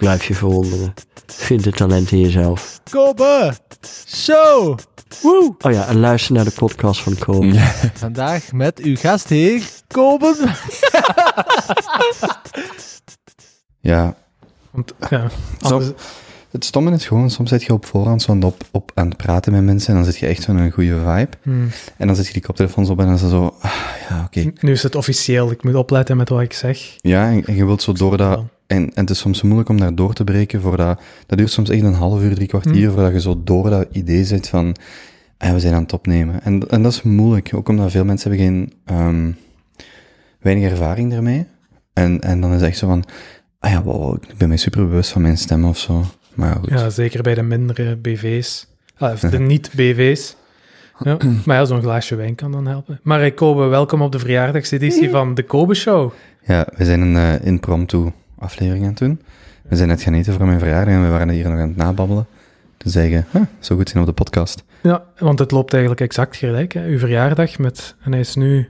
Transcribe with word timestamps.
Blijf 0.00 0.24
je 0.24 0.34
verwonderen. 0.34 0.94
Vind 1.26 1.64
het 1.64 1.76
talent 1.76 2.10
in 2.12 2.20
jezelf. 2.20 2.80
Kobe 2.90 3.52
Show. 4.06 4.78
Woe. 5.22 5.54
Oh 5.60 5.72
ja, 5.72 5.86
en 5.86 5.98
luister 6.00 6.34
naar 6.34 6.44
de 6.44 6.50
podcast 6.50 7.00
van 7.00 7.18
Kobe. 7.18 7.54
Vandaag 7.94 8.52
met 8.52 8.78
uw 8.78 8.96
gastheer, 8.96 9.62
Kobe. 9.86 10.34
Ja, 13.80 14.14
Want, 14.70 14.92
ja, 15.10 15.28
Zo. 15.60 15.68
anders- 15.74 15.90
het 16.50 16.64
stomme 16.64 16.92
is 16.92 17.06
gewoon, 17.06 17.30
soms 17.30 17.48
zit 17.50 17.62
je 17.62 17.72
op 17.72 17.86
voorhand 17.86 18.22
zo 18.22 18.38
op, 18.40 18.62
op 18.70 18.90
aan 18.94 19.08
het 19.08 19.16
praten 19.16 19.52
met 19.52 19.62
mensen 19.62 19.88
en 19.90 19.94
dan 20.02 20.04
zit 20.12 20.18
je 20.20 20.26
echt 20.26 20.42
zo'n 20.42 20.56
een 20.56 20.70
goede 20.70 20.98
vibe. 20.98 21.28
hmm. 21.42 21.70
En 21.96 22.06
dan 22.06 22.16
zet 22.16 22.26
je 22.26 22.32
die 22.32 22.42
koptelefoons 22.42 22.88
op 22.88 22.98
en 22.98 23.04
dan 23.06 23.14
is 23.14 23.20
het 23.20 23.30
zo, 23.30 23.56
ah, 23.60 23.72
ja, 24.08 24.22
oké. 24.24 24.52
Nu 24.60 24.72
is 24.72 24.82
het 24.82 24.94
officieel, 24.94 25.50
ik 25.50 25.64
moet 25.64 25.74
opletten 25.74 26.16
met 26.16 26.28
wat 26.28 26.40
ik 26.40 26.52
zeg. 26.52 26.96
Ja, 27.00 27.28
en, 27.30 27.44
en 27.44 27.54
je 27.54 27.64
wilt 27.66 27.82
zo 27.82 27.92
door 27.92 28.16
dat... 28.16 28.42
En, 28.70 28.84
en 28.84 29.00
het 29.00 29.10
is 29.10 29.18
soms 29.18 29.42
moeilijk 29.42 29.68
om 29.68 29.78
daar 29.80 29.94
door 29.94 30.12
te 30.12 30.24
breken, 30.24 30.60
voordat, 30.60 31.00
dat 31.26 31.38
duurt 31.38 31.50
soms 31.50 31.70
echt 31.70 31.82
een 31.82 31.94
half 31.94 32.22
uur, 32.22 32.34
drie 32.34 32.46
kwartier, 32.46 32.88
Hm. 32.88 32.92
voordat 32.94 33.12
je 33.12 33.20
zo 33.20 33.40
door 33.44 33.70
dat 33.70 33.86
idee 33.92 34.24
zit 34.24 34.48
van, 34.48 34.76
ah, 35.38 35.52
we 35.52 35.60
zijn 35.60 35.74
aan 35.74 35.82
het 35.82 35.92
opnemen. 35.92 36.42
En, 36.42 36.68
en 36.68 36.82
dat 36.82 36.92
is 36.92 37.02
moeilijk, 37.02 37.50
ook 37.54 37.68
omdat 37.68 37.90
veel 37.90 38.04
mensen 38.04 38.30
hebben 38.30 38.46
geen, 38.46 38.72
ehm, 38.84 39.30
weinig 40.40 40.70
ervaring 40.70 41.12
ermee. 41.12 41.46
En, 41.92 42.20
en 42.20 42.40
dan 42.40 42.50
is 42.52 42.60
het 42.60 42.68
echt 42.68 42.78
zo 42.78 42.86
van, 42.86 43.04
ah 43.58 43.70
ja, 43.70 43.82
wow, 43.82 44.14
ik 44.28 44.36
ben 44.36 44.48
mij 44.48 44.56
super 44.56 44.88
bewust 44.88 45.10
van 45.10 45.22
mijn 45.22 45.38
stem 45.38 45.64
of 45.64 45.78
zo. 45.78 46.04
Maar 46.34 46.56
goed. 46.56 46.68
Ja, 46.70 46.90
zeker 46.90 47.22
bij 47.22 47.34
de 47.34 47.42
mindere 47.42 47.96
BV's. 47.96 48.66
Ah, 48.98 49.12
of 49.12 49.20
de 49.20 49.38
niet-BV's. 49.54 50.36
Ja, 50.98 51.16
maar 51.44 51.56
ja, 51.56 51.64
zo'n 51.64 51.82
glaasje 51.82 52.14
wijn 52.14 52.34
kan 52.34 52.52
dan 52.52 52.66
helpen. 52.66 53.00
Maar 53.02 53.24
ik 53.24 53.34
Kobe, 53.34 53.64
welkom 53.64 54.02
op 54.02 54.12
de 54.12 54.18
verjaardagseditie 54.18 55.10
van 55.10 55.34
de 55.34 55.42
Kobe 55.42 55.74
Show. 55.74 56.12
Ja, 56.44 56.66
we 56.76 56.84
zijn 56.84 57.00
een 57.00 57.16
eh, 57.16 57.46
impromptu 57.46 58.12
aflevering 58.40 58.82
aan 58.84 58.90
het 58.90 58.98
doen. 58.98 59.20
We 59.62 59.76
zijn 59.76 59.88
net 59.88 60.02
gaan 60.02 60.14
eten 60.14 60.32
voor 60.32 60.46
mijn 60.46 60.58
verjaardag 60.58 60.94
en 60.94 61.02
we 61.02 61.08
waren 61.08 61.28
hier 61.28 61.48
nog 61.48 61.58
aan 61.58 61.68
het 61.68 61.76
nababbelen. 61.76 62.26
Toen 62.76 62.90
zei 62.90 63.10
je, 63.10 63.22
huh, 63.30 63.42
zo 63.58 63.76
goed 63.76 63.88
zijn 63.88 64.02
op 64.02 64.08
de 64.08 64.14
podcast. 64.14 64.64
Ja, 64.82 65.04
want 65.18 65.38
het 65.38 65.50
loopt 65.50 65.72
eigenlijk 65.72 66.02
exact 66.02 66.36
gelijk. 66.36 66.72
Hè. 66.72 66.86
Uw 66.86 66.98
verjaardag 66.98 67.58
met... 67.58 67.96
En 68.00 68.10
hij 68.10 68.20
is 68.20 68.34
nu 68.34 68.68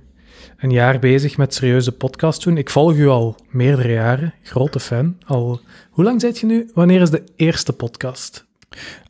een 0.56 0.70
jaar 0.70 0.98
bezig 0.98 1.36
met 1.36 1.54
serieuze 1.54 1.92
podcast 1.92 2.44
doen. 2.44 2.56
Ik 2.56 2.70
volg 2.70 2.94
u 2.94 3.08
al 3.08 3.36
meerdere 3.50 3.92
jaren. 3.92 4.34
Grote 4.42 4.80
fan. 4.80 5.16
Al... 5.26 5.60
Hoe 5.90 6.04
lang 6.04 6.20
zit 6.20 6.38
je 6.38 6.46
nu? 6.46 6.70
Wanneer 6.74 7.00
is 7.00 7.10
de 7.10 7.24
eerste 7.36 7.72
podcast? 7.72 8.46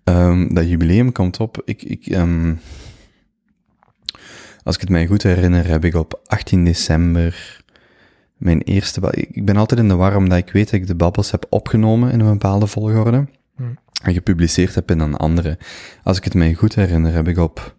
Ehm, 0.05 0.55
dat 0.55 0.69
jubileum 0.69 1.13
komt 1.13 1.41
op. 1.41 1.63
Ik, 1.65 1.83
ik, 1.83 2.07
ehm, 2.07 2.55
als 4.63 4.75
ik 4.75 4.81
het 4.81 4.91
mij 4.91 5.07
goed 5.07 5.23
herinner, 5.23 5.67
heb 5.67 5.85
ik 5.85 5.95
op 5.95 6.21
18 6.27 6.65
december 6.65 7.60
mijn 8.41 8.63
eerste... 8.63 9.01
Ik 9.11 9.45
ben 9.45 9.57
altijd 9.57 9.81
in 9.81 9.89
de 9.89 9.95
war, 9.95 10.17
omdat 10.17 10.39
ik 10.39 10.51
weet 10.51 10.71
dat 10.71 10.81
ik 10.81 10.87
de 10.87 10.95
babbels 10.95 11.31
heb 11.31 11.47
opgenomen 11.49 12.13
in 12.13 12.21
een 12.21 12.33
bepaalde 12.33 12.67
volgorde. 12.67 13.27
Hmm. 13.57 13.79
En 14.03 14.13
gepubliceerd 14.13 14.75
heb 14.75 14.91
in 14.91 15.01
een 15.01 15.17
andere. 15.17 15.59
Als 16.03 16.17
ik 16.17 16.25
het 16.25 16.35
mij 16.35 16.55
goed 16.55 16.75
herinner, 16.75 17.13
heb 17.13 17.29
ik 17.29 17.39
op 17.39 17.77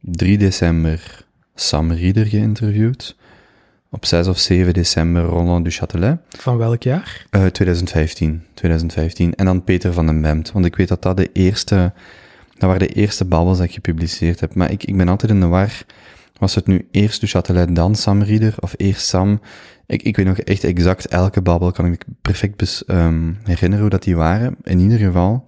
3 0.00 0.38
december 0.38 1.26
Sam 1.54 1.92
Rieder 1.92 2.26
geïnterviewd. 2.26 3.16
Op 3.90 4.04
6 4.04 4.26
of 4.26 4.38
7 4.38 4.74
december 4.74 5.22
Roland 5.22 5.64
Duchâtelet. 5.64 6.18
Van 6.28 6.56
welk 6.56 6.82
jaar? 6.82 7.26
Eh, 7.30 7.46
2015, 7.46 8.42
2015. 8.54 9.34
En 9.34 9.44
dan 9.44 9.64
Peter 9.64 9.92
van 9.92 10.06
den 10.06 10.20
Bemt. 10.20 10.52
Want 10.52 10.64
ik 10.64 10.76
weet 10.76 10.88
dat 10.88 11.02
dat 11.02 11.16
de 11.16 11.30
eerste, 11.32 11.92
dat 12.52 12.68
waren 12.68 12.88
de 12.88 12.94
eerste 12.94 13.24
babbels 13.24 13.58
dat 13.58 13.66
ik 13.66 13.72
gepubliceerd 13.72 14.40
heb. 14.40 14.54
Maar 14.54 14.70
ik, 14.70 14.84
ik 14.84 14.96
ben 14.96 15.08
altijd 15.08 15.32
in 15.32 15.40
de 15.40 15.46
war. 15.46 15.84
Was 16.38 16.54
het 16.54 16.66
nu 16.66 16.88
eerst 16.90 17.20
du 17.20 17.26
Châtelet, 17.26 17.72
dan 17.72 17.94
Sam 17.94 18.22
Rieder, 18.22 18.54
of 18.60 18.74
eerst 18.76 19.06
Sam? 19.06 19.40
Ik, 19.86 20.02
ik 20.02 20.16
weet 20.16 20.26
nog 20.26 20.38
echt 20.38 20.64
exact 20.64 21.06
elke 21.06 21.42
babbel, 21.42 21.72
kan 21.72 21.86
ik 21.92 22.04
perfect 22.22 22.56
bes, 22.56 22.84
ehm, 22.84 23.32
herinneren 23.42 23.80
hoe 23.80 23.90
dat 23.90 24.02
die 24.02 24.16
waren. 24.16 24.56
In 24.62 24.78
ieder 24.78 24.98
geval. 24.98 25.44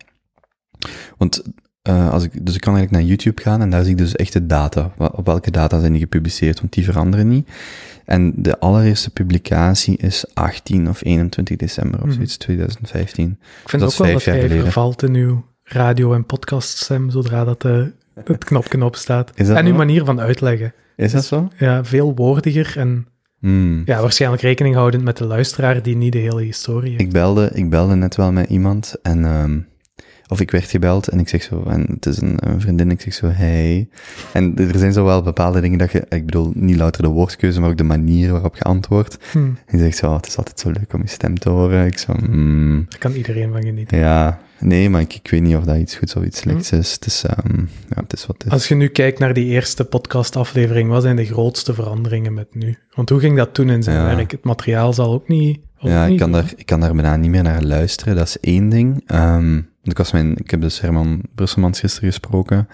Want, 1.19 1.43
eh, 1.83 2.11
als 2.11 2.25
ik, 2.25 2.47
dus 2.47 2.55
ik 2.55 2.61
kan 2.61 2.75
eigenlijk 2.77 3.03
naar 3.05 3.13
YouTube 3.17 3.43
gaan 3.43 3.61
en 3.61 3.71
daar 3.71 3.83
zie 3.83 3.91
ik 3.93 3.99
dus 3.99 4.17
echt 4.17 4.33
de 4.33 4.47
data. 4.47 4.93
Op 4.99 5.27
welke 5.27 5.51
data 5.51 5.81
zijn 5.81 5.93
die 5.93 6.01
gepubliceerd, 6.01 6.61
want 6.61 6.73
die 6.73 6.85
veranderen 6.85 7.29
niet. 7.29 7.49
En 8.05 8.33
de 8.37 8.59
allereerste 8.59 9.11
publicatie 9.11 9.97
is 9.97 10.25
18 10.35 10.89
of 10.89 11.05
21 11.05 11.57
december 11.57 12.01
of 12.01 12.07
Mhm. 12.07 12.15
zoiets, 12.15 12.37
2015. 12.37 13.39
Ik 13.63 13.69
vind 13.69 13.83
Dat 13.83 13.93
ook 13.93 13.99
wel 13.99 14.07
vijf 14.21 14.41
dat 14.41 14.51
jij 14.51 14.61
vervalt 14.61 15.03
in 15.03 15.15
uw 15.15 15.45
radio- 15.65 16.15
en 16.15 16.25
podcaststem, 16.27 17.11
zodra 17.11 17.45
dat 17.45 17.65
eh, 17.65 17.83
het 18.33 18.45
knopje 18.45 18.85
op 18.85 18.97
staat. 18.97 19.31
En 19.31 19.67
uw 19.67 19.75
manier 19.75 20.05
van 20.05 20.21
uitleggen. 20.21 20.73
Is 20.97 21.13
dat 21.13 21.25
zo? 21.25 21.49
Ja, 21.59 21.85
veel 21.85 22.15
woordiger 22.15 22.73
en 22.79 23.07
Hmm. 23.41 23.83
ja, 23.85 24.01
waarschijnlijk 24.01 24.43
rekening 24.43 24.75
houdend 24.75 25.05
met 25.05 25.17
de 25.17 25.25
luisteraar 25.25 25.83
die 25.83 25.97
niet 25.97 26.13
de 26.13 26.19
hele 26.19 26.43
historie 26.43 26.91
heeft. 26.91 27.03
Ik 27.03 27.13
belde, 27.13 27.51
ik 27.55 27.71
belde 27.71 27.95
net 27.95 28.17
wel 28.17 28.33
met 28.33 28.49
iemand 28.49 28.95
en, 29.03 29.25
ehm, 29.25 29.59
of 30.29 30.41
ik 30.41 30.51
werd 30.51 30.65
gebeld 30.65 31.09
en 31.09 31.19
ik 31.19 31.29
zeg 31.29 31.43
zo, 31.43 31.63
en 31.69 31.87
het 31.95 32.07
is 32.07 32.21
een, 32.21 32.37
een 32.41 32.61
vriendin, 32.61 32.91
ik 32.91 33.01
zeg 33.01 33.15
zo, 33.15 33.27
hey. 33.27 33.89
En 34.33 34.57
er 34.57 34.79
zijn 34.79 34.93
zo 34.93 35.05
wel 35.05 35.23
bepaalde 35.23 35.61
dingen 35.61 35.79
dat 35.79 35.93
je, 35.93 36.05
ik 36.09 36.25
bedoel, 36.27 36.51
niet 36.55 36.77
louter 36.77 37.03
de 37.03 37.09
woordkeuze, 37.09 37.61
maar 37.61 37.71
ook 37.71 37.77
de 37.77 37.85
manier 37.85 38.33
waarop 38.33 38.57
je 38.57 38.63
antwoordt. 38.63 39.19
Hm, 39.33 39.39
En 39.39 39.57
je 39.67 39.79
zegt 39.79 39.97
zo, 39.97 40.07
oh, 40.07 40.17
het 40.17 40.27
is 40.27 40.37
altijd 40.37 40.61
zo 40.61 40.71
leuk 40.71 40.93
om 40.93 41.01
je 41.01 41.09
stem 41.09 41.39
te 41.39 41.49
horen. 41.51 41.87
Ik 41.87 41.99
zo, 41.99 42.13
hmm, 42.13 42.87
daar 42.89 42.99
kan 42.99 43.13
iedereen 43.13 43.53
van 43.53 43.63
genieten. 43.63 43.99
ja, 43.99 44.41
nee, 44.61 44.91
maar 44.91 45.01
ik, 45.01 45.15
ik 45.15 45.31
weet 45.31 45.43
niet 45.43 45.57
of 45.57 45.65
dat 45.65 45.77
iets 45.77 45.97
goeds 45.97 46.15
of 46.17 46.25
iets 46.25 46.39
slechts 46.39 46.73
is. 46.73 46.93
Het 46.93 47.07
is, 47.07 47.25
ehm, 47.25 47.59
ja, 47.89 48.03
het 48.03 48.13
is 48.13 48.27
wat 48.27 48.37
het 48.37 48.47
is. 48.47 48.53
Als 48.53 48.69
je 48.69 48.75
nu 48.75 48.89
kijkt 48.89 49.19
naar 49.19 49.35
die 49.35 49.47
eerste 49.47 49.85
podcastaflevering, 49.85 50.91
wat 50.91 51.03
zijn 51.03 51.17
de 51.17 51.25
grootste 51.25 51.75
veranderingen 51.75 52.35
met 52.35 52.55
nu? 52.55 52.79
Want 52.95 53.09
hoe 53.09 53.21
ging 53.21 53.37
dat 53.37 53.55
toen 53.55 53.71
in 53.71 53.83
zijn 53.83 53.97
Ja. 53.97 54.15
werk? 54.17 54.31
Het 54.31 54.45
materiaal 54.45 54.93
zal 54.93 55.13
ook 55.13 55.29
niet... 55.29 55.61
ook 55.79 55.91
Ja, 55.91 56.05
ik 56.07 56.19
kan, 56.19 56.33
daar, 56.33 56.53
ik 56.57 56.67
kan 56.67 56.81
daar 56.81 56.95
bijna 56.95 57.17
niet 57.17 57.31
meer 57.31 57.43
naar 57.43 57.63
luisteren. 57.63 58.17
Dat 58.17 58.27
is 58.27 58.41
één 58.41 58.69
ding. 58.69 59.03
Ehm, 59.07 59.53
want 59.53 59.93
ik, 59.93 59.99
was 59.99 60.13
mijn, 60.13 60.37
ik 60.37 60.51
heb 60.51 60.61
dus 60.61 60.81
Herman 60.81 61.23
Brusselmans 61.35 61.81
gisteren 61.81 62.09
gesproken. 62.09 62.69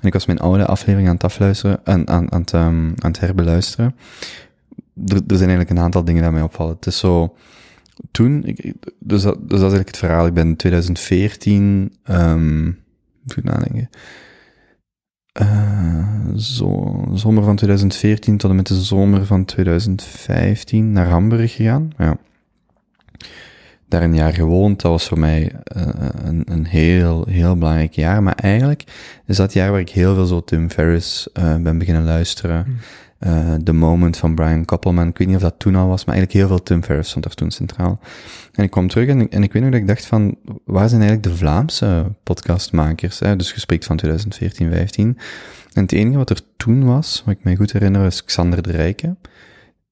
En 0.00 0.06
ik 0.06 0.12
was 0.12 0.26
mijn 0.26 0.38
oude 0.38 0.66
aflevering 0.66 1.08
aan 1.08 1.14
het 1.14 1.24
afluisteren, 1.24 1.80
aan, 1.84 2.08
aan, 2.08 2.32
aan, 2.32 2.40
het, 2.40 2.52
ehm, 2.52 2.86
aan 2.86 3.10
het 3.10 3.20
herbeluisteren. 3.20 3.94
Er, 5.06 5.14
er 5.16 5.36
zijn 5.36 5.48
eigenlijk 5.48 5.70
een 5.70 5.78
aantal 5.78 6.04
dingen 6.04 6.22
die 6.22 6.30
mij 6.32 6.42
opvallen. 6.42 6.74
Het 6.74 6.86
is 6.86 6.98
zo, 6.98 7.34
toen, 8.10 8.56
dus, 8.98 9.22
dat, 9.22 9.34
dus 9.34 9.40
dat 9.40 9.52
is 9.52 9.60
eigenlijk 9.60 9.88
het 9.88 9.96
verhaal. 9.96 10.26
Ik 10.26 10.34
ben 10.34 10.46
in 10.46 10.56
2014, 10.56 11.92
ehm 12.02 12.64
moet 13.22 13.36
ik 13.36 13.44
nadenken, 13.44 13.90
Eh, 15.32 16.34
zo, 16.36 17.04
zomer 17.14 17.44
van 17.44 17.56
2014 17.56 18.36
tot 18.36 18.50
en 18.50 18.56
met 18.56 18.66
de 18.66 18.82
zomer 18.82 19.26
van 19.26 19.44
2015 19.44 20.92
naar 20.92 21.06
Hamburg 21.06 21.54
gegaan. 21.54 21.92
Ja. 21.98 22.16
Daar 23.88 24.02
een 24.02 24.14
jaar 24.14 24.32
gewoond. 24.32 24.80
Dat 24.80 24.90
was 24.90 25.08
voor 25.08 25.18
mij 25.18 25.52
eh, 25.64 25.86
een, 26.24 26.42
een 26.44 26.66
heel, 26.66 27.26
heel 27.28 27.56
belangrijk 27.56 27.92
jaar. 27.92 28.22
Maar 28.22 28.34
eigenlijk 28.34 28.84
is 29.26 29.36
dat 29.36 29.52
jaar 29.52 29.70
waar 29.70 29.80
ik 29.80 29.90
heel 29.90 30.14
veel 30.14 30.26
zo 30.26 30.44
Tim 30.44 30.70
Ferriss 30.70 31.32
eh, 31.32 31.56
ben 31.56 31.78
beginnen 31.78 32.04
luisteren. 32.04 32.64
Hmm. 32.64 32.76
Eh, 33.20 33.54
The 33.54 33.72
Moment 33.72 34.16
van 34.16 34.34
Brian 34.34 34.64
Koppelman. 34.64 35.08
Ik 35.08 35.18
weet 35.18 35.26
niet 35.26 35.36
of 35.36 35.42
dat 35.42 35.54
toen 35.58 35.74
al 35.74 35.88
was, 35.88 36.04
maar 36.04 36.14
eigenlijk 36.14 36.32
heel 36.46 36.56
veel 36.56 36.62
Tim 36.64 36.82
Ferriss 36.84 37.08
stond 37.10 37.24
daar 37.24 37.34
toen 37.34 37.50
centraal. 37.50 38.00
En 38.52 38.64
ik 38.64 38.70
kwam 38.70 38.88
terug 38.88 39.08
en, 39.08 39.20
ik- 39.20 39.32
en 39.32 39.42
ik 39.42 39.52
weet 39.52 39.62
nog 39.62 39.70
dat 39.70 39.80
ik 39.80 39.86
dacht 39.86 40.06
van, 40.06 40.36
waar 40.64 40.88
zijn 40.88 41.00
eigenlijk 41.00 41.30
de 41.32 41.36
Vlaamse 41.38 42.12
podcastmakers? 42.22 43.18
Hè? 43.18 43.36
Dus 43.36 43.52
gesprek 43.52 43.84
van 43.84 43.96
2014, 43.96 44.70
15. 44.70 45.18
En 45.72 45.82
het 45.82 45.92
enige 45.92 46.16
wat 46.16 46.30
er 46.30 46.40
toen 46.56 46.84
was, 46.84 47.22
wat 47.26 47.34
ik 47.34 47.44
mij 47.44 47.56
goed 47.56 47.72
herinner, 47.72 48.06
is 48.06 48.24
Xander 48.24 48.62
de 48.62 48.70
Rijke. 48.72 49.16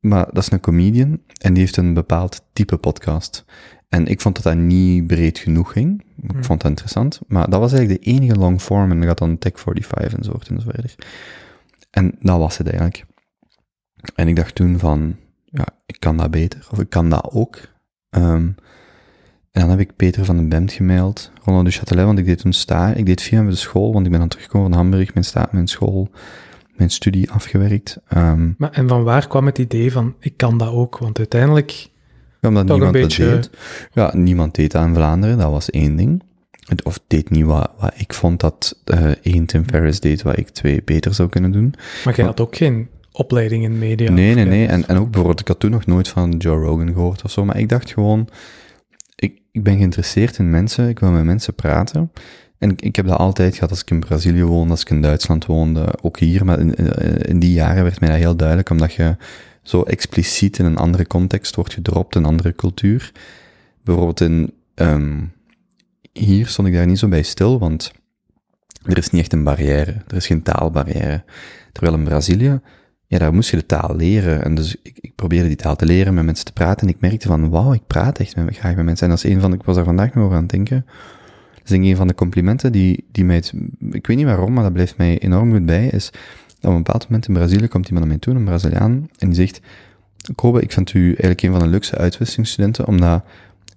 Maar 0.00 0.26
dat 0.32 0.42
is 0.42 0.50
een 0.50 0.60
comedian 0.60 1.20
en 1.40 1.52
die 1.52 1.62
heeft 1.62 1.76
een 1.76 1.94
bepaald 1.94 2.42
type 2.52 2.76
podcast. 2.76 3.44
En 3.88 4.06
ik 4.06 4.20
vond 4.20 4.34
dat 4.34 4.44
dat 4.44 4.56
niet 4.56 5.06
breed 5.06 5.38
genoeg 5.38 5.72
ging. 5.72 6.04
Ik 6.22 6.30
Hmm. 6.30 6.44
vond 6.44 6.60
dat 6.60 6.70
interessant. 6.70 7.20
Maar 7.26 7.50
dat 7.50 7.60
was 7.60 7.72
eigenlijk 7.72 8.04
de 8.04 8.10
enige 8.10 8.34
long 8.36 8.60
form. 8.60 8.90
En 8.90 8.98
dat 8.98 9.08
had 9.08 9.18
dan 9.18 9.38
Tech 9.38 9.52
45 9.60 10.12
en 10.18 10.24
zo 10.24 10.30
voort 10.30 10.48
en 10.48 10.60
zo 10.60 10.66
verder. 10.70 10.94
En 11.90 12.14
dat 12.20 12.38
was 12.38 12.58
het 12.58 12.66
eigenlijk. 12.66 13.04
En 14.14 14.28
ik 14.28 14.36
dacht 14.36 14.54
toen 14.54 14.78
van, 14.78 15.16
ja, 15.44 15.66
ik 15.86 15.96
kan 16.00 16.16
dat 16.16 16.30
beter. 16.30 16.66
Of 16.70 16.78
ik 16.80 16.90
kan 16.90 17.08
dat 17.10 17.28
ook. 17.32 17.58
Ehm, 18.10 18.46
en 19.50 19.60
dan 19.60 19.70
heb 19.70 19.80
ik 19.80 19.96
Peter 19.96 20.24
van 20.24 20.36
den 20.36 20.48
Bemt 20.48 20.72
gemaild. 20.72 21.30
Ronald 21.44 21.64
de 21.66 21.72
Châtelet, 21.78 22.04
want 22.04 22.18
ik 22.18 22.24
deed 22.24 22.38
toen 22.38 22.52
sta. 22.52 22.92
Ik 22.94 23.06
deed 23.06 23.22
via 23.22 23.42
de 23.42 23.54
school, 23.54 23.92
want 23.92 24.04
ik 24.04 24.10
ben 24.10 24.20
dan 24.20 24.28
teruggekomen 24.28 24.68
van 24.70 24.78
Hamburg. 24.78 25.14
Mijn 25.14 25.26
sta, 25.26 25.48
mijn 25.50 25.66
school, 25.68 26.10
mijn 26.76 26.90
studie 26.90 27.30
afgewerkt. 27.30 27.98
Ehm, 28.08 28.50
Maar, 28.58 28.70
en 28.70 28.88
van 28.88 29.02
waar 29.02 29.28
kwam 29.28 29.46
het 29.46 29.58
idee 29.58 29.92
van, 29.92 30.14
ik 30.20 30.36
kan 30.36 30.58
dat 30.58 30.68
ook? 30.72 30.98
Want 30.98 31.18
uiteindelijk, 31.18 31.70
Ja, 32.40 32.48
omdat 32.48 32.64
niemand 32.64 32.92
beetje- 32.92 33.30
dat 33.30 33.42
deed. 33.42 33.50
Ja, 33.92 34.10
niemand 34.16 34.54
deed 34.54 34.70
dat 34.72 34.84
in 34.86 34.94
Vlaanderen, 34.94 35.38
dat 35.38 35.50
was 35.50 35.70
één 35.70 35.96
ding. 35.96 36.22
het- 36.68 36.82
of 36.84 37.00
deed 37.06 37.30
niet 37.30 37.44
wat, 37.44 37.70
wat 37.78 37.92
ik 37.96 38.14
vond 38.14 38.40
dat 38.40 38.80
eh 38.84 39.10
één 39.22 39.46
Tim 39.46 39.64
Ferriss 39.68 40.00
deed, 40.00 40.22
wat 40.22 40.38
ik 40.38 40.48
twee 40.48 40.82
beter 40.84 41.14
zou 41.14 41.28
kunnen 41.28 41.52
doen. 41.52 41.74
Maar 42.04 42.16
jij 42.16 42.24
had 42.24 42.40
ook 42.40 42.56
geen 42.56 42.88
opleiding 43.18 43.64
in 43.64 43.78
media? 43.78 44.10
nee, 44.10 44.34
nee, 44.34 44.44
nee. 44.44 44.66
En, 44.66 44.88
en 44.88 44.96
ook 44.96 45.10
bijvoorbeeld, 45.10 45.40
ik 45.40 45.48
had 45.48 45.60
toen 45.60 45.70
nog 45.70 45.86
nooit 45.86 46.08
van 46.08 46.30
Joe 46.30 46.64
Rogan 46.64 46.92
gehoord 46.92 47.22
of 47.22 47.30
zo, 47.30 47.44
maar 47.44 47.58
ik 47.58 47.68
dacht 47.68 47.90
gewoon, 47.90 48.28
ik, 49.14 49.40
ik 49.52 49.62
ben 49.62 49.76
geïnteresseerd 49.76 50.38
in 50.38 50.50
mensen, 50.50 50.88
ik 50.88 50.98
wil 50.98 51.10
met 51.10 51.24
mensen 51.24 51.54
praten. 51.54 52.12
En 52.58 52.70
ik, 52.70 52.82
ik 52.82 52.96
heb 52.96 53.06
dat 53.06 53.18
altijd 53.18 53.54
gehad 53.54 53.70
als 53.70 53.80
ik 53.80 53.90
in 53.90 54.00
Brazilië 54.00 54.44
woonde, 54.44 54.70
als 54.70 54.80
ik 54.80 54.90
in 54.90 55.02
Duitsland 55.02 55.46
woonde, 55.46 55.94
ook 56.02 56.18
hier, 56.18 56.44
maar 56.44 56.58
in, 56.58 56.74
in, 56.74 57.18
in 57.22 57.38
die 57.38 57.52
jaren 57.52 57.82
werd 57.82 58.00
mij 58.00 58.08
dat 58.08 58.18
heel 58.18 58.36
duidelijk, 58.36 58.70
omdat 58.70 58.92
je 58.92 59.16
zo 59.62 59.82
expliciet 59.82 60.58
in 60.58 60.64
een 60.64 60.76
andere 60.76 61.06
context 61.06 61.54
wordt 61.54 61.74
gedropt, 61.74 62.14
een 62.14 62.24
andere 62.24 62.54
cultuur. 62.54 63.12
Bijvoorbeeld 63.84 64.20
in, 64.20 64.52
ehm, 64.74 65.20
hier 66.12 66.46
stond 66.46 66.68
ik 66.68 66.74
daar 66.74 66.86
niet 66.86 66.98
zo 66.98 67.08
bij 67.08 67.22
stil, 67.22 67.58
want 67.58 67.92
er 68.84 68.98
is 68.98 69.10
niet 69.10 69.20
echt 69.20 69.32
een 69.32 69.44
barrière, 69.44 70.02
er 70.08 70.16
is 70.16 70.26
geen 70.26 70.42
taalbarrière. 70.42 71.24
Terwijl 71.72 71.96
in 71.96 72.04
Brazilië, 72.04 72.60
ja, 73.08 73.18
daar 73.18 73.34
moest 73.34 73.50
je 73.50 73.56
de 73.56 73.66
taal 73.66 73.96
leren. 73.96 74.44
En 74.44 74.54
dus 74.54 74.76
ik, 74.82 74.98
ik 75.00 75.14
probeerde 75.14 75.46
die 75.48 75.56
taal 75.56 75.76
te 75.76 75.86
leren, 75.86 76.14
met 76.14 76.24
mensen 76.24 76.44
te 76.44 76.52
praten. 76.52 76.86
En 76.86 76.94
ik 76.94 77.00
merkte 77.00 77.28
van, 77.28 77.50
wauw, 77.50 77.72
ik 77.72 77.86
praat 77.86 78.18
echt 78.18 78.36
met, 78.36 78.56
graag 78.56 78.76
met 78.76 78.84
mensen. 78.84 79.04
En 79.04 79.14
dat 79.14 79.24
is 79.24 79.30
een 79.30 79.40
van 79.40 79.52
ik 79.52 79.62
was 79.62 79.76
daar 79.76 79.84
vandaag 79.84 80.14
nog 80.14 80.24
over 80.24 80.36
aan 80.36 80.42
het 80.42 80.50
denken. 80.50 80.86
Dat 81.54 81.78
is 81.78 81.88
een 81.88 81.96
van 81.96 82.06
de 82.06 82.14
complimenten 82.14 82.72
die, 82.72 83.04
die 83.12 83.24
mij, 83.24 83.42
ik 83.90 84.06
weet 84.06 84.16
niet 84.16 84.26
waarom, 84.26 84.52
maar 84.52 84.62
dat 84.62 84.72
blijft 84.72 84.96
mij 84.96 85.18
enorm 85.18 85.52
goed 85.52 85.66
bij, 85.66 85.86
is 85.86 86.10
dat 86.60 86.70
op 86.70 86.76
een 86.76 86.82
bepaald 86.82 87.04
moment 87.08 87.28
in 87.28 87.34
Brazilië 87.34 87.68
komt 87.68 87.88
iemand 87.88 88.06
naar 88.06 88.14
mij 88.14 88.18
toe, 88.18 88.34
een 88.34 88.44
Braziliaan, 88.44 89.08
en 89.18 89.26
die 89.28 89.34
zegt, 89.34 89.60
Kobe, 90.34 90.60
ik 90.60 90.72
vind 90.72 90.94
u 90.94 91.06
eigenlijk 91.06 91.42
een 91.42 91.50
van 91.50 91.60
de 91.60 91.66
leukste 91.66 91.96
uitwisselingsstudenten, 91.96 92.86
omdat 92.86 93.24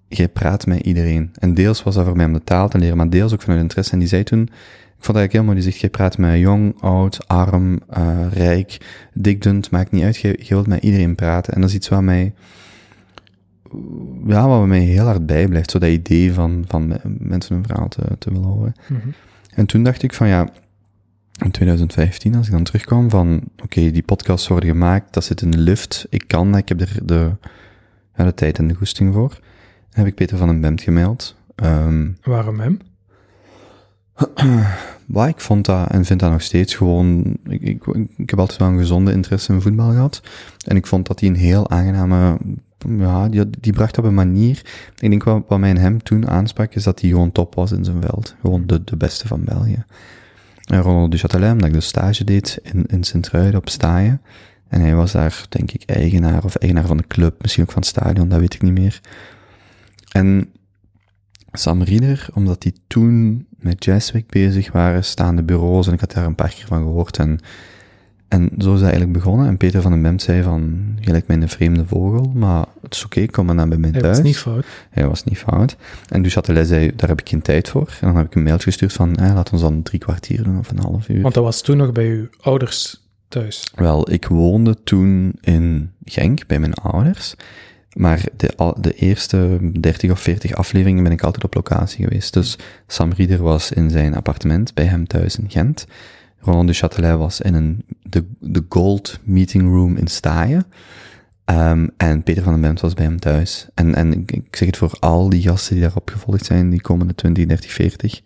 jij 0.08 0.28
praat 0.28 0.66
met 0.66 0.80
iedereen. 0.80 1.32
En 1.40 1.54
deels 1.54 1.84
was 1.84 1.96
dat 1.96 2.06
voor 2.06 2.16
mij 2.16 2.26
om 2.26 2.34
de 2.34 2.44
taal 2.44 2.70
te 2.70 2.78
leren, 2.78 2.98
maar 2.98 3.10
deels 3.10 3.34
ook 3.34 3.42
vanuit 3.42 3.62
interesse. 3.62 3.94
En 3.94 4.00
die 4.00 4.08
zei 4.08 4.24
toen, 4.24 4.50
ik 5.02 5.08
vond 5.08 5.18
dat 5.18 5.28
eigenlijk 5.28 5.46
mooi, 5.46 5.56
die 5.62 5.70
zegt, 5.72 5.82
jij 5.82 5.90
praat 5.90 6.18
met 6.18 6.40
jong, 6.40 6.82
oud, 6.82 7.28
arm, 7.28 7.80
eh, 7.90 8.26
rijk, 8.34 8.78
dik, 9.14 9.42
dun, 9.42 9.64
maakt 9.72 9.92
niet 9.92 10.04
uit, 10.04 10.18
jij 10.18 10.46
wilt 10.50 10.68
met 10.68 10.84
iedereen 10.84 11.16
praten. 11.16 11.54
En 11.54 11.62
dat 11.62 11.70
is 11.70 11.76
iets 11.76 11.90
wat 11.90 12.02
mij, 12.02 12.34
ja, 14.26 14.48
wat 14.48 14.68
mij 14.68 14.80
heel 14.80 15.06
hard 15.06 15.26
bijblijft, 15.26 15.72
zo 15.72 15.80
dat 15.80 15.90
idee 15.90 16.34
van, 16.34 16.64
van 16.68 16.88
me- 16.88 17.00
mensen 17.04 17.56
hun 17.56 17.66
verhaal 17.66 17.88
te, 17.88 18.02
te 18.20 18.32
willen 18.32 18.48
horen. 18.48 18.74
Mhm. 18.88 19.08
En 19.56 19.66
toen 19.66 19.84
dacht 19.84 20.04
ik 20.04 20.14
van 20.14 20.28
ja, 20.28 20.50
in 21.44 21.52
2015, 21.52 22.36
als 22.36 22.46
ik 22.46 22.52
dan 22.52 22.64
terugkwam 22.64 23.10
van, 23.10 23.42
oké, 23.64 23.92
die 23.92 24.04
podcasts 24.04 24.48
worden 24.48 24.70
gemaakt, 24.70 25.14
dat 25.14 25.24
zit 25.24 25.42
in 25.42 25.52
de 25.52 25.58
lift, 25.58 26.06
ik 26.10 26.24
kan, 26.28 26.58
ik 26.58 26.70
heb 26.70 26.82
er 26.82 26.98
de, 27.04 27.30
ja, 28.16 28.24
de 28.24 28.34
tijd 28.34 28.58
en 28.58 28.68
de 28.68 28.74
goesting 28.74 29.14
voor. 29.14 29.30
Dan 29.30 29.40
heb 30.04 30.06
ik 30.08 30.16
Peter 30.16 30.38
van 30.38 30.48
den 30.48 30.62
Bemt 30.62 30.82
gemaild. 30.82 31.36
Ehm, 31.56 32.10
Waarom 32.24 32.60
hem? 32.60 32.80
maar 35.14 35.28
ik 35.28 35.40
vond 35.40 35.66
dat 35.66 35.90
en 35.90 36.06
vind 36.06 36.20
dat 36.20 36.32
nog 36.32 36.42
steeds 36.42 36.76
gewoon. 36.76 37.38
Ik, 37.44 37.62
ik, 38.18 38.30
heb 38.30 38.40
altijd 38.40 38.60
wel 38.60 38.68
een 38.68 38.78
gezonde 38.78 39.12
interesse 39.12 39.54
in 39.54 39.62
voetbal 39.62 39.90
gehad. 39.90 40.22
En 40.66 40.76
ik 40.76 40.88
vond 40.88 41.08
dat 41.08 41.20
hij 41.20 41.30
een 41.30 41.36
heel 41.36 41.70
aangename. 41.70 42.38
Ja, 42.88 43.30
die, 43.30 43.50
die 43.60 43.74
bracht 43.74 43.98
op 43.98 44.04
een 44.04 44.14
manier. 44.14 44.62
Ik 45.00 45.10
denk 45.10 45.24
wat, 45.24 45.60
mij 45.60 45.70
in 45.70 45.78
hem 45.78 46.04
toen 46.04 46.28
aansprak, 46.28 46.76
is 46.76 46.84
dat 46.84 47.02
hij 47.02 47.10
gewoon 47.10 47.32
top 47.32 47.56
was 47.56 47.72
in 47.72 47.84
zijn 47.84 48.02
veld. 48.02 48.36
Gewoon 48.42 48.68
de, 48.68 48.84
de 48.84 48.98
beste 48.98 49.28
van 49.28 49.44
België. 49.44 49.84
En 50.66 50.82
Ronald 50.82 51.12
Duchatelet, 51.12 51.52
omdat 51.52 51.68
ik 51.68 51.74
dus 51.74 51.88
stage 51.88 52.24
deed 52.24 52.60
in, 52.64 52.86
in 52.86 53.04
Sint-Truiden 53.04 53.60
op 53.60 53.70
Staaien. 53.70 54.22
En 54.68 54.82
hij 54.82 54.96
was 54.96 55.12
daar, 55.12 55.46
denk 55.50 55.72
ik, 55.72 55.84
eigenaar 55.86 56.44
of 56.44 56.56
eigenaar 56.56 56.88
van 56.88 56.98
de 56.98 57.08
club, 57.08 57.42
misschien 57.42 57.64
ook 57.64 57.72
van 57.72 57.82
het 57.82 57.90
stadion, 57.90 58.30
dat 58.30 58.40
weet 58.40 58.54
ik 58.54 58.62
niet 58.62 58.74
meer. 58.74 59.02
En 60.12 60.50
Sam 61.52 61.82
Rieder, 61.84 62.28
omdat 62.34 62.62
die 62.62 62.74
toen 62.88 63.46
met 63.62 63.84
Jazzwick 63.86 64.30
bezig 64.30 64.72
waren, 64.72 65.04
staande 65.04 65.44
bureaus, 65.44 65.88
en 65.88 65.94
ik 65.94 66.00
had 66.00 66.12
daar 66.12 66.26
een 66.26 66.36
paar 66.36 66.50
keer 66.50 66.66
van 66.68 66.82
gehoord. 66.82 67.18
En, 67.18 67.40
en 68.28 68.50
zo 68.58 68.74
is 68.74 68.80
dat 68.80 68.90
eigenlijk 68.90 69.14
begonnen. 69.14 69.48
En 69.48 69.58
Peter 69.58 69.82
van 69.82 69.92
den 69.92 70.02
Bemt 70.02 70.22
zei 70.22 70.44
van, 70.44 70.82
je 71.00 71.12
lijkt 71.12 71.28
mij 71.28 71.38
een 71.38 71.50
vreemde 71.50 71.86
vogel, 71.86 72.32
maar 72.36 72.66
het 72.82 72.94
is 72.96 73.06
oké, 73.06 73.26
kom 73.26 73.46
maar 73.46 73.56
naar 73.56 73.68
bij 73.68 73.78
mij 73.78 73.90
Hij 73.90 74.02
thuis. 74.02 74.18
was 74.18 74.26
niet 74.26 74.38
fout. 74.38 74.66
Hij 74.90 75.08
was 75.08 75.24
niet 75.24 75.38
fout. 75.38 75.76
En 76.10 76.22
dus 76.22 76.34
Chatelet 76.34 76.68
zei, 76.68 76.92
daar 76.96 77.10
heb 77.10 77.22
ik 77.22 77.30
geen 77.30 77.42
tijd 77.42 77.70
voor. 77.70 77.98
En 78.02 78.08
dan 78.08 78.16
heb 78.18 78.26
ik 78.26 78.36
een 78.36 78.44
mailtje 78.44 78.66
gestuurd 78.66 78.94
van, 78.94 79.16
eh, 79.16 79.34
laat 79.34 79.52
ons 79.52 79.62
dan 79.62 79.82
drie 79.84 80.00
kwartier 80.00 80.44
doen 80.44 80.58
of 80.60 80.70
een 80.70 80.80
half 80.80 81.10
uur. 81.10 81.22
Want 81.22 81.34
dat 81.34 81.44
was 81.44 81.62
toen 81.62 81.78
nog 81.78 81.92
bij 81.92 82.08
uw 82.08 82.28
ouders 82.42 83.02
thuis. 83.28 83.72
Wel, 83.76 84.12
ik 84.12 84.26
woonde 84.28 84.84
toen 84.84 85.34
in 85.42 85.92
Genk 86.06 86.48
bij 86.48 86.60
mijn 86.60 86.74
ouders. 86.74 87.36
Maar 87.94 88.24
de, 88.38 88.74
de 88.80 88.94
eerste 88.94 89.72
30 89.80 90.12
of 90.12 90.20
40 90.20 90.54
afleveringen 90.54 91.04
ben 91.04 91.12
ik 91.12 91.24
altijd 91.24 91.44
op 91.44 91.54
locatie 91.54 92.04
geweest. 92.04 92.34
Dus 92.34 92.58
Sam 92.88 93.12
Rieder 93.12 93.42
was 93.42 93.72
in 93.72 93.90
zijn 93.90 94.16
appartement 94.16 94.74
bij 94.74 94.86
hem 94.86 95.08
thuis 95.08 95.38
in 95.38 95.50
Gent. 95.50 95.86
Roland 96.40 96.68
de 96.68 96.74
Chatelet 96.74 97.18
was 97.18 97.42
in 97.42 97.54
een, 97.54 97.86
de, 98.04 98.26
de 98.40 98.66
Gold 98.70 99.20
Meeting 99.24 99.64
Room 99.64 99.96
in 99.96 100.08
Staaien. 100.08 100.66
Ehm, 101.46 101.88
en 101.98 102.24
Peter 102.24 102.44
van 102.44 102.52
den 102.52 102.62
Bemt 102.62 102.82
was 102.82 102.94
bij 102.94 103.06
hem 103.06 103.20
thuis. 103.20 103.68
En, 103.74 103.96
en 103.96 104.14
ik, 104.14 104.32
ik 104.32 104.56
zeg 104.56 104.68
het 104.68 104.78
voor 104.78 104.98
al 105.00 105.30
die 105.30 105.42
gasten 105.42 105.74
die 105.74 105.84
daarop 105.84 106.10
gevolgd 106.10 106.46
zijn, 106.46 106.70
die 106.70 106.82
komende 106.82 107.16
20, 107.16 107.46
30, 107.46 107.72
40. 107.72 108.22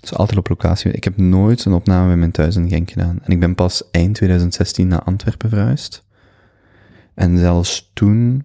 Dus 0.00 0.14
altijd 0.14 0.38
op 0.38 0.48
locatie. 0.48 0.92
Ik 0.92 1.04
heb 1.04 1.16
nooit 1.16 1.64
een 1.64 1.72
opname 1.72 2.06
bij 2.06 2.16
mijn 2.16 2.30
thuis 2.30 2.56
in 2.56 2.68
Genk 2.68 2.90
gedaan. 2.90 3.18
En 3.22 3.32
ik 3.32 3.40
ben 3.40 3.54
pas 3.54 3.90
eind 3.90 4.14
2016 4.14 4.88
naar 4.88 5.02
Antwerpen 5.02 5.48
verhuisd. 5.48 6.04
En 7.14 7.38
zelfs 7.38 7.90
toen 7.92 8.44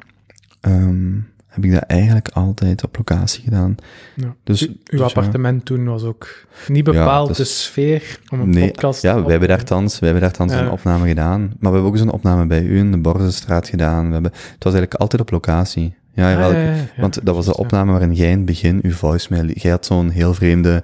ehm, 0.62 1.14
heb 1.48 1.66
ik 1.66 1.72
dat 1.72 1.84
eigenlijk 1.84 2.30
altijd 2.30 2.84
op 2.84 2.98
locatie 2.98 3.44
gedaan. 3.44 3.76
Ja. 4.16 4.36
Dus, 4.44 4.68
uw 4.68 4.76
dus 4.84 5.00
ja. 5.00 5.06
appartement 5.06 5.66
toen 5.66 5.86
was 5.86 6.04
ook 6.04 6.46
niet 6.68 6.84
bepaald 6.84 7.28
dus- 7.28 7.38
de 7.38 7.44
sfeer 7.44 8.20
om 8.30 8.40
een 8.40 8.50
Nee, 8.50 8.72
podcast 8.72 9.02
ja, 9.02 9.18
op 9.18 9.22
wij 9.22 9.32
hebben 9.32 9.50
te 9.50 9.56
daar 9.56 9.64
thans, 9.64 10.00
wij 10.00 10.10
hebben 10.10 10.30
daar 10.30 10.38
thans 10.38 10.54
een 10.54 10.72
opname 10.72 11.08
gedaan. 11.08 11.40
Maar 11.40 11.56
we 11.60 11.66
hebben 11.68 11.84
ook 11.84 11.94
eens 11.94 12.02
een 12.02 12.12
opname 12.12 12.46
bij 12.46 12.62
u 12.62 12.78
in 12.78 12.92
de 12.92 12.98
Borzenstraat 12.98 13.68
gedaan. 13.68 14.08
We 14.08 14.14
hebben, 14.14 14.32
het 14.32 14.64
was 14.64 14.74
eigenlijk 14.74 14.94
altijd 14.94 15.22
op 15.22 15.32
locatie. 15.32 15.96
Ja, 16.14 16.34
Ah, 16.34 16.74
want 16.98 17.26
dat 17.26 17.36
was 17.36 17.46
de 17.46 17.58
opname 17.58 17.92
waarin 17.92 18.14
jij 18.14 18.30
in 18.30 18.38
het 18.38 18.46
begin 18.46 18.80
uw 18.82 18.92
voicemail... 18.92 19.46
Jij 19.46 19.72
had 19.72 19.86
zo'n 19.86 20.10
heel 20.10 20.34
vreemde 20.34 20.84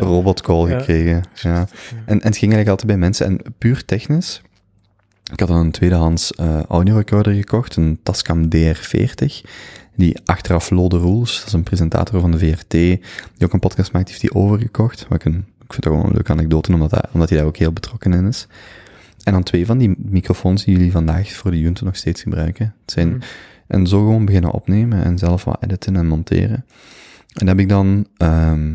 robotcall 0.00 0.76
gekregen. 0.76 1.22
Ja. 1.34 1.54
En, 1.58 1.66
en 2.06 2.14
het 2.14 2.36
ging 2.36 2.52
eigenlijk 2.52 2.68
altijd 2.68 2.86
bij 2.86 2.96
mensen. 2.96 3.26
En 3.26 3.40
puur 3.58 3.84
technisch... 3.84 4.42
Ik 5.32 5.40
had 5.40 5.48
dan 5.48 5.58
een 5.58 5.70
tweedehands 5.70 6.32
eh 6.34 6.62
audiorecorder 6.62 7.34
gekocht, 7.34 7.76
een 7.76 7.98
Tascam 8.02 8.48
DR40. 8.56 9.40
Die 9.96 10.16
achteraf 10.24 10.70
Lode 10.70 10.96
Roels, 10.96 11.36
dat 11.38 11.46
is 11.46 11.52
een 11.52 11.62
presentator 11.62 12.20
van 12.20 12.30
de 12.30 12.38
VRT, 12.38 12.70
die 12.70 13.00
ook 13.44 13.52
een 13.52 13.60
podcast 13.60 13.92
maakt, 13.92 14.08
heeft 14.08 14.20
die 14.20 14.34
overgekocht. 14.34 15.06
Wat 15.08 15.18
ik, 15.18 15.24
een, 15.24 15.38
ik 15.64 15.72
vind 15.72 15.82
dat 15.82 15.92
gewoon 15.92 16.06
een 16.06 16.12
leuke 16.12 16.32
anekdote, 16.32 16.72
omdat, 16.72 16.90
hij- 16.90 17.04
omdat 17.12 17.28
hij 17.28 17.38
daar 17.38 17.46
ook 17.46 17.56
heel 17.56 17.72
betrokken 17.72 18.12
in 18.12 18.26
is. 18.26 18.46
En 19.22 19.32
dan 19.32 19.42
twee 19.42 19.66
van 19.66 19.78
die 19.78 19.94
microfoons 19.98 20.64
die 20.64 20.74
jullie 20.76 20.92
vandaag 20.92 21.32
voor 21.32 21.50
de 21.50 21.60
Junte 21.60 21.84
nog 21.84 21.96
steeds 21.96 22.22
gebruiken. 22.22 22.74
Het 22.82 22.90
zijn, 22.92 23.08
Mhm. 23.08 23.18
En 23.66 23.86
zo 23.86 23.98
gewoon 23.98 24.24
beginnen 24.24 24.50
opnemen 24.50 25.04
en 25.04 25.18
zelf 25.18 25.44
wat 25.44 25.56
editen 25.62 25.96
en 25.96 26.06
monteren. 26.06 26.64
En 27.32 27.46
dat 27.46 27.48
heb 27.48 27.58
ik 27.58 27.68
dan, 27.68 28.06
ehm, 28.16 28.74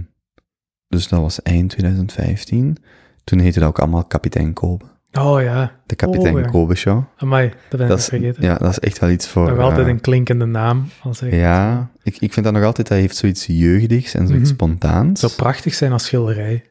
dus 0.88 1.08
dat 1.08 1.20
was 1.20 1.42
eind 1.42 1.70
2015. 1.70 2.78
Toen 3.24 3.40
heette 3.40 3.60
dat 3.60 3.68
ook 3.70 3.80
allemaal 3.80 4.04
Kapitein 4.04 4.54
Kobe. 4.54 4.86
Oh 5.20 5.42
ja, 5.42 5.72
De 5.86 5.96
Kapitein 5.96 6.36
Oh, 6.36 6.42
ja. 6.42 6.48
Kobe 6.48 6.76
Show. 6.76 7.04
amai, 7.18 7.48
dat 7.50 7.56
ben 7.70 7.72
ik 7.72 7.78
Dat 7.80 7.88
nog 7.90 7.98
is, 7.98 8.06
vergeten. 8.06 8.44
ja, 8.44 8.58
dat 8.58 8.70
is 8.72 8.80
echt 8.80 9.00
wel 9.00 9.10
iets 9.10 9.28
voor... 9.28 9.50
Nog 9.50 9.60
altijd 9.60 9.86
eh, 9.88 9.92
een 9.94 10.02
klinkende 10.02 10.46
naam. 10.46 10.86
Als 11.04 11.22
ik 11.22 11.34
Ja, 11.34 11.90
ik, 12.04 12.18
ik 12.20 12.34
vind 12.34 12.46
dat 12.46 12.56
nog 12.56 12.64
altijd, 12.64 12.88
dat 12.88 12.98
heeft 12.98 13.16
zoiets 13.16 13.46
jeugdigs 13.46 14.14
en 14.14 14.28
zoiets 14.28 14.46
Mhm. 14.46 14.54
spontaans. 14.54 15.08
Het 15.22 15.32
zou 15.32 15.32
prachtig 15.34 15.74
zijn 15.74 15.92
als 15.92 16.06
schilderij. 16.06 16.64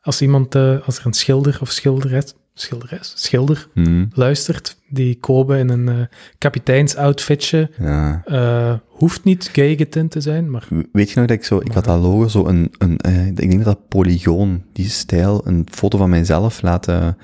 Als 0.00 0.22
iemand, 0.22 0.54
eh, 0.54 0.76
als 0.86 0.98
er 0.98 1.06
een 1.06 1.12
schilder 1.12 1.58
of 1.60 1.70
schilderes, 1.70 2.34
schilderes, 2.54 3.12
schilder 3.16 3.68
Hmm, 3.74 4.08
luistert, 4.12 4.78
die 4.88 5.14
Kobe 5.18 5.58
in 5.58 5.68
een 5.68 5.88
eh 5.88 5.94
kapiteinsoutfitje, 6.38 7.70
ja. 7.78 8.80
hoeft 8.86 9.24
niet 9.24 9.50
gay 9.52 9.76
getint 9.76 10.10
te 10.10 10.20
zijn, 10.20 10.50
maar 10.50 10.68
Weet 10.92 11.10
je 11.10 11.18
nog 11.18 11.28
dat 11.28 11.36
ik 11.36 11.44
zo, 11.44 11.58
ik 11.58 11.72
had 11.72 11.84
dat 11.84 12.00
logo 12.00 12.28
zo 12.28 12.46
een, 12.46 12.70
een 12.78 12.98
ik 13.28 13.36
denk 13.36 13.52
dat 13.52 13.64
dat 13.64 13.88
polygoon, 13.88 14.62
die 14.72 14.88
stijl, 14.88 15.40
een 15.46 15.66
foto 15.70 15.98
van 15.98 16.10
mijzelf 16.10 16.62
laten 16.62 17.16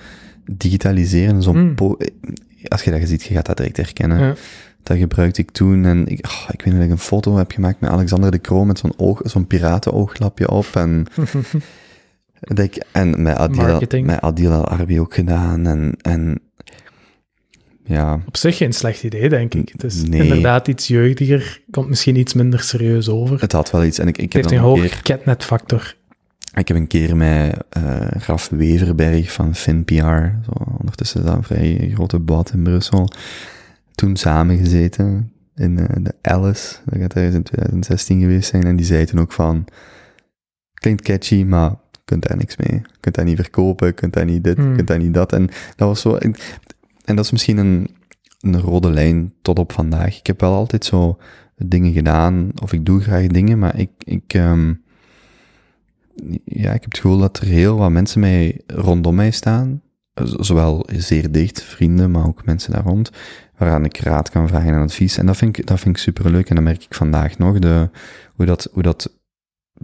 digitaliseren. 0.52 1.42
Zo'n 1.42 1.58
Mm. 1.68 1.74
po- 1.74 1.96
eh, 1.96 2.08
als 2.68 2.82
je 2.82 2.90
dat 2.90 3.00
ziet, 3.08 3.22
je 3.22 3.34
gaat 3.34 3.46
dat 3.46 3.56
direct 3.56 3.76
herkennen. 3.76 4.18
Ja. 4.18 4.34
Dat 4.82 4.96
gebruikte 4.98 5.40
ik 5.40 5.50
toen 5.50 5.84
en 5.84 6.06
ik, 6.06 6.26
oh, 6.26 6.48
ik 6.52 6.58
weet 6.62 6.64
niet 6.66 6.74
dat 6.76 6.84
ik 6.84 6.90
een 6.90 6.98
foto 6.98 7.36
heb 7.36 7.50
gemaakt 7.50 7.80
met 7.80 7.90
Alexander 7.90 8.30
de 8.30 8.40
Croo 8.40 8.64
met 8.64 8.78
zo'n 8.78 8.92
oog, 8.96 9.20
zo'n 9.24 9.46
piratenoogklapje 9.46 10.50
op 10.50 10.66
en, 10.74 11.06
dat 12.40 12.58
ik, 12.58 12.84
en 12.92 13.22
met 13.22 13.36
Adila, 13.36 13.66
Marketing. 13.66 14.06
met 14.06 14.20
Adila 14.20 14.58
Arbi 14.58 15.00
ook 15.00 15.14
gedaan 15.14 15.66
en, 15.66 15.94
en 16.02 16.40
ja, 17.84 18.20
op 18.26 18.36
zich 18.36 18.56
geen 18.56 18.72
slecht 18.72 19.02
idee, 19.02 19.28
denk 19.28 19.54
ik. 19.54 19.68
Het 19.72 19.84
is 19.84 20.02
Nee. 20.02 20.22
inderdaad 20.22 20.68
iets 20.68 20.86
jeugdiger, 20.88 21.60
komt 21.70 21.88
misschien 21.88 22.16
iets 22.16 22.34
minder 22.34 22.60
serieus 22.60 23.08
over. 23.08 23.32
Het 23.32 23.40
het 23.40 23.52
had 23.52 23.70
wel 23.70 23.84
iets 23.84 23.98
en 23.98 24.08
ik, 24.08 24.18
ik 24.18 24.32
heb 24.32 24.42
heeft 24.42 24.54
een 24.54 24.60
hoger 24.62 24.88
keer, 24.88 25.02
catnet-factor. 25.02 25.94
Ik 26.54 26.68
heb 26.68 26.76
een 26.76 26.86
keer 26.86 27.16
met 27.16 27.64
eh 27.68 28.06
Raf 28.10 28.48
Weverberg 28.48 29.32
van 29.32 29.54
FinPR, 29.54 29.94
zo, 30.44 30.52
ondertussen 30.78 31.20
is 31.20 31.26
dat 31.26 31.36
een 31.36 31.42
vrij 31.42 31.90
grote 31.94 32.18
bad 32.18 32.52
in 32.52 32.62
Brussel, 32.62 33.08
toen 33.94 34.16
samengezeten 34.16 35.32
in 35.54 35.78
eh, 35.78 35.96
de 36.00 36.14
Alice, 36.20 36.76
dat 36.84 37.00
gaat 37.00 37.14
ergens 37.14 37.34
in 37.34 37.42
2016 37.42 38.20
geweest 38.20 38.48
zijn, 38.48 38.64
en 38.64 38.76
die 38.76 38.86
zei 38.86 39.04
toen 39.04 39.20
ook 39.20 39.32
van, 39.32 39.64
klinkt 40.74 41.02
catchy, 41.02 41.42
maar 41.42 41.74
kunt 42.04 42.28
daar 42.28 42.36
niks 42.36 42.56
mee. 42.56 42.82
Kunt 43.00 43.14
daar 43.14 43.24
niet 43.24 43.36
verkopen, 43.36 43.94
kunt 43.94 44.12
daar 44.12 44.24
niet 44.24 44.44
dit, 44.44 44.56
Hmm. 44.56 44.76
kunt 44.76 44.88
daar 44.88 44.98
niet 44.98 45.14
dat. 45.14 45.32
En 45.32 45.48
dat 45.76 45.88
was 45.88 46.00
zo, 46.00 46.14
en, 46.14 46.34
en 47.04 47.16
dat 47.16 47.24
is 47.24 47.30
misschien 47.30 47.56
een, 47.56 47.88
een 48.40 48.60
rode 48.60 48.90
lijn 48.90 49.32
tot 49.42 49.58
op 49.58 49.72
vandaag. 49.72 50.18
Ik 50.18 50.26
heb 50.26 50.40
wel 50.40 50.54
altijd 50.54 50.84
zo 50.84 51.18
dingen 51.56 51.92
gedaan, 51.92 52.50
of 52.62 52.72
ik 52.72 52.86
doe 52.86 53.00
graag 53.00 53.26
dingen, 53.26 53.58
maar 53.58 53.78
ik, 53.78 53.90
ik, 53.98 54.34
ehm, 54.34 54.72
ja, 56.44 56.72
ik 56.72 56.82
heb 56.82 56.92
het 56.92 56.98
gevoel 56.98 57.18
dat 57.18 57.38
er 57.38 57.46
heel 57.46 57.76
wat 57.76 57.90
mensen 57.90 58.20
mij 58.20 58.60
rondom 58.66 59.14
mij 59.14 59.30
staan, 59.30 59.82
zowel 60.22 60.86
zeer 60.96 61.32
dicht, 61.32 61.62
vrienden, 61.62 62.10
maar 62.10 62.26
ook 62.26 62.44
mensen 62.44 62.72
daar 62.72 62.84
rond, 62.84 63.10
waaraan 63.56 63.84
ik 63.84 63.98
raad 63.98 64.30
kan 64.30 64.48
vragen 64.48 64.74
en 64.74 64.82
advies. 64.82 65.18
En 65.18 65.26
dat 65.26 65.36
vind 65.36 65.58
ik, 65.58 65.66
dat 65.66 65.80
vind 65.80 65.96
ik 65.96 66.02
superleuk 66.02 66.48
en 66.48 66.54
dat 66.54 66.64
merk 66.64 66.84
ik 66.84 66.94
vandaag 66.94 67.38
nog, 67.38 67.58
de, 67.58 67.90
hoe 68.34 68.46
dat, 68.46 68.68
hoe 68.72 68.82
dat 68.82 69.12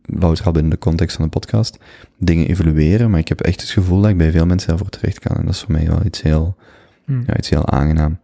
louter 0.04 0.44
al 0.44 0.52
binnen 0.52 0.70
de 0.70 0.78
context 0.78 1.16
van 1.16 1.24
de 1.24 1.30
podcast, 1.30 1.78
dingen 2.18 2.46
evolueren, 2.46 3.10
maar 3.10 3.20
ik 3.20 3.28
heb 3.28 3.40
echt 3.40 3.60
het 3.60 3.70
gevoel 3.70 4.00
dat 4.00 4.10
ik 4.10 4.16
bij 4.16 4.30
veel 4.30 4.46
mensen 4.46 4.68
daarvoor 4.68 4.88
terecht 4.88 5.18
kan. 5.18 5.36
En 5.36 5.44
dat 5.44 5.54
is 5.54 5.60
voor 5.60 5.72
mij 5.72 5.86
wel 5.86 6.04
iets 6.04 6.22
heel, 6.22 6.56
Hm. 7.04 7.22
ja, 7.26 7.36
iets 7.36 7.50
heel 7.50 7.66
aangenaam. 7.66 8.18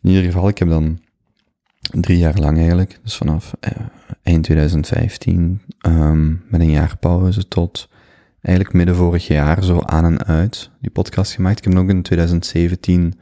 In 0.00 0.08
ieder 0.10 0.24
geval, 0.24 0.48
ik 0.48 0.58
heb 0.58 0.68
dan 0.68 0.98
drie 1.90 2.18
jaar 2.18 2.38
lang 2.38 2.56
eigenlijk, 2.58 3.00
dus 3.02 3.16
vanaf 3.16 3.52
eh, 3.60 3.72
eind 4.22 4.44
2015, 4.44 5.60
ehm, 5.80 6.28
met 6.28 6.60
een 6.60 6.70
jaar 6.70 6.96
pauze 7.00 7.48
tot 7.48 7.88
eigenlijk 8.40 8.76
midden 8.76 8.96
vorig 8.96 9.26
jaar 9.26 9.64
zo 9.64 9.80
aan 9.80 10.04
en 10.04 10.24
uit 10.24 10.70
die 10.80 10.90
podcast 10.90 11.32
gemaakt. 11.32 11.58
Ik 11.58 11.64
heb 11.64 11.72
hem 11.72 11.82
ook 11.82 11.88
in 11.88 12.02
2017, 12.02 13.18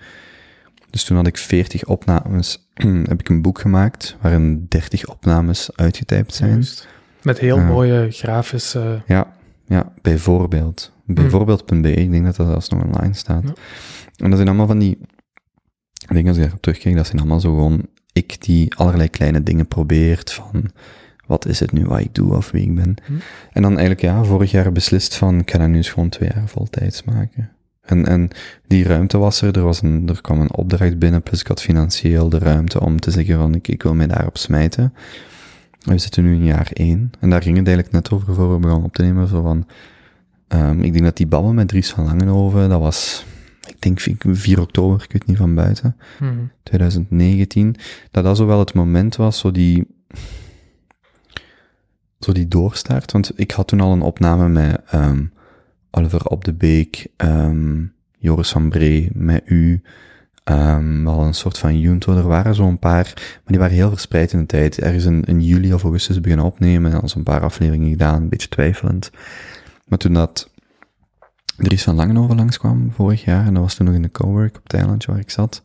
dus 0.90 1.04
toen 1.04 1.16
had 1.16 1.26
ik 1.26 1.36
40 1.38 1.84
opnames, 1.84 2.68
heb 3.08 3.20
ik 3.20 3.28
een 3.28 3.42
boek 3.42 3.58
gemaakt 3.58 4.16
waarin 4.20 4.66
30 4.68 5.06
opnames 5.08 5.76
uitgetypt 5.76 6.34
zijn. 6.34 6.50
Juist. 6.50 6.88
Met 7.22 7.38
heel 7.38 7.56
Ja. 7.56 7.66
mooie 7.66 8.10
grafische... 8.10 9.02
Ja, 9.06 9.32
ja, 9.66 9.92
bijvoorbeeld. 10.02 10.92
Bijvoorbeeld.be, 11.04 11.92
ik 11.94 12.10
denk 12.10 12.24
dat 12.24 12.36
dat 12.36 12.46
zelfs 12.46 12.68
nog 12.68 12.82
online 12.84 13.14
staat. 13.14 13.42
Ja. 13.42 13.52
En 14.16 14.28
dat 14.28 14.36
zijn 14.36 14.48
allemaal 14.48 14.66
van 14.66 14.78
die, 14.78 14.98
ik 16.08 16.12
denk 16.14 16.26
als 16.26 16.36
ik 16.36 16.42
daarop 16.42 16.60
terugkijk, 16.62 16.96
dat 16.96 17.06
zijn 17.06 17.18
allemaal 17.18 17.40
zo 17.40 17.54
gewoon 17.54 17.86
ik 18.16 18.42
die 18.42 18.74
allerlei 18.74 19.08
kleine 19.08 19.42
dingen 19.42 19.66
probeert 19.66 20.32
van, 20.32 20.70
wat 21.26 21.46
is 21.46 21.60
het 21.60 21.72
nu 21.72 21.84
wat 21.84 22.00
ik 22.00 22.14
doe 22.14 22.36
of 22.36 22.50
wie 22.50 22.62
ik 22.62 22.74
ben. 22.74 22.94
Hm. 23.04 23.12
En 23.52 23.62
dan 23.62 23.70
eigenlijk, 23.70 24.00
ja, 24.00 24.24
vorig 24.24 24.50
jaar 24.50 24.72
beslist 24.72 25.14
van, 25.16 25.38
ik 25.38 25.50
ga 25.50 25.58
dat 25.58 25.68
nu 25.68 25.76
eens 25.76 25.90
gewoon 25.90 26.08
twee 26.08 26.30
jaar 26.34 26.48
voltijds 26.48 27.04
maken. 27.04 27.50
En, 27.82 28.06
en 28.06 28.28
die 28.66 28.84
ruimte 28.84 29.18
was 29.18 29.42
er, 29.42 29.56
er, 29.56 29.62
was 29.62 29.82
een, 29.82 30.08
er 30.08 30.20
kwam 30.20 30.40
een 30.40 30.54
opdracht 30.54 30.98
binnen, 30.98 31.22
plus 31.22 31.40
ik 31.40 31.46
had 31.46 31.62
financieel 31.62 32.28
de 32.28 32.38
ruimte 32.38 32.80
om 32.80 33.00
te 33.00 33.10
zeggen 33.10 33.38
van, 33.38 33.54
ik, 33.54 33.68
ik 33.68 33.82
wil 33.82 33.94
mij 33.94 34.06
daarop 34.06 34.38
smijten. 34.38 34.92
En 35.82 35.92
We 35.92 35.98
zitten 35.98 36.24
nu 36.24 36.34
in 36.34 36.44
jaar 36.44 36.70
één. 36.72 37.10
En 37.20 37.30
daar 37.30 37.42
ging 37.42 37.56
het 37.56 37.66
eigenlijk 37.66 37.96
net 37.96 38.10
over 38.10 38.34
voor 38.34 38.52
we 38.52 38.58
begonnen 38.58 38.86
op 38.86 38.94
te 38.94 39.02
nemen. 39.02 39.28
Zo 39.28 39.42
van, 39.42 39.66
ehm, 40.48 40.80
ik 40.80 40.92
denk 40.92 41.04
dat 41.04 41.16
die 41.16 41.26
babbel 41.26 41.52
met 41.52 41.68
Dries 41.68 41.90
van 41.90 42.04
Langenhoven, 42.04 42.68
dat 42.68 42.80
was, 42.80 43.26
ik 43.68 43.82
denk 43.82 44.00
4 44.36 44.60
oktober, 44.60 45.02
ik 45.04 45.12
weet 45.12 45.26
niet 45.26 45.36
van 45.36 45.54
buiten, 45.54 45.96
Hm. 46.18 46.24
2019, 46.62 47.76
dat 48.10 48.24
dat 48.24 48.36
zo 48.36 48.46
wel 48.46 48.58
het 48.58 48.74
moment 48.74 49.16
was, 49.16 49.38
zo 49.38 49.50
die, 49.50 49.86
zo 52.18 52.32
die 52.32 52.48
doorstart. 52.48 53.12
Want 53.12 53.32
ik 53.34 53.50
had 53.50 53.68
toen 53.68 53.80
al 53.80 53.92
een 53.92 54.02
opname 54.02 54.48
met 54.48 54.80
ehm, 54.86 55.24
Oliver 55.90 56.26
Op 56.26 56.44
de 56.44 56.52
Beek, 56.52 57.06
ehm, 57.16 57.84
Joris 58.18 58.50
van 58.50 58.68
Bree, 58.68 59.10
met 59.12 59.42
u, 59.44 59.82
ehm 60.44 61.04
wel 61.04 61.20
een 61.20 61.34
soort 61.34 61.58
van 61.58 61.78
Junto. 61.80 62.16
Er 62.16 62.28
waren 62.28 62.54
zo'n 62.54 62.78
paar, 62.78 63.12
maar 63.14 63.42
die 63.44 63.58
waren 63.58 63.74
heel 63.74 63.90
verspreid 63.90 64.32
in 64.32 64.38
de 64.38 64.46
tijd. 64.46 64.78
Ergens 64.78 65.04
in, 65.04 65.24
in 65.24 65.40
juli 65.40 65.72
of 65.74 65.82
augustus 65.82 66.20
beginnen 66.20 66.46
opnemen 66.46 66.92
en 66.92 67.00
al 67.00 67.08
zo'n 67.08 67.22
paar 67.22 67.40
afleveringen 67.40 67.90
gedaan, 67.90 68.22
een 68.22 68.28
beetje 68.28 68.48
twijfelend. 68.48 69.10
Maar 69.88 69.98
toen 69.98 70.12
dat 70.12 70.50
Dries 71.56 71.82
van 71.82 71.94
Langenhoven 71.94 72.36
langskwam 72.36 72.92
vorig 72.92 73.24
jaar, 73.24 73.46
en 73.46 73.54
dat 73.54 73.62
was 73.62 73.74
toen 73.74 73.86
nog 73.86 73.94
in 73.94 74.02
de 74.02 74.10
cowork 74.10 74.56
op 74.56 74.62
het 74.62 74.72
eilandje 74.74 75.10
waar 75.10 75.20
ik 75.20 75.30
zat, 75.30 75.62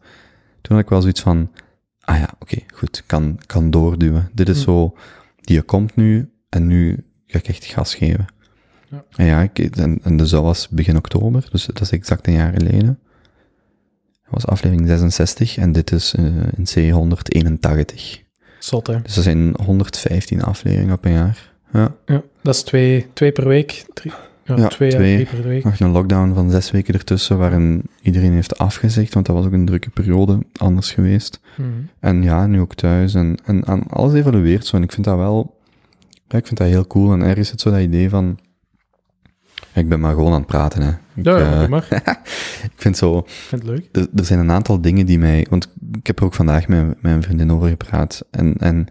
toen 0.61 0.75
had 0.75 0.83
ik 0.83 0.89
wel 0.89 1.01
zoiets 1.01 1.21
van, 1.21 1.51
ah 1.99 2.17
ja, 2.17 2.29
oké, 2.39 2.57
goed, 2.73 3.03
kan, 3.05 3.39
kan 3.45 3.69
doorduwen. 3.71 4.29
Dit 4.33 4.49
is 4.49 4.57
Hm. 4.57 4.63
zo, 4.63 4.95
die 5.41 5.61
komt 5.61 5.95
nu, 5.95 6.31
en 6.49 6.67
nu 6.67 7.05
ga 7.27 7.37
ik 7.37 7.47
echt 7.47 7.65
gas 7.65 7.95
geven. 7.95 8.25
Ja. 8.89 9.03
En 9.15 9.25
ja, 9.25 9.41
ik, 9.41 9.59
en, 9.59 9.99
en 10.03 10.17
dus 10.17 10.29
dat 10.29 10.43
was 10.43 10.69
begin 10.69 10.97
oktober, 10.97 11.47
dus 11.51 11.65
dat 11.65 11.81
is 11.81 11.91
exact 11.91 12.27
een 12.27 12.33
jaar 12.33 12.53
geleden. 12.53 12.99
Dat 14.23 14.43
was 14.43 14.45
aflevering 14.47 14.87
66 14.87 15.57
en 15.57 15.71
dit 15.71 15.91
is 15.91 16.13
eh, 16.13 16.25
in 16.57 16.93
C181. 16.93 18.29
Zot, 18.59 18.87
hè? 18.87 19.01
Dus 19.01 19.13
dat 19.13 19.23
zijn 19.23 19.55
115 19.63 20.43
afleveringen 20.43 20.93
op 20.93 21.05
een 21.05 21.11
jaar. 21.11 21.51
Ja. 21.73 21.95
Ja, 22.05 22.21
dat 22.41 22.55
is 22.55 22.63
twee, 22.63 23.07
twee 23.13 23.31
per 23.31 23.47
week. 23.47 23.85
Drie, 23.93 24.11
ja, 24.45 24.55
Ja, 24.57 24.67
twee, 24.67 24.89
twee. 24.89 25.17
ja, 25.19 25.25
per 25.25 25.43
week. 25.43 25.63
Nog 25.63 25.79
een 25.79 25.91
lockdown 25.91 26.33
van 26.33 26.51
zes 26.51 26.71
weken 26.71 26.93
ertussen, 26.93 27.37
waarin 27.37 27.83
iedereen 28.01 28.31
heeft 28.33 28.57
afgezegd, 28.57 29.13
want 29.13 29.25
dat 29.25 29.35
was 29.35 29.45
ook 29.45 29.51
een 29.51 29.65
drukke 29.65 29.89
periode 29.89 30.39
anders 30.57 30.91
geweest. 30.91 31.39
Hm. 31.55 31.63
En 31.99 32.23
ja, 32.23 32.47
nu 32.47 32.59
ook 32.59 32.75
thuis. 32.75 33.13
En, 33.13 33.37
en, 33.45 33.63
en 33.63 33.83
alles 33.87 34.13
evolueert 34.13 34.65
zo. 34.65 34.75
En 34.75 34.83
ik 34.83 34.91
vind 34.91 35.05
dat 35.05 35.17
wel, 35.17 35.59
ja, 36.27 36.37
ik 36.37 36.45
vind 36.47 36.59
dat 36.59 36.67
heel 36.67 36.87
cool. 36.87 37.11
En 37.13 37.21
er 37.21 37.37
is 37.37 37.51
het 37.51 37.61
zo 37.61 37.71
dat 37.71 37.79
idee 37.79 38.09
van, 38.09 38.39
ik 39.73 39.89
ben 39.89 39.99
maar 39.99 40.13
gewoon 40.13 40.31
aan 40.31 40.37
het 40.39 40.47
praten, 40.47 40.81
hè. 40.81 40.89
Ik, 40.89 41.25
Ja, 41.25 41.37
ja, 41.37 41.63
eh, 41.63 41.69
maar. 41.69 41.87
ik 42.63 42.71
vind 42.75 42.97
zo, 42.97 43.17
Ik 43.17 43.29
vind 43.29 43.61
het 43.61 43.71
leuk. 43.71 43.87
er, 43.91 44.07
er 44.15 44.25
zijn 44.25 44.39
een 44.39 44.51
aantal 44.51 44.81
dingen 44.81 45.05
die 45.05 45.19
mij, 45.19 45.47
want 45.49 45.73
ik 45.91 46.07
heb 46.07 46.19
er 46.19 46.25
ook 46.25 46.33
vandaag 46.33 46.67
met, 46.67 47.01
mijn 47.01 47.23
vriendin 47.23 47.51
over 47.51 47.69
gepraat. 47.69 48.25
En, 48.31 48.53
en 48.57 48.87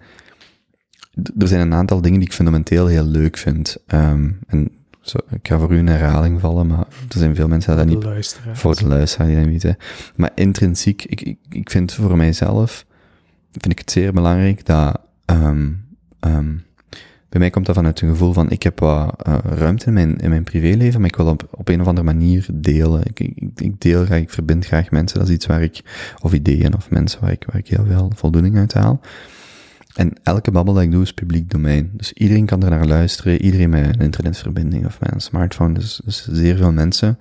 er 1.39 1.49
zijn 1.49 1.61
een 1.61 1.75
aantal 1.75 2.01
dingen 2.01 2.19
die 2.19 2.29
ik 2.29 2.35
fundamenteel 2.35 2.87
heel 2.87 3.05
leuk 3.05 3.37
vind. 3.37 3.77
Ehm, 3.87 4.31
en 4.47 4.71
zo, 5.01 5.19
ik 5.31 5.49
ga 5.49 5.59
voor 5.59 5.73
u 5.73 5.79
een 5.79 5.87
herhaling 5.87 6.41
vallen, 6.41 6.67
maar 6.67 6.79
er 6.79 7.19
zijn 7.19 7.35
veel 7.35 7.49
mensen 7.49 7.77
die 7.77 7.85
dat 7.85 7.95
niet 7.95 8.05
luisteren. 8.05 8.57
voor 8.57 8.77
de 8.77 8.87
luisteraar 8.87 9.27
die 9.27 9.37
dat 9.37 9.47
niet 9.47 9.63
weten. 9.63 9.79
Maar 10.17 10.31
intrinsiek, 10.35 11.05
ik, 11.05 11.21
ik, 11.21 11.39
ik 11.49 11.71
vind 11.71 11.93
voor 11.93 12.17
mijzelf, 12.17 12.87
vind 13.51 13.73
ik 13.73 13.79
het 13.79 13.91
zeer 13.91 14.13
belangrijk 14.13 14.67
dat, 14.67 15.01
ehm 15.25 15.69
ehm 16.21 16.55
bij 17.31 17.41
mij 17.41 17.51
komt 17.51 17.67
dat 17.67 17.75
vanuit 17.75 18.01
een 18.01 18.09
gevoel 18.09 18.33
van, 18.33 18.51
ik 18.51 18.63
heb 18.63 18.81
wat 18.81 19.23
eh, 19.23 19.39
ruimte 19.45 19.87
in 19.87 19.93
mijn, 19.93 20.17
in 20.17 20.29
mijn 20.29 20.45
privéleven, 20.45 21.01
maar 21.01 21.09
ik 21.09 21.17
wil 21.17 21.27
op, 21.27 21.49
op 21.51 21.69
een 21.69 21.81
of 21.81 21.87
andere 21.87 22.07
manier 22.07 22.47
delen. 22.53 23.03
Ik, 23.05 23.21
ik, 23.21 23.51
ik 23.55 23.81
deel 23.81 24.05
graag, 24.05 24.21
ik 24.21 24.31
verbind 24.31 24.67
graag 24.67 24.91
mensen, 24.91 25.19
dat 25.19 25.29
is 25.29 25.35
iets 25.35 25.47
waar 25.47 25.63
ik, 25.63 25.81
of 26.23 26.33
ideeën 26.33 26.75
of 26.75 26.91
mensen 26.91 27.21
waar 27.21 27.31
ik, 27.31 27.45
waar 27.47 27.57
ik 27.57 27.69
heel 27.69 27.85
veel 27.87 28.13
voldoening 28.15 28.57
uit 28.57 28.73
haal. 28.73 29.01
En 29.95 30.13
elke 30.23 30.51
babbel 30.51 30.75
dat 30.75 30.83
ik 30.83 30.91
doe 30.91 31.03
is 31.03 31.13
publiek 31.13 31.51
domein. 31.51 31.91
Dus 31.93 32.13
iedereen 32.13 32.47
kan 32.47 32.63
er 32.63 32.71
naar 32.71 32.87
luisteren, 32.87 33.43
iedereen 33.43 33.71
met 33.71 33.85
een 33.85 34.05
internetverbinding 34.05 34.87
of 34.87 35.01
met 35.01 35.13
een 35.13 35.21
smartphone, 35.21 35.75
dus, 35.75 36.01
dus 36.05 36.29
zeer 36.31 36.57
veel 36.57 36.73
mensen. 36.73 37.19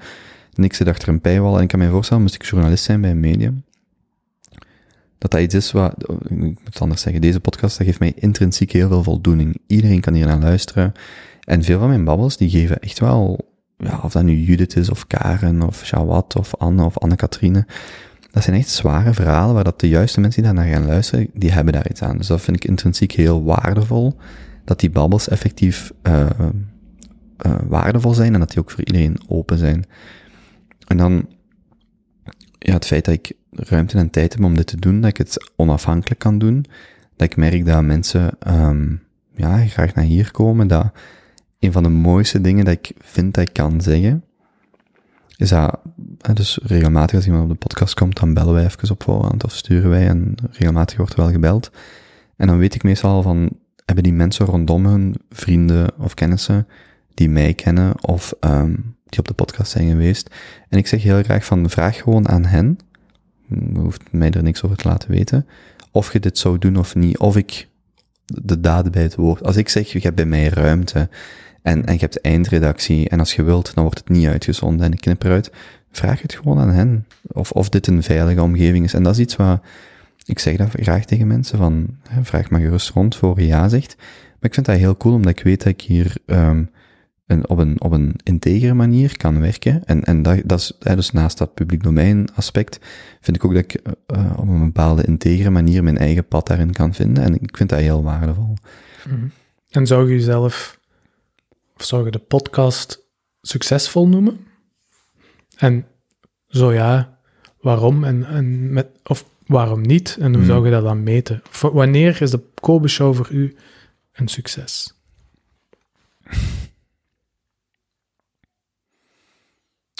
Niks 0.53 0.77
zit 0.77 0.87
achter 0.87 1.07
een 1.07 1.21
paywall. 1.21 1.55
En 1.55 1.61
ik 1.61 1.67
kan 1.67 1.79
me 1.79 1.89
voorstellen, 1.89 2.23
moest 2.23 2.35
ik 2.35 2.45
journalist 2.45 2.83
zijn 2.83 3.01
bij 3.01 3.11
een 3.11 3.19
medium, 3.19 3.63
dat 5.17 5.31
dat 5.31 5.41
iets 5.41 5.55
is 5.55 5.71
wat, 5.71 5.93
ik 6.23 6.29
moet 6.29 6.59
het 6.63 6.81
anders 6.81 7.01
zeggen, 7.01 7.21
deze 7.21 7.39
podcast, 7.39 7.77
dat 7.77 7.87
geeft 7.87 7.99
mij 7.99 8.13
intrinsiek 8.15 8.71
heel 8.71 8.87
veel 8.87 9.03
voldoening. 9.03 9.57
Iedereen 9.67 10.01
kan 10.01 10.13
hier 10.13 10.25
naar 10.25 10.39
luisteren. 10.39 10.93
En 11.43 11.63
veel 11.63 11.79
van 11.79 11.87
mijn 11.87 12.03
babbels, 12.03 12.37
die 12.37 12.49
geven 12.49 12.79
echt 12.79 12.99
wel, 12.99 13.49
ja, 13.77 13.99
of 14.03 14.11
dat 14.11 14.23
nu 14.23 14.35
Judith 14.35 14.75
is, 14.75 14.89
of 14.89 15.07
Karen, 15.07 15.61
of 15.61 15.85
Shawat, 15.85 16.35
of 16.35 16.55
Anne, 16.55 16.83
of 16.83 16.97
Anne-Katrine. 16.97 17.65
Dat 18.31 18.43
zijn 18.43 18.55
echt 18.55 18.69
zware 18.69 19.13
verhalen 19.13 19.55
waar 19.55 19.63
dat 19.63 19.79
de 19.79 19.89
juiste 19.89 20.19
mensen 20.19 20.43
die 20.43 20.53
daar 20.53 20.63
naar 20.63 20.73
gaan 20.73 20.85
luisteren, 20.85 21.27
die 21.33 21.51
hebben 21.51 21.73
daar 21.73 21.89
iets 21.89 22.01
aan. 22.01 22.17
Dus 22.17 22.27
dat 22.27 22.41
vind 22.41 22.57
ik 22.57 22.65
intrinsiek 22.65 23.11
heel 23.11 23.43
waardevol, 23.43 24.17
dat 24.65 24.79
die 24.79 24.89
babbels 24.89 25.29
effectief 25.29 25.91
uh, 26.03 26.25
waardevol 27.67 28.13
zijn 28.13 28.33
en 28.33 28.39
dat 28.39 28.49
die 28.49 28.59
ook 28.59 28.71
voor 28.71 28.83
iedereen 28.85 29.17
open 29.27 29.57
zijn. 29.57 29.85
En 30.87 30.97
dan, 30.97 31.27
ja, 32.59 32.73
het 32.73 32.85
feit 32.85 33.05
dat 33.05 33.13
ik 33.13 33.31
ruimte 33.51 33.97
en 33.97 34.09
tijd 34.09 34.33
heb 34.33 34.43
om 34.43 34.55
dit 34.55 34.67
te 34.67 34.79
doen, 34.79 35.01
dat 35.01 35.09
ik 35.09 35.17
het 35.17 35.51
onafhankelijk 35.55 36.19
kan 36.19 36.37
doen, 36.37 36.65
dat 37.15 37.31
ik 37.31 37.37
merk 37.37 37.65
dat 37.65 37.83
mensen, 37.83 38.37
um, 38.47 39.01
ja, 39.35 39.65
graag 39.65 39.93
naar 39.93 40.03
hier 40.05 40.31
komen, 40.31 40.67
dat 40.67 40.91
een 41.59 41.71
van 41.71 41.83
de 41.83 41.89
mooiste 41.89 42.41
dingen 42.41 42.65
dat 42.65 42.73
ik 42.73 42.91
vind 42.99 43.33
dat 43.33 43.47
ik 43.47 43.53
kan 43.53 43.81
zeggen, 43.81 44.23
is 45.39 45.49
dat, 45.49 45.79
dus 46.33 46.59
regelmatig 46.63 47.15
als 47.15 47.25
iemand 47.25 47.43
op 47.43 47.49
de 47.49 47.55
podcast 47.55 47.93
komt, 47.93 48.19
dan 48.19 48.33
bellen 48.33 48.53
wij 48.53 48.65
even 48.65 48.91
op 48.91 49.03
voorhand 49.03 49.43
of 49.43 49.51
sturen 49.51 49.89
wij 49.89 50.07
en 50.07 50.35
regelmatig 50.51 50.97
wordt 50.97 51.13
er 51.13 51.19
wel 51.19 51.31
gebeld. 51.31 51.71
En 52.35 52.47
dan 52.47 52.57
weet 52.57 52.75
ik 52.75 52.83
meestal 52.83 53.11
al 53.11 53.21
van, 53.21 53.49
hebben 53.85 54.03
die 54.03 54.13
mensen 54.13 54.45
rondom 54.45 54.85
hun 54.85 55.15
vrienden 55.29 55.91
of 55.97 56.13
kennissen 56.13 56.67
die 57.13 57.29
mij 57.29 57.53
kennen 57.53 58.03
of 58.03 58.33
um, 58.39 58.95
die 59.05 59.19
op 59.19 59.27
de 59.27 59.33
podcast 59.33 59.71
zijn 59.71 59.89
geweest. 59.89 60.35
En 60.69 60.77
ik 60.77 60.87
zeg 60.87 61.03
heel 61.03 61.23
graag 61.23 61.45
van, 61.45 61.69
vraag 61.69 61.97
gewoon 61.97 62.27
aan 62.27 62.45
hen, 62.45 62.79
je 63.47 63.79
hoeft 63.79 64.11
mij 64.11 64.31
er 64.31 64.43
niks 64.43 64.63
over 64.63 64.77
te 64.77 64.87
laten 64.87 65.11
weten, 65.11 65.47
of 65.91 66.13
je 66.13 66.19
dit 66.19 66.37
zou 66.37 66.57
doen 66.57 66.77
of 66.77 66.95
niet, 66.95 67.17
of 67.17 67.37
ik 67.37 67.67
de 68.25 68.59
daden 68.59 68.91
bij 68.91 69.03
het 69.03 69.15
woord. 69.15 69.43
Als 69.43 69.55
ik 69.55 69.69
zeg, 69.69 69.91
je 69.91 69.99
hebt 69.99 70.15
bij 70.15 70.25
mij 70.25 70.47
ruimte, 70.47 71.09
en, 71.69 71.85
en 71.85 71.93
je 71.93 71.99
hebt 71.99 72.21
eindredactie, 72.21 73.09
en 73.09 73.19
als 73.19 73.35
je 73.35 73.43
wilt, 73.43 73.73
dan 73.73 73.83
wordt 73.83 73.99
het 73.99 74.09
niet 74.09 74.27
uitgezonden 74.27 74.85
en 74.85 74.91
ik 74.91 75.01
knip 75.01 75.23
eruit. 75.23 75.51
Vraag 75.91 76.21
het 76.21 76.33
gewoon 76.33 76.59
aan 76.59 76.71
hen, 76.71 77.05
of, 77.27 77.51
of 77.51 77.69
dit 77.69 77.87
een 77.87 78.03
veilige 78.03 78.41
omgeving 78.41 78.85
is. 78.85 78.93
En 78.93 79.03
dat 79.03 79.13
is 79.13 79.19
iets 79.19 79.35
wat, 79.35 79.61
ik 80.25 80.39
zeg 80.39 80.57
dat 80.57 80.69
graag 80.71 81.05
tegen 81.05 81.27
mensen, 81.27 81.57
van, 81.57 81.97
vraag 82.21 82.49
maar 82.49 82.59
gerust 82.59 82.89
rond 82.89 83.15
voor 83.15 83.39
je 83.39 83.47
ja 83.47 83.69
zegt. 83.69 83.95
Maar 83.97 84.49
ik 84.49 84.53
vind 84.53 84.65
dat 84.65 84.77
heel 84.77 84.97
cool, 84.97 85.15
omdat 85.15 85.31
ik 85.31 85.43
weet 85.43 85.63
dat 85.63 85.73
ik 85.73 85.81
hier 85.81 86.15
um, 86.25 86.69
een, 87.29 87.49
op, 87.49 87.57
een, 87.57 87.81
op 87.81 87.91
een 87.91 88.15
integere 88.23 88.73
manier 88.73 89.17
kan 89.17 89.39
werken. 89.39 89.81
En, 89.85 90.03
en 90.03 90.21
dat, 90.21 90.41
dat 90.45 90.59
is, 90.59 90.73
hè, 90.79 90.95
dus 90.95 91.11
naast 91.11 91.37
dat 91.37 91.53
publiek 91.53 91.83
domein 91.83 92.27
aspect, 92.35 92.79
vind 93.21 93.37
ik 93.37 93.45
ook 93.45 93.53
dat 93.53 93.63
ik 93.63 93.73
eh, 93.73 93.91
eh, 94.05 94.39
op 94.39 94.47
een 94.47 94.65
bepaalde 94.65 95.03
integere 95.03 95.49
manier 95.49 95.83
mijn 95.83 95.97
eigen 95.97 96.25
pad 96.27 96.47
daarin 96.47 96.71
kan 96.71 96.93
vinden. 96.93 97.23
En 97.23 97.33
ik 97.41 97.57
vind 97.57 97.69
dat 97.69 97.79
heel 97.79 98.03
waardevol. 98.03 98.53
En 99.69 99.87
zou 99.87 100.07
je 100.07 100.15
jezelf, 100.15 100.78
of 101.79 101.85
zou 101.85 102.05
je 102.05 102.11
de 102.11 102.19
podcast 102.19 103.03
succesvol 103.41 104.07
noemen? 104.07 104.47
En 105.57 105.85
zo 106.47 106.73
ja, 106.73 107.19
waarom 107.61 108.03
en, 108.03 108.25
en 108.25 108.73
met, 108.73 108.87
of 109.03 109.25
waarom 109.45 109.81
niet? 109.81 110.15
En 110.19 110.27
hoe 110.27 110.35
Hmm. 110.37 110.45
zou 110.45 110.65
je 110.65 110.71
dat 110.71 110.83
dan 110.83 111.03
meten? 111.03 111.41
Wanneer 111.61 112.21
is 112.21 112.31
de 112.31 112.43
Kobe 112.53 112.87
Show 112.87 113.15
voor 113.15 113.31
u 113.31 113.55
een 114.11 114.27
succes? 114.27 114.93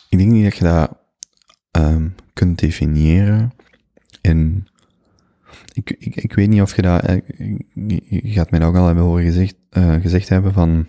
Ik 0.09 0.17
denk 0.17 0.31
niet 0.31 0.43
dat 0.43 0.55
je 0.57 0.63
dat 0.63 0.98
ehm, 1.71 2.07
kunt 2.33 2.59
definiëren 2.59 3.51
in... 4.21 4.67
Ik, 5.74 5.89
ik, 6.00 6.15
ik 6.15 6.33
weet 6.33 6.50
niet 6.50 6.62
of 6.62 6.75
je 6.75 6.81
dat... 6.81 7.03
eh, 7.03 7.17
Je 8.07 8.31
gaat 8.31 8.51
mij 8.51 8.63
ook 8.65 8.75
al 8.75 8.86
hebben 8.86 9.03
horen 9.03 9.24
gezegd, 9.24 9.55
eh, 9.69 9.95
gezegd 10.01 10.29
hebben 10.29 10.53
van... 10.53 10.88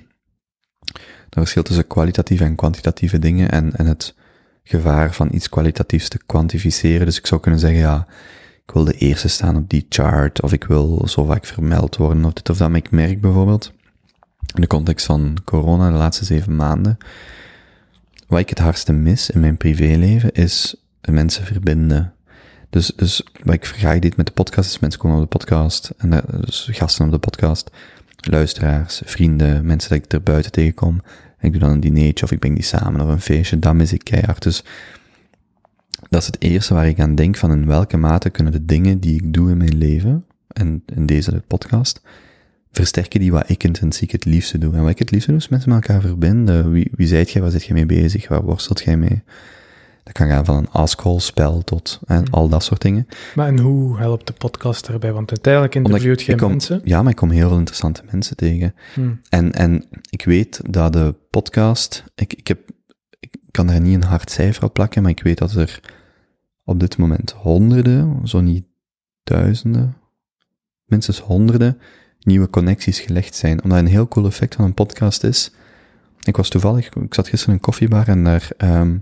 Het 1.30 1.38
verschil 1.38 1.62
tussen 1.62 1.87
kwalitatieve 1.87 2.44
en 2.44 2.54
kwantitatieve 2.54 3.18
dingen 3.18 3.50
en, 3.50 3.76
en 3.76 3.87
het 3.87 4.14
gevaar 4.64 5.14
van 5.14 5.28
iets 5.32 5.49
kwalitatiefs 5.49 6.08
te 6.08 6.18
kwantificeren. 6.26 7.06
Dus 7.06 7.18
ik 7.18 7.26
zou 7.26 7.40
kunnen 7.40 7.60
zeggen, 7.60 7.80
ja, 7.80 8.06
ik 8.66 8.72
wil 8.72 8.84
de 8.84 8.92
eerste 8.92 9.28
staan 9.28 9.56
op 9.56 9.68
die 9.68 9.87
chart, 9.88 10.42
of 10.42 10.52
ik 10.52 10.64
wil 10.64 11.08
zo 11.08 11.25
vaak 11.25 11.44
vermeld 11.44 11.96
worden, 11.96 12.25
of 12.25 12.32
dit 12.32 12.50
of 12.50 12.56
dat. 12.56 12.68
Maar 12.68 12.78
ik 12.78 12.90
merk 12.90 13.20
bijvoorbeeld, 13.20 13.72
in 14.54 14.60
de 14.60 14.66
context 14.66 15.06
van 15.06 15.37
corona, 15.44 15.90
de 15.90 15.96
laatste 15.96 16.25
zeven 16.25 16.56
maanden, 16.56 16.99
wat 18.26 18.40
ik 18.40 18.49
het 18.49 18.58
hardste 18.58 18.92
mis 18.92 19.30
in 19.30 19.40
mijn 19.40 19.56
privéleven 19.56 20.32
is 20.32 20.75
mensen 21.00 21.44
verbinden. 21.44 22.14
Dus, 22.70 22.92
dus 22.96 23.22
wat 23.44 23.54
ik 23.54 23.66
graag 23.66 23.99
deed 23.99 24.16
met 24.16 24.26
de 24.26 24.32
podcast 24.32 24.70
is 24.70 24.78
mensen 24.78 25.00
komen 25.00 25.16
op 25.16 25.22
de 25.22 25.38
podcast. 25.38 25.90
En 25.96 26.22
dus 26.40 26.68
gasten 26.72 27.04
op 27.04 27.10
de 27.10 27.18
podcast, 27.18 27.70
luisteraars, 28.20 29.02
vrienden, 29.04 29.66
mensen 29.66 29.90
dat 29.90 29.98
ik 29.98 30.12
er 30.12 30.22
buiten 30.22 30.52
tegenkom. 30.52 31.00
En 31.38 31.46
ik 31.46 31.52
doe 31.52 31.60
dan 31.60 31.70
een 31.70 31.80
dinertje 31.80 32.24
of 32.24 32.32
ik 32.32 32.38
breng 32.38 32.54
die 32.54 32.64
samen 32.64 33.00
of 33.00 33.08
een 33.08 33.20
feestje. 33.20 33.58
Dat 33.58 33.74
mis 33.74 33.92
ik 33.92 34.04
keihard. 34.04 34.42
Dus 34.42 34.64
dat 36.08 36.20
is 36.20 36.26
het 36.26 36.42
eerste 36.42 36.74
waar 36.74 36.88
ik 36.88 37.00
aan 37.00 37.14
denk 37.14 37.36
van 37.36 37.52
in 37.52 37.66
welke 37.66 37.96
mate 37.96 38.30
kunnen 38.30 38.52
de 38.52 38.64
dingen 38.64 39.00
die 39.00 39.14
ik 39.14 39.32
doe 39.32 39.50
in 39.50 39.56
mijn 39.56 39.78
leven, 39.78 40.24
en 40.52 40.82
in 40.94 41.06
deze 41.06 41.42
podcast, 41.46 42.00
versterken 42.72 43.20
die 43.20 43.32
wat 43.32 43.48
ik 43.48 43.64
intrinsiek 43.64 44.10
het 44.10 44.24
liefste 44.24 44.58
doe. 44.58 44.74
En 44.74 44.82
wat 44.82 44.90
ik 44.90 44.98
het 44.98 45.10
liefste 45.10 45.30
doe 45.30 45.40
is 45.40 45.48
mensen 45.48 45.70
met 45.70 45.82
elkaar 45.82 46.00
verbinden. 46.00 46.72
Wie, 46.72 46.90
wie 46.92 47.06
zijt 47.06 47.30
jij, 47.30 47.42
waar 47.42 47.50
zit 47.50 47.64
jij 47.64 47.74
mee 47.74 47.86
bezig, 47.86 48.28
waar 48.28 48.42
worstelt 48.42 48.82
jij 48.82 48.96
mee? 48.96 49.22
Dat 50.11 50.19
kan 50.19 50.29
gaan 50.29 50.45
van 50.45 50.57
een 50.57 50.71
ask-call-spel 50.71 51.62
tot 51.64 52.00
en 52.07 52.31
al 52.31 52.49
dat 52.49 52.64
soort 52.64 52.83
dingen. 52.83 53.07
Maar 53.35 53.47
en 53.47 53.59
hoe 53.59 53.99
helpt 53.99 54.26
de 54.26 54.33
podcast 54.33 54.87
daarbij? 54.87 55.12
Want 55.12 55.31
uiteindelijk 55.31 55.75
interviewt 55.75 56.23
je 56.23 56.37
mensen. 56.37 56.81
Ja, 56.85 57.02
maar 57.02 57.11
ik 57.11 57.17
kom 57.17 57.31
heel 57.31 57.49
veel 57.49 57.59
interessante 57.59 58.02
mensen 58.11 58.37
tegen. 58.37 58.75
Hm. 58.95 59.14
En, 59.29 59.52
en 59.52 59.85
ik 60.11 60.25
weet 60.25 60.61
dat 60.71 60.93
de 60.93 61.14
podcast, 61.31 62.05
ik, 62.14 62.35
ik, 62.35 62.49
heb, 62.49 62.61
ik 63.21 63.37
kan 63.50 63.67
daar 63.67 63.81
niet 63.81 63.95
een 63.95 64.09
hard 64.09 64.31
cijfer 64.31 64.64
op 64.64 64.73
plakken, 64.73 65.02
maar 65.02 65.11
ik 65.11 65.23
weet 65.23 65.38
dat 65.38 65.52
er 65.52 65.81
op 66.64 66.81
dit 66.81 66.97
moment 66.97 67.31
honderden, 67.31 68.29
zo 68.29 68.40
niet 68.40 68.64
duizenden, 69.23 69.97
minstens 70.85 71.21
honderden 71.21 71.79
nieuwe 72.21 72.50
connecties 72.50 73.00
gelegd 73.00 73.35
zijn. 73.35 73.62
Omdat 73.62 73.79
een 73.79 73.87
heel 73.87 74.09
cool 74.09 74.26
effect 74.26 74.55
van 74.55 74.64
een 74.64 74.75
podcast 74.75 75.25
is. 75.25 75.52
Ik 76.23 76.37
was 76.37 76.49
toevallig, 76.49 76.87
ik 76.87 77.14
zat 77.14 77.29
gisteren 77.29 77.55
in 77.55 77.55
een 77.55 77.61
koffiebar 77.61 78.09
en 78.09 78.25
daar, 78.25 78.50
ehm 78.57 78.97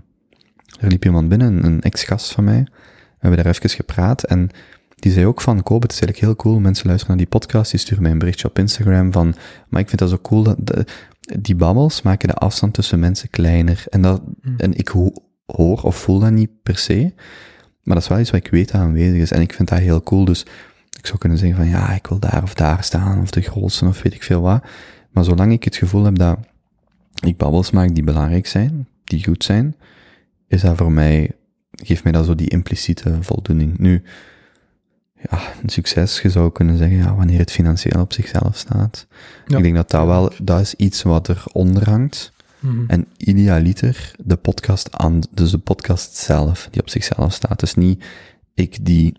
er 0.79 0.87
liep 0.89 1.05
iemand 1.05 1.29
binnen, 1.29 1.65
een, 1.65 1.81
ex-gast 1.81 2.31
van 2.31 2.43
mij. 2.43 2.61
We 2.63 3.27
hebben 3.27 3.43
daar 3.43 3.53
even 3.53 3.69
gepraat 3.69 4.23
en 4.23 4.49
die 4.95 5.11
zei 5.11 5.25
ook 5.25 5.41
van, 5.41 5.63
Koop, 5.63 5.81
het 5.81 5.91
is 5.91 5.99
eigenlijk 5.99 6.27
heel 6.27 6.35
cool, 6.43 6.59
mensen 6.59 6.87
luisteren 6.87 7.15
naar 7.15 7.25
die 7.25 7.39
podcast, 7.39 7.71
die 7.71 7.79
sturen 7.79 8.01
mij 8.03 8.11
een 8.11 8.19
berichtje 8.19 8.47
op 8.47 8.59
Instagram 8.59 9.11
van, 9.11 9.35
maar 9.69 9.81
ik 9.81 9.87
vind 9.87 9.99
dat 9.99 10.09
zo 10.09 10.17
cool, 10.21 10.43
dat 10.43 10.55
de- 10.59 10.85
die 11.39 11.55
babbels 11.55 12.01
maken 12.01 12.27
de 12.27 12.33
afstand 12.33 12.73
tussen 12.73 12.99
mensen 12.99 13.29
kleiner. 13.29 13.83
En, 13.89 14.01
dat, 14.01 14.21
en 14.57 14.73
ik 14.77 14.87
ho- 14.87 15.13
hoor 15.45 15.81
of 15.81 15.95
voel 15.97 16.19
dat 16.19 16.31
niet 16.31 16.49
per 16.63 16.77
se, 16.77 17.13
maar 17.83 17.95
dat 17.95 18.03
is 18.03 18.09
wel 18.09 18.19
iets 18.19 18.29
wat 18.31 18.45
ik 18.45 18.51
weet 18.51 18.71
dat 18.71 18.81
aanwezig 18.81 19.21
is. 19.21 19.31
En 19.31 19.41
ik 19.41 19.53
vind 19.53 19.69
dat 19.69 19.79
heel 19.79 20.01
cool, 20.03 20.25
dus 20.25 20.41
ik 20.99 21.05
zou 21.05 21.17
kunnen 21.17 21.37
zeggen 21.37 21.57
van, 21.57 21.67
ja, 21.67 21.91
ik 21.93 22.07
wil 22.07 22.19
daar 22.19 22.43
of 22.43 22.53
daar 22.53 22.83
staan, 22.83 23.21
of 23.21 23.29
de 23.31 23.41
grootste, 23.41 23.85
of 23.85 24.01
weet 24.01 24.13
ik 24.13 24.23
veel 24.23 24.41
wat. 24.41 24.63
Maar 25.11 25.23
zolang 25.23 25.51
ik 25.51 25.63
het 25.63 25.75
gevoel 25.75 26.03
heb 26.03 26.17
dat 26.17 26.37
ik 27.25 27.37
babbels 27.37 27.71
maak 27.71 27.93
die 27.95 28.03
belangrijk 28.03 28.47
zijn, 28.47 28.87
die 29.03 29.23
goed 29.23 29.43
zijn, 29.43 29.75
is 30.49 30.61
dat 30.61 30.77
voor 30.77 30.91
mij, 30.91 31.31
geeft 31.71 32.03
mij 32.03 32.11
dat 32.11 32.25
zo 32.25 32.35
die 32.35 32.49
impliciete 32.49 33.17
voldoening. 33.21 33.77
Nu, 33.77 34.03
ja, 35.29 35.41
een 35.63 35.69
succes, 35.69 36.21
je 36.21 36.29
zou 36.29 36.51
kunnen 36.51 36.77
zeggen, 36.77 36.97
ja, 36.97 37.15
wanneer 37.15 37.39
het 37.39 37.51
financieel 37.51 38.01
op 38.01 38.13
zichzelf 38.13 38.57
staat. 38.57 39.07
Ja. 39.45 39.57
Ik 39.57 39.63
denk 39.63 39.75
dat 39.75 39.89
dat 39.89 40.05
wel, 40.05 40.31
dat 40.41 40.59
is 40.59 40.73
iets 40.75 41.01
wat 41.01 41.29
eronder 41.29 41.89
hangt. 41.89 42.31
Mhm. 42.59 42.83
En 42.87 43.07
idealiter 43.17 44.11
de 44.23 44.35
podcast 44.35 44.91
aan, 44.91 45.21
dus 45.31 45.51
de 45.51 45.57
podcast 45.57 46.15
zelf, 46.15 46.67
die 46.71 46.81
op 46.81 46.89
zichzelf 46.89 47.33
staat. 47.33 47.59
Dus 47.59 47.75
niet 47.75 48.03
ik 48.53 48.85
die 48.85 49.17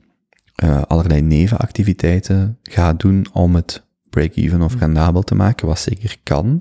eh, 0.54 0.82
allerlei 0.82 1.20
nevenactiviteiten 1.20 2.58
ga 2.62 2.92
doen 2.92 3.26
om 3.32 3.54
het 3.54 3.82
break-even 4.10 4.62
of 4.62 4.78
rendabel 4.78 5.22
te 5.22 5.34
maken, 5.34 5.66
wat 5.66 5.78
zeker 5.78 6.16
kan. 6.22 6.60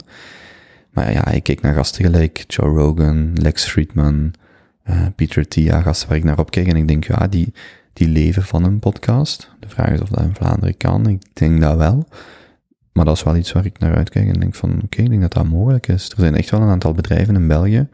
Maar 0.92 1.12
ja, 1.12 1.28
ik 1.28 1.44
kijk 1.44 1.62
naar 1.62 1.74
gasten 1.74 2.06
gelijk 2.06 2.44
Joe 2.48 2.70
Rogan, 2.70 3.34
Lex 3.34 3.66
Friedman, 3.66 4.34
eh, 4.90 5.06
Peter 5.16 5.48
Tia, 5.48 5.82
gasten 5.82 6.08
waar 6.08 6.18
ik 6.18 6.24
naar 6.24 6.40
opkijk 6.40 6.68
en 6.68 6.76
ik 6.76 6.88
denk, 6.88 7.04
ja, 7.04 7.28
die, 7.28 7.54
die 7.94 8.08
leven 8.08 8.44
van 8.44 8.64
een 8.64 8.80
podcast. 8.80 9.52
De 9.60 9.70
vraag 9.70 9.90
is 9.90 10.02
of 10.02 10.10
dat 10.10 10.24
in 10.24 10.36
Vlaanderen 10.36 10.78
kan. 10.78 11.08
Ik 11.08 11.22
denk 11.34 11.62
dat 11.62 11.78
wel. 11.78 12.08
Maar 12.92 13.06
dat 13.06 13.16
is 13.16 13.24
wel 13.24 13.36
iets 13.36 13.52
waar 13.52 13.66
ik 13.66 13.80
naar 13.80 13.96
uitkijk 13.96 14.28
en 14.28 14.40
denk 14.40 14.56
van, 14.56 14.82
oké, 14.84 15.02
ik 15.02 15.10
denk 15.10 15.22
dat 15.22 15.34
dat 15.34 15.46
mogelijk 15.46 15.88
is. 15.88 16.10
Er 16.10 16.20
zijn 16.20 16.36
echt 16.36 16.50
wel 16.50 16.62
een 16.62 16.70
aantal 16.70 16.94
bedrijven 16.94 17.36
in 17.36 17.48
België, 17.48 17.88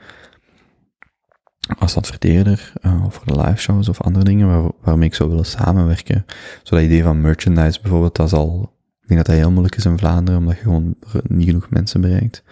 als 1.80 1.96
adverteerder, 1.96 2.74
eh, 2.82 3.06
of 3.06 3.14
voor 3.14 3.26
de 3.26 3.42
live 3.42 3.58
shows 3.58 3.90
of 3.90 4.02
andere 4.02 4.26
dingen, 4.26 4.48
waar, 4.48 4.72
waarmee 4.82 5.08
ik 5.08 5.16
zou 5.16 5.30
willen 5.30 5.46
samenwerken. 5.46 6.26
Zo 6.64 6.76
dat 6.76 6.86
idee 6.86 7.04
van 7.04 7.22
merchandise 7.22 7.80
bijvoorbeeld, 7.82 8.16
dat 8.16 8.26
is 8.26 8.34
al, 8.34 8.74
ik 9.02 9.08
denk 9.08 9.20
dat 9.20 9.30
dat 9.30 9.36
heel 9.36 9.52
moeilijk 9.52 9.76
is 9.76 9.86
in 9.86 9.98
Vlaanderen, 9.98 10.40
omdat 10.40 10.56
je 10.56 10.62
gewoon 10.62 10.96
niet 11.28 11.48
genoeg 11.48 11.70
mensen 11.70 12.02
bereikt. 12.02 12.44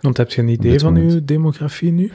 Want 0.00 0.16
heb 0.16 0.30
je 0.30 0.42
een 0.42 0.48
idee 0.48 0.78
van 0.78 0.96
uw 0.96 1.24
demografie 1.24 1.92
nu? 1.92 2.12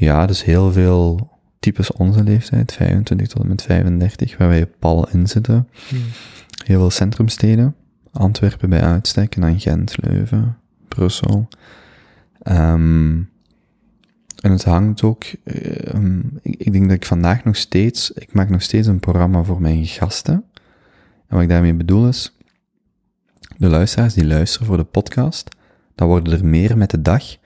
Ja, 0.00 0.26
dus 0.26 0.44
heel 0.44 0.72
veel 0.72 1.30
types 1.58 1.92
onze 1.92 2.22
leeftijd, 2.22 2.72
25 2.72 3.26
tot 3.28 3.42
en 3.42 3.48
met 3.48 3.62
35, 3.62 4.36
waar 4.36 4.48
wij 4.48 4.66
pal 4.66 5.08
in 5.08 5.26
zitten. 5.26 5.68
Heel 6.64 6.78
veel 6.78 6.90
centrumsteden. 6.90 7.74
Antwerpen 8.12 8.70
bij 8.70 8.80
uitstek, 8.80 9.34
en 9.34 9.40
dan 9.40 9.60
Gent, 9.60 9.96
Leuven, 10.00 10.56
Brussel. 10.88 11.48
Ehm, 12.42 13.16
en 14.40 14.50
het 14.50 14.64
hangt 14.64 15.02
ook, 15.02 15.24
ehm, 15.44 16.18
ik, 16.42 16.54
ik 16.58 16.72
denk 16.72 16.84
dat 16.84 16.96
ik 16.96 17.06
vandaag 17.06 17.44
nog 17.44 17.56
steeds, 17.56 18.10
ik 18.10 18.32
maak 18.32 18.48
nog 18.48 18.62
steeds 18.62 18.86
een 18.86 19.00
programma 19.00 19.42
voor 19.42 19.60
mijn 19.60 19.86
gasten. 19.86 20.44
En 21.26 21.34
wat 21.34 21.42
ik 21.42 21.48
daarmee 21.48 21.74
bedoel 21.74 22.08
is, 22.08 22.36
de 23.56 23.68
luisteraars 23.68 24.14
die 24.14 24.26
luisteren 24.26 24.66
voor 24.66 24.76
de 24.76 24.84
podcast, 24.84 25.48
dan 25.94 26.08
worden 26.08 26.32
er 26.32 26.44
meer 26.44 26.76
met 26.76 26.90
de 26.90 27.02
dag. 27.02 27.38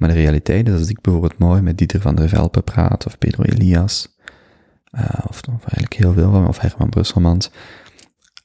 Maar 0.00 0.08
de 0.08 0.14
realiteit 0.14 0.68
is, 0.68 0.74
als 0.74 0.88
ik 0.88 1.00
bijvoorbeeld 1.00 1.38
morgen 1.38 1.64
met 1.64 1.78
Dieter 1.78 2.00
van 2.00 2.14
der 2.14 2.28
Velpen 2.28 2.64
praat, 2.64 3.06
of 3.06 3.18
Pedro 3.18 3.42
Elias, 3.42 4.16
eh, 4.90 5.04
of, 5.28 5.40
of 5.40 5.62
eigenlijk 5.62 5.92
heel 5.92 6.12
veel 6.12 6.30
van, 6.30 6.48
of 6.48 6.58
Herman 6.58 6.88
Brusselmans, 6.88 7.50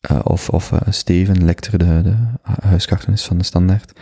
eh, 0.02 0.20
of, 0.24 0.50
of 0.50 0.72
eh, 0.72 0.80
Steven 0.90 1.46
Lecter, 1.46 1.78
de, 1.78 2.02
de 2.02 2.16
huiskartonist 2.44 3.26
van 3.26 3.38
de 3.38 3.44
Standaard. 3.44 4.00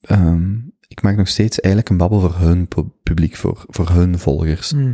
Ehm, 0.00 0.54
ik 0.88 1.02
maak 1.02 1.16
nog 1.16 1.28
steeds 1.28 1.60
eigenlijk 1.60 1.92
een 1.92 1.98
babbel 1.98 2.20
voor 2.20 2.38
hun 2.38 2.68
pu- 2.68 2.90
publiek, 3.02 3.36
voor, 3.36 3.64
voor 3.66 3.90
hun 3.90 4.18
volgers. 4.18 4.70
Hm. 4.70 4.92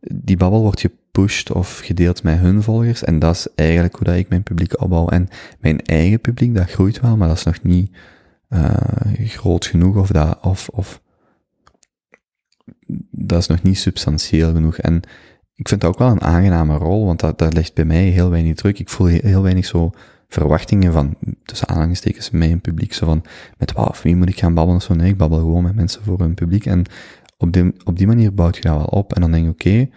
Die 0.00 0.36
babbel 0.36 0.60
wordt 0.60 0.80
gepusht 0.80 1.52
of 1.52 1.78
gedeeld 1.78 2.22
met 2.22 2.38
hun 2.38 2.62
volgers, 2.62 3.04
en 3.04 3.18
dat 3.18 3.34
is 3.34 3.48
eigenlijk 3.54 3.94
hoe 3.96 4.06
dat 4.06 4.16
ik 4.16 4.28
mijn 4.28 4.42
publiek 4.42 4.80
opbouw. 4.80 5.08
En 5.08 5.28
mijn 5.60 5.80
eigen 5.80 6.20
publiek, 6.20 6.54
dat 6.54 6.70
groeit 6.70 7.00
wel, 7.00 7.16
maar 7.16 7.28
dat 7.28 7.36
is 7.36 7.44
nog 7.44 7.62
niet 7.62 7.90
eh, 8.50 9.28
groot 9.28 9.66
genoeg, 9.66 9.96
of 9.96 10.08
dat, 10.08 10.38
of, 10.42 10.68
of 10.68 11.02
dat 13.10 13.38
is 13.38 13.46
nog 13.46 13.62
niet 13.62 13.78
substantieel 13.78 14.52
genoeg. 14.52 14.78
En 14.78 15.00
ik 15.54 15.68
vind 15.68 15.80
dat 15.80 15.90
ook 15.90 15.98
wel 15.98 16.10
een 16.10 16.22
aangename 16.22 16.76
rol, 16.76 17.06
want 17.06 17.20
dat, 17.20 17.38
daar 17.38 17.52
ligt 17.52 17.74
bij 17.74 17.84
mij 17.84 18.04
heel 18.04 18.30
weinig 18.30 18.54
druk. 18.54 18.78
Ik 18.78 18.88
voel 18.88 19.06
heel, 19.06 19.42
weinig 19.42 19.66
zo 19.66 19.90
verwachtingen 20.28 20.92
van, 20.92 21.16
tussen 21.44 21.68
aanhalingstekens, 21.68 22.30
mijn 22.30 22.60
publiek. 22.60 22.92
Zo 22.92 23.06
van, 23.06 23.24
met 23.58 23.74
of 23.74 24.02
wie 24.02 24.16
moet 24.16 24.28
ik 24.28 24.38
gaan 24.38 24.54
babbelen 24.54 24.82
zo. 24.82 24.94
Nee, 24.94 25.10
ik 25.10 25.16
babbel 25.16 25.38
gewoon 25.38 25.62
met 25.62 25.74
mensen 25.74 26.02
voor 26.04 26.18
hun 26.18 26.34
publiek. 26.34 26.66
En 26.66 26.84
op 27.36 27.52
die, 27.52 27.74
op 27.84 27.98
die 27.98 28.06
manier 28.06 28.34
bouwt 28.34 28.56
je 28.56 28.62
dat 28.62 28.76
wel 28.76 28.84
op. 28.84 29.14
En 29.14 29.20
dan 29.20 29.30
denk 29.30 29.44
je, 29.44 29.50
oké, 29.50 29.88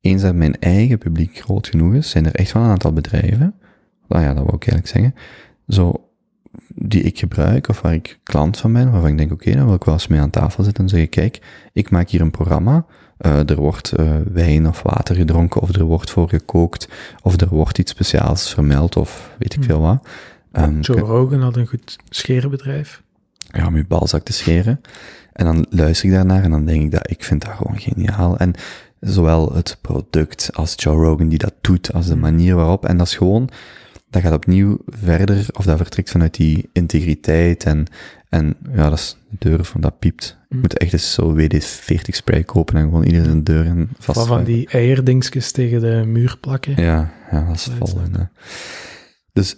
eens 0.00 0.22
dat 0.22 0.34
mijn 0.34 0.58
eigen 0.58 0.98
publiek 0.98 1.38
groot 1.38 1.66
genoeg 1.66 1.94
is, 1.94 2.10
zijn 2.10 2.26
er 2.26 2.34
echt 2.34 2.52
wel 2.52 2.62
een 2.62 2.70
aantal 2.70 2.92
bedrijven, 2.92 3.54
nou 4.08 4.22
ja, 4.22 4.34
dat 4.34 4.44
wou 4.44 4.56
ik 4.56 4.66
eigenlijk 4.66 4.86
zeggen, 4.86 5.14
zo 5.68 6.07
die 6.74 7.02
ik 7.02 7.18
gebruik 7.18 7.68
of 7.68 7.80
waar 7.80 7.94
ik 7.94 8.18
klant 8.22 8.58
van 8.58 8.72
ben, 8.72 8.90
waarvan 8.90 9.10
ik 9.10 9.18
denk, 9.18 9.32
oké, 9.32 9.52
dan 9.54 9.64
wil 9.64 9.74
ik 9.74 9.84
wel 9.84 9.94
eens 9.94 10.06
mee 10.06 10.20
aan 10.20 10.30
tafel 10.30 10.64
zitten 10.64 10.82
en 10.84 10.90
zeggen, 10.90 11.08
kijk, 11.08 11.40
ik 11.72 11.90
maak 11.90 12.08
hier 12.08 12.20
een 12.20 12.30
programma, 12.30 12.84
eh, 13.18 13.50
er 13.50 13.56
wordt 13.56 13.92
eh, 13.92 14.10
wijn 14.32 14.68
of 14.68 14.82
water 14.82 15.14
gedronken, 15.16 15.60
of 15.60 15.74
er 15.74 15.84
wordt 15.84 16.10
voor 16.10 16.28
gekookt, 16.28 16.88
of 17.22 17.40
er 17.40 17.48
wordt 17.48 17.78
iets 17.78 17.90
speciaals 17.90 18.54
vermeld, 18.54 18.96
of 18.96 19.30
weet 19.38 19.52
ik 19.52 19.58
Hmm. 19.58 19.68
veel 19.68 19.80
wat. 19.80 20.06
Ehm, 20.52 20.80
Joe 20.80 20.98
Rogan 21.00 21.40
had 21.42 21.56
een 21.56 21.66
goed 21.66 21.96
scherenbedrijf. 22.10 23.02
ja, 23.50 23.66
om 23.66 23.76
je 23.76 23.84
balzak 23.88 24.22
te 24.22 24.32
scheren. 24.32 24.80
En 25.32 25.44
dan 25.44 25.66
luister 25.70 26.08
ik 26.08 26.14
daarnaar 26.14 26.42
en 26.42 26.50
dan 26.50 26.64
denk 26.64 26.82
ik 26.82 26.90
dat 26.90 27.10
ik 27.10 27.24
vind 27.24 27.44
dat 27.44 27.54
gewoon 27.54 27.78
geniaal. 27.80 28.36
En 28.38 28.52
zowel 29.00 29.52
het 29.54 29.78
product 29.80 30.50
als 30.54 30.74
Joe 30.76 31.04
Rogan 31.04 31.28
die 31.28 31.38
dat 31.38 31.54
doet, 31.60 31.92
als 31.92 32.06
de 32.06 32.14
Mm. 32.14 32.20
manier 32.20 32.54
waarop. 32.54 32.86
En 32.86 32.96
dat 32.96 33.06
is 33.06 33.16
gewoon, 33.16 33.48
dat 34.10 34.22
gaat 34.22 34.32
opnieuw 34.32 34.78
verder, 34.86 35.46
of 35.52 35.64
dat 35.64 35.76
vertrekt 35.76 36.10
vanuit 36.10 36.34
die 36.34 36.68
integriteit 36.72 37.64
en, 37.64 37.86
en 38.28 38.56
ja, 38.72 38.88
dat 38.88 38.98
is 38.98 39.16
de 39.30 39.36
deur 39.48 39.64
van 39.64 39.80
dat 39.80 39.98
piept. 39.98 40.36
Ik 40.48 40.54
Mm. 40.56 40.60
moet 40.60 40.78
echt 40.78 40.92
eens 40.92 41.12
zo 41.12 41.34
WD-40 41.36 41.98
spray 42.08 42.44
kopen 42.44 42.76
en 42.76 42.82
gewoon 42.82 43.04
iedereen 43.04 43.30
een 43.30 43.44
deur 43.44 43.66
en 43.66 43.88
vast. 43.98 44.26
Van, 44.26 44.44
die 44.44 44.68
eierdingsjes 44.68 45.52
tegen 45.52 45.80
de 45.80 46.02
muur 46.06 46.36
plakken. 46.40 46.82
Ja, 46.82 47.12
ja, 47.30 47.44
dat 47.46 47.54
is 47.54 47.64
het 47.64 47.74
volgende. 47.78 48.28
Dus 49.32 49.56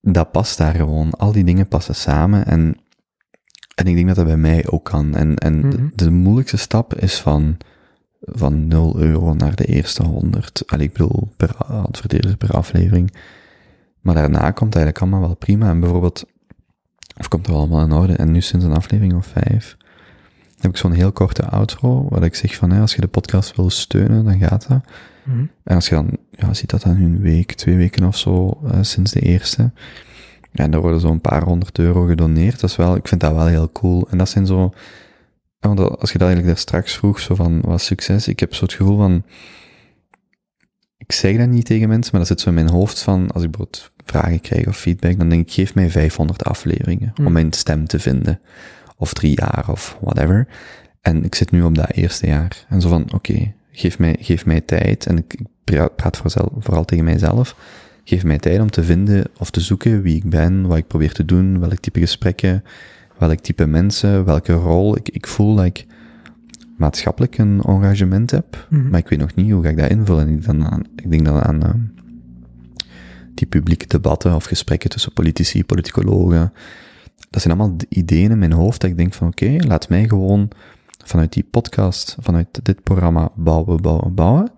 dat 0.00 0.30
past 0.32 0.58
daar 0.58 0.74
gewoon. 0.74 1.10
Al 1.10 1.32
die 1.32 1.44
dingen 1.44 1.68
passen 1.68 1.94
samen 1.94 2.46
en, 2.46 2.76
en 3.74 3.86
ik 3.86 3.94
denk 3.94 4.06
dat 4.06 4.16
dat 4.16 4.24
bij 4.26 4.36
mij 4.36 4.66
ook 4.68 4.84
kan. 4.84 5.14
En, 5.14 5.36
en 5.36 5.58
Mhm. 5.58 5.70
de, 5.70 5.90
de 5.94 6.10
moeilijkste 6.10 6.56
stap 6.56 6.94
is 6.94 7.14
van, 7.20 7.56
van 8.20 8.66
0 8.68 8.98
euro 9.00 9.34
naar 9.34 9.54
de 9.56 9.64
eerste 9.64 10.02
100. 10.02 10.62
Allee, 10.66 10.86
ik 10.86 10.92
bedoel, 10.92 11.32
per 11.36 11.56
adverteerder 11.56 12.36
per 12.36 12.50
aflevering. 12.50 13.12
Maar 14.00 14.14
daarna 14.14 14.50
komt 14.50 14.74
eigenlijk 14.74 15.04
allemaal 15.04 15.28
wel 15.28 15.36
prima. 15.36 15.68
En 15.68 15.80
bijvoorbeeld, 15.80 16.24
of 17.18 17.28
komt 17.28 17.46
er 17.46 17.54
allemaal 17.54 17.84
in 17.84 17.92
orde. 17.92 18.12
En 18.12 18.32
nu 18.32 18.40
sinds 18.40 18.64
een 18.64 18.76
aflevering 18.76 19.14
of 19.14 19.26
vijf, 19.26 19.76
heb 20.60 20.70
ik 20.70 20.76
zo'n 20.76 20.92
heel 20.92 21.12
korte 21.12 21.46
outro, 21.46 22.06
waar 22.08 22.22
ik 22.22 22.34
zeg 22.34 22.54
van, 22.54 22.70
hè, 22.70 22.80
als 22.80 22.94
je 22.94 23.00
de 23.00 23.08
podcast 23.08 23.56
wil 23.56 23.70
steunen, 23.70 24.24
dan 24.24 24.38
gaat 24.38 24.68
dat. 24.68 24.80
Mhm. 25.24 25.44
En 25.64 25.74
als 25.74 25.88
je 25.88 25.94
dan, 25.94 26.16
ja, 26.30 26.54
ziet 26.54 26.70
dat 26.70 26.82
dan 26.82 26.96
een 26.96 27.20
week, 27.20 27.52
twee 27.52 27.76
weken 27.76 28.04
of 28.04 28.16
zo, 28.16 28.60
eh, 28.70 28.78
sinds 28.80 29.12
de 29.12 29.20
eerste. 29.20 29.70
En 30.52 30.72
er 30.72 30.80
worden 30.80 31.00
zo'n 31.00 31.20
paar 31.20 31.42
honderd 31.42 31.78
euro 31.78 32.04
gedoneerd. 32.06 32.60
Dat 32.60 32.70
is 32.70 32.76
wel, 32.76 32.96
ik 32.96 33.08
vind 33.08 33.20
dat 33.20 33.32
wel 33.32 33.46
heel 33.46 33.72
cool. 33.72 34.08
En 34.10 34.18
dat 34.18 34.28
zijn 34.28 34.46
zo, 34.46 34.72
want 35.60 35.78
als 35.78 36.12
je 36.12 36.18
dat 36.18 36.28
eigenlijk 36.28 36.46
daar 36.46 36.56
straks 36.56 36.96
vroeg, 36.96 37.20
zo 37.20 37.34
van, 37.34 37.60
wat 37.60 37.80
succes? 37.80 38.28
Ik 38.28 38.40
heb 38.40 38.54
zo 38.54 38.64
het 38.64 38.74
gevoel 38.74 38.96
van, 38.96 39.22
ik 41.06 41.12
zeg 41.12 41.36
dat 41.36 41.48
niet 41.48 41.64
tegen 41.66 41.88
mensen, 41.88 42.10
maar 42.10 42.20
dat 42.20 42.28
zit 42.28 42.40
zo 42.40 42.48
in 42.48 42.54
mijn 42.54 42.68
hoofd 42.70 43.00
van, 43.02 43.30
als 43.30 43.42
ik 43.42 43.50
bijvoorbeeld 43.50 43.90
vragen 44.04 44.40
krijg 44.40 44.66
of 44.66 44.76
feedback, 44.76 45.18
dan 45.18 45.28
denk 45.28 45.46
ik, 45.46 45.52
geef 45.52 45.74
mij 45.74 45.90
500 45.90 46.44
afleveringen 46.44 47.12
Hmm. 47.14 47.26
om 47.26 47.32
mijn 47.32 47.52
stem 47.52 47.86
te 47.86 47.98
vinden. 47.98 48.40
Of 48.96 49.12
drie 49.12 49.36
jaar 49.40 49.64
of 49.70 49.98
whatever. 50.00 50.46
En 51.00 51.24
ik 51.24 51.34
zit 51.34 51.50
nu 51.50 51.62
op 51.62 51.74
dat 51.74 51.90
eerste 51.90 52.26
jaar. 52.26 52.66
En 52.68 52.80
zo 52.80 52.88
van, 52.88 53.12
oké, 53.14 53.52
geef, 53.72 53.98
mij, 53.98 54.16
geef 54.20 54.46
mij 54.46 54.60
tijd. 54.60 55.06
En 55.06 55.16
ik 55.18 55.34
ik 55.34 55.46
pra- 55.64 55.88
praat 55.88 56.16
vooral, 56.16 56.52
vooral 56.58 56.84
tegen 56.84 57.04
mijzelf. 57.04 57.56
Geef 58.04 58.24
mij 58.24 58.38
tijd 58.38 58.60
om 58.60 58.70
te 58.70 58.82
vinden 58.84 59.24
of 59.38 59.50
te 59.50 59.60
zoeken 59.60 60.02
wie 60.02 60.16
ik 60.16 60.30
ben, 60.30 60.66
wat 60.66 60.76
ik 60.76 60.86
probeer 60.86 61.12
te 61.12 61.24
doen, 61.24 61.60
welk 61.60 61.78
type 61.78 62.00
gesprekken, 62.00 62.64
welk 63.18 63.38
type 63.38 63.66
mensen, 63.66 64.24
welke 64.24 64.52
rol. 64.52 64.96
Ik, 64.96 65.08
ik 65.08 65.26
voel 65.26 65.54
dat 65.54 65.64
ik 65.64 65.86
maatschappelijk 66.80 67.38
een 67.38 67.60
engagement 67.62 68.30
heb, 68.30 68.66
Mhm. 68.70 68.88
maar 68.88 68.98
ik 68.98 69.08
weet 69.08 69.18
nog 69.18 69.34
niet 69.34 69.50
hoe 69.52 69.62
ga 69.62 69.68
ik 69.68 69.76
dat 69.78 69.90
invullen. 69.90 70.26
En 70.26 70.34
ik, 70.34 70.44
dan 70.44 70.66
aan, 70.66 70.82
ik 70.96 71.10
denk 71.10 71.24
dan 71.24 71.40
aan 71.42 71.62
ehm, 71.62 71.78
die 73.34 73.46
publieke 73.46 73.86
debatten 73.86 74.34
of 74.34 74.44
gesprekken 74.44 74.90
tussen 74.90 75.12
politici, 75.12 75.64
politicologen. 75.64 76.52
Dat 77.30 77.42
zijn 77.42 77.58
allemaal 77.58 77.76
ideeën 77.88 78.30
in 78.30 78.38
mijn 78.38 78.52
hoofd 78.52 78.80
dat 78.80 78.90
ik 78.90 78.96
denk 78.96 79.14
van 79.14 79.28
oké, 79.28 79.56
laat 79.58 79.88
mij 79.88 80.08
gewoon 80.08 80.48
vanuit 81.04 81.32
die 81.32 81.44
podcast, 81.50 82.16
vanuit 82.20 82.64
dit 82.64 82.82
programma 82.82 83.30
bouwen, 83.36 83.82
bouwen, 83.82 84.14
bouwen. 84.14 84.50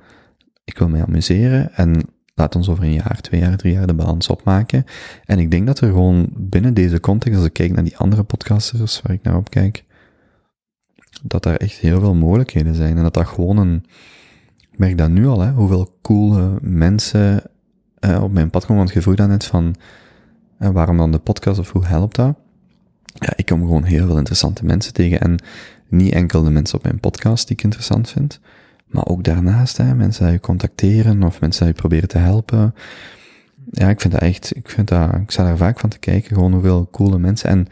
Ik 0.65 0.79
wil 0.79 0.89
mij 0.89 1.03
amuseren 1.05 1.75
en 1.75 2.01
laat 2.35 2.57
ons 2.57 2.69
over 2.69 2.85
een 2.85 2.93
jaar, 2.93 3.21
twee 3.21 3.41
jaar, 3.41 3.57
drie 3.57 3.73
jaar 3.73 3.87
de 3.87 3.95
balans 3.95 4.29
opmaken. 4.29 4.85
En 5.25 5.39
ik 5.39 5.51
denk 5.51 5.67
dat 5.67 5.81
er 5.81 5.89
gewoon 5.89 6.29
binnen 6.37 6.75
deze 6.75 7.01
context, 7.01 7.37
als 7.39 7.47
ik 7.47 7.53
kijk 7.53 7.73
naar 7.73 7.85
die 7.85 7.97
andere 7.97 8.23
podcasters 8.23 9.03
waar 9.03 9.13
ik 9.13 9.23
naar 9.23 9.37
op 9.37 9.51
kijk, 9.51 9.85
dat 11.23 11.43
daar 11.43 11.57
echt 11.57 11.77
heel 11.77 12.01
veel 12.01 12.15
mogelijkheden 12.15 12.75
zijn. 12.75 12.97
En 12.97 13.03
dat 13.03 13.15
dat 13.15 13.27
gewoon 13.27 13.57
een, 13.57 13.85
ik 14.71 14.79
merk 14.79 14.99
dat 14.99 15.11
nu 15.11 15.27
al, 15.27 15.41
hè, 15.41 15.51
hoeveel 15.51 15.99
coole 16.03 16.59
mensen 16.61 17.43
op 18.21 18.33
mijn 18.33 18.51
pad 18.51 18.63
komen. 18.63 18.77
Want 18.77 18.93
je 18.93 19.03
vroeg 19.03 19.15
dan 19.15 19.29
net 19.29 19.45
van, 19.45 19.75
waarom 20.59 20.97
dan 20.97 21.13
de 21.13 21.19
podcast 21.19 21.59
of 21.59 21.71
hoe 21.71 21.87
helpt 21.87 22.17
dat? 22.17 22.37
Ja, 23.05 23.33
ik 23.37 23.47
kom 23.47 23.61
gewoon 23.61 23.85
heel 23.85 24.07
veel 24.07 24.17
interessante 24.17 24.65
mensen 24.65 24.93
tegen. 24.93 25.21
En 25.21 25.39
niet 25.89 26.13
enkel 26.13 26.43
de 26.43 26.51
mensen 26.51 26.79
op 26.79 26.85
mijn 26.85 27.01
podcast 27.01 27.47
die 27.47 27.57
ik 27.57 27.65
interessant 27.65 28.11
vind, 28.11 28.41
maar 28.87 29.07
ook 29.07 29.25
daarnaast, 29.25 29.77
hè, 29.77 29.95
mensen 29.95 30.25
die 30.25 30.33
je 30.33 30.41
contacteren 30.41 31.23
of 31.23 31.41
mensen 31.41 31.65
die 31.65 31.75
je 31.75 31.81
proberen 31.81 32.09
te 32.09 32.19
helpen. 32.19 32.75
Ja, 33.71 33.89
ik 33.89 34.01
vind 34.01 34.13
dat 34.13 34.23
echt, 34.23 34.57
ik 34.57 34.71
vind 34.71 34.89
dat, 34.89 35.15
ik 35.15 35.31
sta 35.31 35.45
daar 35.45 35.57
vaak 35.57 35.81
van 35.81 35.91
te 35.91 35.99
kijken, 35.99 36.35
gewoon 36.35 36.53
hoeveel 36.53 36.89
coole 36.91 37.19
mensen. 37.19 37.49
En 37.49 37.67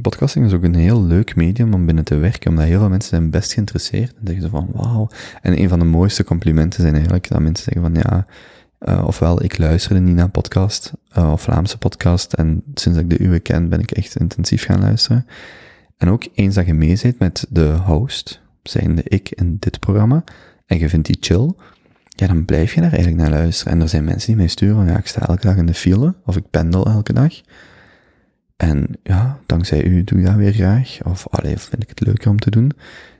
podcasting 0.00 0.46
is 0.46 0.52
ook 0.52 0.62
een 0.62 0.74
heel 0.74 1.02
leuk 1.02 1.36
medium 1.36 1.74
om 1.74 1.86
binnen 1.86 2.04
te 2.04 2.16
werken, 2.16 2.50
omdat 2.50 2.64
heel 2.64 2.78
veel 2.78 2.88
mensen 2.88 3.08
zijn 3.08 3.30
best 3.30 3.52
geïnteresseerd. 3.52 4.10
En 4.10 4.26
zeggen 4.26 4.42
ze 4.42 4.48
van, 4.48 4.68
wauw. 4.72 5.08
En 5.42 5.60
een 5.60 5.68
van 5.68 5.78
de 5.78 5.84
mooiste 5.84 6.24
complimenten 6.24 6.80
zijn 6.80 6.94
eigenlijk 6.94 7.28
dat 7.28 7.40
mensen 7.40 7.64
zeggen 7.64 7.82
van, 7.82 7.94
ja, 7.94 8.26
eh, 8.78 9.04
ofwel 9.06 9.42
ik 9.42 9.58
luisterde 9.58 10.00
niet 10.00 10.14
naar 10.14 10.28
podcast, 10.28 10.92
eh, 11.08 11.32
of 11.32 11.42
Vlaamse 11.42 11.78
podcast, 11.78 12.32
en 12.32 12.62
sinds 12.74 12.98
ik 12.98 13.10
de 13.10 13.22
uwe 13.22 13.40
ken, 13.40 13.68
ben 13.68 13.80
ik 13.80 13.90
echt 13.90 14.16
intensief 14.16 14.64
gaan 14.64 14.80
luisteren. 14.80 15.26
En 15.96 16.08
ook 16.08 16.26
eens 16.34 16.54
dat 16.54 16.66
je 16.66 16.74
meezit 16.74 17.18
met 17.18 17.46
de 17.48 17.76
host, 17.84 18.40
zijnde 18.62 19.02
ik 19.04 19.30
in 19.30 19.56
dit 19.60 19.80
programma, 19.80 20.24
en 20.66 20.78
je 20.78 20.88
vindt 20.88 21.06
die 21.06 21.16
chill, 21.20 21.52
ja, 22.08 22.26
dan 22.26 22.44
blijf 22.44 22.74
je 22.74 22.80
daar 22.80 22.92
eigenlijk 22.92 23.22
naar 23.22 23.40
luisteren. 23.40 23.72
En 23.72 23.80
er 23.80 23.88
zijn 23.88 24.04
mensen 24.04 24.26
die 24.26 24.36
mij 24.36 24.46
sturen 24.46 24.76
van, 24.76 24.86
ja, 24.86 24.98
ik 24.98 25.06
sta 25.06 25.26
elke 25.26 25.46
dag 25.46 25.56
in 25.56 25.66
de 25.66 25.74
file, 25.74 26.14
of 26.24 26.36
ik 26.36 26.50
pendel 26.50 26.86
elke 26.86 27.12
dag. 27.12 27.40
En 28.62 28.86
ja, 29.02 29.38
dankzij 29.46 29.84
u 29.84 30.04
doe 30.04 30.18
ik 30.18 30.24
dat 30.24 30.34
weer 30.34 30.52
graag. 30.52 30.98
Of 31.04 31.26
allee, 31.30 31.58
vind 31.58 31.82
ik 31.82 31.88
het 31.88 32.00
leuker 32.00 32.30
om 32.30 32.38
te 32.38 32.50
doen. 32.50 32.72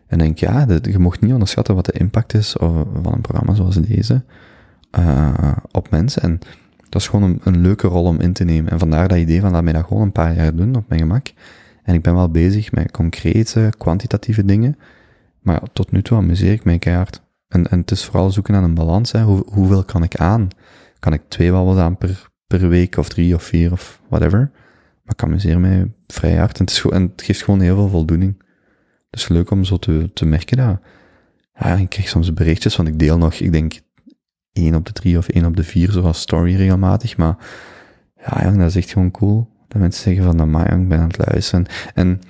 En 0.07 0.19
denk, 0.19 0.39
ja, 0.39 0.67
je 0.83 0.99
mocht 0.99 1.21
niet 1.21 1.33
onderschatten 1.33 1.75
wat 1.75 1.85
de 1.85 1.93
impact 1.93 2.35
is 2.35 2.55
van 2.59 3.13
een 3.13 3.21
programma 3.21 3.55
zoals 3.55 3.77
deze 3.77 4.23
eh, 4.91 5.53
op 5.71 5.91
mensen. 5.91 6.23
En 6.23 6.39
dat 6.89 7.01
is 7.01 7.09
gewoon 7.09 7.41
een, 7.43 7.61
leuke 7.61 7.87
rol 7.87 8.05
om 8.05 8.21
in 8.21 8.33
te 8.33 8.45
nemen. 8.45 8.73
En 8.73 8.79
vandaar 8.79 9.09
dat 9.09 9.19
idee 9.19 9.41
van 9.41 9.51
laat 9.51 9.63
mij 9.63 9.73
dat 9.73 9.85
gewoon 9.87 10.03
een 10.03 10.13
paar 10.13 10.35
jaar 10.35 10.55
doen 10.55 10.77
op 10.77 10.89
mijn 10.89 11.01
gemak. 11.01 11.27
En 11.83 11.95
ik 11.95 12.03
ben 12.03 12.15
wel 12.15 12.31
bezig 12.31 12.73
met 12.73 12.91
concrete, 12.91 13.73
kwantitatieve 13.79 14.45
dingen. 14.45 14.79
Maar 15.41 15.63
tot 15.73 15.93
nu 15.93 16.03
toe 16.03 16.19
amuseer 16.19 16.53
ik 16.53 16.65
mij 16.65 16.79
keihard. 16.79 17.23
En, 17.49 17.67
en 17.71 17.79
het 17.79 17.91
is 17.91 18.05
vooral 18.05 18.31
zoeken 18.31 18.53
naar 18.53 18.63
een 18.63 18.75
balans. 18.75 19.13
Hè. 19.13 19.23
Hoe, 19.23 19.43
hoeveel 19.47 19.85
kan 19.85 20.03
ik 20.03 20.17
aan? 20.17 20.49
Kan 20.99 21.13
ik 21.13 21.23
twee 21.29 21.51
babbels 21.51 21.79
aan 21.79 21.97
per, 21.97 22.29
per 22.47 22.69
week 22.69 22.97
of 22.97 23.09
drie 23.09 23.35
of 23.35 23.43
vier 23.43 23.73
of 23.73 24.01
whatever? 24.09 24.51
Maar 25.03 25.15
ik 25.15 25.23
amuseer 25.23 25.61
mij 25.61 25.91
vrij 26.07 26.37
hard. 26.37 26.59
En 26.59 26.65
het, 26.65 26.75
is, 26.75 26.85
en 26.85 27.03
het 27.03 27.23
geeft 27.23 27.43
gewoon 27.43 27.61
heel 27.61 27.75
veel 27.75 27.89
voldoening. 27.89 28.43
Dus 29.11 29.29
leuk 29.29 29.51
om 29.51 29.65
zo 29.65 29.77
te, 29.77 30.11
te 30.15 30.25
merken 30.25 30.57
dat... 30.57 30.81
Ja, 31.55 31.75
ik 31.75 31.89
krijg 31.89 32.09
soms 32.09 32.33
berichtjes, 32.33 32.77
want 32.77 32.89
ik 32.89 32.99
deel 32.99 33.19
nog, 33.19 33.35
ik 33.35 33.53
denk, 33.53 33.81
één 34.53 34.75
op 34.75 34.87
de 34.87 34.93
drie 34.93 35.19
of 35.19 35.29
één 35.29 35.45
op 35.45 35.57
de 35.57 35.65
vier, 35.65 35.91
zoals 35.91 36.21
story 36.21 36.57
regelmatig. 36.57 37.17
Maar 37.17 37.37
ja, 38.17 38.43
jong, 38.45 38.59
dat 38.59 38.69
is 38.69 38.77
echt 38.77 38.93
gewoon 38.93 39.11
cool. 39.11 39.49
Dat 39.69 39.81
mensen 39.81 40.03
zeggen 40.03 40.25
van, 40.25 40.37
nou, 40.37 40.69
jong, 40.69 40.83
ik 40.83 40.89
ben 40.89 40.99
aan 40.99 41.09
het 41.09 41.27
luisteren. 41.27 41.67
En 41.95 42.21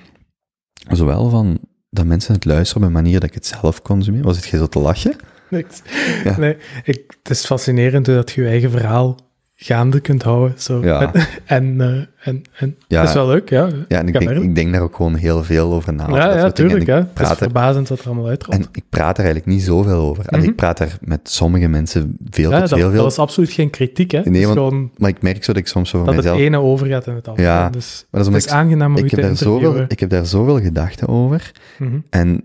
zowel 0.91 1.31
van 1.31 1.59
dat 1.91 2.07
mensen 2.07 2.35
het 2.35 2.45
luisteren 2.45 2.83
op 2.83 2.89
een 2.89 3.03
manier 3.03 3.21
dat 3.21 3.29
ik 3.29 3.35
het 3.35 3.47
zelf 3.47 3.83
consumeer. 3.83 4.23
Was 4.23 4.37
het 4.37 4.47
jij 4.47 4.59
zo 4.59 4.67
te 4.67 4.79
lachen? 4.79 5.17
Niks. 5.51 5.83
Ja. 6.25 6.39
Nee, 6.39 6.57
ik, 6.85 7.17
het 7.23 7.31
is 7.31 7.47
fascinerend 7.47 8.07
hoe 8.07 8.15
dat 8.15 8.31
je 8.31 8.43
je 8.43 8.49
eigen 8.49 8.71
verhaal 8.71 9.17
gaande 9.65 10.01
kunt 10.01 10.23
houden. 10.23 10.55
Zo. 10.57 10.81
Ja. 10.85 11.13
En, 11.45 11.81
eh, 11.81 11.89
en, 12.29 12.43
en 12.53 12.77
Ja. 12.89 12.99
dat 13.01 13.09
is 13.09 13.15
wel 13.15 13.27
leuk, 13.27 13.49
ja. 13.49 13.69
Ja, 13.89 13.99
en 13.99 14.09
ik 14.09 14.19
denk, 14.19 14.31
ik 14.31 14.55
denk 14.55 14.73
daar 14.73 14.83
ook 14.83 14.97
gewoon 14.97 15.15
heel 15.15 15.45
veel 15.45 15.73
over 15.73 15.95
na. 15.95 16.07
ja, 16.09 16.37
ja, 16.37 16.51
tuurlijk. 16.51 16.81
ik 16.81 16.87
Hè. 16.87 16.95
Het 16.95 17.21
is 17.21 17.29
er- 17.31 17.37
verbazend 17.37 17.89
wat 17.89 18.01
er 18.01 18.07
allemaal 18.07 18.27
uitrolt. 18.29 18.59
En 18.61 18.67
ik 18.73 18.85
praat 18.89 19.19
er 19.19 19.25
eigenlijk 19.25 19.55
niet 19.55 19.63
zoveel 19.63 19.95
over. 20.01 20.25
Mhm. 20.29 20.43
Ik 20.43 20.57
praat 20.57 20.81
er 20.81 20.97
met 21.01 21.21
sommige 21.23 21.69
mensen 21.69 22.17
veel 22.31 22.51
ja, 22.51 22.61
tot 22.61 22.69
dat, 22.69 22.79
heel 22.79 22.87
dat 22.87 22.95
veel. 22.95 23.05
was 23.05 23.19
absoluut 23.19 23.51
geen 23.51 23.71
kritiek, 23.71 24.11
hè. 24.11 24.21
Nee, 24.25 24.41
is 24.41 24.45
want- 24.47 24.57
gewoon 24.59 24.91
Maar 24.97 25.11
ik 25.11 25.23
merk 25.23 25.45
zo 25.45 25.53
dat 25.53 25.63
ik 25.63 25.69
soms 25.69 25.91
zo 25.91 25.97
voor 25.97 26.07
dat 26.07 26.15
het 26.15 26.25
mezelf... 26.25 26.41
ene 26.47 26.59
overgaat 26.59 27.07
en 27.07 27.15
het 27.15 27.29
andere. 27.29 27.49
Ja, 27.49 27.71
dus 27.71 28.07
Maar 28.11 28.25
dat 28.25 28.35
is 28.35 28.45
is 28.45 28.51
aangenaam 28.53 28.91
om 28.93 28.99
ik, 28.99 29.05
ik, 29.05 29.11
heb 29.11 29.21
daar 29.21 29.37
zoveel, 29.37 29.85
ik 29.89 30.01
heb 30.01 30.11
daar 30.11 30.27
zoveel 30.27 30.61
gedachten 30.61 31.09
over. 31.09 31.53
Mhm. 31.79 31.99
En 32.11 32.45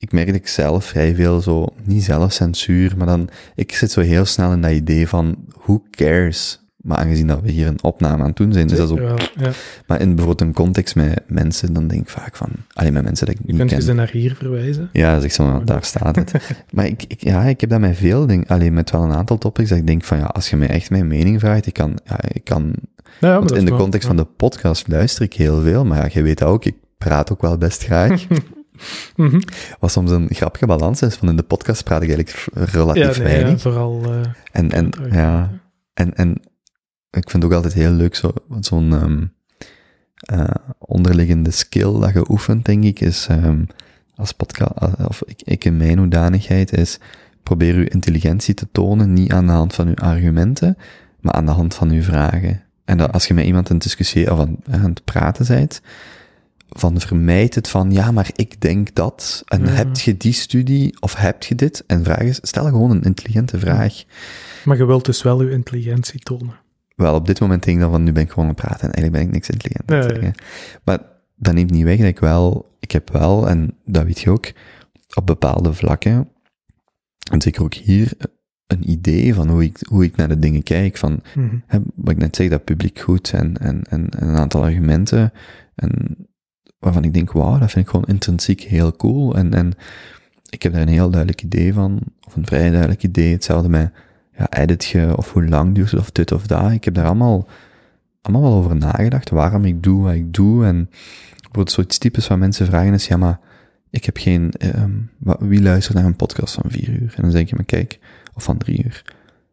ik 0.00 0.12
merk 0.12 0.26
dat 0.26 0.36
ik 0.36 0.48
zelf 0.48 0.84
vrij 0.84 1.14
veel 1.14 1.40
zo, 1.40 1.66
niet 1.84 2.04
zelfcensuur, 2.04 2.96
maar 2.96 3.06
dan, 3.06 3.28
ik 3.54 3.72
zit 3.72 3.90
zo 3.90 4.00
heel 4.00 4.24
snel 4.24 4.52
in 4.52 4.60
dat 4.60 4.70
idee 4.70 5.08
van, 5.08 5.36
who 5.62 5.82
cares? 5.90 6.64
Maar 6.76 6.98
aangezien 6.98 7.26
dat 7.26 7.40
we 7.40 7.50
hier 7.50 7.66
een 7.66 7.82
opname 7.82 8.22
aan 8.22 8.28
het 8.28 8.36
doen 8.36 8.52
zijn, 8.52 8.70
is 8.70 8.76
dat 8.76 8.90
wel, 8.90 9.18
ja. 9.38 9.50
maar 9.86 10.00
in 10.00 10.14
bijvoorbeeld 10.14 10.40
een 10.40 10.54
context 10.54 10.94
met 10.94 11.22
mensen, 11.26 11.72
dan 11.72 11.88
denk 11.88 12.02
ik 12.02 12.08
vaak 12.08 12.36
van, 12.36 12.48
alleen 12.72 12.92
met 12.92 13.02
mensen 13.02 13.26
dat 13.26 13.34
ik 13.34 13.40
Je 13.40 13.46
niet 13.46 13.56
kunt 13.56 13.70
ken. 13.70 13.78
je 13.78 13.84
ze 13.84 13.92
naar 13.92 14.10
hier 14.10 14.34
verwijzen. 14.34 14.88
Ja, 14.92 15.20
zeg 15.20 15.32
zo, 15.32 15.44
maar 15.44 15.64
daar 15.64 15.84
staat 15.84 16.16
het. 16.16 16.32
maar 16.74 16.86
ik, 16.86 17.04
ik, 17.08 17.24
ja, 17.24 17.42
ik 17.42 17.60
heb 17.60 17.70
dat 17.70 17.80
met 17.80 17.96
veel 17.96 18.26
dingen, 18.26 18.46
alleen 18.46 18.74
met 18.74 18.90
wel 18.90 19.02
een 19.02 19.12
aantal 19.12 19.38
topics, 19.38 19.68
dat 19.68 19.78
ik 19.78 19.86
denk 19.86 20.04
van, 20.04 20.18
ja, 20.18 20.24
als 20.24 20.50
je 20.50 20.56
mij 20.56 20.68
echt 20.68 20.90
mijn 20.90 21.06
mening 21.06 21.40
vraagt, 21.40 21.66
ik 21.66 21.74
kan, 21.74 21.98
ja, 22.04 22.20
ik 22.28 22.44
kan 22.44 22.74
Ja, 23.20 23.38
Want 23.38 23.50
in 23.50 23.56
is 23.56 23.64
de 23.64 23.76
context 23.76 24.06
van 24.06 24.16
de 24.16 24.24
podcast 24.24 24.88
luister 24.88 25.24
ik 25.24 25.34
heel 25.34 25.60
veel, 25.60 25.84
maar 25.84 25.98
ja, 25.98 26.08
je 26.12 26.22
weet 26.22 26.38
dat 26.38 26.48
ook, 26.48 26.64
ik 26.64 26.76
praat 26.98 27.32
ook 27.32 27.40
wel 27.40 27.58
best 27.58 27.84
graag. 27.84 28.26
Mhm. 29.16 29.40
Wat 29.78 29.90
soms 29.90 30.10
een 30.10 30.28
grappige 30.30 30.66
balans 30.66 31.02
is, 31.02 31.14
van 31.14 31.28
in 31.28 31.36
de 31.36 31.42
podcast 31.42 31.84
praat 31.84 32.02
ik 32.02 32.10
eigenlijk 32.10 32.48
relatief 32.72 33.16
Ja, 33.16 33.22
nee, 33.22 33.32
ja, 33.32 33.40
weinig. 33.40 33.60
vooral... 33.60 34.02
eh, 34.04 34.20
en, 34.52 34.70
en, 34.70 34.90
ja, 35.12 35.50
en, 35.94 36.14
en 36.14 36.30
ik 37.10 37.30
vind 37.30 37.32
het 37.32 37.44
ook 37.44 37.52
altijd 37.52 37.72
heel 37.74 37.90
leuk, 37.92 38.14
zo, 38.14 38.32
zo'n 38.60 39.30
eh, 40.20 40.44
onderliggende 40.78 41.50
skill 41.50 42.00
dat 42.00 42.12
je 42.12 42.30
oefent, 42.30 42.64
denk 42.64 42.84
ik, 42.84 43.00
is 43.00 43.26
ehm, 43.28 43.62
als 44.14 44.32
podcast, 44.32 44.72
of 45.08 45.22
ik, 45.26 45.42
ik 45.44 45.64
in 45.64 45.76
mijn 45.76 45.98
hoedanigheid, 45.98 46.72
is 46.76 46.98
probeer 47.42 47.74
uw 47.74 47.84
intelligentie 47.88 48.54
te 48.54 48.66
tonen, 48.72 49.12
niet 49.12 49.32
aan 49.32 49.46
de 49.46 49.52
hand 49.52 49.74
van 49.74 49.88
uw 49.88 49.94
argumenten, 49.94 50.76
maar 51.20 51.32
aan 51.32 51.46
de 51.46 51.52
hand 51.52 51.74
van 51.74 51.90
uw 51.90 52.02
vragen. 52.02 52.62
En 52.84 52.98
dat 52.98 53.12
als 53.12 53.26
je 53.26 53.34
met 53.34 53.44
iemand 53.44 53.68
aan 53.68 53.74
het 53.74 53.84
discussiëren 53.84 54.32
of 54.32 54.38
aan, 54.38 54.56
aan 54.70 54.90
het 54.90 55.04
praten 55.04 55.46
bent, 55.46 55.80
van 56.76 57.00
vermijd 57.00 57.54
het 57.54 57.68
van, 57.68 57.92
ja, 57.92 58.10
maar 58.10 58.30
ik 58.34 58.60
denk 58.60 58.94
dat, 58.94 59.42
en 59.46 59.64
Ja. 59.64 59.68
heb 59.70 59.96
je 59.96 60.16
die 60.16 60.32
studie, 60.32 61.00
of 61.00 61.14
heb 61.14 61.42
je 61.42 61.54
dit? 61.54 61.84
En 61.86 62.04
vraag 62.04 62.20
is, 62.20 62.38
stel 62.42 62.64
gewoon 62.64 62.90
een 62.90 63.02
intelligente 63.02 63.58
vraag. 63.58 64.04
Maar 64.64 64.76
je 64.76 64.84
wilt 64.84 65.04
dus 65.04 65.22
wel 65.22 65.42
je 65.42 65.50
intelligentie 65.50 66.20
tonen. 66.20 66.54
Wel, 66.96 67.14
op 67.14 67.26
dit 67.26 67.40
moment 67.40 67.62
denk 67.62 67.76
ik 67.76 67.82
dan 67.82 67.92
van, 67.92 68.02
nu 68.02 68.12
ben 68.12 68.22
ik 68.22 68.28
gewoon 68.28 68.44
aan 68.48 68.54
het 68.54 68.60
praten 68.64 68.80
en 68.88 68.92
eigenlijk 68.92 69.12
ben 69.12 69.22
ik 69.26 69.32
niks 69.32 69.48
intelligent 69.50 69.90
aan 69.92 70.02
zeggen. 70.02 70.34
Maar 70.84 70.98
dat 71.36 71.54
neemt 71.54 71.70
niet 71.70 71.84
weg 71.84 71.98
dat 71.98 72.06
ik 72.06 72.18
wel, 72.18 72.76
ik 72.80 72.90
heb 72.90 73.10
wel, 73.12 73.48
en 73.48 73.74
dat 73.84 74.04
weet 74.04 74.20
je 74.20 74.30
ook, 74.30 74.52
op 75.14 75.26
bepaalde 75.26 75.72
vlakken, 75.72 76.28
en 77.30 77.40
zeker 77.42 77.62
ook 77.62 77.74
hier, 77.74 78.12
een 78.66 78.90
idee 78.90 79.34
van 79.34 79.48
hoe 79.48 79.62
ik, 79.64 79.78
hoe 79.88 80.04
ik 80.04 80.16
naar 80.16 80.28
de 80.28 80.38
dingen 80.38 80.62
kijk, 80.62 80.96
van, 80.96 81.22
Mhm. 81.34 81.56
hè, 81.66 81.78
wat 81.94 82.12
ik 82.12 82.18
net 82.18 82.36
zeg, 82.36 82.48
dat 82.48 82.64
publiek 82.64 82.98
goed 82.98 83.32
en, 83.32 83.56
en, 83.58 83.82
en, 83.88 84.08
en 84.08 84.28
een 84.28 84.36
aantal 84.36 84.62
argumenten, 84.62 85.32
en 85.74 86.16
waarvan 86.80 87.04
ik 87.04 87.14
denk, 87.14 87.32
wauw, 87.32 87.58
dat 87.58 87.70
vind 87.70 87.84
ik 87.84 87.90
gewoon 87.90 88.06
intrinsiek 88.06 88.60
heel 88.60 88.96
cool, 88.96 89.36
en, 89.36 89.54
en 89.54 89.72
ik 90.48 90.62
heb 90.62 90.72
daar 90.72 90.82
een 90.82 90.88
heel 90.88 91.10
duidelijk 91.10 91.42
idee 91.42 91.72
van, 91.72 92.00
of 92.26 92.36
een 92.36 92.46
vrij 92.46 92.70
duidelijk 92.70 93.02
idee, 93.02 93.32
hetzelfde 93.32 93.68
met, 93.68 93.92
ja, 94.36 94.50
edit 94.50 94.84
je, 94.84 95.16
of 95.16 95.32
hoe 95.32 95.48
lang 95.48 95.74
duurt 95.74 95.90
het, 95.90 96.00
of 96.00 96.10
dit 96.10 96.32
of 96.32 96.46
dat, 96.46 96.70
ik 96.70 96.84
heb 96.84 96.94
daar 96.94 97.06
allemaal, 97.06 97.48
allemaal 98.22 98.50
wel 98.50 98.58
over 98.58 98.76
nagedacht, 98.76 99.30
waarom 99.30 99.64
ik 99.64 99.82
doe 99.82 100.02
wat 100.02 100.14
ik 100.14 100.34
doe, 100.34 100.64
en 100.64 100.88
bijvoorbeeld 101.30 101.70
zoiets 101.70 101.98
typisch 101.98 102.28
wat 102.28 102.38
mensen 102.38 102.66
vragen 102.66 102.94
is, 102.94 103.06
ja, 103.06 103.16
maar 103.16 103.40
ik 103.90 104.04
heb 104.04 104.16
geen, 104.16 104.50
ehm, 104.50 104.90
wie 105.38 105.62
luistert 105.62 105.96
naar 105.96 106.06
een 106.06 106.16
podcast 106.16 106.54
van 106.54 106.70
vier 106.70 106.88
uur? 106.88 107.12
En 107.16 107.22
dan 107.22 107.30
zeg 107.30 107.48
je, 107.48 107.54
maar 107.54 107.64
kijk, 107.64 107.98
of 108.34 108.42
van 108.42 108.58
drie 108.58 108.84
uur. 108.84 109.02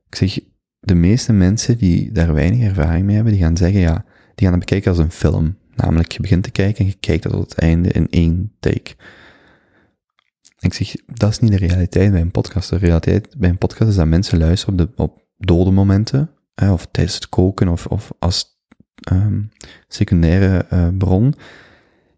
Ik 0.09 0.15
zeg, 0.15 0.39
de 0.79 0.95
meeste 0.95 1.33
mensen 1.33 1.77
die 1.77 2.11
daar 2.11 2.33
weinig 2.33 2.67
ervaring 2.67 3.05
mee 3.05 3.15
hebben, 3.15 3.33
die 3.33 3.41
gaan 3.41 3.57
zeggen, 3.57 3.79
ja, 3.79 4.05
die 4.35 4.47
gaan 4.47 4.57
het 4.57 4.65
bekijken 4.65 4.91
als 4.91 4.99
een 4.99 5.11
film. 5.11 5.55
Namelijk, 5.77 6.11
je 6.11 6.21
begint 6.21 6.43
te 6.43 6.51
kijken 6.51 6.79
en 6.79 6.85
je 6.85 6.97
kijkt 6.99 7.23
tot 7.23 7.49
het 7.49 7.59
einde 7.59 7.89
in 7.89 8.07
één 8.09 8.55
take. 8.59 8.95
Ik 10.59 10.73
zeg, 10.73 10.95
dat 11.05 11.29
is 11.29 11.39
niet 11.39 11.51
de 11.51 11.57
realiteit 11.57 12.11
bij 12.11 12.21
een 12.21 12.31
podcast. 12.31 12.69
De 12.69 12.77
realiteit 12.77 13.35
bij 13.37 13.49
een 13.49 13.57
podcast 13.57 13.89
is 13.89 13.95
dat 13.95 14.07
mensen 14.07 14.37
luisteren 14.37 14.79
op, 14.79 14.87
de, 14.95 15.03
op 15.03 15.21
dode 15.37 15.71
momenten, 15.71 16.29
of 16.55 16.87
tijdens 16.91 17.15
het 17.15 17.29
koken, 17.29 17.67
of, 17.67 17.85
of 17.85 18.11
als 18.19 18.59
ehm, 18.99 19.41
secundaire 19.87 20.65
eh, 20.69 20.87
bron. 20.97 21.33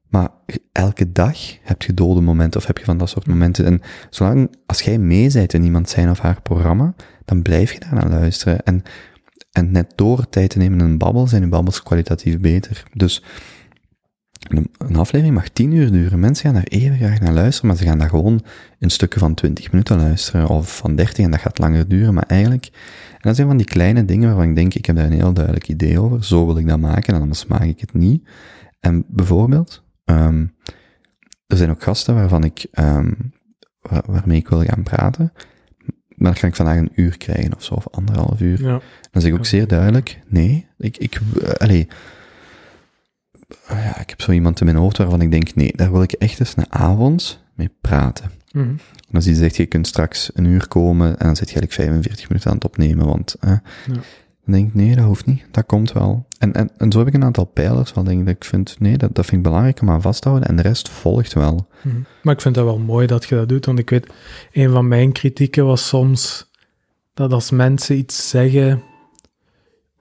Maar 0.09 0.29
elke 0.71 1.11
dag 1.11 1.37
heb 1.61 1.81
je 1.81 1.93
dode 1.93 2.21
momenten, 2.21 2.59
of 2.59 2.67
heb 2.67 2.77
je 2.77 2.85
van 2.85 2.97
dat 2.97 3.09
soort 3.09 3.27
momenten. 3.27 3.65
En 3.65 3.81
zolang, 4.09 4.55
als 4.65 4.81
jij 4.81 4.97
mee 4.97 5.31
in 5.47 5.63
iemand 5.63 5.89
zijn 5.89 6.09
of 6.09 6.19
haar 6.19 6.41
programma, 6.41 6.93
dan 7.25 7.41
blijf 7.41 7.71
je 7.71 7.79
daar 7.79 7.93
naar 7.93 8.09
luisteren. 8.09 8.63
En, 8.63 8.83
en 9.51 9.71
net 9.71 9.93
door 9.95 10.29
tijd 10.29 10.49
te 10.49 10.57
nemen 10.57 10.79
in 10.79 10.85
een 10.85 10.97
babbel, 10.97 11.27
zijn 11.27 11.41
je 11.41 11.47
babbels 11.47 11.83
kwalitatief 11.83 12.39
beter. 12.39 12.83
Dus 12.93 13.23
een, 14.47 14.71
een 14.77 14.95
aflevering 14.95 15.35
mag 15.35 15.49
tien 15.49 15.71
uur 15.71 15.91
duren. 15.91 16.19
Mensen 16.19 16.45
gaan 16.45 16.53
daar 16.53 16.63
even 16.63 16.97
graag 16.97 17.19
naar 17.19 17.33
luisteren, 17.33 17.69
maar 17.69 17.77
ze 17.77 17.83
gaan 17.85 17.97
daar 17.97 18.09
gewoon 18.09 18.41
in 18.79 18.89
stukken 18.89 19.19
van 19.19 19.33
20 19.33 19.71
minuten 19.71 19.97
luisteren, 19.97 20.47
of 20.47 20.77
van 20.77 20.95
30, 20.95 21.25
en 21.25 21.31
dat 21.31 21.39
gaat 21.39 21.57
langer 21.59 21.87
duren. 21.87 22.13
Maar 22.13 22.25
eigenlijk, 22.27 22.65
en 23.11 23.19
dat 23.21 23.35
zijn 23.35 23.47
van 23.47 23.57
die 23.57 23.65
kleine 23.65 24.05
dingen 24.05 24.27
waarvan 24.27 24.49
ik 24.49 24.55
denk, 24.55 24.73
ik 24.73 24.85
heb 24.85 24.95
daar 24.95 25.05
een 25.05 25.11
heel 25.11 25.33
duidelijk 25.33 25.67
idee 25.67 25.99
over. 25.99 26.23
Zo 26.23 26.45
wil 26.45 26.57
ik 26.57 26.67
dat 26.67 26.79
maken, 26.79 27.13
en 27.13 27.21
anders 27.21 27.45
maak 27.45 27.63
ik 27.63 27.79
het 27.79 27.93
niet. 27.93 28.27
En 28.79 29.05
bijvoorbeeld, 29.07 29.83
ehm, 30.05 30.45
er 31.47 31.57
zijn 31.57 31.69
ook 31.69 31.83
gasten 31.83 32.15
waarvan 32.15 32.43
ik, 32.43 32.65
ehm, 32.71 33.11
waar- 33.81 34.03
waarmee 34.05 34.37
ik 34.37 34.49
wil 34.49 34.63
gaan 34.63 34.83
praten. 34.83 35.33
Maar 36.19 36.31
dan 36.31 36.39
kan 36.39 36.49
ik 36.49 36.55
vandaag 36.55 36.77
een 36.77 36.91
uur 36.95 37.17
krijgen 37.17 37.55
of 37.55 37.63
zo, 37.63 37.73
of 37.73 37.87
anderhalf 37.91 38.41
uur. 38.41 38.61
Ja. 38.61 38.79
Dan 39.11 39.21
zeg 39.21 39.31
ik 39.31 39.37
ook 39.37 39.45
zeer 39.45 39.67
duidelijk, 39.67 40.19
nee, 40.27 40.67
ik, 40.77 40.97
ik, 40.97 41.19
allee, 41.57 41.87
ja, 43.67 43.99
ik 43.99 44.09
heb 44.09 44.21
zo 44.21 44.31
iemand 44.31 44.59
in 44.59 44.65
mijn 44.65 44.77
hoofd 44.77 44.97
waarvan 44.97 45.21
ik 45.21 45.31
denk, 45.31 45.55
nee, 45.55 45.71
daar 45.75 45.91
wil 45.91 46.01
ik 46.01 46.11
echt 46.11 46.39
eens 46.39 46.53
een 46.57 46.73
avond 46.73 47.43
mee 47.53 47.69
praten. 47.81 48.31
Mhm. 48.51 48.69
En 49.09 49.15
als 49.15 49.23
die 49.23 49.35
zegt, 49.35 49.55
je 49.55 49.65
kunt 49.65 49.87
straks 49.87 50.31
een 50.33 50.45
uur 50.45 50.67
komen 50.67 51.07
en 51.07 51.25
dan 51.25 51.35
zit 51.35 51.49
je 51.49 51.55
eigenlijk 51.59 51.89
45 51.89 52.29
minuten 52.29 52.49
aan 52.49 52.55
het 52.55 52.65
opnemen, 52.65 53.05
want, 53.05 53.35
eh, 53.39 53.51
denk 54.51 54.73
nee, 54.73 54.95
dat 54.95 55.05
hoeft 55.05 55.25
niet, 55.25 55.45
dat 55.51 55.65
komt 55.65 55.91
wel. 55.91 56.25
En, 56.37 56.53
en, 56.53 56.69
en 56.77 56.91
zo 56.91 56.97
heb 56.99 57.07
ik 57.07 57.13
een 57.13 57.23
aantal 57.23 57.45
pijlers 57.45 57.93
wel, 57.93 58.03
denk 58.03 58.19
ik, 58.19 58.25
dat 58.25 58.35
ik 58.35 58.43
vind, 58.43 58.75
nee, 58.79 58.97
dat, 58.97 59.15
dat 59.15 59.25
vind 59.25 59.37
ik 59.37 59.43
belangrijk 59.43 59.81
om 59.81 59.89
aan 59.89 60.01
vast 60.01 60.21
te 60.21 60.27
houden 60.29 60.49
en 60.49 60.55
de 60.55 60.61
rest 60.61 60.89
volgt 60.89 61.33
wel. 61.33 61.67
Mhm. 61.81 61.95
Maar 62.23 62.33
ik 62.33 62.41
vind 62.41 62.55
dat 62.55 62.65
wel 62.65 62.77
mooi 62.79 63.07
dat 63.07 63.25
je 63.25 63.35
dat 63.35 63.49
doet, 63.49 63.65
want 63.65 63.79
ik 63.79 63.89
weet, 63.89 64.07
een 64.51 64.69
van 64.69 64.87
mijn 64.87 65.11
kritieken 65.11 65.65
was 65.65 65.87
soms 65.87 66.51
dat 67.13 67.33
als 67.33 67.51
mensen 67.51 67.97
iets 67.97 68.29
zeggen 68.29 68.83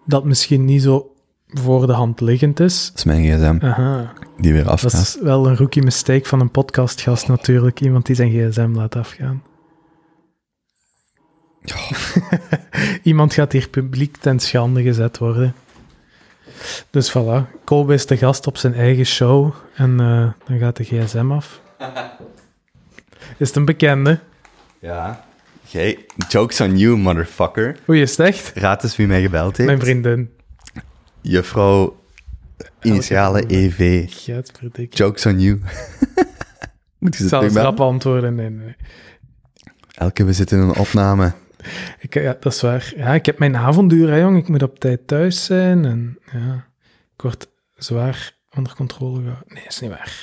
dat 0.06 0.24
misschien 0.24 0.64
niet 0.64 0.82
zo 0.82 1.12
voor 1.46 1.86
de 1.86 1.92
hand 1.92 2.20
liggend 2.20 2.60
is. 2.60 2.86
Dat 2.86 2.96
is 2.96 3.04
mijn 3.04 3.24
gsm, 3.24 3.56
Aha, 3.60 4.12
die 4.40 4.52
weer 4.52 4.64
dat 4.64 4.72
afgaat. 4.72 4.92
is 4.92 5.18
wel 5.22 5.46
een 5.46 5.56
rookie 5.56 5.82
mistake 5.82 6.28
van 6.28 6.40
een 6.40 6.50
podcastgast 6.50 7.28
natuurlijk, 7.28 7.80
iemand 7.80 8.06
die 8.06 8.16
zijn 8.16 8.30
gsm 8.30 8.70
laat 8.72 8.96
afgaan. 8.96 9.42
Iemand 13.02 13.34
gaat 13.34 13.52
hier 13.52 13.68
publiek 13.68 14.16
ten 14.16 14.38
schande 14.38 14.82
gezet 14.82 15.18
worden. 15.18 15.54
Dus 16.90 17.10
voilà, 17.10 17.64
Kolbe 17.64 17.94
is 17.94 18.06
de 18.06 18.16
gast 18.16 18.46
op 18.46 18.56
zijn 18.56 18.74
eigen 18.74 19.04
show 19.04 19.54
en 19.74 20.00
eh, 20.00 20.48
dan 20.48 20.58
gaat 20.58 20.76
de 20.76 20.84
gsm 20.84 21.32
af. 21.32 21.60
Is 23.38 23.48
het 23.48 23.56
een 23.56 23.64
bekende? 23.64 24.18
Ja. 24.78 25.24
Jij, 25.64 26.06
jokes 26.28 26.60
on 26.60 26.78
you, 26.78 26.96
motherfucker. 26.96 27.76
Hoe 27.84 27.98
is 27.98 28.10
het 28.16 28.26
echt? 28.26 28.52
Raad 28.54 28.84
eens 28.84 28.96
wie 28.96 29.06
mij 29.06 29.22
gebeld 29.22 29.56
heeft. 29.56 29.68
Mijn 29.68 29.80
vriendin. 29.80 30.30
Juffrouw, 31.20 31.96
initiale 32.82 33.44
EV. 33.46 34.06
Gadverdikke. 34.10 34.96
Jokes 34.96 35.26
on 35.26 35.40
you. 35.40 35.60
Moet 36.98 37.16
je 37.16 37.24
Ik 37.24 37.50
ze 37.50 37.74
antwoorden. 37.76 38.34
Nee, 38.34 38.50
nee. 38.50 38.76
Elke, 39.94 40.24
we 40.24 40.32
zitten 40.32 40.58
in 40.58 40.68
een 40.68 40.76
opname. 40.76 41.32
Ik, 42.00 42.14
ja, 42.14 42.36
dat 42.40 42.52
is 42.52 42.60
waar. 42.60 42.92
Ja, 42.96 43.14
ik 43.14 43.26
heb 43.26 43.38
mijn 43.38 43.56
avonduur, 43.56 44.08
hè, 44.08 44.16
jong. 44.16 44.36
Ik 44.36 44.48
moet 44.48 44.62
op 44.62 44.78
tijd 44.78 45.06
thuis 45.06 45.44
zijn. 45.44 45.84
En 45.84 46.18
ja, 46.32 46.66
ik 47.14 47.22
word 47.22 47.48
zwaar 47.76 48.36
onder 48.56 48.74
controle 48.74 49.20
gehouden. 49.20 49.44
Nee, 49.54 49.64
is 49.68 49.80
niet 49.80 49.90
waar. 49.90 50.22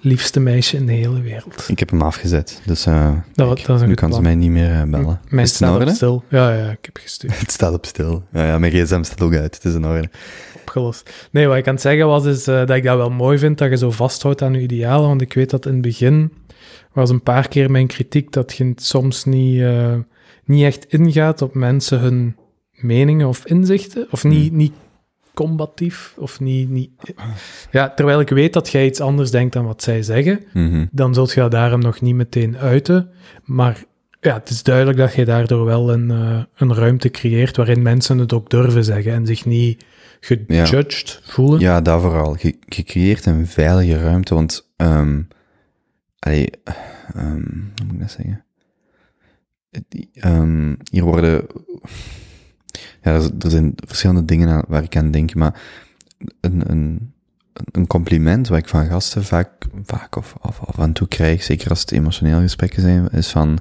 Liefste 0.00 0.40
meisje 0.40 0.76
in 0.76 0.86
de 0.86 0.92
hele 0.92 1.20
wereld. 1.20 1.64
Ik 1.68 1.78
heb 1.78 1.90
hem 1.90 2.02
afgezet, 2.02 2.60
dus 2.64 2.86
eh, 2.86 3.12
Dat, 3.32 3.54
kijk, 3.54 3.66
dat 3.66 3.76
is 3.76 3.82
een 3.82 3.88
nu 3.88 3.92
goed 3.92 4.00
kan 4.00 4.12
ze 4.12 4.20
mij 4.20 4.34
niet 4.34 4.50
meer 4.50 4.70
eh, 4.70 4.82
bellen. 4.82 5.20
Mijn 5.28 5.44
is 5.44 5.48
het 5.48 5.48
staat 5.48 5.82
op 5.82 5.88
stil. 5.88 6.24
Ja, 6.28 6.52
ja, 6.52 6.70
ik 6.70 6.84
heb 6.84 6.96
gestuurd. 6.96 7.38
Het 7.40 7.50
staat 7.52 7.72
op 7.74 7.86
stil. 7.86 8.24
Ja, 8.32 8.46
ja, 8.46 8.58
mijn 8.58 8.72
gsm 8.72 9.02
staat 9.02 9.22
ook 9.22 9.34
uit. 9.34 9.54
Het 9.54 9.64
is 9.64 9.74
in 9.74 9.86
orde. 9.86 10.10
opgelost. 10.54 11.28
Nee, 11.30 11.46
wat 11.46 11.56
ik 11.56 11.66
aan 11.66 11.72
het 11.72 11.82
zeggen 11.82 12.06
was, 12.06 12.24
is 12.24 12.46
eh, 12.46 12.54
dat 12.54 12.70
ik 12.70 12.82
dat 12.82 12.96
wel 12.96 13.10
mooi 13.10 13.38
vind, 13.38 13.58
dat 13.58 13.70
je 13.70 13.76
zo 13.76 13.90
vasthoudt 13.90 14.42
aan 14.42 14.52
je 14.52 14.60
idealen, 14.60 15.08
want 15.08 15.20
ik 15.20 15.32
weet 15.32 15.50
dat 15.50 15.66
in 15.66 15.72
het 15.72 15.82
begin 15.82 16.32
was 16.92 17.10
een 17.10 17.22
paar 17.22 17.48
keer 17.48 17.70
mijn 17.70 17.86
kritiek 17.86 18.32
dat 18.32 18.56
je 18.56 18.72
soms 18.76 19.24
niet, 19.24 19.62
niet 20.46 20.62
echt 20.64 20.84
ingaat 20.92 21.42
op 21.42 21.54
mensen 21.54 22.00
hun 22.00 22.36
meningen 22.70 23.28
of 23.28 23.46
inzichten, 23.46 24.06
of 24.10 24.24
niet, 24.24 24.52
niet 24.52 24.72
combatief, 25.34 26.14
of 26.18 26.40
niet, 26.40 26.68
niet... 26.70 26.90
Ja, 27.70 27.90
terwijl 27.90 28.20
ik 28.20 28.28
weet 28.28 28.52
dat 28.52 28.68
jij 28.68 28.86
iets 28.86 29.00
anders 29.00 29.30
denkt 29.30 29.52
dan 29.52 29.64
wat 29.64 29.82
zij 29.82 30.02
zeggen, 30.02 30.40
Mhm. 30.52 30.86
dan 30.90 31.14
zult 31.14 31.32
je 31.32 31.40
dat 31.40 31.50
daarom 31.50 31.80
nog 31.80 32.00
niet 32.00 32.14
meteen 32.14 32.56
uiten, 32.56 33.10
maar 33.44 33.84
ja, 34.20 34.34
het 34.34 34.48
is 34.48 34.62
duidelijk 34.62 34.98
dat 34.98 35.14
je 35.14 35.24
daardoor 35.24 35.64
wel 35.64 35.92
een, 35.92 36.10
eh, 36.10 36.42
een 36.56 36.74
ruimte 36.74 37.10
creëert 37.10 37.56
waarin 37.56 37.82
mensen 37.82 38.18
het 38.18 38.32
ook 38.32 38.50
durven 38.50 38.84
zeggen 38.84 39.12
en 39.12 39.26
zich 39.26 39.44
niet 39.44 39.84
gejudged 40.20 41.20
voelen. 41.24 41.60
Ja, 41.60 41.80
dat 41.80 42.00
vooral. 42.00 42.36
Je, 42.40 42.58
je 42.66 42.82
creëert 42.82 43.26
een 43.26 43.46
veilige 43.46 43.98
ruimte, 43.98 44.34
want... 44.34 44.72
allee, 46.18 46.50
ehm, 47.14 47.42
hoe 47.74 47.84
moet 47.84 47.92
ik 47.94 48.00
dat 48.00 48.10
zeggen? 48.10 48.44
Ehm, 50.14 50.74
hier 50.90 51.04
worden... 51.04 51.46
Ja, 53.02 53.12
er, 53.12 53.30
zijn 53.38 53.72
verschillende 53.86 54.24
dingen 54.24 54.64
waar 54.68 54.82
ik 54.82 54.96
aan 54.96 55.10
denk, 55.10 55.34
maar 55.34 55.60
een, 56.40 56.70
een, 56.70 57.12
een 57.72 57.86
compliment 57.86 58.48
wat 58.48 58.58
ik 58.58 58.68
van 58.68 58.86
gasten 58.86 59.24
vaak, 59.24 59.52
vaak 59.84 60.16
of, 60.16 60.34
of 60.40 60.60
af 60.60 60.78
en 60.78 60.92
toe 60.92 61.08
krijg, 61.08 61.42
zeker 61.42 61.70
als 61.70 61.80
het 61.80 61.92
emotioneel 61.92 62.40
gesprekken 62.40 62.82
zijn, 62.82 63.08
is 63.08 63.30
van... 63.30 63.58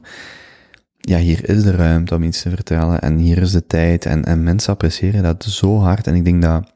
Ja, 0.99 1.17
hier 1.17 1.49
is 1.49 1.63
de 1.63 1.71
ruimte 1.71 2.15
om 2.15 2.23
iets 2.23 2.41
te 2.41 2.49
vertellen 2.49 3.01
en 3.01 3.17
hier 3.17 3.38
is 3.38 3.51
de 3.51 3.67
tijd 3.67 4.06
en, 4.06 4.25
en 4.25 4.43
mensen 4.43 4.73
appreciëren 4.73 5.23
dat 5.23 5.43
zo 5.43 5.80
hard 5.80 6.08
en 6.08 6.15
ik 6.15 6.25
denk 6.25 6.41
dat 6.41 6.73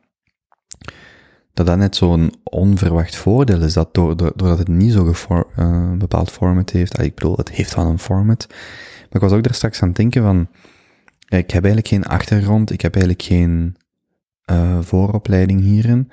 dat 1.60 1.68
dat 1.68 1.78
net 1.78 1.96
zo'n 1.96 2.34
onverwacht 2.44 3.16
voordeel 3.16 3.62
is, 3.62 3.74
dat 3.74 3.94
door, 3.94 4.18
door- 4.18 4.34
doordat 4.36 4.58
het 4.58 4.68
niet 4.68 4.94
zo 4.94 5.14
eh, 5.56 5.92
bepaald 5.92 6.32
format 6.32 6.70
heeft, 6.70 7.02
ik 7.02 7.16
bedoel, 7.16 7.38
het 7.38 7.50
heeft 7.50 7.76
wel 7.76 7.86
een 7.86 8.00
format, 8.00 8.48
maar 9.10 9.22
ik 9.22 9.30
was 9.30 9.32
ook 9.32 9.44
daar 9.44 9.54
straks 9.54 9.82
aan 9.82 9.88
het 9.88 9.98
denken 9.98 10.22
van, 10.24 10.48
ja, 11.20 11.38
ik 11.38 11.52
heb 11.52 11.64
eigenlijk 11.64 11.88
geen 11.88 12.06
achtergrond, 12.06 12.72
ik 12.72 12.82
heb 12.82 12.94
eigenlijk 12.96 13.24
geen 13.24 13.76
eh, 14.46 14.80
vooropleiding 14.82 15.62
hierin, 15.62 16.12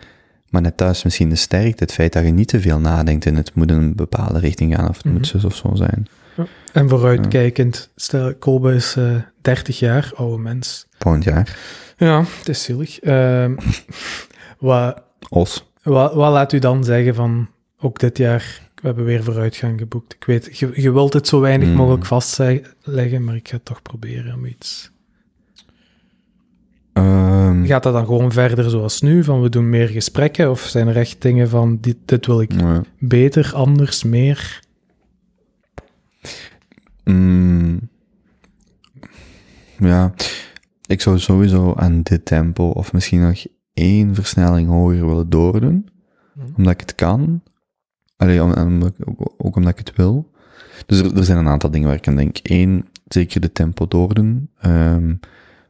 maar 0.49 0.63
net 0.63 0.77
thuis 0.77 1.03
misschien 1.05 1.29
de 1.29 1.35
sterkte, 1.37 1.83
het 1.85 1.93
feit 1.93 2.13
dat 2.13 2.25
je 2.25 2.31
niet 2.31 2.49
te 2.49 2.61
veel 2.61 2.79
nadenkt 2.81 3.27
en 3.27 3.35
het 3.35 3.55
moet 3.55 3.71
in 3.71 3.77
een 3.77 3.95
bepaalde 3.95 4.39
richting 4.39 4.75
gaan, 4.75 4.89
of 4.89 4.97
het 4.97 5.05
Mhm. 5.05 5.15
moet 5.15 5.27
zus 5.27 5.45
of 5.45 5.55
zo 5.57 5.75
zijn. 5.75 6.07
En 6.73 6.89
vooruitkijkend, 6.89 7.91
stel, 7.97 8.35
Kobe 8.35 8.75
is 8.75 8.97
eh 8.97 9.15
30 9.41 9.79
jaar, 9.79 10.13
oude 10.15 10.43
mens. 10.43 10.87
Volgend 10.99 11.25
jaar. 11.25 11.59
Ja, 11.97 12.25
het 12.39 12.49
is 12.49 12.63
zielig. 12.63 12.99
Ehm, 13.01 13.55
wat, 14.59 15.03
Os. 15.29 15.71
wat, 15.83 16.15
wat 16.15 16.33
laat 16.33 16.53
u 16.53 16.59
dan 16.59 16.85
zeggen 16.85 17.15
van, 17.15 17.49
ook 17.79 17.99
dit 17.99 18.19
jaar, 18.19 18.66
we 18.87 18.93
hebben 18.95 19.13
weer 19.15 19.25
vooruitgang 19.25 19.79
geboekt. 19.79 20.15
Ik 20.15 20.25
weet, 20.25 20.59
je, 20.59 20.71
je 20.75 20.93
wilt 20.93 21.13
het 21.13 21.29
zo 21.29 21.41
weinig 21.41 21.69
Hmm. 21.69 21.77
mogelijk 21.77 22.07
vastleggen, 22.07 23.25
maar 23.25 23.35
ik 23.37 23.49
ga 23.49 23.59
toch 23.63 23.83
proberen 23.83 24.35
om 24.35 24.45
iets... 24.47 24.91
Ehm, 26.93 27.65
Gaat 27.65 27.83
dat 27.83 27.93
dan 27.93 28.07
gewoon 28.07 28.33
verder 28.33 28.71
zoals 28.71 29.01
nu, 29.01 29.25
van 29.25 29.43
we 29.43 29.49
doen 29.49 29.69
meer 29.71 29.89
gesprekken, 29.89 30.51
of 30.51 30.61
zijn 30.61 30.89
er 30.89 30.97
echt 30.97 31.23
dingen 31.23 31.49
van, 31.49 31.79
dit, 31.81 31.97
dit 32.05 32.27
wil 32.27 32.41
ik 32.41 32.51
beter, 32.99 33.51
anders, 33.55 34.03
meer? 34.05 34.61
Mm, 37.05 37.89
ja, 39.79 40.15
ik 40.87 41.01
zou 41.01 41.19
sowieso 41.19 41.75
aan 41.75 42.03
dit 42.03 42.25
tempo 42.25 42.69
of 42.69 42.93
misschien 42.93 43.21
nog 43.21 43.45
één 43.75 44.15
versnelling 44.15 44.69
hoger 44.69 45.07
willen 45.07 45.31
doordoen, 45.31 45.89
Mhm. 46.35 46.47
omdat 46.57 46.73
ik 46.73 46.81
het 46.81 46.95
kan. 46.95 47.43
Allee, 48.17 48.43
om, 48.43 48.83
ook, 49.37 49.57
omdat 49.57 49.73
ik 49.73 49.87
het 49.87 49.97
wil. 49.97 50.31
Dus 50.87 51.03
er, 51.03 51.25
zijn 51.25 51.39
een 51.39 51.49
aantal 51.49 51.71
dingen 51.71 51.89
waar 51.89 51.97
ik 51.97 52.09
aan 52.09 52.17
denk. 52.17 52.39
Eén, 52.43 52.89
zeker 53.09 53.41
de 53.41 53.53
tempo 53.53 53.89
doordoen. 53.89 54.51
Ehm, 54.61 55.15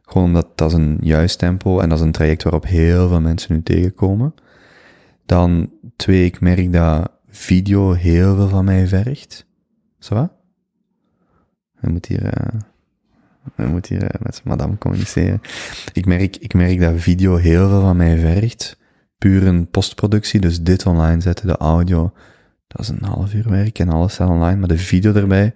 gewoon 0.01 0.27
omdat 0.27 0.47
dat 0.55 0.71
is 0.71 0.77
een 0.77 0.97
juist 1.01 1.39
tempo 1.39 1.79
en 1.79 1.89
dat 1.89 1.97
is 1.97 2.03
een 2.03 2.11
traject 2.11 2.43
waarop 2.43 2.65
heel 2.65 3.07
veel 3.07 3.21
mensen 3.21 3.53
nu 3.53 3.63
tegenkomen. 3.63 4.33
Dan 5.25 5.71
twee, 5.95 6.25
ik 6.25 6.39
merk 6.39 6.73
dat 6.73 7.11
video 7.29 7.91
heel 7.93 8.35
veel 8.35 8.47
van 8.47 8.65
mij 8.65 8.87
vergt. 8.87 9.45
Zo 9.99 10.15
wat? 10.15 10.31
Hij 11.75 11.91
moet 11.91 12.05
hier, 12.05 12.25
eh, 12.25 12.59
hij 13.55 13.67
moet 13.67 13.87
hier 13.87 14.03
eh, 14.03 14.21
met 14.21 14.41
madame 14.43 14.77
communiceren. 14.77 15.41
Ik 15.93 16.05
merk, 16.05 16.37
ik 16.37 16.53
merk 16.53 16.79
dat 16.79 16.93
video 16.95 17.35
heel 17.35 17.69
veel 17.69 17.81
van 17.81 17.97
mij 17.97 18.17
vergt. 18.17 18.77
Puur 19.17 19.47
een 19.47 19.69
postproductie, 19.69 20.39
dus 20.39 20.61
dit 20.61 20.85
online 20.85 21.21
zetten, 21.21 21.47
de 21.47 21.57
audio. 21.57 22.11
Dat 22.67 22.81
is 22.81 22.87
een 22.87 23.03
half 23.03 23.33
uur 23.33 23.49
werk 23.49 23.79
en 23.79 23.89
alles 23.89 24.13
staat 24.13 24.29
online, 24.29 24.55
maar 24.55 24.67
de 24.67 24.77
video 24.77 25.13
erbij. 25.13 25.53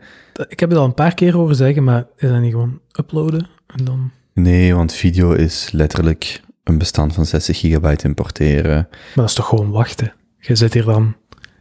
Ik 0.47 0.60
heb 0.60 0.69
het 0.69 0.78
al 0.78 0.86
een 0.86 0.93
paar 0.93 1.13
keer 1.13 1.34
horen 1.34 1.56
zeggen, 1.56 1.84
maar 1.84 2.06
is 2.17 2.30
dat 2.30 2.39
niet 2.39 2.52
gewoon 2.52 2.80
uploaden 3.00 3.47
en 3.67 3.86
dan... 3.86 4.12
Nee, 4.34 4.76
want 4.76 4.93
video 4.93 5.32
is 5.32 5.71
letterlijk 5.71 6.41
een 6.63 6.78
bestand 6.78 7.13
van 7.13 7.26
60 7.26 7.60
gigabyte 7.60 8.08
importeren. 8.08 8.88
Maar 8.89 9.12
dat 9.15 9.30
is 9.30 9.34
toch 9.34 9.47
gewoon 9.47 9.69
wachten? 9.71 10.13
Je 10.39 10.56
zit 10.56 10.74
hier 10.74 10.86
dan... 10.86 11.15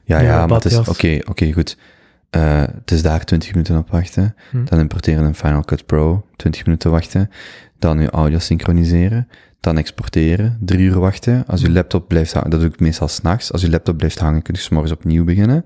Ja, 0.05 0.21
Ja, 0.21 0.47
maar 0.47 0.57
het 0.57 0.65
is, 0.65 0.79
oké, 0.79 1.19
oké, 1.29 1.53
goed. 1.53 1.77
Eh, 2.31 2.61
het 2.61 2.91
is 2.91 3.03
daar 3.03 3.25
20 3.25 3.53
minuten 3.53 3.79
op 3.79 3.91
wachten. 3.91 4.35
Hm. 4.51 4.65
Dan 4.65 4.79
importeren 4.79 5.25
in 5.25 5.35
Final 5.35 5.63
Cut 5.63 5.87
Pro, 5.87 6.27
20 6.37 6.65
minuten 6.65 6.91
wachten. 6.91 7.31
Dan 7.79 8.01
je 8.01 8.11
audio 8.11 8.39
synchroniseren. 8.39 9.29
Dan 9.61 9.79
exporteren, 9.79 10.59
drie 10.61 10.81
uur 10.81 10.99
wachten. 10.99 11.45
Als 11.47 11.61
je 11.61 11.71
laptop 11.71 12.09
blijft 12.09 12.33
hangen, 12.33 12.51
dat 12.51 12.61
doe 12.61 12.69
ik 12.69 12.81
meestal 12.81 13.09
s'nachts. 13.09 13.53
Als 13.53 13.63
je 13.63 13.71
laptop 13.71 13.97
blijft 13.97 14.19
hangen, 14.19 14.43
kun 14.43 14.55
je 14.55 14.61
's 14.61 14.69
morgens 14.69 14.93
opnieuw 14.93 15.25
beginnen. 15.25 15.65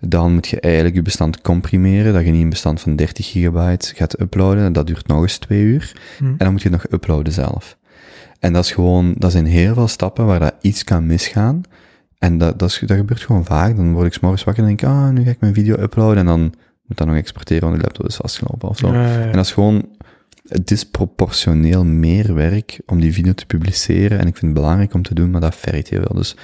Dan 0.00 0.34
moet 0.34 0.48
je 0.48 0.60
eigenlijk 0.60 0.94
je 0.94 1.02
bestand 1.02 1.40
comprimeren, 1.40 2.12
dat 2.12 2.24
je 2.24 2.30
niet 2.30 2.42
een 2.42 2.48
bestand 2.48 2.80
van 2.80 2.96
30 2.96 3.30
gigabyte 3.30 3.94
gaat 3.94 4.20
uploaden. 4.20 4.72
Dat 4.72 4.86
duurt 4.86 5.06
nog 5.06 5.22
eens 5.22 5.38
twee 5.38 5.62
uur. 5.62 5.92
Hm. 6.18 6.24
En 6.24 6.36
dan 6.36 6.52
moet 6.52 6.62
je 6.62 6.68
het 6.68 6.82
nog 6.82 6.92
uploaden 6.92 7.32
zelf. 7.32 7.78
En 8.38 8.52
dat 8.52 8.64
is 8.64 8.72
gewoon, 8.72 9.14
dat 9.18 9.32
zijn 9.32 9.46
heel 9.46 9.74
veel 9.74 9.88
stappen 9.88 10.26
waar 10.26 10.40
dat 10.40 10.54
iets 10.60 10.84
kan 10.84 11.06
misgaan. 11.06 11.60
En 12.18 12.38
dat, 12.38 12.58
dat, 12.58 12.70
is, 12.70 12.82
dat 12.86 12.96
gebeurt 12.96 13.20
gewoon 13.20 13.44
vaak. 13.44 13.76
Dan 13.76 13.92
word 13.92 14.06
ik 14.06 14.12
's 14.12 14.20
morgens 14.20 14.44
wakker 14.44 14.62
en 14.62 14.68
denk 14.68 14.82
ik, 14.82 14.88
ah, 14.88 15.08
nu 15.08 15.24
ga 15.24 15.30
ik 15.30 15.40
mijn 15.40 15.54
video 15.54 15.76
uploaden. 15.78 16.18
En 16.18 16.26
dan 16.26 16.40
moet 16.86 16.96
dat 16.96 17.06
nog 17.06 17.16
exporteren, 17.16 17.68
want 17.68 17.76
de 17.76 17.82
laptop 17.82 18.06
is 18.06 18.16
vastgelopen 18.16 18.68
of 18.68 18.78
zo. 18.78 18.92
Ja, 18.92 19.02
ja, 19.02 19.18
ja. 19.18 19.24
En 19.24 19.32
dat 19.32 19.44
is 19.44 19.52
gewoon 19.52 19.88
disproportioneel 20.42 21.84
meer 21.84 22.34
werk 22.34 22.80
om 22.86 23.00
die 23.00 23.12
video 23.12 23.32
te 23.32 23.46
publiceren. 23.46 24.18
En 24.18 24.26
ik 24.26 24.36
vind 24.36 24.52
het 24.52 24.62
belangrijk 24.62 24.94
om 24.94 25.02
te 25.02 25.14
doen, 25.14 25.30
maar 25.30 25.40
dat 25.40 25.56
vergt 25.56 25.88
heel 25.88 26.02
veel. 26.02 26.14
Dus, 26.14 26.36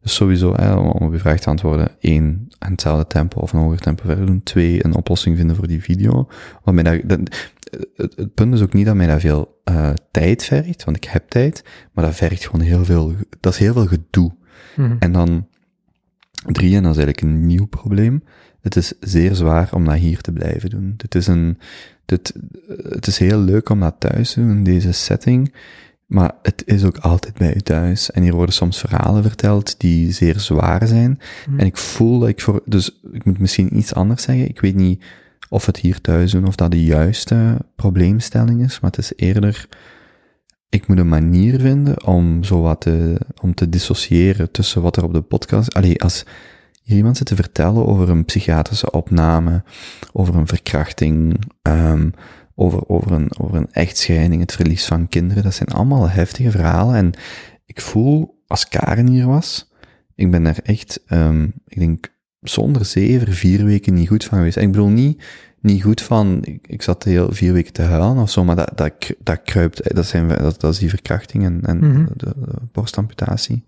dus 0.00 0.14
sowieso, 0.14 0.54
hè, 0.54 0.74
om 0.74 0.88
om 0.88 1.06
op 1.06 1.12
je 1.12 1.18
vraag 1.18 1.40
te 1.40 1.50
antwoorden, 1.50 1.90
één, 2.00 2.48
aan 2.58 2.70
hetzelfde 2.70 3.06
tempo 3.06 3.40
of 3.40 3.52
een 3.52 3.60
hoger 3.60 3.80
tempo 3.80 4.04
verder 4.04 4.26
doen. 4.26 4.42
Twee, 4.42 4.84
een 4.84 4.94
oplossing 4.94 5.36
vinden 5.36 5.56
voor 5.56 5.66
die 5.66 5.82
video. 5.82 6.28
Want 6.64 6.82
mij 6.82 6.82
dat, 6.82 7.08
dat, 7.08 7.48
het, 7.94 8.16
het 8.16 8.34
punt 8.34 8.54
is 8.54 8.62
ook 8.62 8.72
niet 8.72 8.86
dat 8.86 8.94
mij 8.94 9.06
dat 9.06 9.20
veel 9.20 9.60
eh, 9.64 9.90
tijd 10.10 10.44
vergt, 10.44 10.84
want 10.84 10.96
ik 10.96 11.04
heb 11.04 11.28
tijd, 11.28 11.64
maar 11.92 12.04
dat 12.04 12.14
vergt 12.14 12.46
gewoon 12.46 12.66
heel 12.66 12.84
veel, 12.84 13.14
dat 13.40 13.52
is 13.52 13.58
heel 13.58 13.72
veel 13.72 13.86
gedoe. 13.86 14.34
Hm. 14.74 14.96
En 14.98 15.12
dan 15.12 15.46
drie, 16.46 16.76
en 16.76 16.82
dat 16.82 16.96
is 16.96 17.04
eigenlijk 17.04 17.20
een 17.20 17.46
nieuw 17.46 17.66
probleem. 17.66 18.22
Het 18.60 18.76
is 18.76 18.92
zeer 19.00 19.34
zwaar 19.34 19.68
om 19.72 19.84
dat 19.84 19.94
hier 19.94 20.20
te 20.20 20.32
blijven 20.32 20.70
doen. 20.70 20.94
Het 20.96 21.14
is 21.14 21.26
een, 21.26 21.58
dit, 22.06 22.32
het 22.88 23.06
is 23.06 23.18
heel 23.18 23.38
leuk 23.38 23.68
om 23.68 23.80
dat 23.80 23.94
thuis 23.98 24.32
te 24.32 24.40
doen 24.40 24.50
in 24.50 24.64
deze 24.64 24.92
setting, 24.92 25.54
maar 26.06 26.32
het 26.42 26.62
is 26.66 26.84
ook 26.84 26.98
altijd 26.98 27.34
bij 27.34 27.54
u 27.54 27.60
thuis. 27.60 28.10
En 28.10 28.22
hier 28.22 28.34
worden 28.34 28.54
soms 28.54 28.78
verhalen 28.78 29.22
verteld 29.22 29.80
die 29.80 30.12
zeer 30.12 30.40
zwaar 30.40 30.86
zijn. 30.86 31.20
Hm. 31.44 31.58
En 31.58 31.66
ik 31.66 31.76
voel 31.76 32.18
dat 32.18 32.28
ik 32.28 32.40
voor, 32.40 32.62
dus 32.64 33.00
ik 33.12 33.24
moet 33.24 33.38
misschien 33.38 33.76
iets 33.76 33.94
anders 33.94 34.22
zeggen. 34.22 34.48
Ik 34.48 34.60
weet 34.60 34.74
niet 34.74 35.04
of 35.48 35.66
het 35.66 35.76
hier 35.76 36.00
thuis 36.00 36.30
doen, 36.30 36.46
of 36.46 36.54
dat 36.54 36.70
de 36.70 36.84
juiste 36.84 37.56
probleemstelling 37.76 38.64
is, 38.64 38.80
maar 38.80 38.90
het 38.90 39.00
is 39.00 39.12
eerder, 39.16 39.68
ik 40.68 40.86
moet 40.86 40.98
een 40.98 41.08
manier 41.08 41.60
vinden 41.60 42.06
om 42.06 42.44
zo 42.44 42.60
wat 42.60 42.80
te, 42.80 43.20
om 43.40 43.54
te 43.54 43.68
dissociëren 43.68 44.50
tussen 44.50 44.82
wat 44.82 44.96
er 44.96 45.04
op 45.04 45.12
de 45.12 45.20
podcast, 45.20 45.74
allee, 45.74 46.02
als 46.02 46.24
hier 46.86 46.96
iemand 46.96 47.16
zit 47.16 47.26
te 47.26 47.34
vertellen 47.36 47.86
over 47.86 48.08
een 48.08 48.24
psychiatrische 48.24 48.90
opname, 48.90 49.62
over 50.12 50.34
een 50.34 50.46
verkrachting, 50.46 51.38
ehm, 51.62 52.10
over, 52.54 52.88
over, 52.88 53.12
een, 53.12 53.30
over 53.38 53.56
een 53.56 53.72
echtscheiding, 53.72 54.40
het 54.40 54.52
verlies 54.52 54.84
van 54.86 55.08
kinderen, 55.08 55.42
dat 55.42 55.54
zijn 55.54 55.68
allemaal 55.68 56.08
heftige 56.08 56.50
verhalen 56.50 56.94
en 56.94 57.12
ik 57.66 57.80
voel, 57.80 58.42
als 58.46 58.68
Karen 58.68 59.08
hier 59.08 59.26
was, 59.26 59.70
ik 60.14 60.30
ben 60.30 60.42
daar 60.42 60.58
echt, 60.62 61.00
ehm, 61.06 61.42
ik 61.66 61.78
denk, 61.78 62.14
zonder 62.40 62.84
zeven, 62.84 63.32
vier 63.32 63.64
weken 63.64 63.94
niet 63.94 64.08
goed 64.08 64.24
van 64.24 64.38
geweest. 64.38 64.56
En 64.56 64.62
ik 64.62 64.72
bedoel 64.72 64.88
niet, 64.88 65.22
niet 65.60 65.82
goed 65.82 66.02
van, 66.02 66.38
ik, 66.42 66.66
ik 66.66 66.82
zat 66.82 67.04
heel 67.04 67.28
vier 67.32 67.52
weken 67.52 67.72
te 67.72 67.82
huilen 67.82 68.16
of 68.22 68.30
zo, 68.30 68.44
maar 68.44 68.56
dat, 68.56 68.72
dat, 68.74 68.92
dat 69.18 69.42
kruipt, 69.42 69.94
dat, 69.94 70.06
zijn, 70.06 70.28
dat, 70.28 70.60
dat 70.60 70.72
is 70.72 70.78
die 70.78 70.88
verkrachting 70.88 71.44
en, 71.44 71.60
en 71.62 71.76
Mhm. 71.78 72.06
de, 72.16 72.32
de 72.38 72.52
borstamputatie. 72.72 73.64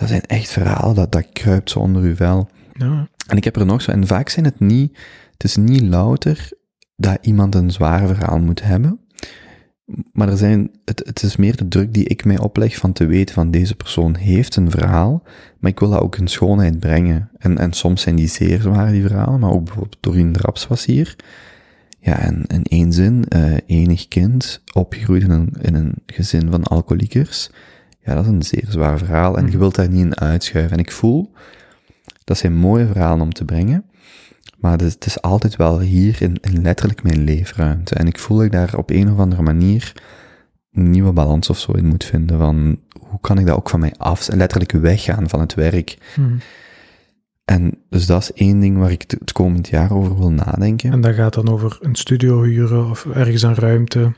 Dat 0.00 0.08
zijn 0.08 0.26
echt 0.26 0.48
verhalen, 0.48 0.94
dat, 0.94 1.12
dat 1.12 1.32
kruipt 1.32 1.70
zo 1.70 1.78
onder 1.78 2.02
uw 2.02 2.14
vel. 2.14 2.48
Ja. 2.72 3.08
En 3.26 3.36
ik 3.36 3.44
heb 3.44 3.56
er 3.56 3.66
nog 3.66 3.82
zo, 3.82 3.90
en 3.90 4.06
vaak 4.06 4.28
zijn 4.28 4.44
het 4.44 4.60
niet, 4.60 4.98
het 5.32 5.44
is 5.44 5.56
niet 5.56 5.82
louter 5.82 6.48
dat 6.96 7.18
iemand 7.20 7.54
een 7.54 7.70
zwaar 7.70 8.06
verhaal 8.06 8.38
moet 8.38 8.62
hebben, 8.62 9.00
maar 10.12 10.28
er 10.28 10.36
zijn, 10.36 10.70
het, 10.84 11.02
het 11.04 11.22
is 11.22 11.36
meer 11.36 11.56
de 11.56 11.68
druk 11.68 11.94
die 11.94 12.04
ik 12.04 12.24
mij 12.24 12.38
opleg 12.38 12.76
van 12.76 12.92
te 12.92 13.06
weten 13.06 13.34
van 13.34 13.50
deze 13.50 13.74
persoon 13.74 14.16
heeft 14.16 14.56
een 14.56 14.70
verhaal, 14.70 15.22
maar 15.58 15.70
ik 15.70 15.80
wil 15.80 15.90
dat 15.90 16.00
ook 16.00 16.16
in 16.16 16.28
schoonheid 16.28 16.78
brengen. 16.78 17.30
En, 17.38 17.58
en 17.58 17.72
soms 17.72 18.02
zijn 18.02 18.16
die 18.16 18.28
zeer 18.28 18.60
zwaar, 18.60 18.92
die 18.92 19.06
verhalen, 19.06 19.40
maar 19.40 19.50
ook 19.50 19.64
bijvoorbeeld 19.64 19.96
Doreen 20.00 20.32
Draps 20.32 20.66
was 20.66 20.84
hier. 20.84 21.16
Ja, 21.98 22.18
en 22.18 22.44
in 22.46 22.62
één 22.62 22.92
zin, 22.92 23.24
eh, 23.28 23.56
enig 23.66 24.08
kind, 24.08 24.62
opgegroeid 24.72 25.22
in 25.22 25.30
een, 25.30 25.52
in 25.60 25.74
een 25.74 25.94
gezin 26.06 26.50
van 26.50 26.62
alcoholiekers. 26.62 27.50
Ja, 28.10 28.16
dat 28.16 28.24
is 28.24 28.30
een 28.30 28.42
zeer 28.42 28.64
zwaar 28.68 28.98
verhaal 28.98 29.36
en 29.38 29.50
je 29.50 29.58
wilt 29.58 29.74
daar 29.74 29.88
niet 29.88 30.00
in 30.00 30.20
uitschuiven. 30.20 30.72
En 30.72 30.78
ik 30.78 30.92
voel, 30.92 31.32
dat 32.24 32.38
zijn 32.38 32.54
mooie 32.56 32.86
verhalen 32.86 33.20
om 33.22 33.32
te 33.32 33.44
brengen, 33.44 33.84
maar 34.58 34.72
het 34.72 34.82
is, 34.82 34.92
het 34.92 35.06
is 35.06 35.22
altijd 35.22 35.56
wel 35.56 35.80
hier 35.80 36.22
in, 36.22 36.36
in 36.40 36.62
letterlijk 36.62 37.02
mijn 37.02 37.24
leefruimte. 37.24 37.94
En 37.94 38.06
ik 38.06 38.18
voel 38.18 38.36
dat 38.36 38.46
ik 38.46 38.52
daar 38.52 38.76
op 38.76 38.90
een 38.90 39.12
of 39.12 39.18
andere 39.18 39.42
manier 39.42 39.92
een 40.72 40.90
nieuwe 40.90 41.12
balans 41.12 41.50
of 41.50 41.58
zo 41.58 41.72
in 41.72 41.86
moet 41.86 42.04
vinden 42.04 42.38
van, 42.38 42.78
hoe 43.08 43.20
kan 43.20 43.38
ik 43.38 43.46
dat 43.46 43.56
ook 43.56 43.70
van 43.70 43.80
mij 43.80 43.94
af, 43.96 44.28
letterlijk 44.32 44.72
weggaan 44.72 45.28
van 45.28 45.40
het 45.40 45.54
werk. 45.54 45.98
Hm. 46.14 46.22
En 47.44 47.78
dus 47.88 48.06
dat 48.06 48.22
is 48.22 48.32
één 48.32 48.60
ding 48.60 48.78
waar 48.78 48.90
ik 48.90 49.00
het- 49.02 49.20
het 49.20 49.32
komend 49.32 49.68
jaar 49.68 49.92
over 49.92 50.18
wil 50.18 50.30
nadenken. 50.32 50.92
En 50.92 51.00
dat 51.00 51.14
gaat 51.14 51.34
dan 51.34 51.48
over 51.48 51.78
een 51.80 51.94
studio 51.94 52.42
huren 52.42 52.90
of 52.90 53.06
ergens 53.06 53.42
een 53.42 53.54
ruimte 53.54 54.12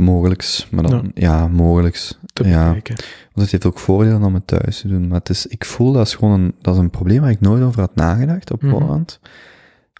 Mogelijks, 0.00 0.66
maar 0.70 0.84
dan, 0.86 1.10
ja, 1.14 1.48
mogelijks. 1.48 2.18
te 2.32 2.44
Ja. 2.48 2.66
bekijken. 2.66 2.94
Want 3.32 3.40
het 3.40 3.50
heeft 3.50 3.64
ook 3.66 3.78
voordelen 3.78 4.22
om 4.24 4.34
het 4.34 4.46
thuis 4.46 4.80
te 4.80 4.88
doen. 4.88 5.08
Maar 5.08 5.18
het 5.18 5.28
is, 5.28 5.46
ik 5.46 5.64
voel 5.64 5.92
dat 5.92 6.06
is 6.06 6.14
gewoon 6.14 6.40
een, 6.40 6.54
dat 6.60 6.74
is 6.74 6.80
een 6.80 6.90
probleem 6.90 7.20
waar 7.20 7.30
ik 7.30 7.40
nooit 7.40 7.62
over 7.62 7.80
had 7.80 7.94
nagedacht 7.94 8.50
op 8.52 8.62
Mhm. 8.62 8.70
voorhand. 8.72 9.20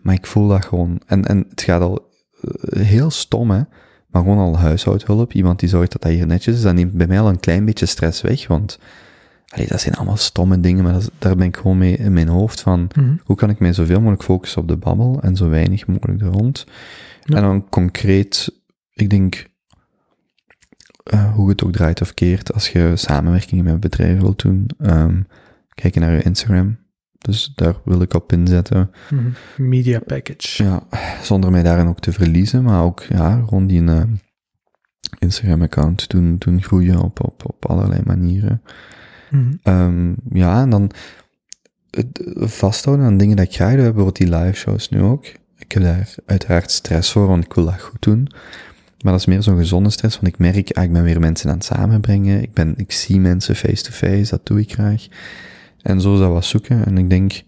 Maar 0.03 0.14
ik 0.14 0.26
voel 0.26 0.48
dat 0.48 0.64
gewoon. 0.64 1.01
En, 1.07 1.24
en 1.24 1.46
het 1.51 1.62
gaat 1.62 1.80
al 1.82 2.09
eh, 2.40 2.82
heel 2.82 3.11
stom, 3.11 3.51
hè. 3.51 3.61
Maar 4.07 4.22
gewoon 4.22 4.38
al 4.38 4.59
huishoudhulp. 4.59 5.32
Iemand 5.32 5.61
die 5.61 5.68
zorgt 5.68 5.92
dat 5.92 6.03
dat 6.03 6.11
hier 6.12 6.26
netjes 6.26 6.55
is. 6.57 6.62
Dat 6.62 6.74
neemt 6.74 6.92
bij 6.92 7.07
mij 7.07 7.20
al 7.20 7.28
een 7.28 7.40
klein 7.40 7.64
beetje 7.64 7.86
stress 7.86 8.20
weg. 8.20 8.46
Want 8.46 8.78
Allee, 9.48 9.66
dat 9.68 9.80
zijn 9.80 9.94
allemaal 9.94 10.16
stomme 10.16 10.61
dingen, 10.61 10.84
maar 10.84 10.92
dat 10.92 11.03
is- 11.03 11.09
daar 11.18 11.36
ben 11.36 11.46
ik 11.46 11.57
gewoon 11.57 11.78
mee 11.78 11.96
in 11.96 12.12
mijn 12.12 12.28
hoofd 12.28 12.61
van, 12.61 12.88
Mhm. 12.96 13.14
hoe 13.24 13.36
kan 13.36 13.51
ik 13.51 13.59
mij 13.59 13.72
zoveel 13.72 13.98
mogelijk 13.98 14.22
focussen 14.22 14.62
op 14.62 14.68
de 14.68 14.76
babbel 14.76 15.18
en 15.22 15.36
zo 15.36 15.48
weinig 15.48 15.86
mogelijk 15.86 16.20
er 16.20 16.26
rond. 16.28 16.66
Ja. 17.24 17.36
En 17.36 17.42
dan 17.42 17.68
concreet, 17.68 18.53
ik 18.92 19.11
denk, 19.11 19.46
eh, 21.05 21.34
hoe 21.34 21.48
het 21.48 21.64
ook 21.64 21.72
draait 21.72 22.01
of 22.01 22.14
keert, 22.14 22.53
als 22.53 22.68
je 22.68 22.92
samenwerkingen 22.94 23.64
met 23.64 23.80
bedrijven 23.80 24.20
wilt 24.22 24.42
doen, 24.42 24.66
ehm, 24.78 25.22
kijk 25.74 25.94
je 25.94 26.01
naar 26.01 26.12
je 26.12 26.22
Instagram. 26.22 26.78
Dus 27.18 27.53
daar 27.55 27.74
wil 27.84 28.03
ik 28.03 28.14
op 28.14 28.32
inzetten. 28.32 28.90
Mhm. 29.11 29.30
Media 29.57 29.98
package. 29.98 30.64
Ja, 30.64 30.82
zonder 31.22 31.51
mij 31.51 31.62
daarin 31.62 31.86
ook 31.86 32.01
te 32.01 32.12
verliezen, 32.12 32.62
maar 32.62 32.82
ook 32.82 33.03
ja, 33.03 33.42
gewoon 33.44 33.66
die 33.66 33.84
eh, 33.84 34.03
Instagram-account 35.18 36.09
doen, 36.09 36.36
doen 36.38 36.62
groeien 36.62 37.03
op, 37.03 37.24
op, 37.24 37.42
op 37.44 37.66
allerlei 37.66 38.01
manieren. 38.05 38.62
Mhm. 39.30 39.55
Ehm, 39.62 40.14
ja, 40.32 40.62
en 40.62 40.70
dan 40.70 40.90
het 41.90 42.22
vasthouden 42.36 43.07
aan 43.07 43.16
dingen 43.16 43.36
dat 43.36 43.46
ik 43.46 43.55
graag 43.55 43.74
doe, 43.74 43.82
bijvoorbeeld 43.82 44.16
die 44.16 44.36
live 44.36 44.57
shows 44.57 44.88
nu 44.88 45.01
ook. 45.03 45.26
Ik 45.57 45.72
heb 45.72 45.82
daar 45.82 46.14
uiteraard 46.26 46.70
stress 46.70 47.12
voor, 47.12 47.26
want 47.26 47.44
ik 47.44 47.53
wil 47.53 47.64
dat 47.64 47.80
goed 47.80 48.03
doen. 48.03 48.28
Maar 49.03 49.12
dat 49.12 49.20
is 49.20 49.26
meer 49.26 49.42
zo'n 49.42 49.59
gezonde 49.59 49.90
stress, 49.90 50.20
want 50.20 50.32
ik 50.32 50.38
merk, 50.38 50.70
ah, 50.72 50.84
ik 50.84 50.92
ben 50.92 51.03
weer 51.03 51.20
mensen 51.20 51.51
aan 51.51 51.57
het 51.57 51.64
samenbrengen. 51.64 52.42
Ik, 52.42 52.53
ben, 52.53 52.74
ik 52.76 52.92
zie 52.92 53.20
mensen 53.20 53.57
face-to-face, 53.57 54.30
dat 54.30 54.46
doe 54.46 54.61
ik 54.61 54.72
graag. 54.72 55.07
En 55.82 56.01
zo 56.01 56.12
is 56.14 56.18
dat 56.18 56.30
wat 56.32 56.44
zoeken. 56.44 56.84
En 56.86 56.98
ik 56.98 57.11
denk, 57.11 57.42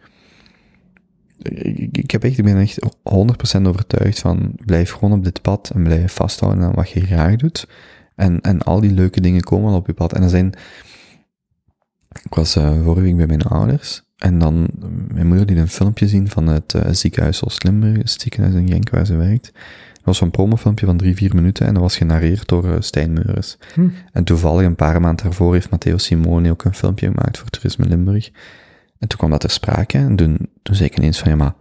ik, 1.42 1.96
ik- 1.98 2.11
heb 2.11 2.24
echt, 2.24 2.38
ik 2.38 2.44
ben 2.44 2.57
echt 2.59 2.78
100% 3.03 3.62
overtuigd 3.66 4.18
van, 4.18 4.53
blijf 4.64 4.90
gewoon 4.92 5.12
op 5.18 5.24
dit 5.24 5.42
pad 5.42 5.70
en 5.74 5.82
blijf 5.82 6.12
vasthouden 6.12 6.64
aan 6.64 6.74
wat 6.74 6.90
je 6.90 7.00
graag 7.00 7.36
doet. 7.36 7.66
En, 8.16 8.40
en 8.40 8.62
al 8.62 8.80
die 8.80 8.92
leuke 8.92 9.20
dingen 9.20 9.42
komen 9.42 9.68
wel 9.70 9.78
op 9.78 9.86
je 9.86 9.92
pad. 9.92 10.12
En 10.12 10.22
er 10.22 10.28
zijn, 10.28 10.53
ik 12.22 12.34
was 12.34 12.57
eh, 12.57 12.82
vorige 12.82 13.03
week 13.03 13.16
bij 13.16 13.26
mijn 13.26 13.42
ouders. 13.42 14.03
En 14.16 14.38
dan, 14.38 14.68
mijn 15.12 15.26
moeder 15.26 15.46
liet 15.46 15.57
een 15.59 15.68
filmpje 15.68 16.09
zien 16.09 16.28
van 16.30 16.46
het 16.46 16.74
eh, 16.74 16.92
ziekenhuis 16.92 17.44
Oost-Limburg, 17.44 17.96
het 17.98 18.20
ziekenhuis 18.20 18.55
in 18.55 18.68
Genk 18.68 18.90
waar 18.90 19.07
ze 19.07 19.16
werkt. 19.16 19.53
Dat 20.03 20.11
was 20.11 20.16
zo'n 20.16 20.30
promofilmpje 20.30 20.86
van 20.86 20.96
drie, 20.96 21.14
vier 21.14 21.34
minuten 21.34 21.66
en 21.66 21.74
dat 21.74 21.82
was 21.82 21.96
generateerd 21.96 22.48
door 22.48 22.70
eh, 22.70 22.76
Stijn 22.78 23.12
Meures. 23.12 23.59
Hm. 23.74 23.88
En 24.12 24.24
toevallig 24.24 24.66
een 24.66 24.76
paar 24.76 25.00
maanden 25.00 25.24
daarvoor 25.24 25.53
heeft 25.53 25.70
Matteo 25.70 25.98
Simoni 25.98 26.50
ook 26.50 26.64
een 26.64 26.74
filmpje 26.74 27.07
gemaakt 27.07 27.38
voor 27.38 27.48
Toerisme 27.48 27.86
Limburg. 27.86 28.30
En 28.98 29.09
toen 29.09 29.18
kwam 29.18 29.30
dat 29.30 29.40
ter 29.40 29.50
sprake 29.50 29.98
en 29.98 30.16
toen, 30.16 30.48
toen 30.62 30.74
zei 30.74 30.88
ik 30.88 30.96
ineens 30.98 31.18
van, 31.18 31.30
ja 31.30 31.36
maar, 31.36 31.55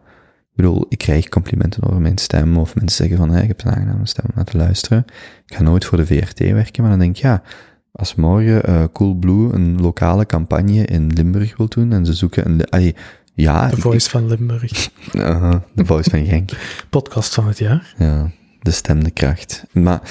ik 0.51 0.55
bedoel, 0.55 0.85
ik 0.89 0.97
krijg 0.97 1.29
complimenten 1.29 1.83
over 1.83 2.01
mijn 2.01 2.17
stem 2.17 2.57
of 2.57 2.75
mensen 2.75 2.97
zeggen 2.97 3.17
van, 3.17 3.35
hé, 3.35 3.41
ik 3.41 3.47
heb 3.47 3.63
een 3.63 3.71
aangename 3.71 4.07
stem 4.07 4.25
om 4.27 4.31
naar 4.35 4.45
te 4.45 4.57
luisteren. 4.57 5.05
Ik 5.45 5.55
ga 5.55 5.63
nooit 5.63 5.85
voor 5.85 5.97
de 5.97 6.05
VRT 6.05 6.39
werken, 6.39 6.81
maar 6.81 6.91
dan 6.91 6.99
denk 6.99 7.15
ik, 7.15 7.21
ja, 7.21 7.41
als 7.91 8.15
morgen 8.15 8.63
eh 8.63 8.83
Cool 8.93 9.15
Blue 9.15 9.53
een 9.53 9.81
lokale 9.81 10.25
campagne 10.25 10.85
in 10.85 11.13
Limburg 11.13 11.57
wil 11.57 11.67
doen 11.67 11.93
en 11.93 12.05
ze 12.05 12.13
zoeken 12.13 12.45
een, 12.69 12.95
ja, 13.41 13.67
De 13.69 13.75
ik- 13.75 13.81
Voice 13.81 14.09
van 14.09 14.27
Limburg. 14.27 14.89
uh, 15.13 15.53
de 15.73 15.85
voice 15.85 16.09
van 16.09 16.25
Genk. 16.25 16.49
Podcast 16.89 17.33
van 17.33 17.47
het 17.47 17.57
jaar. 17.57 17.93
Ja, 17.97 18.31
de 18.59 18.71
stem, 18.71 19.03
de 19.03 19.11
kracht. 19.11 19.65
Maar 19.71 20.01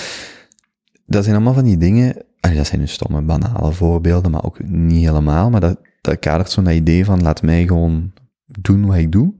dat 1.06 1.22
zijn 1.24 1.36
allemaal 1.36 1.54
van 1.54 1.64
die 1.64 1.76
dingen, 1.76 2.24
allee, 2.40 2.56
dat 2.56 2.66
zijn 2.66 2.80
nu 2.80 2.86
stomme, 2.86 3.20
banale 3.22 3.72
voorbeelden, 3.72 4.30
maar 4.30 4.44
ook 4.44 4.62
niet 4.64 5.04
helemaal, 5.06 5.50
maar 5.50 5.60
dat, 5.60 5.80
dat 6.00 6.18
kadert 6.18 6.50
zo'n 6.50 6.68
idee 6.70 7.04
van 7.04 7.22
laat 7.22 7.42
mij 7.42 7.66
gewoon 7.66 8.12
doen 8.46 8.86
wat 8.86 8.96
ik 8.96 9.12
doe. 9.12 9.34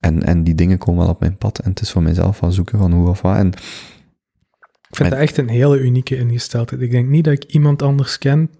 En, 0.00 0.22
en 0.22 0.44
die 0.44 0.54
dingen 0.54 0.78
komen 0.78 1.00
wel 1.02 1.12
op 1.12 1.20
mijn 1.20 1.36
pad 1.36 1.58
en 1.58 1.70
het 1.70 1.80
is 1.80 1.90
voor 1.90 2.02
mezelf 2.02 2.36
van 2.36 2.52
zoeken 2.52 2.78
van 2.78 2.92
hoe 2.92 3.08
of 3.08 3.20
wat. 3.20 3.36
En 3.36 3.46
Ik 4.90 4.96
vind 4.96 5.10
dat 5.10 5.18
echt 5.18 5.36
een 5.36 5.48
hele 5.48 5.78
unieke 5.78 6.16
ingesteldheid. 6.16 6.82
Ik 6.82 6.90
denk 6.90 7.08
niet 7.08 7.24
dat 7.24 7.32
ik 7.32 7.44
iemand 7.44 7.82
anders 7.82 8.18
ken 8.18 8.50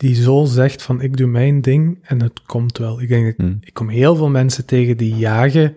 die 0.00 0.14
zo 0.14 0.44
zegt 0.44 0.82
van 0.82 1.00
ik 1.00 1.16
doe 1.16 1.26
mijn 1.26 1.60
ding 1.60 1.98
en 2.02 2.22
het 2.22 2.42
komt 2.42 2.78
wel. 2.78 3.00
Ik 3.00 3.08
denk 3.08 3.36
dat 3.36 3.46
hm, 3.46 3.54
ik 3.60 3.74
kom 3.74 3.88
heel 3.88 4.16
veel 4.16 4.28
mensen 4.28 4.64
tegen 4.66 4.96
die 4.96 5.14
jagen 5.14 5.74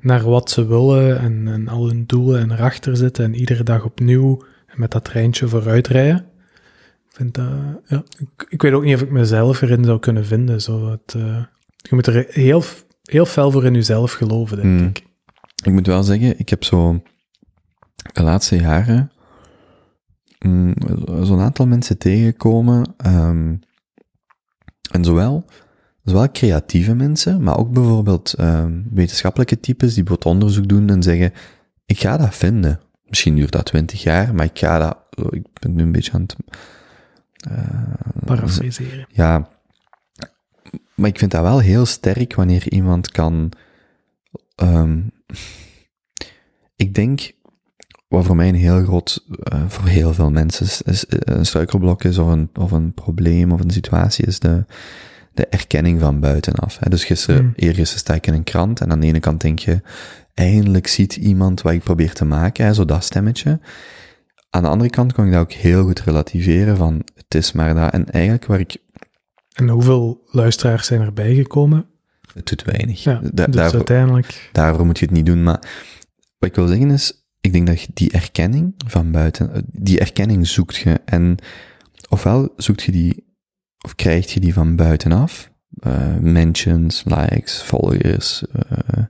naar 0.00 0.22
wat 0.24 0.50
ze 0.50 0.66
willen 0.66 1.18
en, 1.18 1.48
en 1.48 1.68
al 1.68 1.86
hun 1.86 2.04
doelen 2.06 2.40
en 2.40 2.50
erachter 2.50 2.96
zitten 2.96 3.24
en 3.24 3.34
iedere 3.34 3.62
dag 3.62 3.84
opnieuw 3.84 4.42
met 4.74 4.90
dat 4.90 5.04
treintje 5.04 5.48
vooruit 5.48 5.86
rijden. 5.86 6.26
Ik 7.08 7.16
vind 7.16 7.34
dat, 7.34 7.48
ja, 7.86 8.02
ik, 8.18 8.46
ik 8.48 8.62
weet 8.62 8.72
ook 8.72 8.84
niet 8.84 8.94
of 8.94 9.02
ik 9.02 9.10
mezelf 9.10 9.62
erin 9.62 9.84
zou 9.84 9.98
kunnen 9.98 10.26
vinden. 10.26 10.60
Zo 10.62 10.90
het, 10.90 11.14
eh, 11.14 11.44
je 11.76 11.94
moet 11.94 12.06
er 12.06 12.26
heel, 12.28 12.62
heel 13.02 13.26
fel 13.26 13.50
voor 13.50 13.64
in 13.64 13.74
jezelf 13.74 14.12
geloven, 14.12 14.56
denk 14.56 14.80
Mm. 14.80 14.86
ik. 14.86 15.04
Ik 15.64 15.72
moet 15.72 15.86
wel 15.86 16.02
zeggen, 16.02 16.38
ik 16.38 16.48
heb 16.48 16.64
zo 16.64 17.02
de 18.12 18.22
laatste 18.22 18.56
jaren 18.56 19.10
mm, 20.38 20.74
zo'n 21.22 21.40
aantal 21.40 21.66
mensen 21.66 21.98
tegengekomen. 21.98 22.94
ehm, 22.96 23.54
en 24.90 25.04
zowel, 25.04 25.44
zowel 26.02 26.30
creatieve 26.30 26.94
mensen, 26.94 27.42
maar 27.42 27.58
ook 27.58 27.70
bijvoorbeeld 27.72 28.32
ehm, 28.32 28.82
wetenschappelijke 28.90 29.60
types 29.60 29.94
die 29.94 30.02
bijvoorbeeld 30.02 30.34
onderzoek 30.34 30.68
doen 30.68 30.88
en 30.90 31.02
zeggen, 31.02 31.32
ik 31.86 31.98
ga 31.98 32.16
dat 32.16 32.34
vinden. 32.34 32.80
Misschien 33.04 33.34
duurt 33.36 33.52
dat 33.52 33.64
twintig 33.66 34.02
jaar, 34.02 34.34
maar 34.34 34.44
ik 34.44 34.58
ga 34.58 34.78
dat, 34.78 34.98
ik 35.34 35.46
ben 35.60 35.74
nu 35.74 35.82
een 35.82 35.92
beetje 35.92 36.12
aan 36.12 36.22
het... 36.22 36.36
eh, 37.50 37.92
Parafraseren. 38.24 39.06
ja, 39.10 39.48
maar 40.94 41.08
ik 41.10 41.18
vind 41.18 41.30
dat 41.30 41.42
wel 41.42 41.58
heel 41.58 41.86
sterk 41.86 42.34
wanneer 42.34 42.72
iemand 42.72 43.10
kan. 43.10 43.52
ehm, 44.54 45.00
ik 46.76 46.94
denk, 46.94 47.30
wat 48.16 48.26
voor 48.26 48.36
mij 48.36 48.48
een 48.48 48.54
heel 48.54 48.84
groot, 48.84 49.24
eh, 49.42 49.62
voor 49.68 49.86
heel 49.88 50.14
veel 50.14 50.30
mensen 50.30 50.66
is, 50.66 50.82
is 50.82 51.04
een 51.08 51.46
struikelblok 51.46 52.04
is, 52.04 52.18
of 52.18 52.26
een, 52.28 52.50
of 52.54 52.70
een 52.72 52.92
probleem 52.92 53.52
of 53.52 53.60
een 53.60 53.70
situatie, 53.70 54.26
is 54.26 54.38
de, 54.38 54.64
de 55.34 55.46
erkenning 55.46 56.00
van 56.00 56.20
buitenaf. 56.20 56.76
Hè. 56.80 56.90
Dus 56.90 57.04
gisteren, 57.04 57.40
Hmm. 57.40 57.52
eergisteren 57.56 57.98
sta 58.00 58.14
ik 58.14 58.26
in 58.26 58.34
een 58.34 58.44
krant 58.44 58.80
en 58.80 58.90
aan 58.90 59.00
de 59.00 59.06
ene 59.06 59.20
kant 59.20 59.40
denk 59.40 59.58
je, 59.58 59.80
eindelijk 60.34 60.86
ziet 60.86 61.16
iemand 61.16 61.62
wat 61.62 61.72
ik 61.72 61.82
probeer 61.82 62.12
te 62.12 62.24
maken, 62.24 62.64
hè, 62.64 62.74
zo 62.74 62.84
dat 62.84 63.04
stemmetje. 63.04 63.60
Aan 64.50 64.62
de 64.62 64.68
andere 64.68 64.90
kant 64.90 65.12
kon 65.12 65.26
ik 65.26 65.32
dat 65.32 65.40
ook 65.40 65.52
heel 65.52 65.84
goed 65.84 66.00
relativeren 66.00 66.76
van, 66.76 67.02
het 67.14 67.34
is 67.34 67.52
maar 67.52 67.74
dat. 67.74 67.92
En 67.92 68.10
eigenlijk 68.10 68.46
waar 68.46 68.60
ik 68.60 68.76
En 69.52 69.68
hoeveel 69.68 70.20
luisteraars 70.30 70.86
zijn 70.86 71.00
erbij 71.00 71.34
gekomen? 71.34 71.86
Het 72.34 72.46
doet 72.48 72.64
weinig. 72.64 73.02
Ja, 73.02 73.20
Da- 73.32 73.46
dus 73.46 73.54
daarvoor, 73.54 73.76
uiteindelijk... 73.76 74.48
daarvoor 74.52 74.86
moet 74.86 74.98
je 74.98 75.04
het 75.04 75.14
niet 75.14 75.26
doen. 75.26 75.42
Maar 75.42 75.60
wat 76.38 76.48
ik 76.48 76.54
wil 76.54 76.66
zeggen 76.66 76.90
is, 76.90 77.25
ik 77.46 77.52
denk 77.52 77.66
dat 77.66 77.80
je 77.80 77.88
die 77.94 78.10
erkenning 78.10 78.74
van 78.86 79.10
buiten, 79.10 79.52
eh, 79.52 79.62
die 79.66 80.00
erkenning 80.00 80.46
zoekt 80.46 80.76
je. 80.76 81.00
En 81.04 81.36
ofwel 82.08 82.52
zoekt 82.56 82.82
je 82.82 82.92
die, 82.92 83.34
of 83.84 83.94
krijg 83.94 84.34
je 84.34 84.40
die 84.40 84.52
van 84.52 84.76
buitenaf. 84.76 85.54
eh, 85.80 86.16
mentions, 86.16 87.04
likes, 87.04 87.62
volgers, 87.62 88.44
eh, 88.52 89.04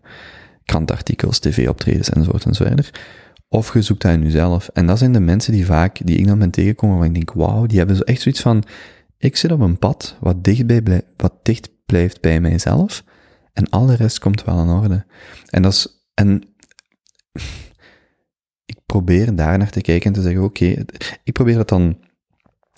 krantartikels, 0.65 1.39
tv-optredens 1.39 2.11
enzovoort 2.11 2.45
enzovoort. 2.45 3.01
Of 3.49 3.73
je 3.75 3.83
zoekt 3.83 4.03
dat 4.03 4.13
in 4.13 4.23
jezelf. 4.23 4.69
En 4.69 4.87
dat 4.87 4.99
zijn 4.99 5.13
de 5.13 5.21
mensen 5.21 5.53
die 5.53 5.67
vaak, 5.67 6.07
die 6.07 6.17
ik 6.17 6.27
dan 6.27 6.39
ben 6.39 6.51
tegengekomen, 6.51 6.97
waar 6.97 7.07
ik 7.07 7.15
denk, 7.15 7.33
wauw, 7.33 7.67
die 7.67 7.79
hebben 7.79 7.97
zo 7.97 8.03
echt 8.03 8.21
zoiets 8.21 8.41
van, 8.41 8.65
ik 9.19 9.37
zit 9.37 9.53
op 9.53 9.61
een 9.61 9.79
pad 9.79 10.17
wat 10.21 10.45
dicht, 10.45 10.67
bij 10.67 11.03
wat 11.17 11.35
dicht 11.43 11.71
blijft 11.87 12.21
bij 12.21 12.41
mijzelf. 12.41 13.05
En 13.53 13.69
al 13.69 13.87
de 13.87 13.95
rest 13.95 14.19
komt 14.19 14.45
wel 14.45 14.63
in 14.63 14.69
orde. 14.69 15.07
En 15.51 15.63
dat 15.63 15.73
is, 15.73 16.09
en 16.15 16.43
ik 18.67 18.79
probeer 18.87 19.37
daar 19.37 19.59
naar 19.59 19.71
te 19.71 19.81
kijken 19.81 20.07
en 20.07 20.13
te 20.13 20.23
zeggen, 20.23 20.43
oké, 20.43 20.85
ik 21.25 21.33
probeer 21.33 21.57
dat 21.57 21.69
dan, 21.69 21.99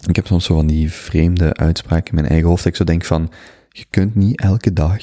ik 0.06 0.16
heb 0.16 0.26
soms 0.26 0.44
zo 0.44 0.54
van 0.54 0.66
die 0.66 0.92
vreemde 0.92 1.54
uitspraken 1.54 2.08
in 2.08 2.14
mijn 2.14 2.28
eigen 2.28 2.48
hoofd, 2.48 2.62
dat 2.62 2.72
ik 2.72 2.78
zo 2.78 2.84
denk 2.84 3.04
van, 3.04 3.30
je 3.68 3.84
kunt 3.90 4.14
niet 4.14 4.40
elke 4.40 4.72
dag 4.72 5.02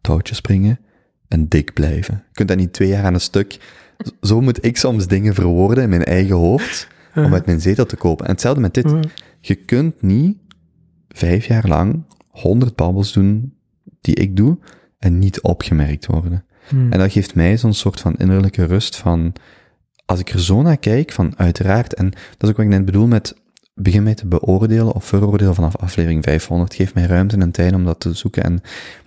touwtjes 0.00 0.36
springen 0.36 0.80
en 1.28 1.48
dik 1.48 1.72
blijven. 1.72 2.14
Je 2.14 2.32
kunt 2.32 2.48
dat 2.48 2.56
niet 2.56 2.72
twee 2.72 2.88
jaar 2.88 3.04
aan 3.04 3.14
een 3.14 3.20
stuk. 3.20 3.58
Zo 4.22 4.40
moet 4.40 4.64
ik 4.64 4.76
soms 4.76 5.06
dingen 5.06 5.34
verwoorden 5.34 5.84
in 5.84 5.90
mijn 5.90 6.04
eigen 6.04 6.36
hoofd, 6.36 6.88
om 7.14 7.34
uit 7.34 7.46
mijn 7.46 7.60
zetel 7.60 7.86
te 7.86 7.96
kopen. 7.96 8.24
En 8.26 8.32
hetzelfde 8.32 8.60
met 8.60 8.74
dit. 8.74 8.94
Je 9.40 9.54
kunt 9.54 10.02
niet 10.02 10.38
vijf 11.08 11.46
jaar 11.46 11.68
lang 11.68 12.04
honderd 12.28 12.76
babbels 12.76 13.12
doen 13.12 13.54
die 14.00 14.14
ik 14.14 14.36
doe 14.36 14.58
en 14.98 15.18
niet 15.18 15.40
opgemerkt 15.40 16.06
worden. 16.06 16.44
Hmm. 16.68 16.92
En 16.92 16.98
dat 16.98 17.12
geeft 17.12 17.34
mij 17.34 17.56
zo'n 17.56 17.74
soort 17.74 18.00
van 18.00 18.16
innerlijke 18.16 18.64
rust 18.64 18.96
van, 18.96 19.32
als 20.10 20.20
ik 20.20 20.30
er 20.30 20.40
zo 20.40 20.62
naar 20.62 20.76
kijk, 20.76 21.12
van 21.12 21.32
uiteraard, 21.36 21.94
en 21.94 22.10
dat 22.10 22.42
is 22.42 22.48
ook 22.48 22.56
wat 22.56 22.64
ik 22.64 22.70
net 22.70 22.84
bedoel 22.84 23.06
met, 23.06 23.34
begin 23.74 24.02
mij 24.02 24.14
te 24.14 24.26
beoordelen 24.26 24.92
of 24.92 25.04
veroordelen 25.04 25.54
vanaf 25.54 25.76
aflevering 25.76 26.24
500, 26.24 26.74
geef 26.74 26.94
mij 26.94 27.04
ruimte 27.06 27.36
en 27.36 27.50
tijd 27.50 27.74
om 27.74 27.84
dat 27.84 28.00
te 28.00 28.12
zoeken. 28.14 28.42
En 28.42 28.60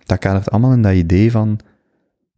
dat 0.05 0.19
kadert 0.19 0.51
allemaal 0.51 0.71
in 0.71 0.81
dat 0.81 0.93
idee 0.93 1.31
van, 1.31 1.47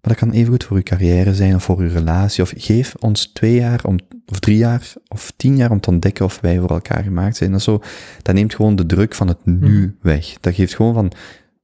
maar 0.02 0.14
dat 0.14 0.16
kan 0.16 0.32
evengoed 0.32 0.64
voor 0.64 0.78
uw 0.78 0.84
carrière 0.84 1.36
zijn 1.36 1.56
of 1.56 1.64
voor 1.64 1.80
uw 1.80 1.90
relatie, 1.90 2.44
of 2.44 2.54
geef 2.58 2.96
ons 3.00 3.26
twee 3.26 3.56
jaar 3.56 3.80
om, 3.84 3.98
of 4.26 4.40
drie 4.40 4.58
jaar 4.58 4.94
of 5.08 5.34
tien 5.36 5.56
jaar 5.56 5.72
om 5.72 5.80
te 5.80 5.90
ontdekken 5.90 6.26
of 6.26 6.40
wij 6.42 6.60
voor 6.60 6.70
elkaar 6.70 7.04
gemaakt 7.04 7.36
zijn. 7.36 7.50
Dat, 7.52 7.60
is 7.60 7.66
zo, 7.66 7.82
dat 8.22 8.36
neemt 8.36 8.56
gewoon 8.56 8.76
de 8.76 8.86
druk 8.86 9.16
van 9.16 9.28
het 9.28 9.46
nu 9.46 9.58
Mhm. 9.58 9.90
weg. 10.02 10.38
Dat 10.40 10.54
geeft 10.56 10.76
gewoon 10.76 10.94
van, 10.94 11.12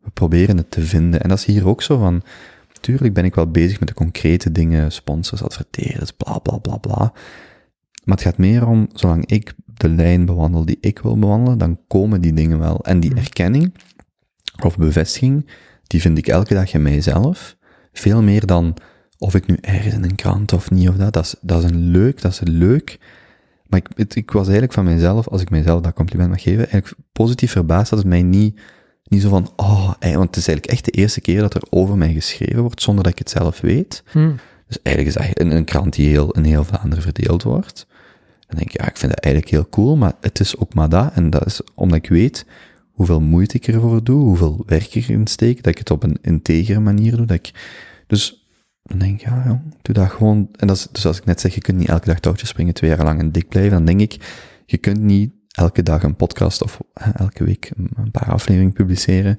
we 0.02 0.10
proberen 0.14 0.58
het 0.58 0.72
te 0.72 0.82
vinden. 0.82 1.22
En 1.22 1.30
dat 1.30 1.38
is 1.38 1.46
hier 1.46 1.68
ook 1.68 1.82
zo 1.82 1.98
van, 1.98 2.24
tuurlijk 2.82 3.14
ben 3.14 3.26
ik 3.26 3.36
wel 3.36 3.52
bezig 3.52 3.80
met 3.80 3.88
de 3.88 3.94
concrete 3.96 4.52
dingen, 4.52 4.92
sponsors, 4.92 5.44
adverteerders, 5.44 6.12
bla 6.12 6.38
bla 6.40 6.58
bla 6.58 6.78
bla. 6.78 7.14
Maar 8.04 8.16
het 8.16 8.22
gaat 8.22 8.38
meer 8.38 8.68
om, 8.68 8.88
zolang 8.94 9.26
ik 9.26 9.54
de 9.66 9.90
lijn 9.90 10.26
bewandel 10.26 10.66
die 10.66 10.78
ik 10.82 11.00
wil 11.00 11.18
bewandelen, 11.20 11.58
dan 11.58 11.80
komen 11.88 12.22
die 12.22 12.34
dingen 12.34 12.60
wel. 12.60 12.86
En 12.86 13.00
die 13.00 13.16
erkenning 13.16 13.74
of 14.64 14.78
bevestiging, 14.78 15.50
die 15.88 16.02
vind 16.02 16.18
ik 16.18 16.28
elke 16.28 16.54
dag 16.54 16.74
in 16.74 16.82
mijzelf. 16.82 17.58
Veel 17.94 18.22
meer 18.22 18.46
dan 18.46 18.78
of 19.18 19.36
ik 19.36 19.48
nu 19.48 19.58
ergens 19.62 19.94
in 19.94 20.04
een 20.04 20.16
krant 20.16 20.54
of 20.54 20.72
niet 20.72 20.90
of 20.90 20.96
dat. 20.96 21.14
Dat 21.14 21.24
is, 21.26 21.36
dat 21.42 21.64
is 21.64 21.70
een 21.70 21.78
leuk, 21.92 22.22
dat 22.22 22.32
is 22.32 22.40
een 22.40 22.50
leuk. 22.58 23.00
Maar 23.68 23.80
ik, 23.80 23.88
het- 23.96 24.16
ik 24.16 24.32
was 24.32 24.44
eigenlijk 24.44 24.74
van 24.74 24.84
mijzelf, 24.84 25.28
als 25.28 25.42
ik 25.42 25.50
mijzelf 25.50 25.82
dat 25.82 25.94
compliment 25.94 26.30
mag 26.30 26.42
geven, 26.42 26.70
eigenlijk 26.70 26.94
positief 27.12 27.52
verbaasd 27.52 27.90
dat 27.90 28.00
het 28.00 28.08
mij 28.08 28.24
niet, 28.24 28.60
niet 29.12 29.22
zo 29.22 29.30
van, 29.30 29.52
oh, 29.56 29.94
want 30.00 30.36
het 30.36 30.36
is 30.36 30.48
eigenlijk 30.48 30.66
echt 30.66 30.86
de 30.86 30.92
eerste 30.92 31.22
keer 31.22 31.40
dat 31.40 31.54
er 31.54 31.64
over 31.70 31.98
mij 31.98 32.14
geschreven 32.14 32.62
wordt 32.62 32.82
zonder 32.82 33.04
dat 33.04 33.14
ik 33.14 33.20
het 33.20 33.30
zelf 33.30 33.62
weet. 33.62 34.04
Hm. 34.12 34.32
Dus 34.68 34.82
eigenlijk 34.82 35.18
is 35.18 35.28
dat 35.28 35.40
een, 35.40 35.56
een 35.56 35.66
krant 35.66 35.94
die 35.94 36.10
heel, 36.10 36.32
in 36.32 36.44
heel 36.44 36.64
Vlaanderen 36.64 37.04
verdeeld 37.04 37.44
wordt. 37.44 37.88
En 38.48 38.58
denk 38.58 38.70
ik, 38.74 38.82
ja, 38.82 38.88
ik 38.88 38.98
vind 38.98 39.12
dat 39.12 39.24
eigenlijk 39.24 39.54
heel 39.54 39.70
cool, 39.70 39.98
maar 39.98 40.14
het 40.22 40.40
is 40.40 40.58
ook 40.58 40.74
maar 40.74 40.90
dat. 40.90 41.14
En 41.14 41.30
dat 41.30 41.46
is 41.46 41.62
omdat 41.76 41.98
ik 41.98 42.10
weet 42.10 42.46
hoeveel 42.92 43.22
moeite 43.22 43.56
ik 43.56 43.68
ervoor 43.68 44.04
doe, 44.04 44.24
hoeveel 44.24 44.64
werk 44.66 44.96
ik 44.96 45.08
erin 45.08 45.28
steek, 45.28 45.64
dat 45.64 45.74
ik 45.74 45.78
het 45.78 45.92
op 45.92 46.04
een 46.04 46.18
integere 46.22 46.80
manier 46.80 47.16
doe. 47.16 47.26
Dat 47.26 47.38
ik, 47.38 47.52
dus 48.08 48.48
dan 48.84 48.98
denk 48.98 49.22
ik, 49.22 49.28
ja, 49.28 49.44
jong, 49.46 49.62
doe 49.82 49.96
dat 49.96 50.10
gewoon. 50.10 50.50
En 50.56 50.68
dat 50.68 50.76
is, 50.76 50.88
dus 50.92 51.06
als 51.06 51.18
ik 51.18 51.26
net 51.26 51.42
zeg, 51.42 51.54
je 51.54 51.62
kunt 51.62 51.78
niet 51.78 51.90
elke 51.90 52.06
dag 52.06 52.20
touwtjes 52.20 52.50
springen, 52.50 52.74
twee 52.74 52.90
jaar 52.90 53.04
lang 53.04 53.20
en 53.20 53.32
dik 53.32 53.48
blijven, 53.48 53.72
dan 53.72 53.86
denk 53.86 54.00
ik, 54.00 54.18
je 54.66 54.78
kunt 54.78 55.02
niet 55.02 55.32
elke 55.52 55.84
dag 55.84 56.04
een 56.04 56.16
podcast 56.16 56.64
of 56.64 56.80
hè, 56.94 57.12
elke 57.12 57.44
week 57.44 57.72
een, 57.76 58.12
paar 58.12 58.32
afleveringen 58.32 58.74
publiceren 58.74 59.38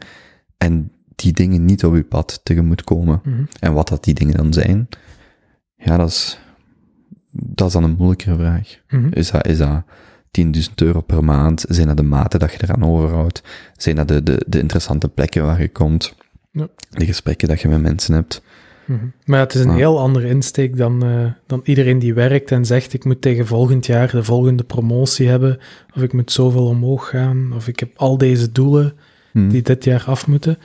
en 0.58 0.92
die 1.14 1.32
dingen 1.32 1.64
niet 1.64 1.84
op 1.84 1.94
je 1.94 2.04
pad 2.04 2.40
tegemoet 2.42 2.84
komen. 2.84 3.20
Mhm. 3.24 3.44
En 3.60 3.72
wat 3.72 3.88
dat 3.88 4.04
die 4.04 4.14
dingen 4.14 4.36
dan 4.36 4.52
zijn, 4.52 4.88
ja, 5.76 5.96
dat 5.96 6.08
is, 6.08 6.38
dat 7.30 7.66
is 7.66 7.72
dan 7.72 7.84
een 7.84 7.96
moeilijkere 7.96 8.36
vraag. 8.36 8.78
Mhm. 8.88 9.08
Is 9.10 9.30
dat, 9.30 9.46
is 9.46 9.58
dat 9.58 9.82
10.000 10.40 10.74
euro 10.74 11.00
per 11.00 11.24
maand? 11.24 11.64
Zijn 11.68 11.86
dat 11.86 11.96
de 11.96 12.02
maten 12.02 12.40
dat 12.40 12.52
je 12.52 12.58
eraan 12.62 12.84
overhoudt? 12.84 13.42
Zijn 13.76 13.96
dat 13.96 14.08
de, 14.08 14.22
de, 14.22 14.44
de 14.48 14.58
interessante 14.58 15.08
plekken 15.08 15.44
waar 15.44 15.60
je 15.60 15.68
komt? 15.68 16.14
Ja. 16.50 16.68
De 16.90 17.06
gesprekken 17.06 17.48
dat 17.48 17.60
je 17.60 17.68
met 17.68 17.82
mensen 17.82 18.14
hebt? 18.14 18.42
Mhm. 18.84 19.04
Maar 19.24 19.40
het 19.40 19.54
is 19.54 19.60
een 19.60 19.68
Ah. 19.68 19.76
heel 19.76 19.98
andere 20.00 20.28
insteek 20.28 20.76
dan, 20.76 21.04
eh, 21.04 21.24
dan 21.46 21.60
iedereen 21.64 21.98
die 21.98 22.14
werkt 22.14 22.50
en 22.50 22.64
zegt: 22.64 22.92
ik 22.92 23.04
moet 23.04 23.20
tegen 23.20 23.46
volgend 23.46 23.86
jaar 23.86 24.10
de 24.10 24.24
volgende 24.24 24.62
promotie 24.64 25.28
hebben, 25.28 25.58
of 25.96 26.02
ik 26.02 26.12
moet 26.12 26.32
zoveel 26.32 26.66
omhoog 26.66 27.08
gaan, 27.08 27.52
of 27.54 27.68
ik 27.68 27.80
heb 27.80 27.90
al 27.96 28.18
deze 28.18 28.52
doelen 28.52 28.92
Hm. 29.32 29.48
die 29.48 29.62
dit 29.62 29.84
jaar 29.84 30.04
af 30.06 30.26
moeten. 30.26 30.58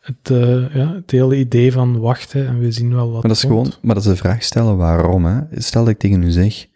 Het, 0.00 0.30
eh, 0.30 0.74
ja, 0.74 0.94
het 0.94 1.10
hele 1.10 1.36
idee 1.36 1.72
van 1.72 1.98
wachten 2.00 2.46
en 2.46 2.58
we 2.58 2.72
zien 2.72 2.94
wel 2.94 3.04
wat. 3.10 3.20
Maar 3.22 3.30
dat 3.32 3.42
is 3.42 3.46
komt. 3.46 3.66
gewoon, 3.66 3.72
maar 3.82 3.94
dat 3.94 4.04
is 4.04 4.10
de 4.10 4.16
vraag 4.16 4.42
stellen 4.42 4.76
waarom, 4.76 5.24
hè. 5.24 5.40
Stel 5.50 5.84
dat 5.84 5.92
ik 5.92 5.98
tegen 5.98 6.22
u 6.22 6.30
zeg, 6.30 6.66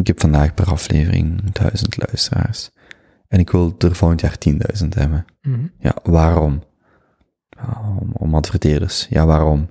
ik 0.00 0.06
heb 0.06 0.20
vandaag 0.20 0.54
per 0.54 0.66
aflevering 0.66 1.50
duizend 1.52 1.96
luisteraars. 2.06 2.70
En 3.28 3.38
ik 3.38 3.50
wil 3.50 3.74
er 3.78 3.94
volgend 3.94 4.20
jaar 4.20 4.38
10.000 4.38 4.94
hebben. 4.94 5.24
Mhm. 5.42 5.60
Ja, 5.78 5.94
waarom? 6.02 6.62
Ja, 7.66 7.80
om, 8.00 8.10
om 8.12 8.34
adverteerders. 8.34 9.06
Ja, 9.10 9.26
waarom? 9.26 9.70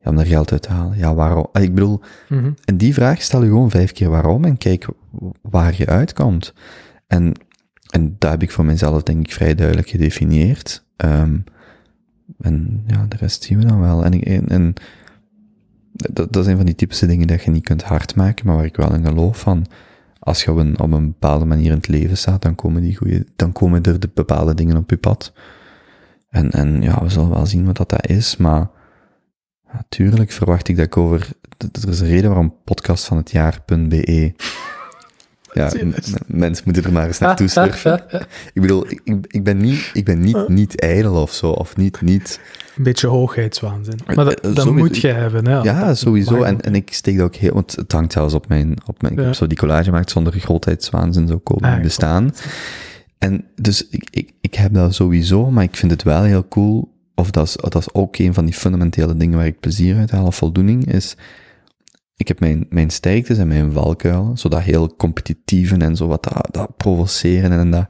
Ja, 0.00 0.10
om 0.10 0.18
er 0.18 0.26
geld 0.26 0.52
uit 0.52 0.62
te 0.62 0.70
halen. 0.72 0.98
Ja, 0.98 1.14
waarom? 1.14 1.46
Ah, 1.52 1.62
Ik 1.62 1.74
bedoel, 1.74 2.00
Mhm. 2.28 2.50
en 2.64 2.76
die 2.76 2.94
vraag 2.94 3.22
stel 3.22 3.42
je 3.42 3.48
gewoon 3.48 3.70
vijf 3.70 3.92
keer 3.92 4.10
waarom 4.10 4.44
en 4.44 4.58
kijk 4.58 4.86
waar 5.42 5.74
je 5.76 5.86
uitkomt. 5.86 6.54
En, 7.06 7.32
en 7.90 8.16
dat 8.18 8.30
heb 8.30 8.42
ik 8.42 8.50
voor 8.50 8.64
mezelf 8.64 9.02
denk 9.02 9.26
ik 9.26 9.32
vrij 9.32 9.54
duidelijk 9.54 9.88
gedefinieerd. 9.88 10.84
Ehm, 10.96 11.36
en 12.40 12.82
ja, 12.86 13.06
de 13.08 13.16
rest 13.16 13.42
zien 13.42 13.58
we 13.58 13.64
dan 13.64 13.80
wel. 13.80 14.04
En, 14.04 14.20
en, 14.22 14.48
en 14.48 14.74
dat, 15.92 16.32
dat 16.32 16.44
zijn 16.44 16.56
van 16.56 16.66
die 16.66 16.74
typische 16.74 17.06
dingen 17.06 17.26
dat 17.26 17.42
je 17.42 17.50
niet 17.50 17.64
kunt 17.64 17.82
hard 17.82 18.14
maken, 18.14 18.46
maar 18.46 18.56
waar 18.56 18.64
ik 18.64 18.76
wel 18.76 18.94
in 18.94 19.06
geloof 19.06 19.38
van, 19.40 19.66
als 20.18 20.44
je 20.44 20.50
op 20.50 20.56
een, 20.56 20.80
op 20.80 20.92
een 20.92 21.06
bepaalde 21.06 21.44
manier 21.44 21.70
in 21.70 21.76
het 21.76 21.88
leven 21.88 22.16
staat, 22.16 22.42
dan 22.42 22.54
komen, 22.54 22.82
die 22.82 22.96
goeie, 22.96 23.24
dan 23.36 23.52
komen 23.52 23.82
er 23.82 24.00
de 24.00 24.10
bepaalde 24.14 24.54
dingen 24.54 24.76
op 24.76 24.90
je 24.90 24.96
pad. 24.96 25.32
En, 26.32 26.50
en 26.50 26.82
ja, 26.82 27.02
we 27.02 27.08
zullen 27.08 27.30
wel 27.30 27.46
zien 27.46 27.64
wat 27.66 27.76
dat, 27.76 27.88
dat 27.88 28.06
is, 28.08 28.36
maar 28.36 28.68
natuurlijk 29.72 30.32
verwacht 30.32 30.68
ik 30.68 30.76
dat 30.76 30.86
ik 30.86 30.96
over... 30.96 31.28
Er 31.82 31.88
is 31.88 32.00
een 32.00 32.06
reden 32.06 32.28
waarom 32.30 32.54
podcast 32.64 33.04
van 33.04 33.16
het 33.16 33.30
jaar.be... 33.30 34.32
Ja, 35.54 35.70
mensen 36.26 36.62
moeten 36.64 36.84
er 36.84 36.92
maar 36.92 37.06
eens 37.06 37.18
naartoe 37.18 37.48
surfen. 37.48 38.04
Ik 38.52 38.60
bedoel, 38.60 38.86
ik, 38.90 39.00
ik- 39.26 39.44
ben 39.44 39.56
niet, 39.58 39.90
ik 39.92 40.04
ben 40.04 40.20
niet, 40.20 40.48
niet 40.48 40.80
ijdel 40.80 41.14
of 41.14 41.32
zo, 41.32 41.50
of 41.50 41.76
niet, 41.76 42.00
niet... 42.00 42.40
Een 42.76 42.82
beetje 42.82 43.06
hoogheidswaanzin. 43.06 43.98
Maar 44.06 44.14
dat, 44.24 44.34
Eh, 44.34 44.42
dat 44.42 44.64
sowieso- 44.64 44.72
moet 44.72 44.96
je 44.96 45.08
hebben. 45.08 45.46
Hè, 45.46 45.60
Ja, 45.62 45.84
Dat 45.86 45.98
sowieso. 45.98 46.42
En, 46.42 46.60
en 46.60 46.74
ik 46.74 46.92
steek 46.92 47.16
dat 47.16 47.26
ook 47.26 47.34
heel, 47.34 47.52
want 47.52 47.76
het 47.76 47.92
hangt 47.92 48.12
zelfs 48.12 48.34
op 48.34 48.48
mijn, 48.48 48.76
op 48.86 49.02
mijn, 49.02 49.12
ik 49.12 49.18
Ja. 49.18 49.24
heb 49.24 49.34
zo 49.34 49.46
die 49.46 49.58
collage 49.58 49.84
gemaakt 49.84 50.10
zonder 50.10 50.32
grootheidswaanzin 50.32 51.26
zou 51.28 51.38
komen 51.38 51.70
Ah, 51.76 51.82
bestaan. 51.82 52.34
En 53.22 53.44
dus 53.54 53.88
ik, 53.88 54.08
ik, 54.10 54.32
ik 54.40 54.54
heb 54.54 54.74
dat 54.74 54.94
sowieso, 54.94 55.50
maar 55.50 55.64
ik 55.64 55.76
vind 55.76 55.92
het 55.92 56.02
wel 56.02 56.22
heel 56.22 56.48
cool, 56.48 56.92
of 57.14 57.30
dat 57.30 57.46
is, 57.46 57.56
dat 57.56 57.74
is 57.74 57.94
ook 57.94 58.16
een 58.16 58.34
van 58.34 58.44
die 58.44 58.54
fundamentele 58.54 59.16
dingen 59.16 59.36
waar 59.36 59.46
ik 59.46 59.60
plezier 59.60 59.96
uit 59.96 60.10
haal, 60.10 60.26
of 60.26 60.36
voldoening, 60.36 60.92
is, 60.92 61.16
ik 62.16 62.28
heb 62.28 62.40
mijn, 62.40 62.66
mijn 62.68 62.90
sterktes 62.90 63.38
en 63.38 63.48
mijn 63.48 63.72
valkuilen, 63.72 64.38
zo 64.38 64.48
dat 64.48 64.60
heel 64.60 64.96
competitieve 64.96 65.76
en 65.76 65.96
zo 65.96 66.06
wat 66.06 66.22
dat, 66.22 66.48
dat 66.50 66.76
provoceren 66.76 67.52
en 67.52 67.70
dat. 67.70 67.86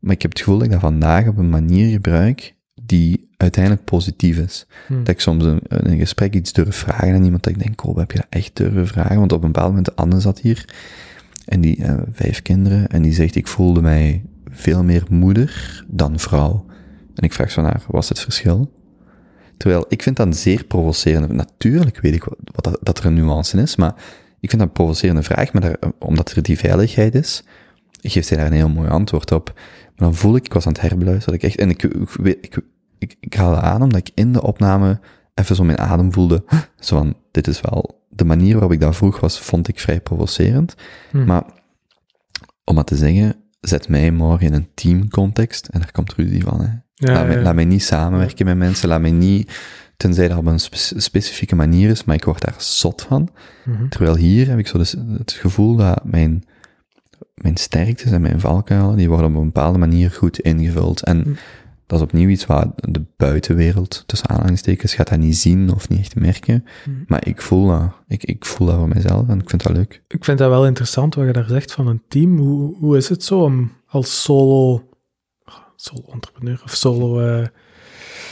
Maar 0.00 0.14
ik 0.14 0.22
heb 0.22 0.30
het 0.30 0.40
gevoel 0.40 0.56
dat 0.56 0.66
ik 0.66 0.72
dat 0.72 0.80
vandaag 0.80 1.28
op 1.28 1.38
een 1.38 1.50
manier 1.50 1.90
gebruik 1.90 2.54
die 2.82 3.30
uiteindelijk 3.36 3.84
positief 3.84 4.38
is. 4.38 4.66
Hm. 4.86 4.98
Dat 4.98 5.08
ik 5.08 5.20
soms 5.20 5.44
een, 5.44 5.60
in 5.68 5.90
een 5.90 5.98
gesprek 5.98 6.34
iets 6.34 6.52
durf 6.52 6.76
vragen 6.76 7.14
aan 7.14 7.24
iemand, 7.24 7.42
dat 7.42 7.52
ik 7.52 7.62
denk, 7.62 7.84
oh, 7.84 7.96
heb 7.96 8.10
je 8.10 8.18
dat 8.18 8.26
echt 8.28 8.56
durven 8.56 8.86
vragen? 8.86 9.18
Want 9.18 9.32
op 9.32 9.42
een 9.42 9.52
bepaald 9.52 9.68
moment, 9.68 9.96
Anne 9.96 10.20
zat 10.20 10.40
hier, 10.40 10.64
en 11.44 11.60
die, 11.60 11.84
eh, 11.84 11.98
vijf 12.12 12.42
kinderen, 12.42 12.88
en 12.88 13.02
die 13.02 13.12
zegt, 13.12 13.34
ik 13.34 13.48
voelde 13.48 13.80
mij 13.80 14.22
veel 14.54 14.84
meer 14.84 15.04
moeder 15.08 15.84
dan 15.86 16.18
vrouw. 16.18 16.66
En 17.14 17.22
ik 17.22 17.32
vraag 17.32 17.50
zo 17.50 17.62
naar, 17.62 17.82
wat 17.88 18.02
is 18.02 18.08
het 18.08 18.20
verschil? 18.20 18.72
Terwijl, 19.56 19.84
ik 19.88 20.02
vind 20.02 20.16
dat 20.16 20.26
een 20.26 20.34
zeer 20.34 20.64
provocerende, 20.64 21.34
natuurlijk 21.34 22.00
weet 22.00 22.14
ik 22.14 22.24
wat, 22.24 22.64
dat, 22.64 22.78
dat 22.82 22.98
er 22.98 23.06
een 23.06 23.14
nuance 23.14 23.60
is, 23.60 23.76
maar 23.76 23.94
ik 24.40 24.50
vind 24.50 24.62
dat 24.62 24.68
een 24.68 24.72
provocerende 24.72 25.22
vraag, 25.22 25.52
maar 25.52 25.62
daar, 25.62 25.76
omdat 25.98 26.30
er 26.30 26.42
die 26.42 26.58
veiligheid 26.58 27.14
is, 27.14 27.42
geeft 28.00 28.26
zij 28.26 28.36
daar 28.36 28.46
een 28.46 28.52
heel 28.52 28.68
mooi 28.68 28.88
antwoord 28.88 29.32
op. 29.32 29.52
Maar 29.54 30.08
dan 30.08 30.14
voel 30.14 30.36
ik, 30.36 30.44
ik 30.44 30.52
was 30.52 30.66
aan 30.66 30.72
het 30.72 30.80
herbeluisteren, 30.80 31.38
dat 31.38 31.42
ik 31.42 31.50
echt, 31.50 31.60
en 31.60 31.70
ik, 31.70 31.82
ik, 32.42 32.58
ik, 32.98 33.16
ik 33.20 33.34
haalde 33.34 33.60
aan 33.60 33.82
omdat 33.82 34.00
ik 34.00 34.10
in 34.14 34.32
de 34.32 34.42
opname 34.42 35.00
even 35.34 35.56
zo 35.56 35.64
mijn 35.64 35.78
adem 35.78 36.12
voelde, 36.12 36.44
zo 36.78 36.96
van, 36.96 37.14
dit 37.30 37.46
is 37.46 37.60
wel, 37.60 38.04
de 38.08 38.24
manier 38.24 38.52
waarop 38.52 38.72
ik 38.72 38.80
dat 38.80 38.96
vroeg 38.96 39.20
was, 39.20 39.40
vond 39.40 39.68
ik 39.68 39.80
vrij 39.80 40.00
provocerend. 40.00 40.74
Hm. 41.10 41.24
Maar, 41.24 41.44
om 42.64 42.74
maar 42.74 42.84
te 42.84 42.96
zeggen, 42.96 43.36
zet 43.68 43.88
mij 43.88 44.10
morgen 44.10 44.46
in 44.46 44.52
een 44.52 44.68
teamcontext, 44.74 45.66
en 45.66 45.80
daar 45.80 45.92
komt 45.92 46.14
ruzie 46.14 46.42
van, 46.42 46.60
hè. 46.60 46.68
Ja, 46.94 47.12
laat, 47.12 47.26
mij, 47.26 47.36
ja. 47.36 47.42
laat 47.42 47.54
mij 47.54 47.64
niet 47.64 47.82
samenwerken 47.82 48.46
met 48.46 48.56
mensen, 48.56 48.88
laat 48.88 49.00
mij 49.00 49.10
niet, 49.10 49.58
tenzij 49.96 50.28
dat 50.28 50.38
op 50.38 50.46
een 50.46 50.58
spe- 50.60 51.00
specifieke 51.00 51.54
manier 51.54 51.90
is, 51.90 52.04
maar 52.04 52.16
ik 52.16 52.24
word 52.24 52.40
daar 52.44 52.54
zot 52.58 53.02
van. 53.02 53.28
Mhm. 53.64 53.88
Terwijl 53.88 54.16
hier 54.16 54.48
heb 54.48 54.58
ik 54.58 54.66
zo 54.66 54.78
dus 54.78 54.96
het 55.18 55.32
gevoel 55.32 55.76
dat 55.76 56.04
mijn, 56.04 56.44
mijn 57.34 57.56
sterktes 57.56 58.10
en 58.10 58.20
mijn 58.20 58.40
valkuilen, 58.40 58.96
die 58.96 59.08
worden 59.08 59.26
op 59.30 59.36
een 59.36 59.44
bepaalde 59.44 59.78
manier 59.78 60.10
goed 60.10 60.38
ingevuld. 60.38 61.02
En 61.02 61.22
Hm. 61.22 61.32
Dat 61.86 61.98
is 61.98 62.04
opnieuw 62.04 62.28
iets 62.28 62.46
waar 62.46 62.66
de 62.76 63.02
buitenwereld, 63.16 64.04
tussen 64.06 64.28
aanhalingstekens, 64.28 64.94
gaat 64.94 65.08
dat 65.08 65.18
niet 65.18 65.36
zien 65.36 65.74
of 65.74 65.88
niet 65.88 65.98
echt 65.98 66.14
merken. 66.14 66.64
Hm. 66.84 66.90
Maar 67.06 67.26
ik 67.26 67.42
voel 67.42 67.66
dat. 67.66 67.92
Ik, 68.08 68.24
ik 68.24 68.44
voel 68.44 68.66
dat 68.66 68.76
voor 68.76 68.88
mezelf 68.88 69.28
en 69.28 69.40
ik 69.40 69.50
vind 69.50 69.62
dat 69.62 69.72
leuk. 69.72 70.02
Ik 70.06 70.24
vind 70.24 70.38
dat 70.38 70.48
wel 70.48 70.66
interessant 70.66 71.14
wat 71.14 71.26
je 71.26 71.32
daar 71.32 71.48
zegt 71.48 71.72
van 71.72 71.86
een 71.86 72.02
team. 72.08 72.38
Hoe, 72.38 72.76
hoe 72.76 72.96
is 72.96 73.08
het 73.08 73.24
zo 73.24 73.42
om 73.42 73.72
als 73.86 74.22
solo, 74.22 74.88
solo 75.76 76.04
entrepreneur 76.12 76.60
of 76.64 76.74
solo, 76.74 77.20
eh, 77.20 77.46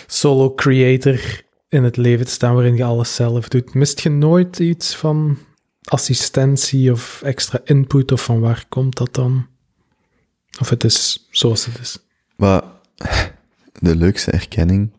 solo 0.07 0.55
creator 0.55 1.43
in 1.69 1.85
het 1.85 1.97
leven 1.97 2.27
te 2.27 2.33
staan 2.33 2.55
waarin 2.55 2.77
je 2.77 2.85
alles 2.85 3.15
zelf 3.15 3.49
doet? 3.49 3.75
Mist 3.75 4.01
je 4.01 4.11
nooit 4.11 4.59
iets 4.59 4.97
van 4.97 5.39
assistentie 5.83 6.93
of 6.93 7.23
extra 7.25 7.61
input 7.65 8.13
of 8.13 8.25
van 8.25 8.41
waar 8.41 8.65
komt 8.69 8.97
dat 8.97 9.15
dan? 9.15 9.47
Of 10.61 10.69
het 10.69 10.85
is 10.85 11.29
zoals 11.31 11.65
het 11.65 11.79
is? 11.79 11.99
Maar 12.37 12.63
de 13.83 13.97
leukste 13.97 14.31
erkenning 14.31 14.91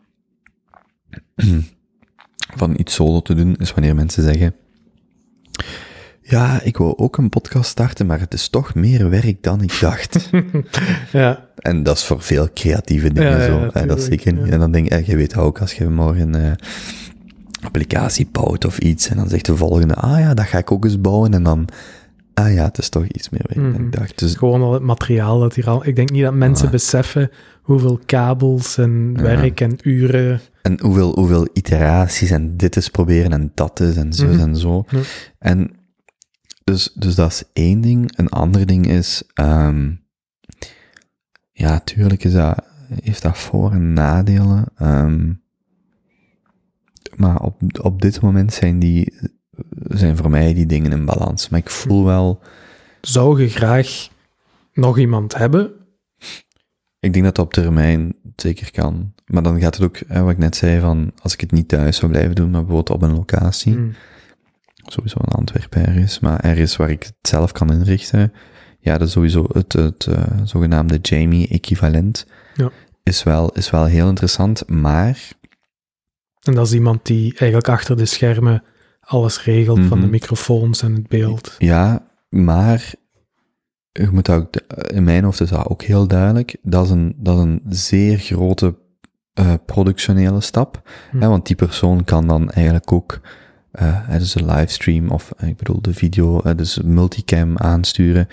van 2.56 2.74
iets 2.78 2.94
solo 2.94 3.20
te 3.20 3.34
doen, 3.34 3.56
is 3.56 3.72
wanneer 3.74 3.94
mensen 3.94 4.22
zeggen, 4.22 4.54
ja, 6.20 6.60
ik 6.62 6.76
wil 6.76 6.98
ook 6.98 7.16
een 7.16 7.28
podcast 7.28 7.70
starten, 7.70 8.06
maar 8.06 8.20
het 8.20 8.34
is 8.34 8.48
toch 8.48 8.74
meer 8.74 9.10
werk 9.10 9.42
dan 9.42 9.62
ik 9.62 9.78
dacht. 9.80 10.30
Ja, 11.12 11.48
En 11.56 11.82
dat 11.82 11.96
is 11.96 12.04
voor 12.04 12.22
veel 12.22 12.48
creatieve 12.54 13.12
dingen 13.12 13.30
Ja, 13.30 13.38
ja, 13.38 13.46
zo. 13.46 13.70
hè, 13.78 13.86
dat 13.86 13.98
is 13.98 14.04
zeker 14.04 14.32
niet. 14.32 14.46
ja. 14.46 14.52
En 14.52 14.58
dan 14.58 14.72
denk 14.72 14.88
ik, 14.92 15.06
je 15.06 15.16
weet 15.16 15.36
ook, 15.36 15.60
als 15.60 15.72
je 15.74 15.88
morgen 15.88 16.34
een 16.34 16.42
eh, 16.58 16.66
applicatie 17.60 18.28
bouwt 18.32 18.64
of 18.64 18.78
iets, 18.78 19.08
en 19.08 19.16
dan 19.16 19.28
zegt 19.28 19.46
de 19.46 19.56
volgende, 19.56 19.94
ah 19.94 20.18
ja, 20.18 20.34
dat 20.34 20.46
ga 20.46 20.58
ik 20.58 20.72
ook 20.72 20.84
eens 20.84 21.00
bouwen, 21.00 21.34
en 21.34 21.42
dan, 21.42 21.68
ah 22.34 22.52
ja, 22.52 22.64
het 22.64 22.78
is 22.78 22.88
toch 22.88 23.06
iets 23.06 23.28
meer 23.28 23.42
werk 23.46 23.60
dan 23.60 23.70
Mhm. 23.70 23.84
ik 23.84 23.92
dacht. 23.92 24.18
Dus 24.18 24.34
gewoon 24.34 24.62
al 24.62 24.72
het 24.72 24.82
materiaal 24.82 25.40
dat 25.40 25.54
hier 25.54 25.68
al... 25.68 25.86
Ik 25.86 25.96
denk 25.96 26.10
niet 26.10 26.22
dat 26.22 26.34
mensen 26.34 26.66
Ah. 26.66 26.72
beseffen 26.72 27.30
hoeveel 27.62 28.00
kabels 28.06 28.78
en 28.78 29.12
Ja. 29.16 29.22
werk 29.22 29.60
en 29.60 29.76
uren... 29.82 30.40
En 30.62 30.80
hoeveel, 30.80 31.14
hoeveel 31.14 31.48
iteraties 31.52 32.30
en 32.30 32.56
dit 32.56 32.76
is 32.76 32.88
proberen 32.88 33.32
en 33.32 33.50
dat 33.54 33.80
is 33.80 33.96
en 33.96 34.12
zo 34.12 34.26
Mhm. 34.26 34.40
en 34.40 34.56
zo. 34.56 34.84
En 35.38 35.70
Dus, 36.64 36.92
dus 36.94 37.14
dat 37.14 37.30
is 37.30 37.42
één 37.52 37.80
ding. 37.80 38.16
Een 38.16 38.28
ander 38.28 38.66
ding 38.66 38.86
is, 38.86 39.22
ehm, 39.34 39.92
ja, 41.52 41.80
tuurlijk 41.80 42.24
is 42.24 42.32
dat, 42.32 42.64
heeft 43.02 43.22
dat 43.22 43.38
voor- 43.38 43.72
en 43.72 43.92
nadelen. 43.92 44.64
ehm, 44.76 45.32
maar 47.16 47.40
op, 47.40 47.62
op 47.82 48.02
dit 48.02 48.20
moment 48.20 48.52
zijn 48.52 48.78
die, 48.78 49.14
zijn 49.88 50.16
voor 50.16 50.30
mij 50.30 50.54
die 50.54 50.66
dingen 50.66 50.92
in 50.92 51.04
balans. 51.04 51.48
Maar 51.48 51.60
ik 51.60 51.70
voel 51.70 52.04
wel, 52.04 52.42
Zou 53.00 53.42
je 53.42 53.48
graag 53.48 54.08
nog 54.72 54.98
iemand 54.98 55.34
hebben? 55.36 55.72
ik 57.00 57.12
denk 57.12 57.24
dat 57.24 57.34
dat 57.34 57.44
op 57.44 57.52
termijn 57.52 58.14
zeker 58.36 58.70
kan. 58.70 59.12
Maar 59.26 59.42
dan 59.42 59.60
gaat 59.60 59.74
het 59.76 59.84
ook, 59.84 59.98
hè, 60.08 60.22
wat 60.22 60.32
ik 60.32 60.38
net 60.38 60.56
zei, 60.56 60.80
van 60.80 61.12
als 61.22 61.32
ik 61.32 61.40
het 61.40 61.52
niet 61.52 61.68
thuis 61.68 61.96
zou 61.96 62.10
blijven 62.12 62.34
doen, 62.34 62.50
maar 62.50 62.64
bijvoorbeeld 62.64 62.90
op 62.96 63.02
een 63.02 63.14
locatie. 63.16 63.72
Hmm. 63.74 63.94
sowieso 64.86 65.16
in 65.20 65.32
Antwerpen 65.32 65.86
ergens, 65.86 66.20
maar 66.20 66.40
ergens 66.40 66.76
waar 66.76 66.90
ik 66.90 67.02
het 67.02 67.14
zelf 67.22 67.52
kan 67.52 67.72
inrichten, 67.72 68.32
ja, 68.80 68.98
dat 68.98 69.06
is 69.06 69.12
sowieso 69.12 69.46
het, 69.52 69.72
het 69.72 70.06
eh, 70.06 70.22
zogenaamde 70.44 70.98
Jamie-equivalent, 71.02 72.26
Ja. 72.54 72.70
is, 73.02 73.22
wel, 73.22 73.52
is 73.52 73.70
wel 73.70 73.84
heel 73.84 74.08
interessant, 74.08 74.68
maar 74.68 75.32
En 76.42 76.54
dat 76.54 76.66
is 76.66 76.72
iemand 76.74 77.06
die 77.06 77.30
eigenlijk 77.38 77.68
achter 77.68 77.96
de 77.96 78.04
schermen 78.06 78.62
alles 79.04 79.44
regelt 79.44 79.80
van 79.80 79.98
de 79.98 80.02
Mhm. 80.04 80.10
microfoons 80.10 80.82
en 80.82 80.94
het 80.94 81.08
beeld. 81.08 81.54
ja, 81.58 82.06
maar 82.28 82.92
je 83.92 84.08
moet 84.12 84.30
ook, 84.30 84.54
in 84.86 85.04
mijn 85.04 85.24
hoofd 85.24 85.40
is 85.40 85.48
dat 85.48 85.68
ook 85.68 85.82
heel 85.82 86.06
duidelijk, 86.06 86.56
dat 86.62 86.84
is 86.84 86.90
een, 86.90 87.14
dat 87.16 87.36
is 87.36 87.42
een 87.42 87.62
zeer 87.68 88.18
grote 88.18 88.82
eh, 89.34 89.54
productionele 89.66 90.40
stap, 90.40 90.82
Hm. 91.10 91.20
hè, 91.20 91.28
want 91.28 91.46
die 91.46 91.56
persoon 91.56 92.04
kan 92.04 92.26
dan 92.26 92.50
eigenlijk 92.50 92.92
ook 92.92 93.20
hè, 93.82 94.18
dus 94.18 94.32
de 94.32 94.44
livestream 94.44 95.08
of 95.10 95.32
eh, 95.36 95.48
ik 95.48 95.56
bedoel 95.56 95.80
de 95.82 95.94
video, 95.94 96.40
eh, 96.40 96.56
dus 96.56 96.78
multicam 96.84 97.58
aansturen. 97.58 98.28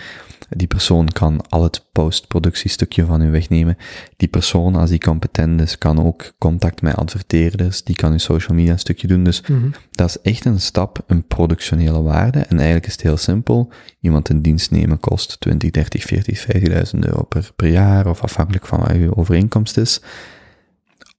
Die 0.50 0.68
persoon 0.68 1.08
kan 1.08 1.42
al 1.50 1.64
het 1.64 1.86
postproductiestukje 1.92 3.06
van 3.06 3.22
u 3.22 3.32
wegnemen. 3.32 3.78
Die 4.18 4.28
persoon, 4.28 4.76
als 4.76 4.90
die 4.90 5.00
competent 5.00 5.62
is, 5.62 5.78
kan 5.78 6.06
ook 6.06 6.32
contact 6.38 6.82
met 6.82 6.96
adverteerders. 6.96 7.84
Die 7.84 7.96
kan 7.96 8.12
uw 8.12 8.18
social 8.18 8.58
media 8.58 8.78
stukje 8.78 9.08
doen. 9.08 9.24
Dus 9.24 9.42
Mhm. 9.42 9.70
dat 9.92 10.10
is 10.10 10.18
echt 10.32 10.46
een 10.46 10.60
stap, 10.60 11.04
een 11.08 11.28
productionele 11.28 12.02
waarde. 12.02 12.40
En 12.40 12.56
eigenlijk 12.58 12.86
is 12.86 12.92
het 12.92 13.02
heel 13.02 13.18
simpel. 13.18 13.72
Iemand 14.00 14.30
in 14.30 14.42
dienst 14.42 14.72
nemen 14.72 15.00
kost 15.00 15.40
20, 15.40 15.72
30, 15.72 16.04
40, 16.04 16.40
50.000 16.40 17.06
euro 17.06 17.24
per, 17.24 17.50
per 17.56 17.68
jaar, 17.68 18.08
of 18.08 18.22
afhankelijk 18.22 18.66
van 18.66 18.80
wat 18.80 18.92
uw 18.92 19.16
overeenkomst 19.16 19.78
is. 19.78 20.02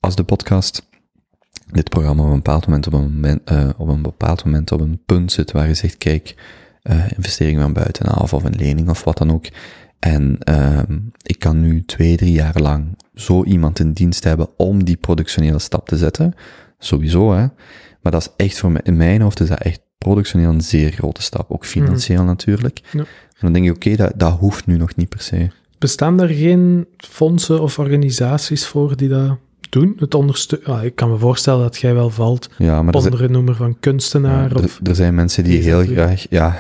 Als 0.01 0.17
de 0.17 0.25
podcast, 0.25 0.87
dit 1.73 1.89
programma 1.89 2.23
op 2.23 2.29
een 2.29 2.35
bepaald 2.35 2.67
moment 2.67 2.87
op 2.87 2.93
een, 2.93 3.13
moment, 3.13 3.41
eh, 3.45 3.69
op 3.77 3.89
een 3.89 4.03
bepaald 4.03 4.45
moment 4.45 4.73
op 4.73 4.81
een 4.81 5.03
punt 5.07 5.33
zit 5.33 5.53
waar 5.53 5.69
je 5.69 5.75
zegt, 5.75 5.99
kijk, 5.99 6.35
eh 6.83 7.05
investering 7.17 7.61
van 7.61 7.73
buitenaf 7.73 8.33
of 8.33 8.45
een 8.45 8.57
lening 8.57 8.89
of 8.89 9.05
wat 9.05 9.19
dan 9.19 9.33
ook. 9.33 9.47
En 9.99 10.37
ehm, 10.39 10.99
ik 11.23 11.39
kan 11.39 11.61
nu 11.61 11.85
twee, 11.85 12.17
drie 12.17 12.33
jaar 12.33 12.61
lang 12.61 12.97
zo 13.15 13.45
iemand 13.45 13.79
in 13.79 13.93
dienst 13.93 14.25
hebben 14.25 14.49
om 14.57 14.85
die 14.85 14.97
productionele 14.97 15.59
stap 15.59 15.89
te 15.89 15.97
zetten. 15.97 16.35
Sowieso, 16.79 17.33
hè. 17.33 17.47
Maar 18.01 18.13
dat 18.13 18.21
is 18.21 18.45
echt 18.47 18.59
voor 18.59 18.71
mij, 18.71 18.81
in 18.85 18.97
mijn 18.97 19.21
hoofd 19.21 19.41
is 19.41 19.49
dat 19.49 19.61
echt 19.61 19.81
productioneel 19.99 20.51
een 20.51 20.61
zeer 20.61 20.91
grote 20.91 21.23
stap. 21.23 21.51
Ook 21.51 21.67
financieel 21.67 22.25
natuurlijk. 22.25 22.81
Ja. 22.93 22.99
En 22.99 23.41
dan 23.41 23.53
denk 23.53 23.65
je, 23.65 23.71
oké, 23.71 23.97
dat, 23.97 24.13
dat 24.17 24.39
hoeft 24.39 24.67
nu 24.67 24.77
nog 24.77 24.97
niet 24.97 25.09
per 25.09 25.21
se. 25.21 25.51
Bestaan 25.79 26.21
er 26.21 26.29
geen 26.29 26.87
fondsen 26.97 27.61
of 27.61 27.79
organisaties 27.79 28.67
voor 28.67 28.97
die 28.97 29.09
dat 29.09 29.39
doen? 29.73 29.97
Het 29.99 30.15
ondersteunen. 30.15 30.85
ik 30.85 30.95
kan 30.95 31.11
me 31.11 31.19
voorstellen 31.19 31.63
dat 31.63 31.79
jij 31.79 31.95
wel 31.95 32.11
valt 32.11 32.49
Ja, 32.59 32.83
maar 32.83 32.95
er, 32.95 33.01
onder 33.05 33.23
een 33.23 33.33
noemer 33.33 33.55
van 33.55 33.79
kunstenaar. 33.81 34.51
ja, 34.57 34.63
of, 34.63 34.81
er, 34.83 34.95
zijn 34.95 35.15
mensen 35.15 35.45
die 35.45 35.63
heel 35.63 35.85
graag, 35.85 36.27
ja, 36.31 36.59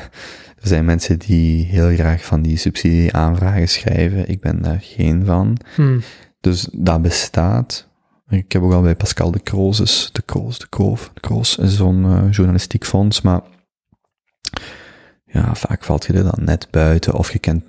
er 0.60 0.68
zijn 0.68 0.84
mensen 0.84 1.18
die 1.18 1.64
heel 1.64 1.94
graag 1.94 2.24
van 2.24 2.42
die 2.42 2.56
subsidieaanvragen 2.56 3.68
schrijven. 3.68 4.28
Ik 4.28 4.40
ben 4.40 4.62
daar 4.62 4.80
geen 4.82 5.24
van. 5.24 5.56
Hmm. 5.74 6.00
Dus 6.40 6.68
dat 6.72 7.02
bestaat. 7.02 7.90
Ik 8.28 8.52
heb 8.52 8.62
ook 8.62 8.72
al 8.72 8.82
bij 8.82 8.96
Pascal 8.96 9.30
de 9.30 9.42
Crozes, 9.42 10.08
de 10.12 10.22
Kroos, 10.22 10.58
de 10.58 10.68
Kroof, 10.68 11.10
de 11.14 11.20
Kroos 11.20 11.58
is 11.58 11.76
zo'n 11.76 12.04
eh, 12.04 12.30
journalistiek 12.30 12.84
fonds, 12.84 13.20
maar 13.20 13.40
ja, 15.24 15.54
vaak 15.54 15.84
valt 15.84 16.06
je 16.06 16.12
er 16.12 16.22
dan 16.22 16.44
net 16.44 16.68
buiten 16.70 17.14
of 17.14 17.32
je 17.32 17.38
kent... 17.38 17.64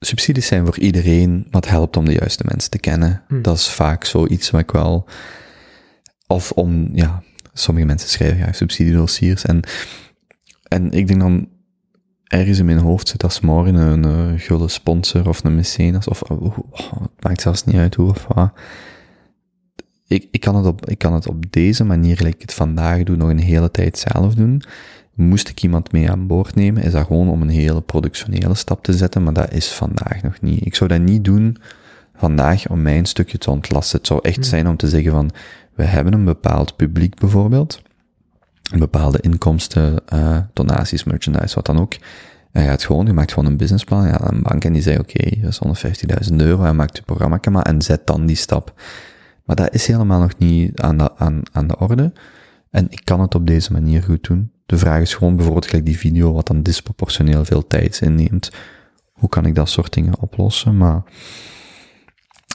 Subsidies 0.00 0.46
zijn 0.46 0.64
voor 0.64 0.78
iedereen, 0.78 1.36
maar 1.36 1.60
het 1.60 1.70
helpt 1.70 1.96
om 1.96 2.04
de 2.04 2.12
juiste 2.12 2.44
mensen 2.46 2.70
te 2.70 2.78
kennen. 2.78 3.22
Hmm. 3.28 3.42
Dat 3.42 3.56
is 3.56 3.68
vaak 3.68 4.04
zoiets 4.04 4.50
wat 4.50 4.60
ik 4.60 4.70
wel... 4.70 5.08
Of 6.26 6.50
om, 6.50 6.88
ja, 6.92 7.22
sommige 7.52 7.86
mensen 7.86 8.08
schrijven 8.08 8.38
graag 8.38 8.54
subsidiedossiers 8.54 9.44
en, 9.44 9.62
en 10.68 10.92
ik 10.92 11.06
denk 11.06 11.20
dan 11.20 11.48
ergens 12.24 12.58
in 12.58 12.64
mijn 12.64 12.78
hoofd 12.78 13.08
zit 13.08 13.22
als 13.22 13.40
morgen 13.40 13.74
een 13.74 14.06
uh, 14.06 14.40
gulle 14.40 14.68
sponsor 14.68 15.28
of 15.28 15.44
een 15.44 15.54
mecenas, 15.54 16.08
of 16.08 16.30
uh, 16.30 16.58
het 16.88 17.24
maakt 17.24 17.40
zelfs 17.40 17.64
niet 17.64 17.76
uit 17.76 17.94
hoe 17.94 18.08
of 18.08 18.26
wat. 18.34 18.52
Ik, 20.06 20.28
ik, 20.30 20.40
kan 20.40 20.56
het 20.56 20.66
op, 20.66 20.86
ik 20.86 20.98
kan 20.98 21.12
het 21.12 21.28
op 21.28 21.52
deze 21.52 21.84
manier, 21.84 22.16
gelijk 22.16 22.34
ik 22.34 22.40
het 22.40 22.54
vandaag 22.54 23.02
doe, 23.02 23.16
nog 23.16 23.28
een 23.28 23.38
hele 23.38 23.70
tijd 23.70 23.98
zelf 23.98 24.34
doen. 24.34 24.62
Moest 25.18 25.48
ik 25.48 25.62
iemand 25.62 25.92
mee 25.92 26.10
aan 26.10 26.26
boord 26.26 26.54
nemen, 26.54 26.82
is 26.82 26.92
dat 26.92 27.06
gewoon 27.06 27.28
om 27.28 27.42
een 27.42 27.48
hele 27.48 27.80
productionele 27.80 28.54
stap 28.54 28.84
te 28.84 28.92
zetten, 28.92 29.22
maar 29.22 29.32
dat 29.32 29.52
is 29.52 29.72
vandaag 29.72 30.22
nog 30.22 30.40
niet. 30.40 30.66
Ik 30.66 30.74
zou 30.74 30.90
dat 30.90 31.00
niet 31.00 31.24
doen 31.24 31.56
vandaag 32.16 32.68
om 32.68 32.82
mijn 32.82 33.06
stukje 33.06 33.38
te 33.38 33.50
ontlasten. 33.50 33.98
Het 33.98 34.06
zou 34.06 34.20
echt 34.22 34.46
zijn 34.46 34.68
om 34.68 34.76
te 34.76 34.88
zeggen 34.88 35.10
van, 35.10 35.30
we 35.74 35.84
hebben 35.84 36.12
een 36.12 36.24
bepaald 36.24 36.76
publiek 36.76 37.18
bijvoorbeeld, 37.18 37.82
een 38.72 38.78
bepaalde 38.78 39.20
inkomsten, 39.20 40.02
uh, 40.14 40.38
donaties, 40.52 41.04
merchandise, 41.04 41.54
wat 41.54 41.66
dan 41.66 41.78
ook. 41.78 41.94
En 42.52 42.62
je 42.62 42.68
gaat 42.68 42.84
gewoon, 42.84 43.06
je 43.06 43.12
maakt 43.12 43.32
gewoon 43.32 43.50
een 43.50 43.56
businessplan, 43.56 44.06
ja, 44.06 44.20
een 44.20 44.42
bank 44.42 44.64
en 44.64 44.72
die 44.72 44.82
zegt, 44.82 45.00
oké, 45.00 45.16
okay, 45.16 45.38
hier 45.38 45.48
is 45.48 45.60
150.000 46.30 46.36
euro, 46.36 46.64
en 46.64 46.76
maakt 46.76 46.96
je 46.96 47.02
programma 47.02 47.40
maar 47.50 47.62
en 47.62 47.82
zet 47.82 48.06
dan 48.06 48.26
die 48.26 48.36
stap. 48.36 48.80
Maar 49.44 49.56
dat 49.56 49.74
is 49.74 49.86
helemaal 49.86 50.20
nog 50.20 50.38
niet 50.38 50.80
aan 50.80 50.98
de, 50.98 51.16
aan, 51.16 51.42
aan 51.52 51.66
de 51.66 51.78
orde. 51.78 52.12
En 52.70 52.86
ik 52.90 53.00
kan 53.04 53.20
het 53.20 53.34
op 53.34 53.46
deze 53.46 53.72
manier 53.72 54.02
goed 54.02 54.24
doen. 54.24 54.52
De 54.68 54.78
vraag 54.78 55.00
is 55.00 55.14
gewoon 55.14 55.34
bijvoorbeeld 55.34 55.66
gelijk 55.66 55.84
die 55.86 55.98
video, 55.98 56.32
wat 56.32 56.46
dan 56.46 56.62
disproportioneel 56.62 57.44
veel 57.44 57.66
tijd 57.66 58.00
inneemt. 58.00 58.50
Hoe 59.12 59.28
kan 59.28 59.46
ik 59.46 59.54
dat 59.54 59.68
soort 59.68 59.92
dingen 59.92 60.18
oplossen? 60.20 60.76
Maar 60.76 61.02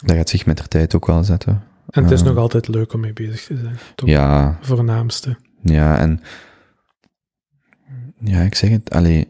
dat 0.05 0.15
gaat 0.15 0.29
zich 0.29 0.45
met 0.45 0.57
de 0.57 0.67
tijd 0.67 0.95
ook 0.95 1.05
wel 1.05 1.23
zetten. 1.23 1.63
En 1.89 2.03
het 2.03 2.11
is 2.11 2.21
Uh, 2.21 2.27
nog 2.27 2.37
altijd 2.37 2.67
leuk 2.67 2.93
om 2.93 2.99
mee 2.99 3.13
bezig 3.13 3.43
te 3.45 3.57
zijn. 3.57 3.77
Toch? 3.95 4.09
Ja, 4.09 4.57
Voornaamste. 4.61 5.37
ja, 5.61 5.97
en 5.97 6.21
ja, 8.19 8.41
ik 8.41 8.55
zeg 8.55 8.69
het, 8.69 8.89
alleen 8.89 9.27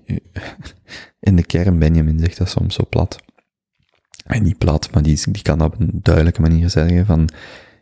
in 1.20 1.36
de 1.36 1.44
kern, 1.44 1.80
Benjamin 1.80 2.20
zegt 2.20 2.38
dat 2.38 2.50
soms 2.50 2.76
zo 2.76 2.86
plat. 2.90 3.20
En 4.26 4.44
niet 4.44 4.58
plat, 4.58 4.92
maar 4.92 5.04
die, 5.04 5.20
die 5.32 5.42
kan 5.42 5.58
dat 5.58 5.74
op 5.74 5.80
een 5.80 6.00
duidelijke 6.02 6.42
manier 6.42 6.70
zeggen 6.70 7.06
van, 7.06 7.30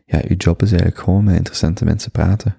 ja, 0.04 0.20
uw 0.28 0.36
job 0.36 0.62
is 0.62 0.70
eigenlijk 0.70 1.00
gewoon 1.00 1.24
met 1.24 1.36
interessante 1.36 1.84
mensen 1.84 2.10
praten. 2.10 2.56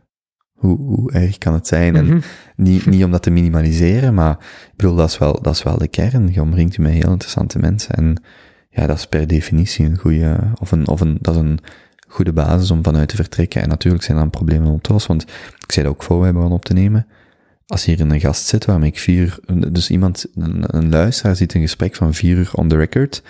Hoe, 0.64 0.78
hoe 0.78 1.12
erg 1.12 1.38
kan 1.38 1.54
het 1.54 1.68
zijn? 1.68 1.96
En 1.96 2.06
Mhm. 2.06 2.20
niet, 2.56 2.86
niet 2.86 3.04
om 3.04 3.12
dat 3.12 3.24
te 3.24 3.30
minimaliseren, 3.30 4.14
maar 4.14 4.32
ik 4.32 4.74
bedoel, 4.76 4.96
dat 4.96 5.10
is 5.10 5.18
wel, 5.18 5.42
dat 5.42 5.54
is 5.54 5.64
wel 5.64 5.78
de 5.78 5.88
kern. 5.88 6.34
Je 6.34 6.42
omringt 6.42 6.76
je 6.76 6.82
met 6.82 6.92
heel 6.92 7.12
interessante 7.12 7.60
mensen 7.60 7.96
en 7.96 8.24
ja, 8.70 8.88
dat 8.88 8.98
is 8.98 9.08
per 9.08 9.28
definitie 9.28 9.86
een 9.86 9.98
goede, 9.98 10.38
of 10.60 10.72
een, 10.72 10.88
of 10.88 11.02
een, 11.02 11.18
dat 11.22 11.36
is 11.36 11.42
een 11.42 11.60
goede 12.08 12.34
basis 12.34 12.72
om 12.72 12.84
vanuit 12.84 13.10
te 13.10 13.16
vertrekken. 13.16 13.62
En 13.62 13.70
natuurlijk 13.70 14.04
zijn 14.04 14.18
er 14.18 14.24
dan 14.24 14.32
problemen 14.32 14.80
lossen, 14.82 15.12
want 15.12 15.24
ik 15.66 15.72
zei 15.72 15.86
dat 15.86 15.96
ook 15.96 16.04
voor 16.04 16.20
wij 16.20 16.32
begonnen 16.34 16.58
op 16.58 16.66
te 16.66 16.74
nemen. 16.74 17.08
Als 17.66 17.86
hier 17.86 18.00
een 18.02 18.20
gast 18.20 18.46
zit 18.46 18.66
waarmee 18.66 18.90
ik 18.90 19.00
vier, 19.00 19.40
dus 19.72 19.90
iemand, 19.90 20.26
een, 20.36 20.64
een 20.78 20.90
luisteraar 20.90 21.36
ziet 21.36 21.54
een 21.54 21.62
gesprek 21.62 21.96
van 21.96 22.14
vier 22.14 22.38
uur 22.38 22.52
on 22.54 22.68
the 22.68 22.76
record, 22.78 23.24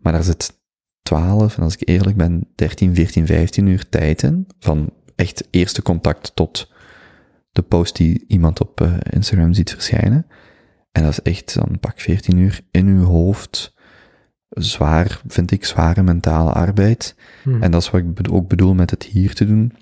maar 0.00 0.12
daar 0.12 0.22
zit 0.22 0.56
12, 1.02 1.56
en 1.56 1.62
als 1.62 1.76
ik 1.76 1.88
eerlijk 1.88 2.16
ben, 2.16 2.46
13, 2.54 2.94
14, 2.94 3.26
15 3.26 3.66
uur 3.66 3.88
tijd 3.88 4.22
in, 4.22 4.46
van 4.58 4.90
echt 5.18 5.48
eerste 5.50 5.82
contact 5.82 6.32
tot 6.34 6.70
de 7.52 7.62
post 7.62 7.96
die 7.96 8.24
iemand 8.26 8.60
op 8.60 8.80
uh, 8.80 8.92
Instagram 9.10 9.52
ziet 9.52 9.70
verschijnen. 9.70 10.26
En 10.92 11.02
dat 11.02 11.12
is 11.12 11.22
echt 11.22 11.54
dan 11.54 11.78
pak 11.80 12.00
14 12.00 12.36
uur 12.36 12.60
in 12.70 12.86
uw 12.86 13.04
hoofd. 13.04 13.74
Zwaar, 14.48 15.20
vind 15.26 15.50
ik, 15.50 15.64
zware 15.64 16.02
mentale 16.02 16.52
arbeid. 16.52 17.14
Hmm. 17.42 17.62
En 17.62 17.70
dat 17.70 17.82
is 17.82 17.90
wat 17.90 18.00
ik 18.00 18.32
ook 18.32 18.48
bedoel 18.48 18.74
met 18.74 18.90
het 18.90 19.02
hier 19.02 19.34
te 19.34 19.46
doen. 19.46 19.72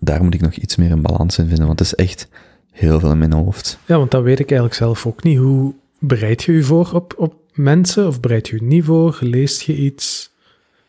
Daar 0.00 0.22
moet 0.22 0.34
ik 0.34 0.40
nog 0.40 0.54
iets 0.54 0.76
meer 0.76 0.90
een 0.90 1.02
balans 1.02 1.38
in 1.38 1.46
vinden, 1.46 1.66
want 1.66 1.78
het 1.78 1.88
is 1.88 1.94
echt 1.94 2.28
heel 2.70 3.00
veel 3.00 3.10
in 3.10 3.18
mijn 3.18 3.32
hoofd. 3.32 3.78
Ja, 3.86 3.96
want 3.96 4.10
dat 4.10 4.22
weet 4.22 4.38
ik 4.38 4.50
eigenlijk 4.50 4.74
zelf 4.74 5.06
ook 5.06 5.22
niet. 5.22 5.38
Hoe 5.38 5.74
bereid 5.98 6.42
je 6.42 6.52
je 6.52 6.62
voor 6.62 6.90
op, 6.92 7.14
op 7.16 7.34
mensen? 7.52 8.06
Of 8.06 8.20
bereid 8.20 8.48
je 8.48 8.56
je 8.56 8.62
niet 8.62 8.84
voor? 8.84 9.18
Leest 9.20 9.62
je 9.62 9.76
iets? 9.76 10.32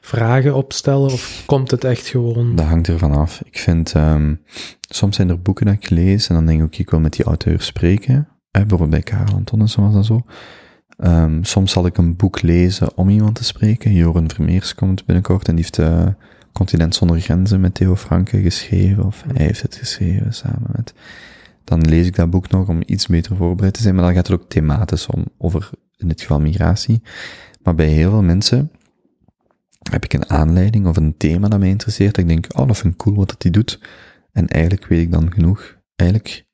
Vragen 0.10 0.56
opstellen? 0.56 1.12
Of 1.12 1.44
komt 1.46 1.72
het 1.72 1.84
echt 1.84 2.08
gewoon... 2.08 2.56
Dat 2.56 2.66
hangt 2.66 2.88
ervan 2.88 3.12
af. 3.12 3.42
Ik 3.46 3.58
vind, 3.58 3.94
um, 3.94 4.42
soms 4.82 5.16
zijn 5.16 5.30
er 5.30 5.42
boeken 5.42 5.66
dat 5.66 5.76
ik 5.76 5.90
lees 5.90 6.30
en 6.30 6.36
dan 6.36 6.46
denk 6.46 6.60
ik, 6.60 6.66
okay, 6.66 6.80
ik 6.80 6.90
wil 6.90 7.00
met 7.00 7.14
die 7.14 7.26
auteur 7.26 7.62
spreken. 7.62 8.28
Bijvoorbeeld 8.52 8.90
bij 8.90 9.02
Karel 9.02 9.36
Antonissen 9.36 9.84
was 9.84 9.94
dat 9.94 10.06
zo. 10.06 10.22
Um, 10.98 11.44
soms 11.44 11.72
zal 11.72 11.86
ik 11.86 11.98
een 11.98 12.16
boek 12.16 12.42
lezen 12.42 12.98
om 12.98 13.10
iemand 13.10 13.36
te 13.36 13.44
spreken. 13.44 13.94
Joren 13.94 14.32
Vermeers 14.32 14.76
komt 14.76 15.06
binnenkort 15.06 15.48
en 15.48 15.56
die 15.56 15.64
heeft 15.64 15.80
uh, 15.80 16.08
Continent 16.54 16.96
zonder 16.96 17.20
grenzen 17.20 17.62
met 17.62 17.74
Theo 17.74 17.96
Franke 17.96 18.42
geschreven. 18.42 19.06
Of 19.06 19.24
hij 19.34 19.46
heeft 19.46 19.62
het 19.62 19.76
geschreven 19.76 20.34
samen 20.34 20.70
met... 20.72 20.94
dan 21.64 21.82
lees 21.82 22.06
ik 22.06 22.16
dat 22.16 22.30
boek 22.30 22.50
nog 22.50 22.68
om 22.68 22.82
iets 22.86 23.08
beter 23.08 23.36
voorbereid 23.36 23.74
te 23.74 23.82
zijn, 23.82 23.96
maar 23.96 24.04
dan 24.04 24.14
gaat 24.14 24.28
het 24.28 24.40
ook 24.42 24.50
thematisch 24.50 25.08
om, 25.08 25.26
over, 25.38 25.70
in 25.98 26.08
dit 26.08 26.22
geval 26.22 26.40
migratie. 26.40 27.02
Maar 27.64 27.76
bij 27.76 27.88
heel 27.88 28.10
veel 28.10 28.24
mensen 28.24 28.72
heb 29.92 30.04
ik 30.04 30.14
een 30.14 30.30
aanleiding 30.30 30.88
of 30.88 30.98
een 30.98 31.18
thema 31.18 31.48
dat 31.48 31.60
mij 31.60 31.70
interesseert, 31.70 32.16
dat 32.16 32.24
ik 32.24 32.30
denk, 32.30 32.46
oh, 32.60 32.68
dat 32.68 32.78
vind 32.78 32.94
ik 32.94 33.00
cool 33.00 33.16
wat 33.16 33.28
dat 33.30 33.42
die 33.42 33.52
doet. 33.52 33.80
En 34.32 34.48
eigenlijk 34.48 34.86
weet 34.86 35.02
ik 35.02 35.12
dan 35.12 35.34
genoeg. 35.34 35.78
Eigenlijk, 35.96 36.46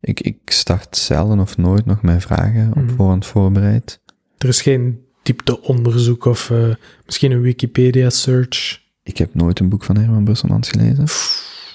ik, 0.00 0.20
ik 0.20 0.38
start 0.44 0.96
zelden 0.96 1.40
of 1.40 1.56
nooit 1.56 1.86
nog 1.86 2.02
mijn 2.02 2.20
vragen 2.20 2.68
op 2.68 2.82
Mhm. 2.82 2.94
voorhand 2.94 3.26
voorbereid. 3.26 4.00
Er 4.38 4.48
is 4.48 4.62
geen 4.62 4.98
diepteonderzoek 5.22 6.24
of 6.24 6.50
eh, 6.50 6.74
misschien 7.06 7.30
een 7.30 7.40
Wikipedia-search. 7.40 8.82
Ik 9.02 9.18
heb 9.18 9.34
nooit 9.34 9.60
een 9.60 9.68
boek 9.68 9.84
van 9.84 9.96
Herman 9.96 10.24
Brusselmans 10.24 10.68
gelezen. 10.70 11.04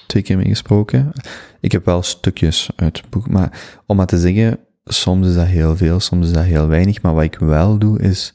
Twee 0.06 0.22
keer 0.22 0.36
mee 0.36 0.46
gesproken. 0.48 1.12
Ik 1.60 1.72
heb 1.72 1.84
wel 1.84 2.02
stukjes 2.02 2.70
uit 2.76 2.96
het 2.96 3.10
boek, 3.10 3.28
maar 3.28 3.60
om 3.86 3.96
maar 3.96 4.06
te 4.06 4.18
zeggen, 4.18 4.58
soms 4.84 5.26
is 5.26 5.34
dat 5.34 5.46
heel 5.46 5.76
veel, 5.76 6.00
soms 6.00 6.26
is 6.26 6.32
dat 6.32 6.44
heel 6.44 6.66
weinig. 6.66 7.02
Maar 7.02 7.14
wat 7.14 7.24
ik 7.24 7.38
wel 7.38 7.78
doe, 7.78 8.00
is, 8.00 8.34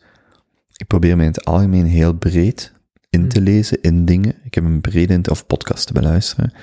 ik 0.78 0.88
probeer 0.88 1.16
mij 1.16 1.26
in 1.26 1.32
het 1.32 1.46
algemeen 1.46 1.86
heel 1.86 2.14
breed 2.14 2.74
in 3.10 3.30
te 3.30 3.42
lezen 3.42 3.82
in 3.82 4.06
dingen. 4.06 4.36
Ik 4.44 4.54
heb 4.54 4.64
een 4.64 4.82
brede, 4.82 5.14
int- 5.14 5.30
of 5.30 5.46
podcast 5.46 5.88
te 5.88 5.94
beluisteren, 5.94 6.54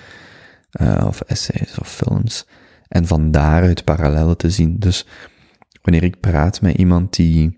eh, 0.70 1.04
of 1.06 1.20
essays 1.20 1.78
of 1.78 1.88
films. 1.88 2.46
En 2.88 3.06
van 3.06 3.30
daaruit 3.30 3.84
parallellen 3.84 4.36
te 4.36 4.50
zien. 4.50 4.78
Dus 4.78 5.06
wanneer 5.82 6.02
ik 6.02 6.20
praat 6.20 6.60
met 6.60 6.76
iemand 6.76 7.16
die 7.16 7.56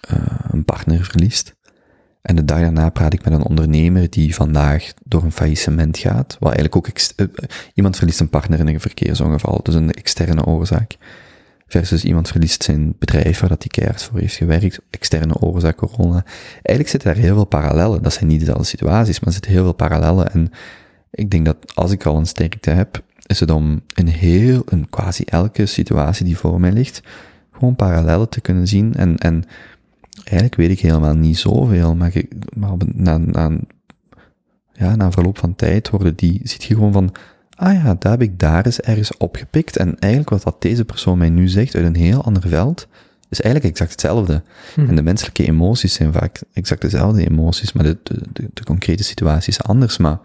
eh, 0.00 0.38
een 0.50 0.64
partner 0.64 1.04
verliest, 1.04 1.54
en 2.26 2.36
de 2.36 2.44
dag 2.44 2.60
daarna 2.60 2.88
praat 2.88 3.12
ik 3.12 3.24
met 3.24 3.32
een 3.32 3.44
ondernemer 3.44 4.10
die 4.10 4.34
vandaag 4.34 4.92
door 5.04 5.22
een 5.22 5.32
faillissement 5.32 5.98
gaat. 5.98 6.36
Wat 6.40 6.54
eigenlijk 6.54 6.76
ook, 6.76 6.88
eh, 6.88 7.26
iemand 7.74 7.96
verliest 7.96 8.20
een 8.20 8.30
partner 8.30 8.58
in 8.58 8.66
een 8.66 8.80
verkeersongeval, 8.80 9.60
dus 9.62 9.74
een 9.74 9.92
externe 9.92 10.44
oorzaak. 10.44 10.96
Versus 11.66 12.04
iemand 12.04 12.28
verliest 12.28 12.62
zijn 12.62 12.94
bedrijf 12.98 13.40
waar 13.40 13.48
dat 13.48 13.58
hij 13.62 13.68
keihard 13.70 14.02
voor 14.02 14.18
heeft 14.18 14.34
gewerkt, 14.34 14.78
externe 14.90 15.38
oorzaak, 15.40 15.76
corona. 15.76 16.24
Eigenlijk 16.52 16.88
zitten 16.88 17.14
daar 17.14 17.22
heel 17.22 17.34
veel 17.34 17.44
parallellen. 17.44 18.02
Dat 18.02 18.12
zijn 18.12 18.26
niet 18.26 18.38
dezelfde 18.38 18.64
situaties, 18.64 19.16
maar 19.18 19.26
er 19.28 19.32
zitten 19.32 19.50
heel 19.52 19.62
veel 19.62 19.72
parallellen. 19.72 20.32
En 20.32 20.50
ik 21.10 21.30
denk 21.30 21.44
dat 21.46 21.56
als 21.74 21.90
ik 21.90 22.04
al 22.06 22.16
een 22.16 22.26
sterkte 22.26 22.70
heb, 22.70 23.02
is 23.26 23.40
het 23.40 23.50
om 23.50 23.80
in 23.94 24.06
heel, 24.06 24.62
in 24.70 24.90
quasi 24.90 25.22
elke 25.24 25.66
situatie 25.66 26.24
die 26.24 26.36
voor 26.36 26.60
mij 26.60 26.72
ligt, 26.72 27.02
gewoon 27.52 27.76
parallellen 27.76 28.28
te 28.28 28.40
kunnen 28.40 28.68
zien 28.68 28.94
en, 28.94 29.16
en 29.18 29.44
eigenlijk 30.24 30.54
weet 30.54 30.70
ik 30.70 30.80
helemaal 30.80 31.14
niet 31.14 31.38
zoveel, 31.38 31.94
maar, 31.94 32.10
je, 32.12 32.28
maar 32.56 32.70
een- 32.70 32.92
na, 32.94 33.16
na, 33.18 33.44
een- 33.46 33.68
ja, 34.72 34.96
na 34.96 35.04
een 35.04 35.12
verloop 35.12 35.38
van 35.38 35.54
tijd 35.54 35.90
worden 35.90 36.16
die, 36.16 36.40
ziet 36.42 36.64
je 36.64 36.74
gewoon 36.74 36.92
van, 36.92 37.12
ah 37.56 37.72
ja, 37.74 37.94
dat 37.98 38.10
heb 38.12 38.22
ik 38.22 38.38
daar 38.38 38.64
eens 38.66 38.80
ergens 38.80 39.16
opgepikt. 39.16 39.76
En 39.76 39.98
eigenlijk 39.98 40.30
wat 40.30 40.42
dat 40.42 40.62
deze 40.62 40.84
persoon 40.84 41.18
mij 41.18 41.30
nu 41.30 41.48
zegt 41.48 41.74
uit 41.74 41.84
een 41.84 41.96
heel 41.96 42.24
ander 42.24 42.42
veld, 42.48 42.88
is 43.28 43.40
eigenlijk 43.40 43.72
exact 43.72 43.90
hetzelfde. 43.90 44.42
Mhm. 44.76 44.88
En 44.88 44.96
de 44.96 45.02
menselijke 45.02 45.46
emoties 45.46 45.94
zijn 45.94 46.12
vaak 46.12 46.40
exact 46.52 46.80
dezelfde 46.80 47.26
emoties, 47.30 47.72
maar 47.72 47.84
de, 47.84 47.96
de, 48.02 48.20
de, 48.32 48.44
de 48.54 48.64
concrete 48.64 49.04
situatie 49.04 49.48
is 49.52 49.62
anders. 49.62 49.96
Maar 49.96 50.18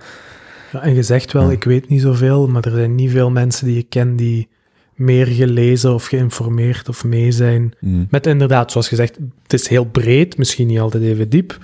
Ja, 0.72 0.82
en 0.82 0.94
je 0.96 1.04
zegt 1.04 1.32
wel, 1.32 1.46
Ja. 1.46 1.52
ik 1.52 1.64
weet 1.64 1.90
niet 1.90 2.02
zoveel, 2.02 2.48
maar 2.48 2.64
er 2.66 2.72
zijn 2.72 2.96
niet 2.96 3.12
veel 3.12 3.30
mensen 3.32 3.66
die 3.66 3.76
je 3.76 3.84
ken 3.84 4.16
die 4.16 4.48
meer 4.96 5.26
gelezen 5.28 5.94
of 5.94 6.06
geïnformeerd 6.06 6.90
of 6.90 7.04
mee 7.04 7.32
zijn. 7.32 7.74
mm, 7.80 8.08
Met 8.10 8.28
inderdaad, 8.28 8.72
zoals 8.72 8.88
gezegd, 8.88 9.18
het 9.44 9.54
is 9.54 9.68
heel 9.68 9.86
breed, 9.86 10.38
misschien 10.38 10.68
niet 10.68 10.80
altijd 10.80 11.04
even 11.04 11.30
diep, 11.30 11.58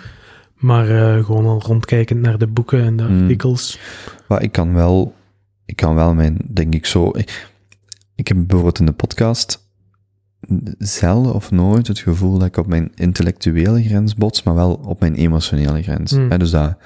maar 0.56 0.90
eh, 0.90 1.26
gewoon 1.26 1.46
al 1.46 1.62
rondkijkend 1.66 2.22
naar 2.22 2.38
de 2.38 2.48
boeken 2.48 2.84
en 2.84 2.96
de 2.98 3.04
Mm. 3.04 3.22
artikels. 3.22 3.80
Maar 4.28 4.42
ik 4.44 4.52
kan 4.52 4.74
wel, 4.74 5.14
ik 5.68 5.76
kan 5.76 5.96
wel 5.96 6.14
mijn, 6.14 6.38
denk 6.54 6.74
ik 6.74 6.86
zo, 6.86 7.10
ik, 7.14 7.50
ik 8.16 8.28
heb 8.28 8.38
bijvoorbeeld 8.38 8.80
in 8.80 8.86
de 8.86 8.92
podcast 8.92 9.66
zelden 10.78 11.34
of 11.34 11.52
nooit 11.52 11.88
het 11.88 12.00
gevoel 12.00 12.38
dat 12.38 12.48
ik 12.48 12.58
op 12.58 12.68
mijn 12.68 12.92
intellectuele 12.96 13.84
grens 13.84 14.16
bots, 14.16 14.44
maar 14.44 14.56
wel 14.56 14.74
op 14.74 15.00
mijn 15.00 15.16
emotionele 15.16 15.82
grens. 15.84 16.12
Hmm. 16.12 16.32
Hè, 16.32 16.38
dus 16.38 16.50
dat, 16.50 16.78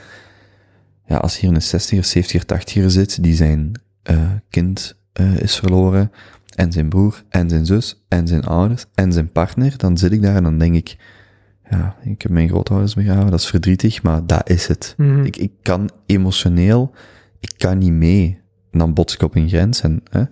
ja, 1.06 1.18
als 1.18 1.40
hier 1.40 1.50
een 1.50 1.62
60er, 1.62 2.06
70er, 2.18 2.46
80er 2.46 2.86
zit, 2.86 3.24
die 3.24 3.36
zijn 3.36 3.72
eh, 4.04 4.32
kind 4.50 4.96
eh, 5.14 5.38
is 5.38 5.56
verloren, 5.56 6.12
en 6.56 6.72
zijn 6.72 6.90
broer, 6.90 7.24
en 7.30 7.50
zijn 7.50 7.66
zus, 7.66 8.04
en 8.08 8.28
zijn 8.28 8.44
ouders, 8.44 8.86
en 8.94 9.14
zijn 9.14 9.32
partner, 9.32 9.78
dan 9.78 9.98
zit 9.98 10.12
ik 10.12 10.22
daar 10.22 10.36
en 10.36 10.44
dan 10.44 10.58
denk 10.58 10.76
ik, 10.76 10.98
ja, 11.70 11.96
ik 12.04 12.22
heb 12.22 12.32
mijn 12.32 12.48
grootouders 12.48 12.94
begraven, 12.94 13.32
dat 13.32 13.40
is 13.40 13.48
verdrietig, 13.48 14.04
maar 14.04 14.26
dat 14.26 14.50
is 14.50 14.68
het. 14.68 14.94
Mhm. 14.98 15.24
Ik, 15.24 15.38
ik 15.38 15.52
kan 15.62 15.90
emotioneel, 16.06 16.94
ik 17.40 17.54
kan 17.58 17.78
niet 17.78 17.92
mee. 17.92 18.41
En 18.72 18.80
dan 18.80 18.94
bots 18.94 19.14
ik 19.14 19.22
op 19.22 19.36
een 19.36 19.50
grens. 19.50 19.82
En, 19.82 20.02
hè. 20.10 20.24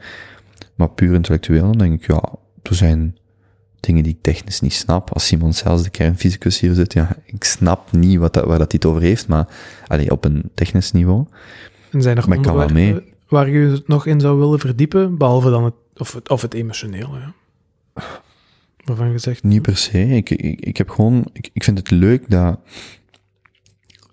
Maar 0.76 0.90
puur 0.90 1.14
intellectueel, 1.14 1.64
dan 1.64 1.78
denk 1.78 2.02
ik, 2.02 2.08
ja, 2.08 2.24
er 2.62 2.76
zijn 2.76 3.18
dingen 3.80 4.04
die 4.04 4.14
ik 4.14 4.22
technisch 4.22 4.60
niet 4.62 4.74
snap. 4.74 5.14
Als 5.14 5.26
Simon 5.26 5.54
zelfs 5.54 5.84
de 5.84 5.90
kernfysicus 5.90 6.60
hier 6.60 6.74
zit, 6.74 6.94
ja, 6.94 7.16
ik 7.26 7.44
snap 7.44 7.92
niet 7.92 8.18
wat 8.18 8.34
dat, 8.34 8.46
waar 8.46 8.58
dat 8.58 8.72
hij 8.72 8.80
het 8.82 8.86
over 8.86 9.02
heeft, 9.02 9.28
maar 9.28 9.48
allee, 9.88 10.12
op 10.12 10.26
een 10.26 10.50
technisch 10.54 10.92
niveau. 10.92 11.26
En 11.92 12.02
zijn 12.02 12.18
er 12.18 12.28
Maar 12.30 12.40
kan 12.40 12.56
wel 12.56 13.02
waar 13.28 13.50
je 13.50 13.68
het 13.68 13.88
nog 13.88 14.06
in 14.06 14.20
zou 14.20 14.40
willen 14.40 14.60
verdiepen, 14.60 15.18
behalve 15.18 15.50
dan 15.50 15.64
het, 15.64 15.74
of 15.98 16.14
het, 16.14 16.30
of 16.30 16.42
het 16.42 16.54
emotionele, 16.54 17.20
ja. 17.20 17.34
Waarvan 18.84 19.12
je 19.12 19.18
zegt, 19.18 19.44
Niet 19.44 19.62
per 19.62 19.78
se. 19.78 20.06
Ik, 20.06 20.30
ik, 20.30 20.60
ik 20.60 20.78
heb 20.78 20.90
gewoon, 20.90 21.30
ik, 21.34 21.50
ik 21.54 21.64
vind 21.64 21.78
het 21.78 21.92
leuk 21.92 22.30
dat, 22.30 22.60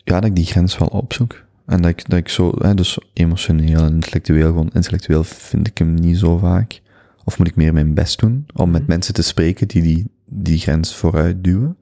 ja, 0.05 0.21
dat 0.21 0.25
ik 0.25 0.37
die 0.37 0.45
grens 0.45 0.79
wel 0.79 0.89
opzoek. 0.89 1.45
En 1.67 1.83
dat 1.83 1.91
ik, 1.91 2.09
dat 2.09 2.19
ik 2.19 2.29
zo, 2.29 2.53
hè, 2.59 2.75
dus 2.75 2.99
emotioneel 3.13 3.81
en 3.85 3.95
intellectueel, 3.95 4.47
gewoon 4.47 4.71
intellectueel 4.73 5.25
vind 5.25 5.67
ik 5.67 5.79
hem 5.79 5.95
niet 5.95 6.19
zo 6.19 6.39
vaak. 6.39 6.81
Of 7.25 7.39
moet 7.39 7.47
ik 7.47 7.57
meer 7.57 7.73
mijn 7.73 7.95
best 7.95 8.19
doen 8.19 8.47
om 8.55 8.71
met 8.71 8.81
Mhm. 8.83 8.91
mensen 8.91 9.15
te 9.15 9.23
spreken 9.23 9.69
die 9.69 9.83
die, 9.83 10.07
die 10.25 10.59
grens 10.59 10.95
vooruit 10.95 11.45
duwen. 11.45 11.77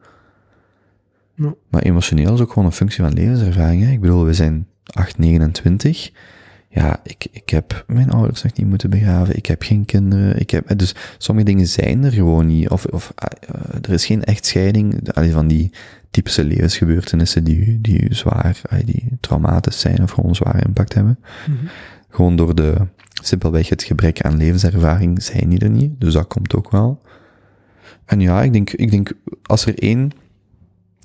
Maar 1.69 1.83
emotioneel 1.83 2.35
is 2.35 2.41
ook 2.41 2.49
gewoon 2.53 2.65
een 2.65 2.73
functie 2.73 3.03
van 3.05 3.13
levenservaring. 3.13 3.83
Hè. 3.85 3.91
Ik 3.91 4.01
bedoel, 4.01 4.25
we 4.25 4.35
zijn 4.35 4.67
8, 4.85 5.19
29. 5.19 6.11
Ja, 6.69 7.01
ik, 7.03 7.27
ik 7.31 7.51
heb 7.51 7.85
mijn 7.87 8.11
ouders 8.11 8.43
nog 8.43 8.53
niet 8.53 8.67
moeten 8.67 8.91
begraven. 8.91 9.37
Ik 9.37 9.47
heb 9.47 9.63
geen 9.63 9.85
kinderen. 9.85 10.41
Ik 10.41 10.51
heb, 10.51 10.79
dus 10.79 10.95
sommige 11.19 11.47
dingen 11.47 11.67
zijn 11.67 12.05
er 12.05 12.13
gewoon 12.13 12.47
niet. 12.47 12.69
Of, 12.69 12.85
of 12.85 13.13
ah, 13.15 13.29
eh, 13.41 13.75
er 13.83 13.93
is 13.93 14.07
geen 14.07 14.25
echtscheiding. 14.25 15.13
Allee, 15.13 15.33
van 15.33 15.47
die 15.49 15.71
typische 16.15 16.45
levensgebeurtenissen 16.45 17.45
die, 17.45 17.81
die 17.81 18.15
zwaar, 18.15 18.61
die 18.85 19.17
traumatisch 19.21 19.81
zijn 19.81 20.03
of 20.03 20.11
gewoon 20.11 20.35
zware 20.35 20.65
impact 20.65 20.95
hebben. 20.95 21.19
Mhm. 21.47 21.67
Gewoon 22.09 22.37
door 22.37 22.55
de, 22.55 22.87
simpelweg 23.23 23.69
het 23.69 23.83
gebrek 23.83 24.21
aan 24.21 24.37
levenservaring 24.37 25.23
zijn 25.23 25.49
die 25.49 25.59
er 25.59 25.71
niet. 25.71 26.01
Dus 26.01 26.13
dat 26.13 26.27
komt 26.27 26.55
ook 26.55 26.71
wel. 26.71 27.03
En 28.05 28.21
ja, 28.21 28.43
ik 28.43 28.53
denk, 28.53 28.71
ik 28.71 28.91
denk, 28.91 29.13
als 29.43 29.67
er 29.67 29.79
één, 29.79 29.99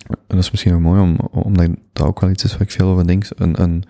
en 0.07 0.17
dat 0.27 0.37
is 0.37 0.51
misschien 0.51 0.73
ook 0.73 0.79
mooi, 0.79 1.01
om, 1.01 1.17
omdat 1.31 1.69
dat 1.93 2.07
ook 2.07 2.19
wel 2.19 2.29
iets 2.29 2.43
is 2.43 2.51
waar 2.51 2.61
ik 2.61 2.71
veel 2.71 2.87
over 2.87 3.07
denk, 3.07 3.25
een, 3.35 3.61
een, 3.61 3.83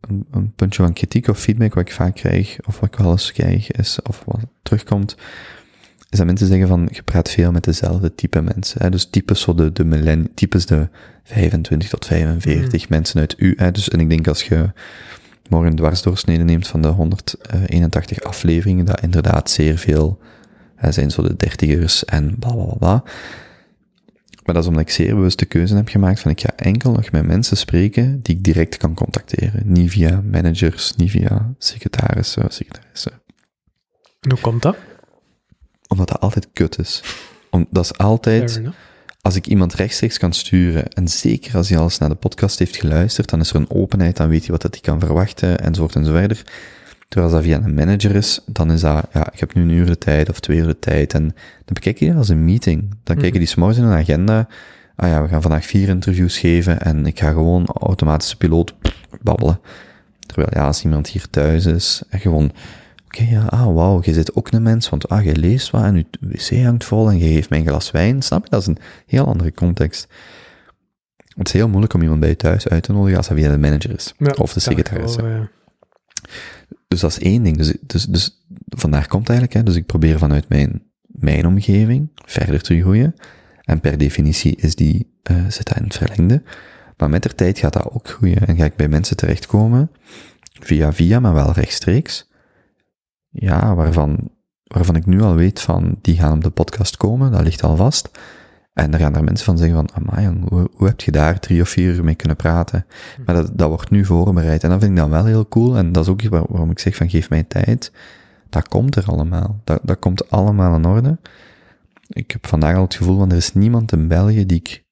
een, 0.00 0.26
een 0.30 0.52
puntje 0.54 0.82
van 0.82 0.92
kritiek 0.92 1.28
of 1.28 1.38
feedback 1.38 1.74
wat 1.74 1.88
ik 1.88 1.94
vaak 1.94 2.14
krijg, 2.14 2.58
of 2.66 2.80
wat 2.80 2.92
ik 2.92 2.98
wel 2.98 3.10
eens 3.10 3.32
krijg, 3.32 3.70
is, 3.70 4.02
of 4.02 4.22
wat 4.26 4.40
terugkomt, 4.62 5.16
is 6.16 6.22
dat 6.22 6.26
mensen 6.26 6.46
zeggen 6.46 6.68
van, 6.68 6.88
je 6.92 7.02
praat 7.02 7.30
veel 7.30 7.52
met 7.52 7.64
dezelfde 7.64 8.14
type 8.14 8.40
mensen. 8.40 8.82
Hè? 8.82 8.90
Dus 8.90 9.04
types 9.04 9.40
zo 9.40 9.54
de, 9.54 9.72
de 9.72 10.24
types 10.34 10.66
de 10.66 10.88
25 11.24 11.88
tot 11.88 12.06
45 12.06 12.88
mensen 12.88 13.20
uit 13.20 13.34
u. 13.38 13.54
Hè? 13.56 13.70
Dus, 13.70 13.88
en 13.88 14.00
ik 14.00 14.08
denk 14.08 14.28
als 14.28 14.42
je 14.42 14.70
morgen 15.48 15.70
een 15.70 15.76
dwarsdoorsnede 15.76 16.44
neemt 16.44 16.66
van 16.66 16.82
de 16.82 16.88
181 16.88 18.22
afleveringen, 18.22 18.84
dat 18.84 19.00
inderdaad 19.00 19.50
zeer 19.50 19.78
veel 19.78 20.18
hè, 20.74 20.92
zijn 20.92 21.10
zo 21.10 21.22
de 21.22 21.36
dertigers 21.36 22.04
en 22.04 22.38
bla 22.38 22.52
bla 22.52 22.64
bla, 22.64 22.74
bla. 22.74 23.02
Maar 24.44 24.54
dat 24.54 24.64
is 24.64 24.68
omdat 24.68 24.82
ik 24.82 24.90
zeer 24.90 25.14
bewust 25.14 25.38
de 25.38 25.46
keuze 25.46 25.74
heb 25.74 25.88
gemaakt 25.88 26.20
van 26.20 26.30
ik 26.30 26.40
ga 26.40 26.52
enkel 26.56 26.92
nog 26.92 27.10
met 27.10 27.26
mensen 27.26 27.56
spreken 27.56 28.22
die 28.22 28.36
ik 28.36 28.44
direct 28.44 28.76
kan 28.76 28.94
contacteren. 28.94 29.62
Niet 29.64 29.90
via 29.90 30.22
managers, 30.30 30.94
niet 30.96 31.10
via 31.10 31.54
secretarissen, 31.58 32.44
secretarissen. 32.48 33.12
En 34.20 34.30
hoe 34.30 34.40
komt 34.40 34.62
dat? 34.62 34.76
Omdat 35.88 36.08
dat 36.08 36.20
altijd 36.20 36.48
kut 36.52 36.78
is. 36.78 37.02
Om, 37.50 37.66
dat 37.70 37.84
is 37.84 37.98
altijd, 37.98 38.60
als 39.20 39.36
ik 39.36 39.46
iemand 39.46 39.74
rechtstreeks 39.74 40.18
kan 40.18 40.32
sturen, 40.32 40.88
en 40.88 41.08
zeker 41.08 41.56
als 41.56 41.68
hij 41.68 41.78
al 41.78 41.84
eens 41.84 41.98
naar 41.98 42.08
de 42.08 42.14
podcast 42.14 42.58
heeft 42.58 42.76
geluisterd, 42.76 43.30
dan 43.30 43.40
is 43.40 43.50
er 43.50 43.56
een 43.56 43.70
openheid, 43.70 44.16
dan 44.16 44.28
weet 44.28 44.40
hij 44.40 44.50
wat 44.50 44.62
dat 44.62 44.74
hij 44.74 44.80
kan 44.80 45.00
verwachten, 45.00 45.58
enzovoort 45.58 45.96
enzoverder. 45.96 46.42
Terwijl 47.08 47.32
als 47.32 47.42
dat 47.42 47.50
via 47.50 47.64
een 47.64 47.74
manager 47.74 48.14
is, 48.14 48.40
dan 48.46 48.72
is 48.72 48.80
dat, 48.80 49.06
ja, 49.12 49.32
ik 49.32 49.40
heb 49.40 49.54
nu 49.54 49.62
een 49.62 49.70
uur 49.70 49.86
de 49.86 49.98
tijd 49.98 50.28
of 50.28 50.40
twee 50.40 50.58
uur 50.58 50.66
de 50.66 50.78
tijd, 50.78 51.14
en 51.14 51.22
dan 51.64 51.74
bekijk 51.74 51.98
je 51.98 52.06
dat 52.06 52.16
als 52.16 52.28
een 52.28 52.44
meeting. 52.44 52.94
Dan 53.02 53.16
kijken 53.16 53.38
die 53.38 53.48
s'morgens 53.48 53.78
in 53.78 53.84
een 53.84 53.98
agenda, 53.98 54.48
ah 54.96 55.08
ja, 55.08 55.22
we 55.22 55.28
gaan 55.28 55.42
vandaag 55.42 55.64
vier 55.64 55.88
interviews 55.88 56.38
geven, 56.38 56.80
en 56.80 57.06
ik 57.06 57.18
ga 57.18 57.30
gewoon 57.30 57.66
automatische 57.66 58.36
piloot 58.36 58.74
babbelen. 59.22 59.60
Terwijl, 60.26 60.48
ja, 60.52 60.66
als 60.66 60.84
iemand 60.84 61.08
hier 61.08 61.30
thuis 61.30 61.66
is, 61.66 62.02
en 62.08 62.20
gewoon, 62.20 62.52
oké, 63.20 63.30
ja, 63.30 63.44
ah, 63.44 63.74
wauw, 63.74 64.00
je 64.02 64.12
zit 64.12 64.34
ook 64.34 64.50
een 64.50 64.62
mens, 64.62 64.88
want 64.88 65.08
ah, 65.08 65.24
je 65.24 65.36
leest 65.36 65.70
wat, 65.70 65.82
en 65.82 65.96
je 65.96 66.06
wc 66.20 66.64
hangt 66.64 66.84
vol, 66.84 67.10
en 67.10 67.18
je 67.18 67.32
geeft 67.32 67.50
mij 67.50 67.58
een 67.58 67.66
glas 67.66 67.90
wijn, 67.90 68.22
snap 68.22 68.44
je? 68.44 68.50
Dat 68.50 68.60
is 68.60 68.66
een 68.66 68.78
heel 69.06 69.26
andere 69.26 69.52
context. 69.52 70.08
Het 71.36 71.46
is 71.46 71.52
heel 71.52 71.68
moeilijk 71.68 71.94
om 71.94 72.02
iemand 72.02 72.20
bij 72.20 72.28
je 72.28 72.36
thuis 72.36 72.68
uit 72.68 72.82
te 72.82 72.92
nodigen 72.92 73.16
als 73.16 73.28
dat 73.28 73.36
via 73.36 73.50
de 73.50 73.58
manager 73.58 73.94
is. 73.94 74.14
Ja, 74.18 74.34
of 74.38 74.52
de 74.52 74.60
secretaris. 74.60 75.16
wel, 75.16 75.28
ja. 75.28 75.48
dus 76.88 77.00
dat 77.00 77.10
is 77.10 77.18
één 77.18 77.42
ding. 77.42 77.56
Dus, 77.56 77.74
dus, 77.80 78.04
dus 78.04 78.44
vandaar 78.68 79.06
komt 79.06 79.28
eigenlijk, 79.28 79.58
hè, 79.58 79.64
dus 79.64 79.76
ik 79.76 79.86
probeer 79.86 80.18
vanuit 80.18 80.48
mijn, 80.48 80.82
mijn 81.06 81.46
omgeving 81.46 82.08
verder 82.24 82.62
te 82.62 82.80
groeien. 82.80 83.14
En 83.62 83.80
per 83.80 83.98
definitie 83.98 84.56
is 84.56 84.74
die, 84.74 85.18
eh 85.22 85.36
zit 85.48 85.68
dat 85.68 85.76
in 85.76 85.84
het 85.84 85.96
verlengde. 85.96 86.42
Maar 86.96 87.10
met 87.10 87.22
de 87.22 87.34
tijd 87.34 87.58
gaat 87.58 87.72
dat 87.72 87.90
ook 87.90 88.08
groeien 88.08 88.46
en 88.46 88.56
ga 88.56 88.64
ik 88.64 88.76
bij 88.76 88.88
mensen 88.88 89.16
terechtkomen, 89.16 89.90
via 90.60 90.92
via, 90.92 91.20
maar 91.20 91.34
wel 91.34 91.52
rechtstreeks. 91.52 92.28
Ja, 93.38 93.74
waarvan, 93.74 94.30
waarvan 94.64 94.96
ik 94.96 95.06
nu 95.06 95.22
al 95.22 95.34
weet 95.34 95.60
van, 95.60 95.98
die 96.00 96.16
gaan 96.16 96.32
op 96.32 96.42
de 96.42 96.50
podcast 96.50 96.96
komen, 96.96 97.32
dat 97.32 97.42
ligt 97.42 97.62
al 97.62 97.76
vast. 97.76 98.10
En 98.72 98.92
er 98.92 98.98
gaan 98.98 99.14
er 99.16 99.24
mensen 99.24 99.44
van 99.44 99.58
zeggen 99.58 99.76
van, 99.76 99.88
amai 99.92 100.24
jong, 100.24 100.48
hoe, 100.48 100.68
hoe 100.74 100.86
heb 100.86 101.00
je 101.00 101.10
daar 101.10 101.40
drie 101.40 101.60
of 101.62 101.68
vier 101.68 101.94
uur 101.94 102.04
mee 102.04 102.14
kunnen 102.14 102.36
praten? 102.36 102.86
Maar 103.26 103.34
dat, 103.34 103.50
dat 103.58 103.68
wordt 103.68 103.90
nu 103.90 104.04
voorbereid. 104.04 104.62
En 104.64 104.70
dat 104.70 104.78
vind 104.78 104.90
ik 104.90 104.96
dan 104.98 105.10
wel 105.10 105.24
heel 105.24 105.48
cool. 105.48 105.76
En 105.76 105.92
dat 105.92 106.02
is 106.04 106.10
ook 106.10 106.28
waar- 106.28 106.44
waarom 106.48 106.70
ik 106.70 106.78
zeg 106.78 106.96
van, 106.96 107.10
geef 107.10 107.30
mij 107.30 107.42
tijd. 107.42 107.92
Dat 108.48 108.68
komt 108.68 108.96
er 108.96 109.04
allemaal. 109.06 109.60
Dat, 109.64 109.80
dat 109.82 109.98
komt 109.98 110.30
allemaal 110.30 110.76
in 110.76 110.84
orde. 110.86 111.18
Ik 112.08 112.30
heb 112.30 112.46
vandaag 112.46 112.76
al 112.76 112.82
het 112.82 112.94
gevoel 112.94 113.18
van, 113.18 113.30
er 113.30 113.36
is 113.36 113.54
niemand 113.54 113.92
in 113.92 114.08
België 114.08 114.46
die 114.46 114.58
ik 114.58 114.84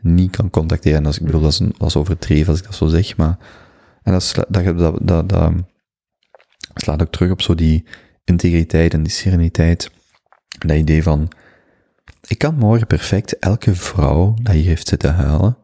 niet 0.00 0.36
kan 0.36 0.50
contacteren. 0.50 0.98
En 0.98 1.06
als, 1.06 1.18
ik 1.18 1.24
bedoel, 1.24 1.40
dat 1.40 1.50
is, 1.52 1.58
een, 1.58 1.74
dat 1.78 1.88
is 1.88 1.96
overdreven 1.96 2.48
als 2.48 2.58
ik 2.58 2.64
dat 2.64 2.74
zo 2.74 2.86
zeg, 2.86 3.16
maar... 3.16 3.38
En 4.02 4.12
dat, 4.12 4.34
dat, 4.48 4.78
dat, 4.78 4.98
dat, 5.02 5.28
dat 5.28 5.52
slaat 6.74 7.02
ook 7.02 7.12
terug 7.12 7.30
op 7.30 7.42
zo 7.42 7.54
die 7.54 7.84
integriteit 8.24 8.92
en 8.92 9.02
die 9.02 9.12
sereniteit. 9.12 9.90
En 10.58 10.68
dat 10.68 10.76
idee 10.76 11.02
van, 11.02 11.28
ik 12.26 12.38
kan 12.38 12.54
morgen 12.54 12.86
perfect 12.86 13.38
elke 13.38 13.74
vrouw 13.74 14.34
die 14.42 14.54
hier 14.54 14.66
heeft 14.66 14.88
zitten 14.88 15.14
huilen, 15.14 15.56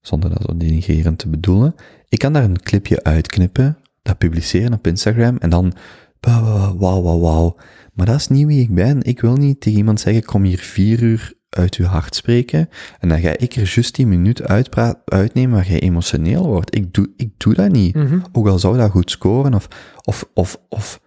zonder 0.00 0.30
dat 0.30 0.42
zo 0.42 0.56
denigrerend 0.56 1.18
te 1.18 1.28
bedoelen, 1.28 1.74
ik 2.08 2.18
kan 2.18 2.32
daar 2.32 2.44
een 2.44 2.62
clipje 2.62 3.02
uitknippen, 3.02 3.78
dat 4.02 4.18
publiceren 4.18 4.72
op 4.72 4.86
Instagram 4.86 5.36
en 5.36 5.50
dan, 5.50 5.72
wauw, 6.20 7.02
wauw, 7.02 7.20
wauw. 7.20 7.56
Maar 7.92 8.06
dat 8.06 8.16
is 8.16 8.28
niet 8.28 8.46
wie 8.46 8.60
ik 8.60 8.74
ben. 8.74 9.02
Ik 9.02 9.20
wil 9.20 9.36
niet 9.36 9.60
tegen 9.60 9.78
iemand 9.78 10.00
zeggen, 10.00 10.24
kom 10.24 10.42
hier 10.42 10.58
vier 10.58 11.02
uur 11.02 11.34
uit 11.56 11.74
uw 11.74 11.86
hart 11.86 12.14
spreken, 12.14 12.68
en 13.00 13.08
dan 13.08 13.20
ga 13.20 13.30
ik 13.36 13.54
er 13.56 13.72
juist 13.74 13.94
die 13.94 14.06
minuut 14.06 14.42
uitpra- 14.42 15.02
uitnemen 15.04 15.56
waar 15.56 15.68
jij 15.68 15.80
emotioneel 15.80 16.46
wordt. 16.46 16.74
Ik 16.76 16.94
doe, 16.94 17.10
ik 17.16 17.30
doe 17.36 17.54
dat 17.54 17.70
niet. 17.70 17.94
Mhm. 17.94 18.18
Ook 18.32 18.48
al 18.48 18.58
zou 18.58 18.76
dat 18.76 18.90
goed 18.90 19.10
scoren, 19.10 19.54
of, 19.54 19.68
of, 20.02 20.28
of, 20.34 20.56
of 20.68 21.00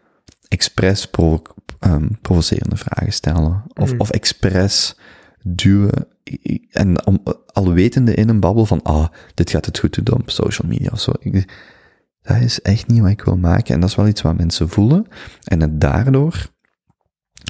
expres 0.47 1.05
provo 1.09 1.41
ehm, 1.79 2.07
provocerende 2.21 2.75
vragen 2.75 3.13
stellen, 3.13 3.63
of, 3.73 3.93
Mm. 3.93 3.99
of 3.99 4.09
expres 4.09 4.97
duwen, 5.43 6.07
en 6.71 7.05
om, 7.05 7.19
al 7.53 7.73
wetende 7.73 8.13
in 8.13 8.29
een 8.29 8.39
babbel 8.39 8.65
van, 8.65 8.81
ah, 8.83 9.07
dit 9.33 9.49
gaat 9.49 9.65
het 9.65 9.79
goed 9.79 10.05
doen 10.05 10.19
op 10.21 10.29
social 10.29 10.67
media 10.67 10.89
of 10.91 10.99
zo. 10.99 11.11
Ik- 11.19 11.53
dat 12.21 12.37
is 12.37 12.61
echt 12.61 12.87
niet 12.87 12.99
wat 13.01 13.09
ik 13.09 13.21
wil 13.21 13.37
maken, 13.37 13.73
en 13.73 13.79
dat 13.79 13.89
is 13.89 13.95
wel 13.95 14.07
iets 14.07 14.21
wat 14.21 14.37
mensen 14.37 14.69
voelen, 14.69 15.05
en 15.43 15.61
het 15.61 15.81
daardoor, 15.81 16.47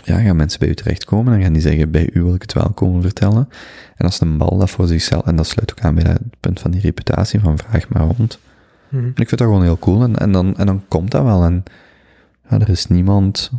ja, 0.03 0.19
gaan 0.19 0.35
mensen 0.35 0.59
bij 0.59 0.67
u 0.69 0.75
terechtkomen, 0.75 1.33
en 1.33 1.41
gaan 1.41 1.53
die 1.53 1.61
zeggen, 1.61 1.91
bij 1.91 2.09
u 2.13 2.23
wil 2.23 2.33
ik 2.35 2.41
het 2.41 2.53
wel 2.53 2.69
komen 2.73 3.01
vertellen, 3.01 3.49
en 3.95 4.05
als 4.05 4.21
een 4.21 4.37
bal 4.37 4.57
dat 4.57 4.69
voor 4.69 4.87
zichzelf, 4.87 5.25
en 5.25 5.35
dat 5.35 5.47
sluit 5.47 5.71
ook 5.71 5.81
aan 5.81 5.95
bij 5.95 6.03
dat 6.03 6.19
punt 6.39 6.59
van 6.59 6.71
die 6.71 6.81
reputatie, 6.81 7.39
van 7.39 7.57
vraag 7.57 7.89
maar 7.89 8.01
rond, 8.07 8.39
Mhm. 8.89 9.03
en 9.03 9.09
ik 9.09 9.15
vind 9.27 9.29
dat 9.29 9.47
gewoon 9.47 9.63
heel 9.63 9.79
cool. 9.79 10.03
En, 10.03 10.15
en, 10.15 10.31
dan, 10.31 10.57
en 10.57 10.65
dan 10.65 10.83
komt 10.87 11.11
dat 11.11 11.23
wel. 11.23 11.43
En 11.43 11.63
ja, 12.49 12.59
er 12.59 12.69
is 12.69 12.87
niemand 12.87 13.51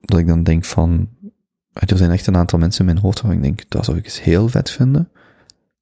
dat 0.00 0.18
ik 0.18 0.26
dan 0.26 0.42
denk 0.42 0.64
van... 0.64 1.08
Er 1.72 1.96
zijn 1.96 2.10
echt 2.10 2.26
een 2.26 2.36
aantal 2.36 2.58
mensen 2.58 2.80
in 2.80 2.86
mijn 2.92 3.04
hoofd 3.04 3.20
waar 3.20 3.32
ik 3.32 3.42
denk, 3.42 3.60
dat 3.68 3.84
zou 3.84 3.96
ik 3.96 4.04
eens 4.04 4.22
heel 4.22 4.48
vet 4.48 4.70
vinden. 4.70 5.08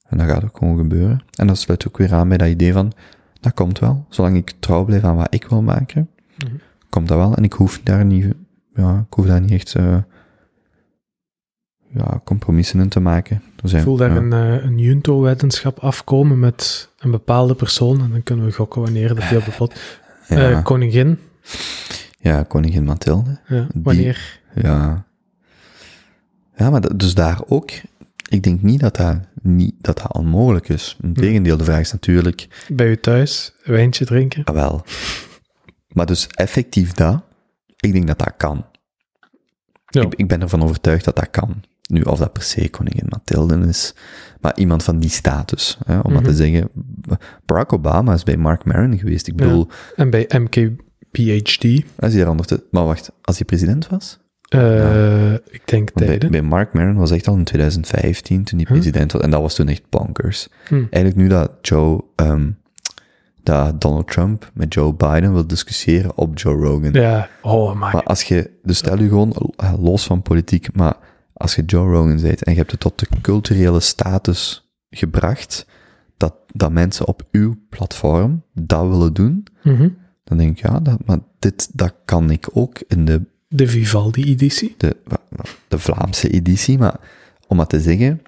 En 0.09 0.19
dat 0.19 0.27
gaat 0.27 0.45
ook 0.45 0.57
gewoon 0.59 0.77
gebeuren. 0.79 1.23
En 1.35 1.47
dat 1.47 1.59
sluit 1.59 1.87
ook 1.89 1.97
weer 1.99 2.15
aan 2.15 2.29
bij 2.29 2.37
dat 2.39 2.49
idee 2.49 2.73
van, 2.73 2.93
dat 3.41 3.55
komt 3.55 3.79
wel. 3.79 4.07
Zolang 4.09 4.37
ik 4.37 4.53
trouw 4.59 4.85
blijf 4.85 5.05
aan 5.05 5.17
wat 5.17 5.35
ik 5.35 5.45
wil 5.45 5.63
maken, 5.63 6.09
Mhm. 6.45 6.55
komt 6.89 7.09
dat 7.09 7.19
wel. 7.19 7.35
En 7.35 7.45
ik 7.45 7.53
hoef 7.53 7.81
daar 7.85 8.05
niet, 8.05 8.35
ja, 8.75 8.99
ik 9.09 9.15
hoef 9.15 9.27
daar 9.27 9.41
niet 9.41 9.51
echt, 9.51 9.75
eh, 9.75 9.97
ja, 11.95 12.21
compromissen 12.25 12.81
in 12.81 12.89
te 12.89 13.01
maken. 13.01 13.43
Ik 13.63 13.81
voel 13.81 13.97
daar 13.97 14.17
een, 14.17 14.33
eh, 14.33 14.65
een 14.65 14.79
Junto-wetenschap 14.79 15.79
afkomen 15.79 16.39
met 16.39 16.89
een 16.99 17.11
bepaalde 17.11 17.55
persoon. 17.55 18.01
En 18.01 18.11
dan 18.11 18.23
kunnen 18.23 18.45
we 18.47 18.53
gokken 18.53 18.83
wanneer 18.83 19.15
dat 19.15 19.29
die 19.29 19.39
op 19.39 19.45
de 19.45 19.51
pot... 19.51 19.81
ja, 20.29 20.51
Eh, 20.51 20.63
koningin. 20.63 21.19
ja, 22.19 22.43
koningin 22.43 22.85
Mathilde. 22.85 23.39
Ja, 23.47 23.67
Die- 23.73 23.83
wanneer... 23.83 24.41
Ja. 24.55 25.05
Ja, 26.57 26.71
maar 26.71 26.81
dat- 26.81 26.99
dus 26.99 27.15
daar 27.15 27.41
ook, 27.49 27.71
ik 28.29 28.43
denk 28.43 28.63
niet 28.63 28.81
dat 28.81 28.97
dat, 28.97 29.17
niet, 29.43 29.75
dat, 29.81 29.99
dat 29.99 30.15
onmogelijk 30.15 30.69
is. 30.69 30.97
Integendeel, 31.03 31.57
de 31.57 31.65
vraag 31.65 31.81
is 31.81 31.93
natuurlijk, 31.93 32.49
Bij 32.69 32.87
u 32.91 32.97
thuis, 33.01 33.53
een 33.63 33.73
wijntje 33.73 34.05
drinken. 34.05 34.45
ah, 34.45 34.55
wel. 34.55 34.83
Maar 35.89 36.07
dus 36.07 36.27
effectief 36.27 36.93
dat, 36.93 37.23
ik 37.81 37.93
denk 37.93 38.07
dat 38.07 38.19
dat 38.19 38.33
kan. 38.37 38.65
Ja. 39.87 40.03
Ik, 40.03 40.15
ik 40.15 40.29
ben 40.29 40.41
ervan 40.41 40.63
overtuigd 40.63 41.05
dat 41.05 41.17
dat 41.17 41.31
kan. 41.31 41.63
Nu, 41.91 42.01
of 42.03 42.19
dat 42.19 42.33
per 42.33 42.43
se 42.43 42.69
koningin 42.71 43.07
Mathilde 43.09 43.59
is, 43.69 43.95
maar 44.41 44.57
iemand 44.57 44.83
van 44.85 44.99
die 44.99 45.11
status. 45.11 45.79
Hè, 45.87 45.99
om 45.99 46.13
maar 46.13 46.21
Mhm. 46.23 46.31
te 46.31 46.37
zeggen, 46.37 46.69
Barack 47.47 47.73
Obama 47.73 48.13
is 48.15 48.23
bij 48.23 48.37
Mark 48.37 48.65
Maron 48.65 48.99
geweest. 48.99 49.27
Ik 49.29 49.41
Ja. 49.41 49.47
bedoel, 49.47 49.69
En 49.97 50.11
bij 50.11 50.29
MK 50.39 50.57
PhD. 51.11 51.85
als 51.99 52.13
hij 52.15 52.27
ondertussen, 52.27 52.67
maar 52.71 52.85
wacht, 52.85 53.13
als 53.23 53.37
hij 53.37 53.45
president 53.45 53.89
was? 53.89 54.19
eh, 54.49 55.33
Ik 55.35 55.63
denk 55.65 55.93
bij, 55.93 56.19
bij 56.19 56.43
Mark 56.43 56.73
Maron 56.73 56.95
was 56.95 57.11
echt 57.11 57.29
al 57.29 57.37
in 57.37 57.45
2015, 57.45 58.45
toen 58.45 58.59
hij 58.59 58.67
Huh? 58.69 58.79
president 58.79 59.13
was, 59.13 59.23
en 59.23 59.31
dat 59.31 59.41
was 59.41 59.55
toen 59.55 59.69
echt 59.69 59.83
bonkers. 59.89 60.49
Hm. 60.69 60.75
Eigenlijk 60.75 61.17
nu 61.17 61.29
dat 61.29 61.51
Joe, 61.63 62.05
ehm, 62.17 62.51
dat 63.43 63.81
Donald 63.81 64.09
Trump 64.11 64.51
met 64.55 64.75
Joe 64.75 64.95
Biden 64.95 65.33
wil 65.33 65.47
discussiëren 65.47 66.17
op 66.17 66.39
Joe 66.39 66.55
Rogan. 66.55 66.93
Ja, 66.93 67.29
oh 67.43 67.73
my. 67.73 67.79
Maar 67.79 68.03
als 68.03 68.23
je, 68.23 68.51
dus 68.63 68.79
stel 68.79 68.99
je 68.99 69.09
gewoon, 69.09 69.53
los 69.81 70.05
van 70.07 70.23
politiek, 70.23 70.75
maar 70.75 70.97
als 71.33 71.55
je 71.55 71.65
Joe 71.65 71.91
Rogan 71.93 72.21
bent 72.21 72.45
en 72.45 72.53
je 72.53 72.59
hebt 72.59 72.71
het 72.71 72.81
tot 72.81 72.99
de 72.99 73.07
culturele 73.21 73.81
status 73.81 74.71
gebracht, 74.91 75.67
dat, 76.17 76.35
dat 76.53 76.73
mensen 76.73 77.07
op 77.09 77.23
uw 77.31 77.55
platform 77.69 78.43
dat 78.55 78.89
willen 78.89 79.13
doen, 79.13 79.47
Mhm. 79.63 79.89
dan 80.25 80.39
denk 80.39 80.59
ik, 80.59 80.67
ja, 80.67 80.81
dat, 80.81 81.07
maar 81.07 81.19
dit, 81.39 81.69
dat 81.79 81.95
kan 82.05 82.31
ik 82.31 82.49
ook 82.53 82.83
in 82.89 83.05
de 83.05 83.23
De 83.49 83.67
Vivaldi-editie. 83.69 84.75
de, 84.77 84.97
de 85.69 85.79
Vlaamse 85.79 86.29
editie, 86.31 86.79
maar 86.79 87.01
om 87.47 87.57
maar 87.57 87.67
te 87.67 87.81
zeggen, 87.81 88.23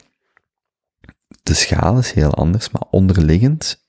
de 1.43 1.55
schaal 1.55 1.99
is 1.99 2.13
heel 2.13 2.35
anders, 2.35 2.71
maar 2.71 2.83
onderliggend 2.91 3.82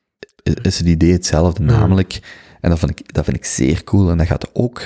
is 0.43 0.77
het 0.77 0.87
idee 0.87 1.11
hetzelfde, 1.11 1.63
Ja. 1.63 1.69
namelijk, 1.69 2.19
en 2.61 2.69
dat 2.69 2.79
vind, 2.79 2.99
ik, 2.99 3.13
dat 3.13 3.23
vind 3.25 3.37
ik 3.37 3.45
zeer 3.45 3.83
cool, 3.83 4.09
en 4.11 4.17
dat 4.17 4.27
gaat 4.27 4.49
ook, 4.55 4.81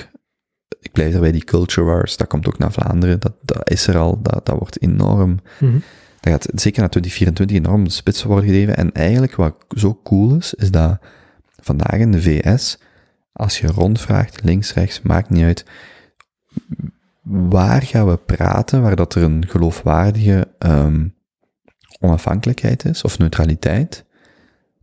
ik 0.80 0.92
blijf 0.92 1.12
daarbij 1.12 1.32
die 1.32 1.44
culture 1.44 1.88
wars, 1.88 2.18
dat 2.18 2.28
komt 2.28 2.48
ook 2.48 2.58
naar 2.58 2.72
Vlaanderen, 2.72 3.20
dat, 3.20 3.34
dat 3.42 3.70
is 3.70 3.88
er 3.88 3.98
al, 3.98 4.22
dat, 4.22 4.46
dat 4.46 4.58
wordt 4.60 4.82
enorm, 4.82 5.40
Mhm. 5.60 5.78
dat 6.20 6.32
gaat 6.34 6.48
zeker 6.56 6.80
naar 6.80 6.90
2024 6.90 7.58
enorm 7.58 7.84
de 7.84 7.90
spits 7.90 8.24
worden 8.24 8.50
gegeven, 8.50 8.78
en 8.78 8.92
eigenlijk 8.92 9.36
wat 9.36 9.56
zo 9.70 10.00
cool 10.04 10.36
is, 10.36 10.54
is 10.54 10.72
dat 10.72 10.98
vandaag 11.62 12.00
in 12.00 12.12
de 12.12 12.22
VS, 12.22 12.78
als 13.34 13.60
je 13.60 13.68
rondvraagt, 13.68 14.44
links, 14.44 14.74
rechts, 14.74 15.02
maakt 15.02 15.30
niet 15.30 15.44
uit, 15.44 15.66
waar 17.24 17.82
gaan 17.82 18.08
we 18.08 18.18
praten 18.18 18.82
waar 18.82 18.96
dat 18.96 19.16
er 19.16 19.24
een 19.24 19.48
geloofwaardige 19.48 20.48
ehm, 20.60 21.08
onafhankelijkheid 22.00 22.86
is, 22.86 23.04
of 23.04 23.18
neutraliteit, 23.18 24.06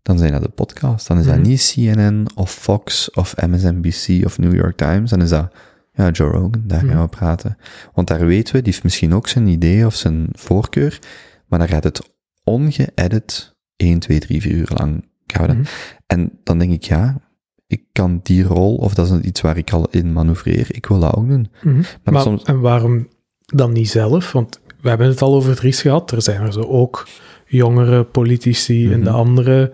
dan 0.05 0.19
zijn 0.19 0.33
dat 0.33 0.43
de 0.43 0.49
podcasts. 0.49 1.09
Dan 1.09 1.19
is 1.19 1.25
dat 1.27 1.37
Mhm. 1.39 1.47
niet 1.49 1.73
CNN 1.75 2.27
of 2.35 2.53
Fox 2.53 3.11
of 3.11 3.35
MSNBC 3.49 4.25
of 4.25 4.39
New 4.39 4.55
York 4.55 4.77
Times, 4.77 5.11
dan 5.11 5.23
is 5.23 5.29
dat 5.29 5.53
ja, 5.93 6.11
Joe 6.11 6.31
Rogan, 6.31 6.63
daar 6.67 6.79
gaan 6.79 6.89
Mhm. 6.89 7.01
we 7.01 7.09
praten. 7.09 7.57
Want 7.95 8.09
daar 8.09 8.27
weten 8.27 8.55
we, 8.55 8.63
die 8.63 8.73
heeft 8.73 8.85
misschien 8.85 9.15
ook 9.15 9.29
zijn 9.29 9.47
idee 9.47 9.87
of 9.87 9.95
zijn 9.95 10.27
voorkeur, 10.33 10.99
maar 11.47 11.59
dan 11.59 11.69
gaat 11.69 11.85
het 11.85 12.01
ongeëdit 12.45 13.55
1, 13.77 13.99
2, 13.99 14.19
3, 14.19 14.41
4 14.41 14.53
uur 14.53 14.71
lang 14.75 15.05
houden. 15.27 15.57
Mhm. 15.57 15.67
En 16.07 16.31
dan 16.43 16.59
denk 16.59 16.73
ik, 16.73 16.83
ja, 16.83 17.21
ik 17.67 17.83
kan 17.93 18.21
die 18.23 18.43
rol, 18.43 18.77
of 18.77 18.95
dat 18.95 19.11
is 19.11 19.21
iets 19.21 19.41
waar 19.41 19.57
ik 19.57 19.73
al 19.73 19.87
in 19.91 20.13
manoeuvreer, 20.13 20.67
ik 20.69 20.87
wil 20.87 20.99
dat 21.01 21.15
ook 21.15 21.29
doen. 21.29 21.49
Maar, 21.63 22.13
Maar, 22.15 22.23
soms, 22.23 22.43
en 22.43 22.61
waarom 22.61 23.09
dan 23.47 23.73
niet 23.73 23.91
zelf? 23.91 24.33
Want 24.33 24.61
we 24.81 24.89
hebben 24.89 25.07
het 25.09 25.23
al 25.23 25.35
over 25.35 25.57
Dries 25.57 25.81
gehad. 25.81 26.11
Er 26.11 26.23
zijn 26.23 26.41
er 26.41 26.53
zo 26.53 26.61
ook 26.61 27.09
jongere 27.47 28.05
politici 28.05 28.93
en 28.93 29.05
de 29.05 29.11
andere, 29.11 29.73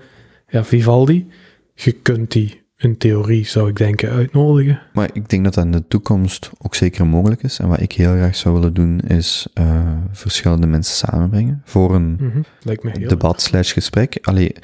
ja, 0.51 0.65
Vivaldi. 0.65 1.27
Je 1.75 1.93
kunt 1.93 2.33
die 2.33 2.63
in 2.77 2.97
theorie, 2.97 3.47
zou 3.47 3.69
ik 3.69 3.77
denken, 3.77 4.11
uitnodigen. 4.11 4.81
maar 4.93 5.11
ik 5.13 5.29
denk 5.29 5.45
dat 5.45 5.55
dat 5.55 5.65
in 5.65 5.73
de 5.73 5.87
toekomst 5.89 6.51
ook 6.59 6.75
zeker 6.75 7.07
mogelijk 7.07 7.43
is. 7.43 7.59
En 7.59 7.69
wat 7.69 7.81
ik 7.81 7.93
heel 7.93 8.13
graag 8.13 8.37
zou 8.37 8.55
willen 8.55 8.75
doen, 8.75 9.01
is 9.01 9.47
eh, 9.55 9.93
verschillende 10.13 10.67
mensen 10.67 10.95
samenbrengen 11.09 11.63
voor 11.65 11.95
een 11.95 12.19
Mhm. 12.21 13.09
Debat 13.09 13.41
slash 13.43 13.73
gesprek. 13.73 14.19
Allee, 14.23 14.55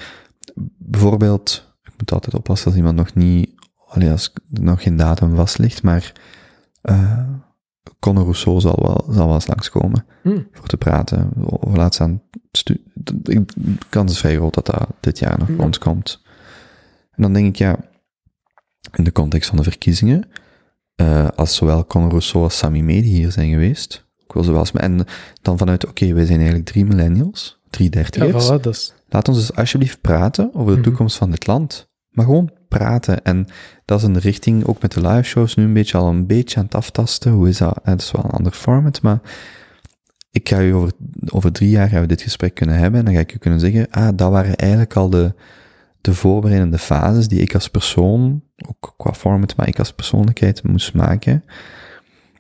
bijvoorbeeld, 0.79 1.75
ik 1.85 1.93
moet 1.99 2.13
altijd 2.13 2.35
oppassen 2.35 2.67
als 2.67 2.77
iemand 2.77 2.97
nog 2.97 3.15
niet, 3.15 3.51
allee, 3.89 4.11
als 4.11 4.33
er 4.53 4.63
nog 4.63 4.83
geen 4.83 4.97
datum 4.97 5.35
vast 5.35 5.59
ligt, 5.59 5.83
maar 5.83 6.13
eh 6.83 7.21
Conor 8.07 8.23
Rousseau 8.23 8.61
zal 8.61 8.79
wel, 8.83 9.15
zal 9.15 9.27
wel 9.27 9.35
eens 9.35 9.47
langskomen 9.47 10.05
Hmm. 10.23 10.47
voor 10.53 10.67
te 10.67 10.77
praten. 10.77 11.31
Over 11.51 11.79
laatst 11.79 12.01
aan 12.01 12.23
De 13.05 13.45
kans 13.89 14.13
is 14.13 14.19
vrij 14.19 14.35
groot 14.35 14.55
dat 14.55 14.67
dat 14.67 14.87
dit 15.01 15.19
jaar 15.19 15.39
nog 15.39 15.49
Hmm. 15.49 15.61
rondkomt. 15.61 16.23
En 17.11 17.23
dan 17.23 17.33
denk 17.33 17.47
ik, 17.47 17.57
ja, 17.57 17.77
in 18.93 19.05
de 19.05 19.13
context 19.13 19.49
van 19.49 19.57
de 19.59 19.63
verkiezingen, 19.65 20.29
eh, 20.95 21.29
als 21.35 21.55
zowel 21.57 21.87
Conor 21.87 22.09
Rousseau 22.09 22.45
als 22.45 22.59
Sami 22.59 22.83
Medi 22.83 23.09
hier 23.09 23.33
zijn 23.33 23.51
geweest. 23.51 24.05
Ik 24.27 24.33
wil 24.33 24.43
ze 24.45 24.51
wel 24.51 24.61
eens, 24.61 24.73
en 24.73 25.05
dan 25.43 25.59
vanuit, 25.59 25.87
oké, 25.87 26.13
wij 26.13 26.25
zijn 26.27 26.39
eigenlijk 26.39 26.69
drie 26.69 26.85
millennials, 26.85 27.61
drie 27.71 27.89
Ja, 27.91 27.95
dertigers. 27.97 28.45
voilà, 28.47 28.49
dat 28.61 28.67
is... 28.67 28.95
Laat 29.09 29.29
ons 29.29 29.39
dus 29.39 29.55
alsjeblieft 29.55 30.01
praten 30.01 30.51
over 30.55 30.67
de 30.73 30.73
Mhm. 30.73 30.83
toekomst 30.83 31.17
van 31.17 31.31
dit 31.31 31.47
land. 31.47 31.89
Maar 32.11 32.25
gewoon 32.25 32.51
praten. 32.69 33.25
En 33.25 33.47
dat 33.85 34.03
is 34.03 34.13
de 34.13 34.19
richting, 34.19 34.65
ook 34.65 34.83
met 34.83 34.93
de 34.93 35.09
live 35.09 35.23
shows, 35.23 35.55
nu 35.55 35.65
een 35.65 35.73
beetje 35.73 35.99
al 35.99 36.09
een 36.09 36.27
beetje 36.27 36.59
aan 36.59 36.65
het 36.65 36.75
aftasten. 36.75 37.33
Hoe 37.33 37.49
is 37.49 37.59
dat? 37.59 37.77
Eh, 37.83 37.93
Het 37.93 38.01
is 38.01 38.11
wel 38.11 38.25
een 38.25 38.31
ander 38.31 38.53
format, 38.53 39.03
maar 39.03 39.21
ik 40.31 40.49
ga 40.49 40.61
u 40.61 40.75
over, 40.75 40.93
over 41.33 41.53
drie 41.53 41.71
jaar 41.71 41.89
gaan 41.89 42.01
we 42.01 42.07
dit 42.07 42.23
gesprek 42.23 42.55
kunnen 42.55 42.77
hebben. 42.77 42.99
En 42.99 43.05
dan 43.05 43.15
ga 43.15 43.21
ik 43.21 43.35
u 43.35 43.39
kunnen 43.39 43.61
zeggen, 43.61 43.91
ah, 43.91 44.09
dat 44.15 44.31
waren 44.31 44.57
eigenlijk 44.57 44.95
al 44.97 45.11
de, 45.11 45.35
de 46.01 46.15
voorbereidende 46.15 46.79
fases 46.79 47.29
die 47.29 47.41
ik 47.41 47.55
als 47.55 47.69
persoon, 47.69 48.43
ook 48.69 48.95
qua 48.97 49.13
format, 49.15 49.57
maar 49.57 49.69
ik 49.69 49.79
als 49.79 49.93
persoonlijkheid 49.93 50.63
moest 50.63 50.95
maken. 50.95 51.45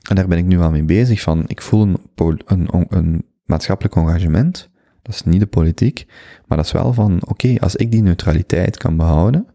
En 0.08 0.14
daar 0.14 0.28
ben 0.28 0.38
ik 0.38 0.44
nu 0.44 0.60
al 0.60 0.70
mee 0.70 0.84
bezig 0.84 1.20
van, 1.20 1.44
ik 1.46 1.62
voel 1.62 1.82
een, 1.82 1.98
een, 2.46 2.68
een, 2.70 2.86
een 2.88 3.24
maatschappelijk 3.44 3.96
engagement. 3.96 4.70
Dat 5.02 5.14
is 5.14 5.22
niet 5.22 5.40
de 5.40 5.46
politiek, 5.46 6.06
maar 6.46 6.56
dat 6.56 6.66
is 6.66 6.72
wel 6.72 6.92
van, 6.92 7.20
oké, 7.28 7.54
als 7.58 7.76
ik 7.76 7.90
die 7.90 8.02
neutraliteit 8.02 8.76
kan 8.76 8.96
behouden, 8.96 9.46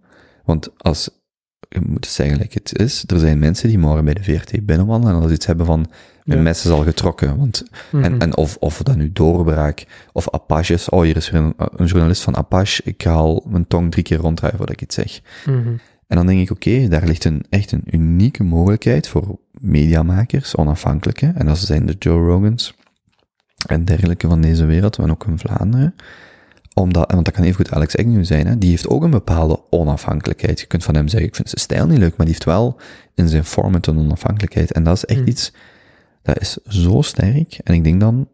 want 0.46 0.70
als, 0.78 1.10
je 1.70 1.80
moet 1.86 2.06
het 2.06 2.14
zeggen 2.14 2.38
like 2.38 2.58
het 2.64 2.78
is, 2.80 3.04
er 3.08 3.20
zijn 3.20 3.40
mensen 3.40 3.68
die 3.68 3.78
morgen 3.78 4.06
bij 4.06 4.14
de 4.14 4.24
VRT 4.24 4.66
binnenwandelen 4.66 5.16
en 5.16 5.22
als 5.22 5.32
iets 5.32 5.46
hebben 5.46 5.66
van, 5.66 5.86
mijn 6.24 6.40
Ja. 6.40 6.44
mes 6.46 6.66
is 6.66 6.72
al 6.72 6.84
getrokken, 6.84 7.38
want, 7.38 7.64
en, 7.92 8.00
Mhm. 8.12 8.22
en 8.22 8.38
of, 8.38 8.58
of 8.60 8.84
dat 8.84 8.96
nu 8.96 9.12
doorbraak, 9.12 9.86
of 10.12 10.30
Apache 10.30 10.74
is, 10.74 10.90
oh, 10.90 11.02
hier 11.02 11.16
is 11.16 11.30
weer 11.30 11.42
een, 11.42 11.54
een 11.58 11.86
journalist 11.86 12.22
van 12.22 12.36
Apache, 12.38 12.82
ik 12.86 13.04
ga 13.04 13.12
al 13.14 13.46
mijn 13.50 13.68
tong 13.68 13.92
drie 13.92 14.04
keer 14.04 14.18
ronddraaien 14.18 14.58
voordat 14.58 14.76
ik 14.76 14.82
iets 14.82 14.96
zeg. 14.96 15.22
Mhm. 15.46 15.74
En 16.08 16.18
dan 16.18 16.26
denk 16.26 16.40
ik, 16.40 16.52
oké, 16.52 16.88
daar 16.88 17.06
ligt 17.06 17.24
een, 17.26 17.46
echt 17.50 17.72
een 17.72 17.84
unieke 17.86 18.44
mogelijkheid 18.44 19.08
voor 19.08 19.40
mediamakers, 19.52 20.56
onafhankelijke, 20.56 21.32
en 21.36 21.46
dat 21.46 21.58
zijn 21.58 21.86
de 21.86 21.96
Joe 22.00 22.26
Rogans 22.28 22.74
en 23.68 23.86
dergelijke 23.86 24.28
van 24.28 24.42
deze 24.42 24.66
wereld, 24.66 24.98
en 24.98 25.12
ook 25.12 25.26
in 25.26 25.40
Vlaanderen. 25.40 25.96
Omdat, 26.74 27.12
want 27.12 27.26
dat 27.26 27.34
kan 27.34 27.44
even 27.44 27.56
goed 27.56 27.72
Alex 27.72 27.98
Agnew 27.98 28.26
zijn, 28.26 28.48
hè, 28.48 28.58
die 28.58 28.70
heeft 28.70 28.88
ook 28.88 29.04
een 29.04 29.10
bepaalde 29.10 29.60
onafhankelijkheid. 29.70 30.60
Je 30.60 30.66
kunt 30.66 30.84
van 30.84 30.96
hem 30.96 31.08
zeggen, 31.08 31.30
ik 31.30 31.36
vind 31.36 31.50
zijn 31.50 31.62
stijl 31.62 31.86
niet 31.88 31.98
leuk, 31.98 32.18
maar 32.18 32.26
die 32.26 32.36
heeft 32.36 32.44
wel 32.44 32.80
in 33.16 33.30
zijn 33.30 33.46
format 33.46 33.88
een 33.88 33.98
onafhankelijkheid. 33.98 34.72
En 34.72 34.84
dat 34.84 34.96
is 34.96 35.06
echt 35.06 35.20
Hmm. 35.20 35.28
iets, 35.28 35.54
dat 36.22 36.40
is 36.40 36.58
zo 36.68 37.02
sterk. 37.02 37.60
En 37.64 37.74
ik 37.74 37.84
denk 37.84 38.00
dan, 38.00 38.28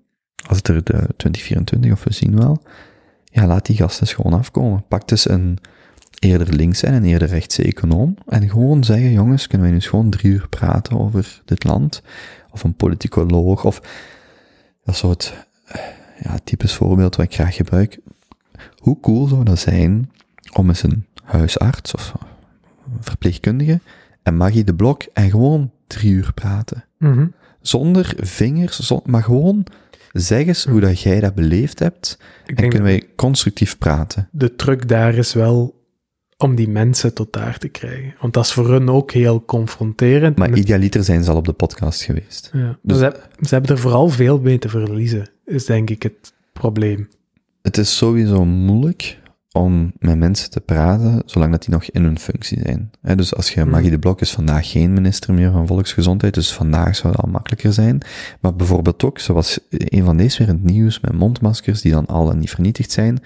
als 0.47 0.57
het 0.57 0.67
er 0.67 0.83
de 0.83 1.07
2024, 1.17 1.91
of 1.91 2.03
we 2.03 2.13
zien 2.13 2.37
wel, 2.37 2.61
ja, 3.23 3.47
laat 3.47 3.65
die 3.65 3.75
gasten 3.75 4.01
eens 4.07 4.13
gewoon 4.15 4.39
afkomen. 4.39 4.85
Pak 4.87 5.07
dus 5.07 5.29
een 5.29 5.57
eerder 6.19 6.53
links 6.53 6.83
en 6.83 6.93
een 6.93 7.05
eerder 7.05 7.27
rechtse 7.27 7.63
econoom. 7.63 8.15
En 8.27 8.49
gewoon 8.49 8.83
zeggen, 8.83 9.11
jongens, 9.11 9.47
kunnen 9.47 9.61
wij 9.61 9.69
nu 9.69 9.81
eens 9.81 9.89
gewoon 9.89 10.09
drie 10.09 10.31
uur 10.31 10.47
praten 10.49 10.99
over 10.99 11.41
dit 11.45 11.63
land? 11.63 12.01
Of 12.51 12.63
een 12.63 12.75
politicoloog, 12.75 13.65
of 13.65 13.81
dat 14.83 14.95
soort, 14.95 15.33
ja, 16.19 16.37
typisch 16.43 16.73
voorbeeld 16.73 17.15
wat 17.15 17.25
ik 17.25 17.33
graag 17.33 17.55
gebruik. 17.55 17.99
Hoe 18.77 18.99
cool 18.99 19.27
zou 19.27 19.43
dat 19.43 19.59
zijn 19.59 20.11
om 20.53 20.67
eens 20.67 20.83
een 20.83 21.05
huisarts 21.23 21.93
of 21.93 22.13
een 22.85 22.97
verpleegkundige 23.03 23.79
en 24.23 24.35
Maggie 24.35 24.63
de 24.63 24.75
Blok 24.75 25.03
en 25.13 25.29
gewoon 25.29 25.71
drie 25.87 26.11
uur 26.11 26.31
praten? 26.33 26.85
Mhm. 26.97 27.27
Zonder 27.61 28.13
vingers, 28.17 28.79
zon- 28.79 29.01
maar 29.05 29.23
gewoon 29.23 29.65
zeg 30.11 30.45
eens 30.47 30.65
hoe 30.65 30.79
dat 30.79 31.01
jij 31.01 31.19
dat 31.19 31.35
beleefd 31.35 31.79
hebt 31.79 32.19
Ik 32.45 32.59
en 32.59 32.69
kunnen 32.69 32.87
wij 32.87 33.03
constructief 33.15 33.77
praten. 33.77 34.29
de 34.31 34.55
truc 34.55 34.87
daar 34.87 35.13
is 35.15 35.33
wel 35.33 35.75
om 36.37 36.55
die 36.55 36.69
mensen 36.69 37.13
tot 37.13 37.33
daar 37.33 37.57
te 37.57 37.67
krijgen. 37.67 38.15
Want 38.21 38.33
dat 38.33 38.45
is 38.45 38.53
voor 38.53 38.69
hun 38.69 38.89
ook 38.89 39.11
heel 39.11 39.45
confronterend. 39.45 40.37
Maar 40.37 40.57
idealiter 40.57 41.03
zijn 41.03 41.23
ze 41.23 41.31
al 41.31 41.37
op 41.37 41.45
de 41.45 41.53
podcast 41.53 42.01
geweest. 42.03 42.49
ja. 42.53 42.77
dus- 42.81 42.97
ze, 42.97 43.19
ze 43.41 43.53
hebben 43.53 43.71
er 43.71 43.79
vooral 43.81 44.09
veel 44.09 44.39
mee 44.39 44.59
te 44.59 44.69
verliezen, 44.69 45.29
is 45.45 45.65
denk 45.65 45.89
ik 45.89 46.03
het 46.03 46.33
probleem. 46.53 47.09
Het 47.67 47.77
is 47.77 47.97
sowieso 47.97 48.45
moeilijk 48.45 49.19
om 49.51 49.93
met 49.99 50.17
mensen 50.17 50.49
te 50.49 50.61
praten, 50.61 51.21
zolang 51.25 51.51
dat 51.51 51.61
die 51.61 51.73
nog 51.73 51.83
in 51.83 52.03
hun 52.03 52.19
functie 52.19 52.59
zijn. 52.63 52.91
Dus 53.01 53.35
als 53.35 53.49
je, 53.49 53.61
Hmm. 53.61 53.69
Maggie 53.69 53.89
de 53.89 53.99
Blok 53.99 54.21
is 54.21 54.31
vandaag 54.31 54.71
geen 54.71 54.93
minister 54.93 55.33
meer 55.33 55.51
van 55.51 55.67
Volksgezondheid, 55.67 56.33
dus 56.33 56.53
vandaag 56.53 56.95
zou 56.95 57.13
dat 57.13 57.23
al 57.23 57.29
makkelijker 57.29 57.73
zijn. 57.73 58.01
Maar 58.41 58.55
bijvoorbeeld 58.55 59.03
ook, 59.03 59.19
zoals 59.19 59.59
een 59.69 60.03
van 60.03 60.17
deze 60.17 60.37
weer 60.37 60.47
in 60.47 60.53
het 60.53 60.63
nieuws, 60.63 60.99
met 60.99 61.13
mondmaskers 61.13 61.81
die 61.81 61.91
dan 61.91 62.05
al 62.05 62.31
en 62.31 62.39
niet 62.39 62.49
vernietigd 62.49 62.91
zijn. 62.91 63.19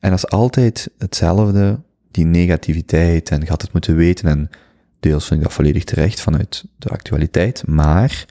En 0.00 0.10
dat 0.10 0.18
is 0.18 0.28
altijd 0.28 0.90
hetzelfde, 0.98 1.80
die 2.10 2.24
negativiteit, 2.24 3.30
en 3.30 3.40
je 3.40 3.48
had 3.48 3.62
het 3.62 3.72
moeten 3.72 3.96
weten, 3.96 4.28
en 4.28 4.50
deels 5.00 5.26
vind 5.26 5.40
ik 5.40 5.46
dat 5.46 5.54
volledig 5.54 5.84
terecht 5.84 6.20
vanuit 6.20 6.64
de 6.78 6.88
actualiteit, 6.88 7.66
maar 7.66 8.24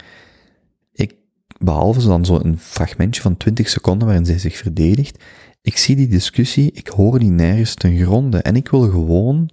ik, 0.91 1.16
behalve 1.57 2.07
dan 2.07 2.26
zo'n 2.26 2.57
fragmentje 2.60 3.22
van 3.22 3.38
20 3.38 3.70
seconden 3.70 4.07
waarin 4.07 4.26
zij 4.26 4.39
zich 4.39 4.57
verdedigt, 4.57 5.24
ik 5.62 5.78
zie 5.78 5.95
die 5.95 6.07
discussie, 6.07 6.72
ik 6.72 6.88
hoor 6.88 7.20
die 7.20 7.30
nergens 7.30 7.74
ten 7.74 7.97
gronde. 7.97 8.38
En 8.38 8.55
ik 8.55 8.70
wil 8.70 8.82
gewoon 8.89 9.49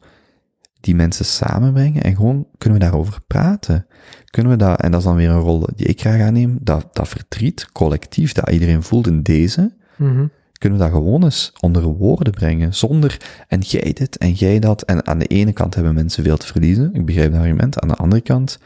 die 0.81 0.95
mensen 0.95 1.25
samenbrengen 1.25 2.03
en 2.03 2.17
gewoon 2.17 2.47
kunnen 2.59 2.79
we 2.79 2.85
daarover 2.85 3.21
praten. 3.27 3.87
Kunnen 4.25 4.53
we 4.53 4.59
dat, 4.59 4.81
en 4.81 4.91
dat 4.91 5.01
is 5.01 5.07
dan 5.07 5.17
weer 5.17 5.31
een 5.31 5.39
rol 5.41 5.67
die 5.77 5.87
ik 5.87 6.01
graag 6.01 6.21
aanneem, 6.21 6.59
dat, 6.61 6.89
dat 6.93 7.09
verdriet 7.09 7.73
collectief 7.73 8.33
dat 8.33 8.51
iedereen 8.51 8.83
voelt 8.83 9.07
in 9.07 9.23
deze, 9.23 9.75
Mhm. 9.97 10.27
kunnen 10.53 10.79
we 10.79 10.85
dat 10.85 10.95
gewoon 10.95 11.25
eens 11.25 11.53
onder 11.61 11.83
woorden 11.83 12.33
brengen, 12.33 12.75
zonder, 12.75 13.45
en 13.49 13.61
jij 13.61 13.93
dit 13.93 14.17
en 14.19 14.33
jij 14.33 14.59
dat, 14.59 14.83
en 14.83 15.07
aan 15.07 15.19
de 15.19 15.27
ene 15.27 15.53
kant 15.53 15.75
hebben 15.75 15.95
mensen 15.95 16.25
veel 16.25 16.37
te 16.37 16.47
verliezen, 16.47 16.95
ik 16.95 17.07
begrijp 17.07 17.33
het 17.33 17.41
argument, 17.41 17.81
aan 17.81 17.89
de 17.89 17.95
andere 17.95 18.21
kant, 18.23 18.59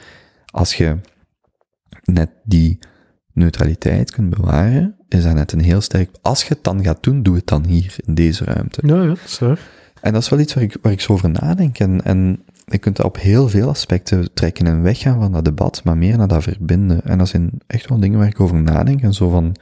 als 0.46 0.74
je 0.74 0.96
net 2.04 2.30
die 2.44 2.78
neutraliteit 3.32 4.10
kunt 4.10 4.30
bewaren, 4.30 4.94
is 5.14 5.22
dat 5.22 5.34
net 5.34 5.52
een 5.52 5.60
heel 5.60 5.80
sterk, 5.80 6.10
als 6.22 6.42
je 6.42 6.48
het 6.48 6.64
dan 6.64 6.84
gaat 6.84 7.02
doen, 7.02 7.22
doe 7.22 7.34
het 7.34 7.46
dan 7.46 7.64
hier, 7.64 7.96
in 8.06 8.14
deze 8.14 8.44
ruimte. 8.44 8.80
Ja, 8.86 9.02
ja, 9.02 9.14
waar. 9.38 9.58
En 10.00 10.12
dat 10.12 10.22
is 10.22 10.28
wel 10.28 10.38
iets 10.38 10.54
waar 10.54 10.62
ik, 10.62 10.76
waar 10.82 10.92
ik 10.92 11.00
zo 11.00 11.12
over 11.12 11.30
nadenk. 11.30 11.78
En, 11.78 12.04
en 12.04 12.42
je 12.64 12.78
kunt 12.78 12.96
dat 12.96 13.06
op 13.06 13.18
heel 13.18 13.48
veel 13.48 13.68
aspecten 13.68 14.32
trekken 14.34 14.66
en 14.66 14.82
weggaan 14.82 15.20
van 15.20 15.32
dat 15.32 15.44
debat, 15.44 15.84
maar 15.84 15.96
meer 15.96 16.16
naar 16.16 16.28
dat 16.28 16.42
verbinden. 16.42 17.02
En 17.04 17.18
dat 17.18 17.28
zijn 17.28 17.50
echt 17.66 17.88
wel 17.88 18.00
dingen 18.00 18.18
waar 18.18 18.28
ik 18.28 18.40
over 18.40 18.62
nadenk. 18.62 19.02
En 19.02 19.14
zo 19.14 19.30
van, 19.30 19.56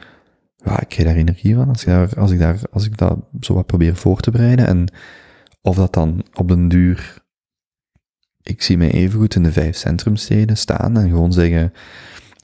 ja, 0.56 0.80
ik 0.80 0.88
krijg 0.88 1.08
daar 1.08 1.16
energie 1.16 1.54
van 1.54 1.68
als 1.68 1.82
ik, 1.82 1.88
daar, 1.88 2.18
als 2.18 2.30
ik, 2.30 2.38
daar, 2.38 2.58
als 2.72 2.84
ik 2.84 2.96
dat 2.96 3.18
zo 3.40 3.54
wat 3.54 3.66
probeer 3.66 3.96
voor 3.96 4.20
te 4.20 4.30
bereiden. 4.30 4.66
En 4.66 4.92
of 5.62 5.76
dat 5.76 5.92
dan 5.92 6.24
op 6.34 6.48
den 6.48 6.68
duur, 6.68 7.22
ik 8.42 8.62
zie 8.62 8.78
mij 8.78 8.90
evengoed 8.90 9.34
in 9.34 9.42
de 9.42 9.52
vijf 9.52 9.76
centrumsteden 9.76 10.56
staan 10.56 10.96
en 10.96 11.08
gewoon 11.08 11.32
zeggen, 11.32 11.72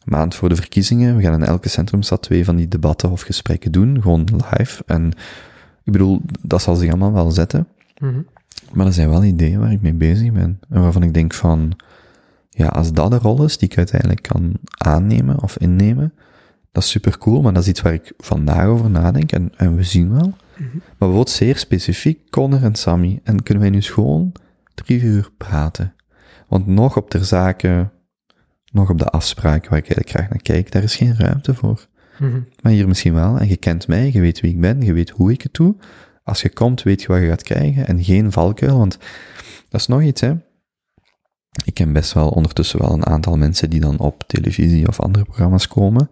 maand 0.04 0.34
voor 0.34 0.48
de 0.48 0.56
verkiezingen, 0.56 1.16
we 1.16 1.22
gaan 1.22 1.34
in 1.34 1.44
elke 1.44 1.68
centrumstad 1.68 2.22
twee 2.22 2.44
van 2.44 2.56
die 2.56 2.68
debatten 2.68 3.10
of 3.10 3.20
gesprekken 3.20 3.72
doen, 3.72 4.02
gewoon 4.02 4.28
live. 4.32 4.82
En 4.86 5.06
ik 5.84 5.92
bedoel, 5.92 6.20
dat 6.40 6.62
zal 6.62 6.74
zich 6.74 6.88
allemaal 6.88 7.12
wel 7.12 7.30
zetten. 7.30 7.66
Mhm. 7.98 8.20
Maar 8.72 8.86
er 8.86 8.92
zijn 8.92 9.08
wel 9.08 9.24
ideeën 9.24 9.60
waar 9.60 9.72
ik 9.72 9.82
mee 9.82 9.94
bezig 9.94 10.32
ben. 10.32 10.60
En 10.68 10.80
waarvan 10.80 11.02
ik 11.02 11.14
denk 11.14 11.34
van, 11.34 11.72
ja, 12.50 12.66
als 12.66 12.92
dat 12.92 13.10
de 13.10 13.18
rol 13.18 13.44
is 13.44 13.58
die 13.58 13.68
ik 13.68 13.76
uiteindelijk 13.76 14.22
kan 14.22 14.52
aannemen 14.78 15.42
of 15.42 15.58
innemen, 15.58 16.12
dat 16.72 16.82
is 16.82 16.90
super 16.90 17.18
cool, 17.18 17.42
maar 17.42 17.52
dat 17.52 17.62
is 17.62 17.68
iets 17.68 17.80
waar 17.80 17.92
ik 17.92 18.12
vandaag 18.18 18.66
over 18.66 18.90
nadenk 18.90 19.32
en, 19.32 19.52
en 19.56 19.76
we 19.76 19.82
zien 19.82 20.10
wel. 20.10 20.34
Maar 20.58 20.82
bijvoorbeeld 20.98 21.30
zeer 21.30 21.56
specifiek, 21.56 22.30
Connor 22.30 22.62
en 22.62 22.74
Sammy, 22.74 23.20
en 23.24 23.42
kunnen 23.42 23.62
wij 23.62 23.72
nu 23.72 23.82
gewoon 23.82 24.32
drie 24.74 25.00
uur 25.00 25.30
praten. 25.36 25.94
Want 26.48 26.66
nog 26.66 26.96
op 26.96 27.10
ter 27.10 27.24
zake, 27.24 27.88
nog 28.74 28.90
op 28.90 28.98
de 28.98 29.08
afspraken 29.08 29.70
waar 29.70 29.78
ik 29.78 29.84
eigenlijk 29.84 30.10
graag 30.10 30.28
naar 30.28 30.42
kijk, 30.42 30.72
daar 30.72 30.82
is 30.82 30.96
geen 30.96 31.16
ruimte 31.18 31.54
voor. 31.54 31.86
Mhm. 32.18 32.40
Maar 32.62 32.72
hier 32.72 32.88
misschien 32.88 33.14
wel. 33.14 33.38
En 33.38 33.48
je 33.48 33.56
kent 33.56 33.88
mij, 33.88 34.10
je 34.12 34.20
weet 34.20 34.40
wie 34.40 34.50
ik 34.50 34.60
ben, 34.60 34.80
je 34.80 34.92
weet 34.92 35.10
hoe 35.10 35.32
ik 35.32 35.42
het 35.42 35.54
doe. 35.54 35.76
Als 36.22 36.42
je 36.42 36.48
komt, 36.48 36.82
weet 36.82 37.02
je 37.02 37.08
wat 37.08 37.20
je 37.20 37.28
gaat 37.28 37.42
krijgen 37.42 37.86
en 37.86 38.04
geen 38.04 38.32
valkuil, 38.32 38.78
want 38.78 38.98
dat 39.68 39.80
is 39.80 39.86
nog 39.86 40.02
iets, 40.02 40.20
hè. 40.20 40.32
Ik 41.64 41.74
ken 41.74 41.92
best 41.92 42.12
wel 42.12 42.28
ondertussen 42.28 42.80
wel 42.80 42.92
een 42.92 43.06
aantal 43.06 43.36
mensen 43.36 43.70
die 43.70 43.80
dan 43.80 43.98
op 43.98 44.22
televisie 44.26 44.88
of 44.88 45.00
andere 45.00 45.24
programma's 45.24 45.68
komen, 45.68 46.10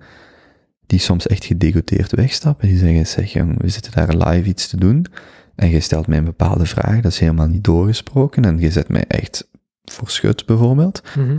die 0.87 0.99
soms 0.99 1.27
echt 1.27 1.45
gedegoteerd 1.45 2.13
wegstappen. 2.13 2.69
Die 2.69 2.79
zeggen, 2.79 3.07
zeg, 3.07 3.33
jong, 3.33 3.61
we 3.61 3.69
zitten 3.69 3.93
daar 3.93 4.17
live 4.17 4.49
iets 4.49 4.69
te 4.69 4.77
doen 4.77 5.07
en 5.55 5.69
je 5.69 5.81
stelt 5.81 6.07
mij 6.07 6.19
een 6.19 6.25
bepaalde 6.25 6.67
vraag, 6.67 7.01
dat 7.01 7.13
is 7.13 7.19
helemaal 7.19 7.47
niet 7.47 7.65
doorgesproken 7.65 8.45
en 8.45 8.59
je 8.59 8.71
zet 8.71 8.89
mij 8.89 9.05
echt 9.09 9.49
voor 9.85 10.11
schut, 10.11 10.47
bijvoorbeeld 10.47 11.03
Mhm. 11.17 11.37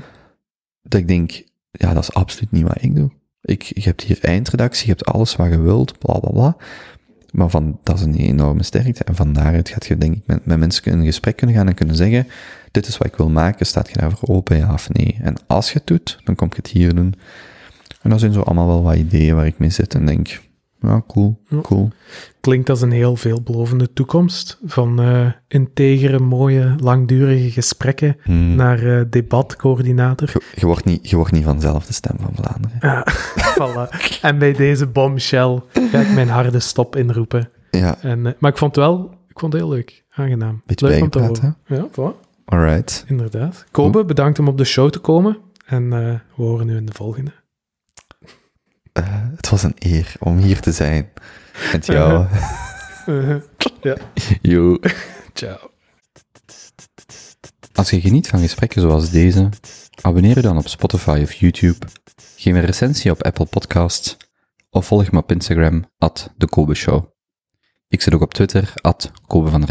Dat 0.84 1.00
ik 1.00 1.08
denk, 1.08 1.44
ja, 1.72 1.94
dat 1.94 2.04
is 2.04 2.14
absoluut 2.14 2.52
niet 2.52 2.64
wat 2.64 2.82
ik 2.82 2.96
doe. 2.96 3.12
Ik, 3.42 3.64
je 3.64 3.82
hebt 3.82 4.02
hier 4.02 4.20
eindredactie, 4.22 4.86
je 4.86 4.92
hebt 4.92 5.06
alles 5.06 5.36
wat 5.36 5.50
je 5.50 5.60
wilt, 5.60 5.98
bla 5.98 6.20
bla 6.20 6.30
bla. 6.30 6.58
Maar 7.32 7.50
van, 7.50 7.80
dat 7.84 7.98
is 7.98 8.02
een 8.02 8.16
enorme 8.16 8.64
sterkte. 8.64 9.04
En 9.04 9.16
van 9.16 9.34
daaruit 9.34 9.70
gaat 9.70 9.86
je, 9.86 9.98
denk 9.98 10.16
ik, 10.16 10.22
met, 10.26 10.46
met 10.46 10.60
mensen 10.60 10.84
in 10.84 11.06
gesprek 11.06 11.36
kunnen 11.36 11.56
gaan 11.56 11.68
en 11.68 11.74
kunnen 11.74 11.96
zeggen, 11.96 12.28
dit 12.72 12.88
is 12.88 12.98
wat 12.98 13.08
ik 13.08 13.16
wil 13.16 13.30
maken, 13.30 13.66
staat 13.66 13.90
je 13.90 13.98
daarvoor 13.98 14.30
open, 14.30 14.58
ja 14.58 14.74
of 14.74 14.90
nee? 14.90 15.18
En 15.22 15.36
als 15.48 15.72
je 15.72 15.78
het 15.78 15.88
doet, 15.88 16.20
dan 16.24 16.36
kom 16.36 16.48
je 16.50 16.56
het 16.56 16.68
hier 16.68 16.96
doen. 16.96 17.14
En 18.02 18.10
dat 18.10 18.20
zijn 18.20 18.34
zo 18.34 18.42
allemaal 18.42 18.68
wel 18.68 18.84
wat 18.84 18.96
ideeën 18.96 19.36
waar 19.36 19.46
ik 19.46 19.58
mee 19.58 19.70
zit 19.70 19.94
en 19.94 20.06
denk, 20.06 20.42
Ja, 20.88 21.02
cool, 21.08 21.40
cool. 21.62 21.90
Klinkt 22.42 22.70
als 22.70 22.82
een 22.82 22.92
heel 22.92 23.16
veelbelovende 23.16 23.94
toekomst. 23.94 24.60
Van 24.66 25.02
eh, 25.02 25.28
integere, 25.48 26.20
mooie, 26.20 26.76
langdurige 26.80 27.52
gesprekken 27.52 28.18
Hmm. 28.24 28.56
naar 28.56 28.80
eh, 29.00 29.06
debatcoördinator. 29.10 30.30
Je, 30.34 30.42
je 30.56 30.66
wordt 30.66 30.86
niet, 30.86 31.10
je 31.10 31.16
wordt 31.16 31.32
niet 31.32 31.44
vanzelf 31.44 31.86
de 31.86 31.94
stem 31.94 32.16
van 32.20 32.32
Vlaanderen. 32.36 32.78
Ja, 32.80 33.06
voilà. 33.60 34.20
En 34.22 34.38
bij 34.38 34.54
deze 34.54 34.88
bombshell 34.88 35.62
ga 35.74 36.00
ik 36.00 36.14
mijn 36.14 36.30
harde 36.30 36.60
stop 36.60 36.96
inroepen. 36.96 37.50
Ja, 37.72 37.98
En, 38.02 38.26
eh, 38.26 38.34
maar 38.40 38.52
ik 38.52 38.58
vond 38.58 38.76
het 38.76 38.86
wel 38.86 39.12
ik 39.28 39.40
vond 39.40 39.54
het 39.54 39.62
heel 39.62 39.72
leuk, 39.72 40.04
aangenaam. 40.16 40.62
Beetje 40.66 40.88
leuk 40.88 41.02
om 41.02 41.10
te 41.10 41.20
horen. 41.20 41.58
Ja, 41.66 41.88
voilà, 41.92 42.20
alright. 42.46 43.06
inderdaad. 43.08 43.66
Kobe, 43.72 44.06
bedankt 44.06 44.40
om 44.40 44.48
op 44.48 44.58
de 44.58 44.64
show 44.64 44.90
te 44.90 45.00
komen. 45.00 45.38
En 45.66 45.90
we 45.90 46.20
horen 46.36 46.66
nu 46.66 46.76
in 46.76 46.86
de 46.86 46.94
volgende. 46.94 47.32
Eh, 48.94 49.28
het 49.36 49.50
was 49.50 49.64
een 49.64 49.76
eer 49.78 50.16
om 50.20 50.38
hier 50.38 50.60
te 50.60 50.72
zijn. 50.72 51.10
Met 51.72 51.86
jou. 51.86 52.28
Uh, 53.06 53.36
ja, 53.82 53.98
Yo. 54.42 54.78
ciao. 55.34 55.72
Als 57.74 57.90
je 57.90 58.02
geniet 58.02 58.28
van 58.28 58.40
gesprekken 58.40 58.82
zoals 58.82 59.10
deze, 59.10 59.50
abonneer 60.02 60.36
je 60.36 60.42
dan 60.42 60.58
op 60.58 60.68
Spotify 60.68 61.20
of 61.24 61.34
YouTube, 61.34 61.88
geef 62.36 62.54
een 62.54 62.66
recensie 62.66 63.12
op 63.12 63.24
Apple 63.24 63.46
Podcasts 63.46 64.18
of 64.70 64.86
volg 64.86 65.12
me 65.12 65.18
op 65.18 65.32
Instagram, 65.32 65.86
at 65.98 66.34
de 66.38 66.48
Kobe 66.48 66.74
Show. 66.74 67.06
Ik 67.88 68.02
zit 68.02 68.14
ook 68.14 68.22
op 68.22 68.34
Twitter, 68.34 68.74
at 68.82 69.12
Kobe 69.28 69.50
van. 69.50 69.68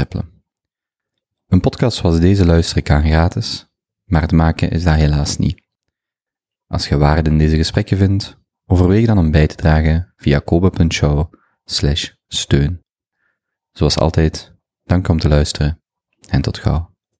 Een 1.46 1.60
podcast 1.60 1.96
zoals 1.96 2.20
deze 2.20 2.46
luister 2.46 2.76
ik 2.76 2.90
aan 2.90 3.04
gratis, 3.04 3.66
maar 4.04 4.22
het 4.22 4.32
maken 4.32 4.70
is 4.70 4.84
dat 4.84 4.94
helaas 4.94 5.36
niet. 5.36 5.62
Als 6.66 6.88
je 6.88 6.96
waarde 6.96 7.30
in 7.30 7.38
deze 7.38 7.56
gesprekken 7.56 7.96
vindt, 7.96 8.41
overweeg 8.72 9.06
dan 9.06 9.18
om 9.18 9.30
bij 9.30 9.46
te 9.46 9.54
dragen 9.54 10.12
via 10.16 10.38
kobe.show 10.38 11.32
steun. 12.28 12.80
Zoals 13.72 13.98
altijd, 13.98 14.54
dank 14.84 15.08
om 15.08 15.18
te 15.18 15.28
luisteren 15.28 15.82
en 16.28 16.42
tot 16.42 16.58
gauw. 16.58 16.91